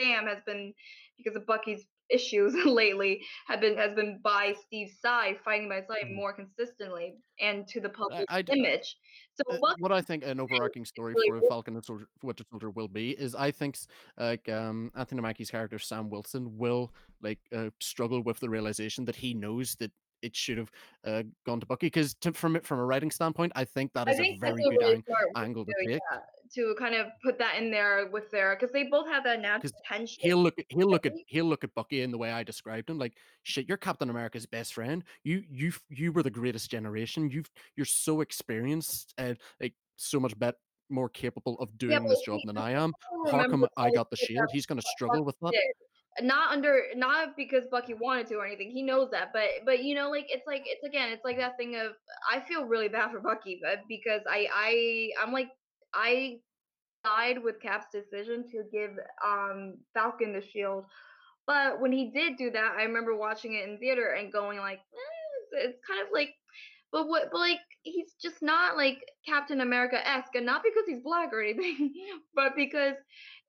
Sam 0.00 0.26
has 0.26 0.38
been 0.46 0.72
because 1.16 1.34
of 1.34 1.46
Bucky's 1.46 1.84
issues 2.10 2.54
lately 2.66 3.22
have 3.46 3.60
been 3.60 3.76
has 3.76 3.94
been 3.94 4.20
by 4.22 4.54
Steve's 4.66 4.98
side, 5.00 5.36
fighting 5.44 5.68
by 5.68 5.80
side 5.82 6.04
Mhm. 6.06 6.14
more 6.16 6.32
consistently 6.32 7.16
and 7.40 7.66
to 7.68 7.80
the 7.80 7.88
public 7.88 8.26
I 8.28 8.42
d- 8.42 8.52
image. 8.52 8.96
So 9.34 9.42
Uh, 9.54 9.58
Bucky 9.60 9.80
what 9.82 9.92
I 9.92 10.02
think 10.02 10.24
an 10.24 10.40
overarching 10.40 10.84
story 10.84 11.14
for. 11.26 11.40
Falcon 11.48 11.74
and 11.76 11.84
Soldier, 11.84 12.06
Winter 12.22 12.44
Soldier 12.50 12.70
will 12.70 12.88
be 12.88 13.10
is 13.12 13.34
I 13.34 13.50
think 13.50 13.76
like 14.18 14.48
um, 14.48 14.90
Anthony 14.94 15.22
Mackie's 15.22 15.50
character 15.50 15.78
Sam 15.78 16.10
Wilson 16.10 16.56
will 16.58 16.92
like 17.22 17.38
uh, 17.52 17.70
struggle 17.80 18.22
with 18.22 18.38
the 18.40 18.48
realization 18.48 19.04
that 19.06 19.16
he 19.16 19.34
knows 19.34 19.74
that 19.76 19.92
it 20.22 20.36
should 20.36 20.58
have 20.58 20.70
uh, 21.06 21.22
gone 21.46 21.60
to 21.60 21.66
Bucky 21.66 21.86
because 21.86 22.14
from 22.34 22.56
it 22.56 22.66
from 22.66 22.78
a 22.78 22.84
writing 22.84 23.10
standpoint, 23.10 23.52
I 23.56 23.64
think 23.64 23.92
that 23.94 24.06
I 24.06 24.12
is 24.12 24.18
a 24.20 24.22
think 24.22 24.40
that's 24.40 24.50
very 24.52 24.62
a 24.66 24.70
good 24.78 24.82
ang- 24.82 25.04
angle 25.36 25.64
to 25.64 25.72
to, 25.72 25.88
take. 25.88 26.00
yeah, 26.12 26.18
to 26.54 26.74
kind 26.78 26.94
of 26.94 27.06
put 27.24 27.38
that 27.38 27.56
in 27.56 27.70
there 27.70 28.08
with 28.12 28.30
their 28.30 28.56
because 28.56 28.72
they 28.72 28.84
both 28.84 29.08
have 29.08 29.24
that 29.24 29.40
natural 29.40 29.72
tension. 29.84 30.18
He'll 30.20 30.42
look 30.42 30.58
at 30.58 30.66
he'll 30.68 30.90
look 30.90 31.06
at 31.06 31.12
he'll 31.26 31.44
look 31.44 31.64
at 31.64 31.74
Bucky 31.74 32.02
in 32.02 32.10
the 32.10 32.18
way 32.18 32.32
I 32.32 32.42
described 32.42 32.90
him, 32.90 32.98
like 32.98 33.14
shit. 33.42 33.68
You're 33.68 33.76
Captain 33.76 34.10
America's 34.10 34.46
best 34.46 34.74
friend. 34.74 35.04
You 35.24 35.42
you 35.48 35.72
you 35.88 36.12
were 36.12 36.22
the 36.22 36.30
greatest 36.30 36.70
generation. 36.70 37.30
You've 37.30 37.50
you're 37.76 37.86
so 37.86 38.20
experienced 38.20 39.14
and 39.18 39.38
like 39.60 39.74
so 39.96 40.18
much 40.18 40.38
better 40.38 40.56
more 40.90 41.08
capable 41.08 41.56
of 41.60 41.76
doing 41.78 42.02
but 42.02 42.08
this 42.08 42.20
job 42.26 42.40
than 42.44 42.58
I 42.58 42.72
am. 42.72 42.92
How 43.30 43.48
come 43.48 43.66
I 43.76 43.90
got 43.90 44.10
the 44.10 44.16
shield? 44.16 44.48
He's 44.52 44.66
gonna 44.66 44.82
struggle 44.82 45.24
with 45.24 45.36
that. 45.40 45.52
Not 46.20 46.52
under 46.52 46.82
not 46.96 47.36
because 47.36 47.62
Bucky 47.70 47.94
wanted 47.94 48.26
to 48.28 48.34
or 48.36 48.46
anything. 48.46 48.70
He 48.70 48.82
knows 48.82 49.10
that, 49.12 49.32
but 49.32 49.44
but 49.64 49.84
you 49.84 49.94
know, 49.94 50.10
like 50.10 50.26
it's 50.28 50.46
like 50.46 50.62
it's 50.66 50.84
again, 50.84 51.12
it's 51.12 51.24
like 51.24 51.36
that 51.38 51.56
thing 51.56 51.76
of 51.76 51.92
I 52.30 52.40
feel 52.40 52.64
really 52.64 52.88
bad 52.88 53.12
for 53.12 53.20
Bucky, 53.20 53.60
but 53.62 53.82
because 53.88 54.20
I 54.28 54.48
I 54.52 55.10
I'm 55.22 55.32
like 55.32 55.48
I 55.94 56.38
side 57.04 57.42
with 57.42 57.60
Cap's 57.60 57.86
decision 57.92 58.44
to 58.50 58.64
give 58.72 58.90
um 59.24 59.78
Falcon 59.94 60.32
the 60.32 60.42
shield. 60.42 60.84
But 61.46 61.80
when 61.80 61.92
he 61.92 62.10
did 62.10 62.36
do 62.36 62.50
that, 62.50 62.76
I 62.78 62.84
remember 62.84 63.16
watching 63.16 63.54
it 63.54 63.68
in 63.68 63.78
theater 63.78 64.12
and 64.12 64.32
going 64.32 64.58
like, 64.58 64.78
eh, 64.78 65.58
it's, 65.58 65.70
it's 65.70 65.86
kind 65.86 66.00
of 66.00 66.08
like, 66.12 66.30
but 66.92 67.08
what? 67.08 67.30
But 67.32 67.38
like, 67.38 67.58
he's 67.82 68.14
just 68.22 68.42
not 68.42 68.76
like 68.76 68.98
Captain 69.26 69.60
America 69.60 69.96
esque, 70.06 70.34
and 70.34 70.46
not 70.46 70.62
because 70.62 70.84
he's 70.86 71.02
black 71.02 71.32
or 71.32 71.42
anything, 71.42 71.92
but 72.34 72.54
because 72.54 72.94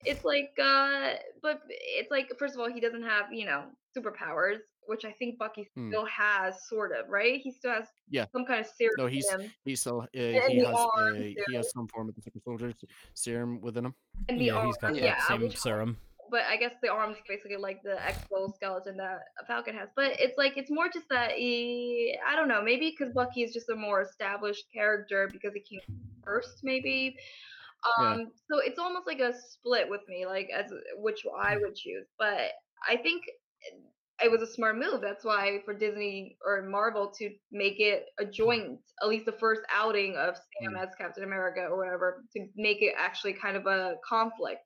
it's 0.03 0.23
like, 0.23 0.51
uh, 0.61 1.13
but 1.43 1.61
it's 1.69 2.09
like, 2.09 2.29
first 2.39 2.55
of 2.55 2.61
all, 2.61 2.71
he 2.71 2.79
doesn't 2.79 3.03
have 3.03 3.31
you 3.31 3.45
know 3.45 3.65
superpowers, 3.95 4.59
which 4.91 5.05
I 5.05 5.13
think 5.19 5.39
Bucky 5.39 5.63
Hmm. 5.75 5.87
still 5.89 6.05
has, 6.05 6.67
sort 6.67 6.91
of, 6.97 7.07
right? 7.09 7.39
He 7.45 7.49
still 7.51 7.71
has 7.71 7.87
Yeah. 8.09 8.25
some 8.33 8.45
kind 8.45 8.59
of 8.59 8.67
serum 8.77 8.95
No, 8.97 9.07
he's 9.07 9.29
him, 9.33 9.41
he's 9.63 9.79
still 9.79 10.01
uh, 10.01 10.07
he 10.13 10.57
has 10.67 10.75
uh, 10.75 11.13
he 11.47 11.55
has 11.55 11.71
some 11.71 11.87
form 11.87 12.09
of 12.09 12.15
the 12.15 12.21
super 12.21 12.41
soldier 12.47 12.73
serum 13.13 13.61
within 13.61 13.85
him. 13.87 13.95
and 14.29 14.37
the 14.39 14.45
yeah, 14.45 14.55
arm, 14.57 14.67
he's 14.67 14.77
got 14.77 14.93
yeah, 14.95 15.15
that 15.15 15.27
same 15.27 15.49
serum. 15.51 15.97
but 16.29 16.43
I 16.53 16.55
guess 16.61 16.75
the 16.83 16.89
arm's 16.99 17.17
basically 17.27 17.57
like 17.67 17.79
the 17.83 17.97
exoskeleton 18.09 18.95
that 18.97 19.19
a 19.41 19.45
Falcon 19.45 19.75
has. 19.81 19.89
But 19.95 20.09
it's 20.19 20.37
like 20.37 20.53
it's 20.57 20.71
more 20.77 20.89
just 20.97 21.07
that 21.09 21.31
he, 21.45 22.17
I 22.29 22.35
don't 22.37 22.47
know, 22.53 22.61
maybe 22.61 22.87
because 22.91 23.13
Bucky 23.13 23.41
is 23.43 23.51
just 23.53 23.69
a 23.69 23.75
more 23.75 24.01
established 24.01 24.65
character 24.77 25.29
because 25.31 25.53
he 25.53 25.61
came 25.69 25.81
first, 26.23 26.55
maybe. 26.63 27.15
Yeah. 27.99 28.11
Um, 28.11 28.31
so 28.47 28.59
it's 28.67 28.79
almost 28.85 29.07
like 29.07 29.19
a 29.19 29.33
split 29.33 29.89
with 29.89 30.03
me, 30.07 30.25
like 30.35 30.49
as 30.59 30.67
which 30.97 31.21
I 31.49 31.57
would 31.57 31.75
choose. 31.75 32.07
But 32.17 32.51
I 32.87 32.95
think 33.05 33.23
it 34.23 34.31
was 34.31 34.41
a 34.41 34.47
smart 34.47 34.77
move. 34.77 35.01
That's 35.01 35.23
why 35.23 35.59
for 35.65 35.73
Disney 35.73 36.37
or 36.45 36.61
Marvel 36.63 37.11
to 37.17 37.29
make 37.51 37.79
it 37.79 38.05
a 38.19 38.25
joint, 38.25 38.79
at 39.01 39.07
least 39.07 39.25
the 39.25 39.31
first 39.33 39.61
outing 39.73 40.15
of 40.15 40.35
Sam 40.35 40.73
Mm. 40.73 40.83
as 40.83 40.89
Captain 40.95 41.23
America 41.23 41.61
or 41.61 41.77
whatever, 41.77 42.23
to 42.33 42.47
make 42.55 42.81
it 42.81 42.93
actually 42.97 43.33
kind 43.33 43.57
of 43.57 43.65
a 43.65 43.95
conflict. 44.07 44.61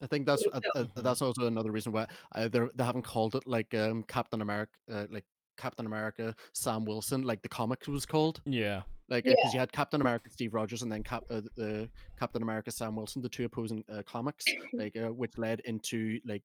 I 0.00 0.06
think 0.06 0.26
that's 0.26 0.44
uh, 0.52 0.60
so. 0.74 0.80
uh, 0.82 1.00
that's 1.02 1.22
also 1.22 1.46
another 1.46 1.72
reason 1.72 1.92
why 1.92 2.06
uh, 2.34 2.48
they 2.48 2.60
they 2.74 2.84
haven't 2.84 3.02
called 3.02 3.34
it 3.34 3.46
like 3.46 3.74
um, 3.74 4.04
Captain 4.04 4.42
America, 4.42 4.72
uh, 4.92 5.06
like 5.10 5.24
Captain 5.56 5.86
America 5.86 6.34
Sam 6.52 6.84
Wilson, 6.84 7.22
like 7.22 7.42
the 7.42 7.48
comic 7.48 7.86
was 7.88 8.06
called. 8.06 8.40
Yeah. 8.44 8.82
Like 9.08 9.24
because 9.24 9.54
you 9.54 9.58
had 9.58 9.72
Captain 9.72 10.00
America 10.00 10.28
Steve 10.30 10.52
Rogers 10.52 10.82
and 10.82 10.92
then 10.92 11.02
Cap 11.02 11.24
uh, 11.30 11.40
the 11.56 11.88
Captain 12.18 12.42
America 12.42 12.70
Sam 12.70 12.94
Wilson, 12.94 13.22
the 13.22 13.28
two 13.28 13.44
opposing 13.46 13.82
uh, 13.90 14.02
comics, 14.02 14.44
like 14.72 14.96
uh, 14.96 15.12
which 15.12 15.36
led 15.38 15.60
into 15.60 16.20
like 16.26 16.42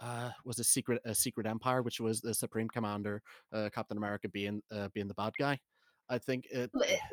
uh, 0.00 0.30
was 0.44 0.58
a 0.58 0.64
secret 0.64 1.00
a 1.04 1.14
secret 1.14 1.46
empire, 1.46 1.82
which 1.82 2.00
was 2.00 2.20
the 2.20 2.34
Supreme 2.34 2.68
Commander 2.68 3.22
uh, 3.52 3.68
Captain 3.74 3.96
America 3.96 4.28
being 4.28 4.62
uh, 4.72 4.88
being 4.94 5.08
the 5.08 5.14
bad 5.14 5.32
guy. 5.38 5.58
I 6.08 6.18
think 6.18 6.44
it, 6.50 6.70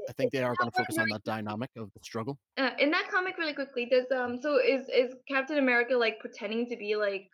I 0.08 0.14
think 0.14 0.32
they 0.32 0.44
are 0.44 0.54
going 0.60 0.70
to 0.70 0.78
focus 0.78 1.00
on 1.00 1.08
that 1.10 1.24
dynamic 1.24 1.72
of 1.78 1.92
the 1.94 2.00
struggle. 2.04 2.38
Uh, 2.58 2.70
in 2.78 2.92
that 2.92 3.10
comic, 3.10 3.38
really 3.40 3.54
quickly, 3.54 3.88
does 3.90 4.06
um, 4.16 4.40
so 4.42 4.60
is 4.60 4.88
is 4.90 5.16
Captain 5.28 5.58
America 5.58 5.96
like 5.96 6.20
pretending 6.20 6.70
to 6.70 6.78
be 6.78 6.96
like 6.96 7.30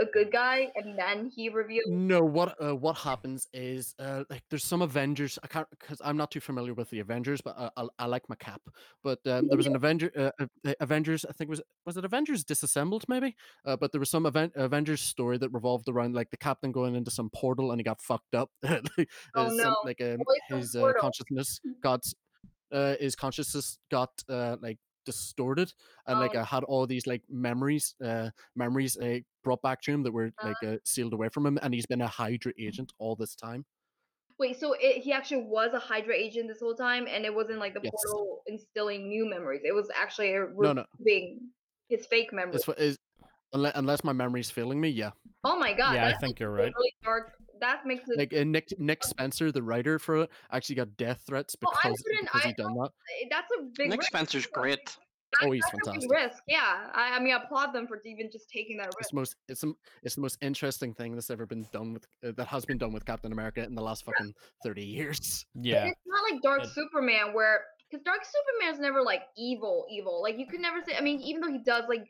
a 0.00 0.04
good 0.06 0.30
guy, 0.32 0.68
and 0.76 0.98
then 0.98 1.30
he 1.34 1.48
reveals? 1.48 1.84
No, 1.88 2.20
what 2.22 2.56
uh, 2.62 2.74
what 2.74 2.96
happens 2.96 3.48
is 3.52 3.94
uh, 3.98 4.24
like 4.30 4.42
there's 4.50 4.64
some 4.64 4.82
Avengers. 4.82 5.38
I 5.42 5.46
can't 5.46 5.66
because 5.70 6.00
I'm 6.04 6.16
not 6.16 6.30
too 6.30 6.40
familiar 6.40 6.74
with 6.74 6.90
the 6.90 7.00
Avengers, 7.00 7.40
but 7.40 7.56
I, 7.58 7.70
I, 7.76 7.86
I 7.98 8.06
like 8.06 8.28
my 8.28 8.36
cap. 8.36 8.60
But 9.02 9.18
um, 9.26 9.48
there 9.48 9.56
was 9.56 9.66
an 9.66 9.76
Avenger, 9.82 10.10
uh, 10.16 10.30
uh, 10.40 10.46
uh, 10.66 10.72
Avengers. 10.80 11.24
I 11.28 11.32
think 11.32 11.50
was 11.50 11.60
was 11.86 11.96
it 11.96 12.04
Avengers 12.04 12.44
Disassembled 12.44 13.04
maybe? 13.08 13.34
Uh, 13.64 13.76
but 13.76 13.92
there 13.92 14.00
was 14.00 14.10
some 14.10 14.26
event, 14.26 14.52
Avengers 14.56 15.00
story 15.00 15.38
that 15.38 15.50
revolved 15.52 15.88
around 15.88 16.14
like 16.14 16.30
the 16.30 16.36
captain 16.36 16.72
going 16.72 16.94
into 16.94 17.10
some 17.10 17.30
portal 17.30 17.70
and 17.72 17.80
he 17.80 17.84
got 17.84 18.00
fucked 18.00 18.34
up. 18.34 18.50
Like, 18.96 19.08
Oh, 19.34 19.42
uh, 19.42 19.48
some- 19.48 19.56
no. 19.58 19.76
Like 19.84 20.00
um, 20.00 20.18
his 20.48 20.74
uh, 20.76 20.92
consciousness 21.00 21.60
got 21.82 22.04
uh, 22.70 22.94
his 23.00 23.14
consciousness 23.14 23.78
got 23.90 24.10
uh, 24.28 24.56
like 24.62 24.78
distorted 25.04 25.72
and 26.06 26.18
like 26.20 26.34
Oh. 26.34 26.40
uh, 26.40 26.44
had 26.44 26.64
all 26.64 26.86
these 26.86 27.06
like 27.06 27.22
memories 27.28 27.94
uh 28.04 28.30
memories 28.56 28.96
uh, 28.98 29.18
brought 29.44 29.62
back 29.62 29.80
to 29.82 29.90
him 29.92 30.02
that 30.02 30.12
were 30.12 30.32
like 30.42 30.62
uh, 30.62 30.76
sealed 30.84 31.12
away 31.12 31.28
from 31.28 31.46
him 31.46 31.58
and 31.62 31.74
he's 31.74 31.86
been 31.86 32.00
a 32.02 32.08
hydra 32.08 32.52
agent 32.58 32.92
all 32.98 33.16
this 33.16 33.34
time 33.34 33.64
Wait, 34.38 34.58
so 34.58 34.74
it, 34.80 35.02
he 35.02 35.12
actually 35.12 35.42
was 35.44 35.72
a 35.72 35.78
Hydra 35.78 36.14
agent 36.16 36.48
this 36.48 36.58
whole 36.58 36.74
time, 36.74 37.06
and 37.06 37.24
it 37.24 37.32
wasn't 37.32 37.60
like 37.60 37.74
the 37.74 37.80
Yes. 37.82 37.92
portal 37.92 38.42
instilling 38.46 39.08
new 39.08 39.28
memories. 39.28 39.60
It 39.62 39.72
was 39.72 39.88
actually 39.94 40.34
a 40.34 40.46
No, 40.58 40.72
no. 40.72 40.84
his 41.88 42.06
fake 42.06 42.32
memories. 42.32 42.56
As, 42.56 42.64
fa- 42.64 42.80
as, 42.80 42.98
unless, 43.52 43.72
unless 43.76 44.02
my 44.02 44.12
memory's 44.12 44.50
failing 44.50 44.80
me 44.80 44.88
yeah 44.88 45.10
Oh 45.44 45.56
my 45.58 45.72
god! 45.72 45.94
Yeah, 45.94 46.08
I 46.08 46.14
think 46.14 46.40
you're 46.40 46.50
right. 46.50 46.72
Really 46.74 46.94
dark. 47.04 47.34
That 47.62 47.86
makes 47.86 48.04
it. 48.08 48.18
like 48.18 48.34
uh, 48.34 48.44
nick 48.44 48.68
nick 48.78 49.02
spencer 49.04 49.50
the 49.50 49.62
writer 49.62 49.98
for 49.98 50.16
it 50.22 50.30
actually 50.50 50.74
got 50.76 50.94
death 50.98 51.22
threats 51.26 51.56
because, 51.56 52.02
wouldn't- 52.04 52.24
because 52.30 52.42
he 52.42 52.52
done 52.52 52.74
that 52.74 52.90
that's 53.30 53.50
a 53.58 53.62
big. 53.78 53.88
Nick 53.88 54.00
risk. 54.00 54.10
Spencer's 54.12 54.46
great. 54.46 54.96
Oh, 55.40 55.50
he's 55.50 55.62
That's 55.62 55.72
a 55.72 55.76
big 55.76 55.84
fantastic. 56.02 56.10
risk. 56.12 56.42
Yeah, 56.46 56.90
I, 56.92 57.16
I 57.16 57.18
mean, 57.18 57.32
I 57.32 57.38
applaud 57.42 57.72
them 57.72 57.86
for 57.86 57.98
even 58.04 58.28
just 58.30 58.50
taking 58.50 58.76
that 58.76 58.88
risk. 58.88 58.98
it's 59.00 59.06
risk. 59.06 59.10
the 59.12 59.16
most 59.16 59.36
it's 59.48 59.60
the, 59.62 59.72
it's 60.02 60.14
the 60.16 60.20
most 60.20 60.36
interesting 60.42 60.92
thing 60.92 61.14
that's 61.14 61.30
ever 61.30 61.46
been 61.46 61.66
done 61.72 61.94
with 61.94 62.06
uh, 62.22 62.32
that 62.36 62.46
has 62.48 62.66
been 62.66 62.76
done 62.76 62.92
with 62.92 63.06
captain 63.06 63.32
america 63.32 63.64
in 63.64 63.74
the 63.74 63.80
last 63.80 64.04
fucking 64.04 64.34
30 64.62 64.84
years 64.84 65.46
But 65.54 65.64
Yeah. 65.64 65.86
it's 65.86 66.00
not 66.04 66.22
like 66.30 66.42
Dark 66.42 66.60
But- 66.64 66.70
Superman 66.74 67.32
where 67.32 67.62
because 67.90 68.04
Dark 68.04 68.20
Superman's 68.24 68.78
never 68.80 69.00
like 69.02 69.22
evil, 69.38 69.86
evil. 69.90 70.20
Like 70.20 70.38
you 70.38 70.46
could 70.46 70.60
never 70.60 70.80
say. 70.86 70.96
I 70.98 71.00
mean, 71.00 71.20
even 71.20 71.40
though 71.40 71.52
he 71.52 71.62
does 71.64 71.84
like 71.88 72.04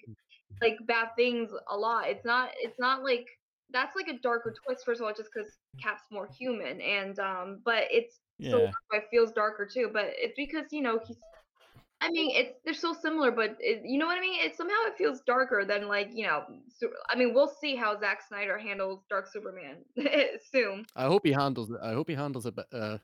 like 0.60 0.76
bad 0.88 1.08
things 1.16 1.50
a 1.70 1.76
lot, 1.76 2.08
it's 2.08 2.24
not. 2.24 2.50
It's 2.56 2.78
not 2.78 3.02
like 3.04 3.26
that's 3.72 3.96
like 3.96 4.08
a 4.08 4.18
darker 4.20 4.54
twist. 4.64 4.84
First 4.84 5.00
of 5.00 5.06
all, 5.06 5.14
just 5.14 5.30
because 5.34 5.58
Cap's 5.82 6.04
more 6.10 6.28
human, 6.38 6.80
and 6.80 7.18
um, 7.18 7.60
but 7.64 7.84
it's 7.90 8.20
so 8.42 8.60
Yeah. 8.60 8.70
why 8.88 8.98
it 8.98 9.04
feels 9.10 9.32
darker 9.32 9.66
too. 9.66 9.90
But 9.92 10.06
it's 10.16 10.34
because 10.36 10.72
you 10.72 10.82
know 10.82 11.00
he's. 11.06 11.16
I 12.00 12.10
mean, 12.10 12.34
it's 12.34 12.58
they're 12.64 12.74
so 12.74 12.92
similar, 12.92 13.30
but 13.30 13.56
it, 13.60 13.82
you 13.84 13.96
know 13.98 14.06
what 14.06 14.18
I 14.18 14.20
mean. 14.20 14.40
It 14.40 14.56
somehow 14.56 14.74
it 14.86 14.96
feels 14.98 15.20
darker 15.22 15.64
than 15.64 15.86
like 15.88 16.10
you 16.12 16.26
know. 16.26 16.44
I 17.10 17.16
mean, 17.16 17.32
we'll 17.32 17.48
see 17.48 17.76
how 17.76 17.98
Zack 17.98 18.22
Snyder 18.26 18.58
handles 18.58 19.04
Dark 19.08 19.28
Superman 19.28 19.76
soon. 20.50 20.84
I 20.96 21.04
hope 21.04 21.24
he 21.24 21.32
handles 21.32 21.70
it. 21.70 21.78
I 21.82 21.92
hope 21.92 22.08
he 22.08 22.14
handles 22.16 22.46
it 22.46 22.58
uh, 22.58 22.98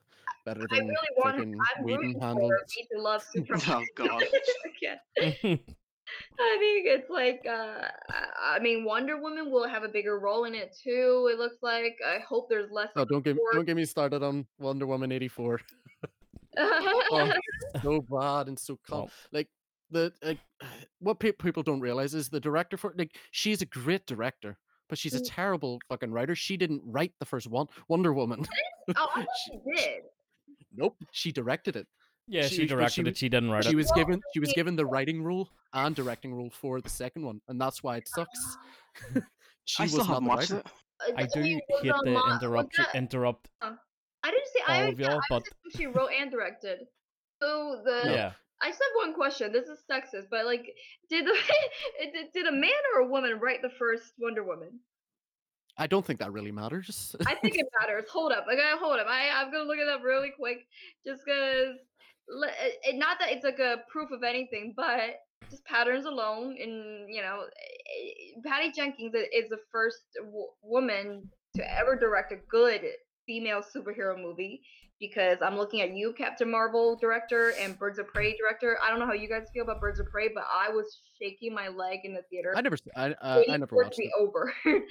better 0.45 0.67
than 0.67 0.73
I 0.73 0.79
really 0.79 1.15
want 1.17 1.37
him. 1.39 1.61
I'm 1.79 1.85
Whedon 1.85 2.01
rooting 2.05 2.21
for 2.21 2.35
me 2.37 2.89
to 2.93 3.01
love 3.01 3.23
Superman. 3.31 3.61
Oh 3.69 3.85
God. 3.95 4.25
I 6.41 6.57
think 6.59 6.87
it's 6.87 7.11
like 7.11 7.45
uh 7.49 7.89
I 8.43 8.57
I 8.57 8.59
mean 8.61 8.85
Wonder 8.85 9.21
Woman 9.21 9.51
will 9.51 9.67
have 9.69 9.83
a 9.85 9.89
bigger 9.89 10.19
role 10.19 10.45
in 10.45 10.55
it 10.55 10.77
too. 10.83 11.29
It 11.33 11.39
looks 11.39 11.57
like. 11.63 11.97
I 12.07 12.19
hope 12.19 12.49
there's 12.49 12.71
less. 12.71 12.89
Oh, 12.97 13.05
don't 13.05 13.25
get 13.25 13.37
Or- 13.39 13.53
don't 13.55 13.65
get 13.65 13.77
me 13.77 13.85
started 13.85 14.23
on 14.23 14.47
Wonder 14.59 14.87
Woman 14.87 15.13
eighty 15.13 15.29
four. 15.29 15.61
Oh, 16.61 17.33
so 17.83 18.01
bad 18.11 18.49
and 18.49 18.59
so 18.59 18.79
calm. 18.87 19.03
Well, 19.03 19.11
Like 19.33 19.49
the 19.91 20.13
like, 20.23 20.39
what 20.99 21.21
pe- 21.21 21.33
people 21.33 21.63
don't 21.63 21.81
realize 21.81 22.15
is 22.15 22.29
the 22.29 22.41
director 22.41 22.77
for 22.77 22.95
like 22.99 23.17
she's 23.31 23.63
a 23.63 23.67
great 23.67 24.07
director, 24.07 24.57
but 24.89 24.99
she's 24.99 25.15
a 25.15 25.21
Mm. 25.21 25.27
terrible 25.29 25.79
fucking 25.89 26.11
writer. 26.11 26.35
She 26.35 26.57
didn't 26.57 26.83
write 26.85 27.13
the 27.21 27.27
first 27.27 27.47
one 27.49 27.67
Wonder 27.89 28.13
Woman. 28.13 28.45
oh, 28.97 29.09
I 29.15 29.23
thought 29.23 29.27
She- 29.45 29.53
she 29.53 29.83
did. 29.85 30.03
nope, 30.75 30.97
she 31.13 31.31
directed 31.33 31.77
it. 31.77 31.87
Yeah, 32.29 32.43
She- 32.43 32.55
she, 32.57 32.63
but 32.63 32.69
directed 32.77 33.07
she 33.07 33.11
it. 33.11 33.17
She 33.17 33.29
didn't 33.29 33.51
write 33.51 33.65
She 33.65 33.71
it. 33.73 33.77
was 33.77 33.91
given 33.93 34.21
she 34.35 34.41
was 34.41 34.53
given 34.53 34.77
the 34.77 34.87
writing 34.87 35.23
rule 35.23 35.49
and 35.73 35.95
directing 35.97 36.33
rule 36.35 36.51
for 36.51 36.81
the 36.81 36.89
second 36.89 37.25
one, 37.25 37.41
and 37.49 37.61
that's 37.61 37.83
why 37.83 37.97
it 37.97 38.09
sucks. 38.09 38.57
she 39.65 39.83
I 39.83 39.85
was 39.85 39.93
still 39.93 40.05
not 40.05 40.09
haven't 40.09 40.25
the 40.25 40.29
watched 40.29 40.51
it. 40.51 40.67
Uh, 40.67 41.13
I 41.17 41.23
I 41.23 41.27
do 41.27 41.41
mean, 41.43 41.61
was 41.69 41.81
hate 41.83 41.89
it 41.91 41.93
to 42.05 42.11
a 42.11 42.13
lot- 42.13 42.25
was 42.27 42.35
interrupt 42.43 42.77
that- 42.77 42.95
interrupt 42.95 43.49
I 43.63 44.31
didn't 44.33 44.49
say 44.53 44.63
I, 44.67 44.77
of 44.89 44.99
y'all, 45.01 45.19
I 45.19 45.21
but 45.31 45.43
she 45.77 45.87
wrote 45.87 46.11
and 46.19 46.31
directed. 46.31 46.81
So 47.41 47.83
the 47.85 48.03
yeah. 48.07 48.33
I 48.61 48.71
just 48.71 48.83
have 48.83 49.07
one 49.07 49.15
question. 49.15 49.53
This 49.53 49.67
is 49.69 49.79
sexist, 49.89 50.27
but 50.31 50.45
like, 50.45 50.67
did 51.09 51.25
the 51.25 51.35
did, 52.13 52.27
did 52.35 52.47
a 52.49 52.53
man 52.53 52.71
or 52.95 53.03
a 53.03 53.07
woman 53.09 53.39
write 53.41 53.63
the 53.63 53.71
first 53.79 54.13
Wonder 54.19 54.43
Woman? 54.43 54.81
I 55.81 55.87
don't 55.87 56.05
think 56.05 56.19
that 56.19 56.33
really 56.33 56.51
matters. 56.51 57.15
I 57.25 57.37
think 57.37 57.55
it 57.57 57.67
matters. 57.81 58.07
Hold 58.13 58.33
up. 58.33 58.47
I 58.51 58.57
gotta 58.57 58.77
hold 58.79 58.99
up. 58.99 59.07
I, 59.09 59.29
I'm 59.37 59.53
gonna 59.53 59.63
look 59.63 59.79
it 59.79 59.89
up 59.89 60.03
really 60.03 60.33
quick 60.37 60.67
just 61.07 61.23
because 61.25 61.77
it, 62.29 62.97
not 62.97 63.19
that 63.21 63.31
it's 63.31 63.45
like 63.45 63.59
a 63.59 63.79
proof 63.91 64.11
of 64.11 64.23
anything, 64.23 64.75
but 64.77 65.17
just 65.51 65.65
patterns 65.65 66.07
alone. 66.07 66.57
And, 66.61 67.13
you 67.13 67.23
know, 67.23 67.43
eh, 67.45 68.41
Patty 68.45 68.73
Jenkins 68.73 69.15
is 69.15 69.49
the 69.49 69.59
first 69.73 70.03
w- 70.17 70.47
woman 70.63 71.29
to 71.57 71.79
ever 71.79 71.97
direct 71.97 72.33
a 72.33 72.37
good 72.51 72.83
female 73.27 73.63
superhero 73.63 74.21
movie 74.21 74.63
because 75.01 75.39
I'm 75.43 75.57
looking 75.57 75.81
at 75.81 75.95
you, 75.95 76.13
Captain 76.13 76.51
Marvel 76.51 76.97
director, 76.97 77.53
and 77.61 77.79
Birds 77.79 77.99
of 77.99 78.09
Prey 78.09 78.37
director. 78.37 78.79
I 78.85 78.91
don't 78.91 78.99
know 78.99 79.07
how 79.07 79.13
you 79.13 79.29
guys 79.29 79.47
feel 79.53 79.65
about 79.65 79.81
Birds 79.81 80.01
of 80.01 80.07
Prey, 80.07 80.29
but 80.35 80.45
I 80.53 80.71
was 80.71 81.01
shaking 81.21 81.55
my 81.55 81.69
leg 81.69 82.01
in 82.05 82.15
the 82.15 82.23
theater. 82.31 82.55
I 82.57 82.61
never 82.61 82.75
s- 82.75 82.83
I 82.97 83.13
uh, 83.13 83.43
I 83.49 83.57
never 83.57 83.67
for 83.67 83.83
it 83.83 83.85
to 83.85 83.89
watched 83.89 83.99
be 83.99 84.05
it. 84.05 84.13
over. 84.19 84.53
it 84.65 84.83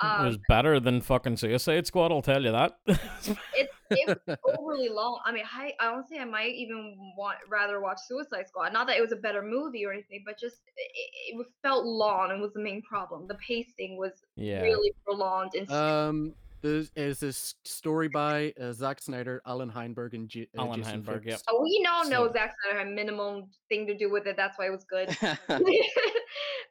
um, 0.00 0.26
was 0.26 0.38
better 0.48 0.80
than 0.80 1.00
fucking 1.00 1.36
Suicide 1.36 1.86
Squad, 1.86 2.12
I'll 2.12 2.22
tell 2.22 2.42
you 2.42 2.52
that. 2.52 2.78
it's 2.86 3.72
it 3.90 4.18
was 4.26 4.36
overly 4.58 4.88
long. 4.88 5.20
I 5.24 5.32
mean, 5.32 5.44
I 5.52 5.72
I 5.80 5.88
honestly 5.88 6.18
I 6.18 6.24
might 6.24 6.52
even 6.54 6.96
want 7.16 7.38
rather 7.50 7.80
watch 7.80 7.98
Suicide 8.06 8.48
Squad. 8.48 8.72
Not 8.72 8.86
that 8.88 8.96
it 8.96 9.00
was 9.00 9.12
a 9.12 9.16
better 9.16 9.42
movie 9.42 9.84
or 9.84 9.92
anything, 9.92 10.22
but 10.26 10.38
just 10.38 10.56
it, 10.76 11.36
it 11.36 11.46
felt 11.62 11.84
long 11.84 12.30
and 12.30 12.40
was 12.40 12.52
the 12.52 12.62
main 12.62 12.82
problem. 12.82 13.26
The 13.28 13.36
pacing 13.46 13.96
was 13.96 14.12
yeah. 14.36 14.62
really 14.62 14.92
prolonged 15.04 15.54
and 15.54 15.70
Um, 15.70 16.34
there's 16.62 16.90
is 16.96 17.20
this 17.20 17.54
story 17.64 18.08
by 18.08 18.54
uh, 18.60 18.72
Zack 18.72 19.00
Snyder, 19.02 19.42
Allan 19.46 19.68
Heinberg, 19.68 20.14
and 20.14 20.28
J- 20.28 20.48
uh, 20.56 20.62
Allan 20.62 20.82
Jason 20.82 21.04
Heinberg, 21.04 21.26
yep. 21.26 21.40
Oh, 21.48 21.62
we 21.62 21.86
all 21.92 22.08
know 22.08 22.26
so- 22.28 22.32
Zack 22.32 22.54
Snyder 22.64 22.78
had 22.78 22.88
minimum 22.94 23.44
thing 23.68 23.86
to 23.86 23.96
do 23.96 24.10
with 24.10 24.26
it. 24.26 24.36
That's 24.36 24.58
why 24.58 24.66
it 24.66 24.70
was 24.70 24.84
good. 24.84 25.16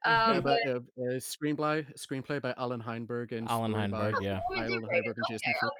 Yeah, 0.03 0.25
um, 0.25 0.41
but 0.41 0.57
uh, 0.67 0.71
uh, 0.71 1.19
screenplay 1.19 1.85
screenplay 1.95 2.41
by 2.41 2.55
Allan 2.57 2.79
Heinberg 2.79 3.33
and 3.33 3.47
Allan 3.47 3.71
story 3.71 3.87
by 3.89 3.97
Heinberg, 3.97 4.23
yeah. 4.23 4.39
Women 4.49 4.65
Allan. 4.71 4.83
Heinberg 4.91 5.15
and 5.17 5.25
Jason 5.29 5.41
Okay, 5.51 5.57
Fuchs. 5.61 5.75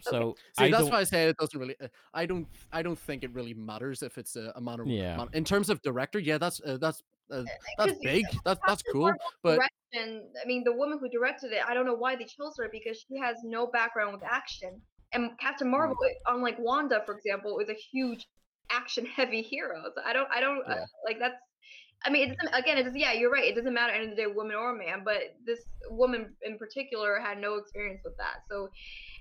So 0.00 0.34
See, 0.58 0.64
I 0.64 0.70
that's 0.70 0.84
don't, 0.84 0.92
why 0.92 1.00
I 1.00 1.04
say 1.04 1.28
it 1.28 1.36
doesn't 1.36 1.58
really. 1.58 1.76
Uh, 1.82 1.88
I 2.14 2.24
don't. 2.24 2.46
I 2.72 2.82
don't 2.82 2.98
think 2.98 3.22
it 3.22 3.32
really 3.34 3.52
matters 3.52 4.02
if 4.02 4.16
it's 4.16 4.36
a, 4.36 4.52
a 4.56 4.60
man 4.62 4.78
Yeah. 4.86 5.18
man. 5.18 5.28
In 5.34 5.44
terms 5.44 5.68
of 5.68 5.82
director, 5.82 6.18
yeah, 6.18 6.38
that's 6.38 6.60
uh, 6.64 6.78
that's 6.80 7.02
uh, 7.30 7.42
that's 7.78 7.98
big. 8.02 8.24
That's 8.44 8.60
that's 8.66 8.82
cool. 8.92 9.12
But 9.42 9.58
direction, 9.92 10.28
I 10.42 10.46
mean, 10.46 10.64
the 10.64 10.72
woman 10.72 10.98
who 11.00 11.08
directed 11.08 11.52
it, 11.52 11.62
I 11.66 11.74
don't 11.74 11.86
know 11.86 11.94
why 11.94 12.16
they 12.16 12.24
chose 12.24 12.54
her 12.58 12.68
because 12.70 13.04
she 13.08 13.18
has 13.18 13.36
no 13.44 13.66
background 13.66 14.12
with 14.12 14.22
action. 14.22 14.80
And 15.12 15.30
Captain 15.38 15.70
Marvel, 15.70 15.96
Hmm. 16.00 16.36
unlike 16.36 16.56
Wanda, 16.58 17.02
for 17.06 17.16
example, 17.16 17.60
is 17.60 17.68
a 17.68 17.74
huge 17.74 18.26
action-heavy 18.70 19.42
hero. 19.42 19.82
So 19.94 20.02
I 20.04 20.12
don't, 20.12 20.28
I 20.34 20.40
don't 20.40 20.62
uh, 20.66 20.84
like 21.06 21.18
that's. 21.18 21.36
I 22.06 22.10
mean, 22.10 22.30
it 22.30 22.36
doesn't. 22.36 22.54
Again, 22.54 22.76
it 22.76 22.82
doesn't. 22.82 22.98
Yeah, 22.98 23.12
you're 23.12 23.30
right. 23.30 23.44
It 23.44 23.54
doesn't 23.54 23.72
matter 23.72 23.92
at 23.92 23.96
the 23.96 24.02
end 24.02 24.10
of 24.10 24.16
the 24.16 24.22
day, 24.24 24.26
woman 24.26 24.56
or 24.56 24.74
man. 24.74 25.02
But 25.04 25.36
this 25.46 25.60
woman 25.88 26.34
in 26.42 26.58
particular 26.58 27.18
had 27.18 27.38
no 27.38 27.54
experience 27.54 28.02
with 28.04 28.16
that. 28.18 28.42
So, 28.50 28.68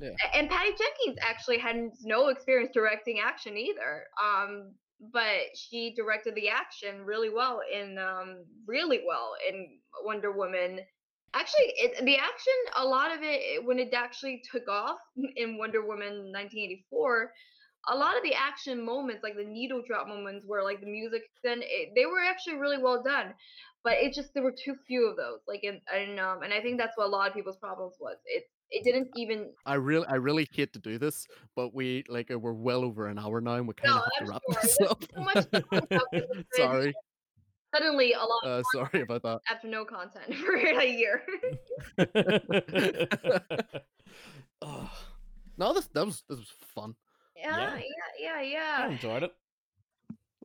Yeah. 0.01 0.09
and 0.33 0.49
Patty 0.49 0.71
Jenkins 0.71 1.17
actually 1.21 1.59
had 1.59 1.91
no 2.03 2.27
experience 2.27 2.71
directing 2.73 3.19
action 3.19 3.55
either. 3.55 4.07
Um, 4.21 4.73
but 5.11 5.55
she 5.55 5.93
directed 5.95 6.35
the 6.35 6.49
action 6.49 7.03
really 7.05 7.29
well 7.29 7.61
in 7.71 7.97
um 7.97 8.45
really 8.67 9.01
well 9.05 9.33
in 9.47 9.79
Wonder 10.03 10.31
Woman. 10.31 10.79
Actually, 11.35 11.73
it, 11.77 12.05
the 12.05 12.15
action, 12.17 12.53
a 12.77 12.85
lot 12.85 13.11
of 13.11 13.19
it, 13.23 13.65
when 13.65 13.79
it 13.79 13.91
actually 13.93 14.41
took 14.51 14.67
off 14.67 14.99
in 15.35 15.57
Wonder 15.57 15.81
Woman 15.81 16.31
1984, 16.31 17.31
a 17.89 17.95
lot 17.95 18.15
of 18.15 18.23
the 18.23 18.33
action 18.35 18.85
moments, 18.85 19.23
like 19.23 19.35
the 19.35 19.43
needle 19.43 19.81
drop 19.85 20.07
moments, 20.07 20.45
where 20.47 20.63
like 20.63 20.79
the 20.79 20.85
music, 20.87 21.23
then 21.43 21.59
it, 21.63 21.89
they 21.95 22.05
were 22.05 22.21
actually 22.21 22.55
really 22.55 22.77
well 22.77 23.01
done. 23.03 23.33
But 23.83 23.93
it 23.93 24.13
just 24.13 24.33
there 24.33 24.43
were 24.43 24.53
too 24.53 24.75
few 24.87 25.09
of 25.09 25.17
those. 25.17 25.39
Like, 25.47 25.63
and 25.63 25.81
and 25.93 26.19
um, 26.19 26.43
and 26.43 26.53
I 26.53 26.61
think 26.61 26.77
that's 26.77 26.95
what 26.95 27.07
a 27.07 27.09
lot 27.09 27.27
of 27.27 27.33
people's 27.33 27.57
problems 27.57 27.95
was. 27.99 28.17
It 28.25 28.43
it 28.73 28.83
didn't 28.83 29.09
even. 29.15 29.51
I 29.65 29.75
really, 29.75 30.05
I 30.07 30.15
really 30.15 30.47
hate 30.51 30.73
to 30.73 30.79
do 30.79 30.97
this, 30.97 31.27
but 31.55 31.73
we 31.73 32.03
like 32.09 32.29
uh, 32.31 32.37
we're 32.39 32.53
well 32.53 32.83
over 32.83 33.07
an 33.07 33.17
hour 33.19 33.39
now, 33.39 33.53
and 33.55 33.67
we 33.67 33.73
kind 33.75 33.93
No, 33.95 34.01
of 34.01 34.03
have 34.03 34.11
I'm 34.19 34.25
to 34.25 34.31
wrap 34.31 34.41
sure. 34.49 34.61
this 34.61 34.77
up. 34.89 35.03
so 35.15 35.21
much 35.21 35.35
to 35.51 35.61
talk 35.61 35.85
about 35.91 36.07
with 36.11 36.29
this. 36.29 36.45
Sorry, 36.53 36.93
Suddenly, 37.73 38.13
a 38.13 38.19
lot 38.19 38.43
uh, 38.45 38.61
sorry 38.73 39.01
about 39.01 39.23
that. 39.23 39.39
after 39.49 39.67
no 39.67 39.83
content 39.85 40.33
for 40.45 40.55
a 40.55 40.85
year. 40.85 41.23
oh. 44.61 44.91
No, 45.57 45.73
this 45.73 45.87
that 45.93 46.05
was 46.05 46.23
this 46.29 46.39
was 46.39 46.51
fun. 46.73 46.95
yeah, 47.35 47.75
Yeah. 47.75 47.81
yeah, 48.19 48.41
yeah, 48.41 48.77
I 48.79 48.87
enjoyed 48.91 49.23
it. 49.23 49.31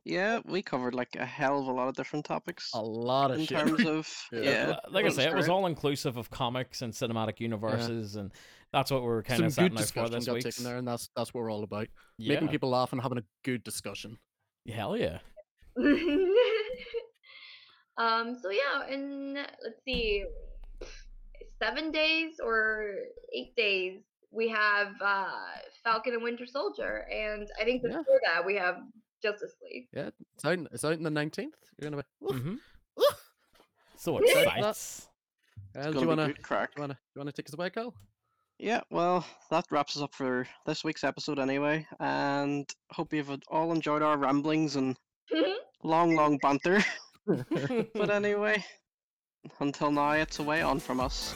Yeah, 0.05 0.39
we 0.45 0.61
covered 0.61 0.93
like 0.93 1.15
a 1.17 1.25
hell 1.25 1.59
of 1.59 1.67
a 1.67 1.71
lot 1.71 1.87
of 1.87 1.95
different 1.95 2.25
topics 2.25 2.71
A 2.73 2.81
lot 2.81 3.31
of 3.31 3.39
in 3.39 3.45
shit. 3.45 3.57
terms 3.57 3.85
of 3.85 4.07
Yeah. 4.31 4.41
yeah. 4.41 4.75
Like 4.89 5.05
I 5.05 5.09
say, 5.09 5.25
it 5.27 5.35
was 5.35 5.49
all 5.49 5.65
inclusive 5.65 6.17
of 6.17 6.29
comics 6.29 6.81
and 6.81 6.93
cinematic 6.93 7.39
universes, 7.39 8.15
and 8.15 8.31
that's 8.73 8.91
what 8.91 9.01
we 9.01 9.07
were 9.07 9.23
kind 9.23 9.37
Some 9.39 9.45
of 9.47 9.53
setting 9.53 9.71
good 9.71 9.81
out 9.81 9.89
for 9.89 10.09
this 10.09 10.25
got 10.25 10.33
week. 10.35 10.43
taken 10.43 10.63
there, 10.63 10.77
and 10.77 10.87
that's 10.87 11.09
that's 11.15 11.33
what 11.33 11.41
we're 11.43 11.51
all 11.51 11.63
about. 11.63 11.87
Yeah, 12.17 12.33
Making 12.35 12.49
people 12.49 12.69
laugh 12.69 12.91
and 12.93 13.01
having 13.01 13.17
a 13.17 13.23
good 13.43 13.63
discussion. 13.63 14.17
hell 14.71 14.95
yeah. 14.97 15.19
um. 17.97 18.37
So 18.41 18.49
yeah, 18.51 18.83
and 18.89 19.33
let's 19.35 19.83
see, 19.85 20.25
seven 21.61 21.91
days 21.91 22.33
or 22.43 22.93
eight 23.33 23.55
days 23.55 24.01
we 24.31 24.47
have 24.49 24.89
uh 25.03 25.25
Falcon 25.83 26.13
and 26.13 26.23
Winter 26.23 26.45
Soldier, 26.45 27.05
and 27.11 27.47
I 27.59 27.63
think 27.63 27.81
Yeah. 27.83 27.97
before 27.97 28.19
that 28.25 28.45
we 28.45 28.55
have 28.55 28.75
Justice 29.21 29.53
League. 29.63 29.87
Yeah, 29.93 30.09
it's 30.35 30.45
out. 30.45 30.59
It's 30.71 30.83
out 30.85 30.93
on 30.97 31.03
the 31.03 31.09
nineteenth. 31.09 31.55
You're 31.79 31.89
gonna 31.91 32.03
be. 32.03 32.25
Oof, 32.35 32.41
hmm. 32.41 32.55
So 33.97 34.17
Excited 34.17 34.43
for 34.45 34.49
that. 34.49 34.57
excites. 34.59 35.07
Uh, 35.75 35.79
It's 35.79 35.87
do 35.87 35.93
gonna 35.93 36.01
you 36.01 36.07
wanna? 36.07 36.33
crack. 36.41 36.69
Do 36.75 36.79
you 36.79 36.83
wanna? 36.83 36.93
Do 36.93 36.99
you 37.15 37.19
wanna 37.19 37.31
take 37.31 37.49
us 37.49 37.53
away, 37.53 37.69
Kyle? 37.69 37.93
Yeah, 38.57 38.81
well, 38.91 39.25
that 39.51 39.65
wraps 39.71 39.95
us 39.95 40.03
up 40.03 40.13
for 40.13 40.45
this 40.65 40.83
week's 40.83 41.03
episode 41.05 41.39
anyway, 41.39 41.87
and 42.01 42.69
hope 42.91 43.13
you've 43.13 43.31
all 43.49 43.71
enjoyed 43.71 44.01
our 44.01 44.17
ramblings 44.17 44.75
and 44.75 44.97
long, 45.83 46.15
long 46.15 46.37
banter. 46.39 46.83
but 47.27 48.09
anyway, 48.09 48.61
until 49.59 49.91
now, 49.91 50.11
it's 50.11 50.39
away 50.39 50.61
on 50.61 50.79
from 50.79 50.99
us. 50.99 51.35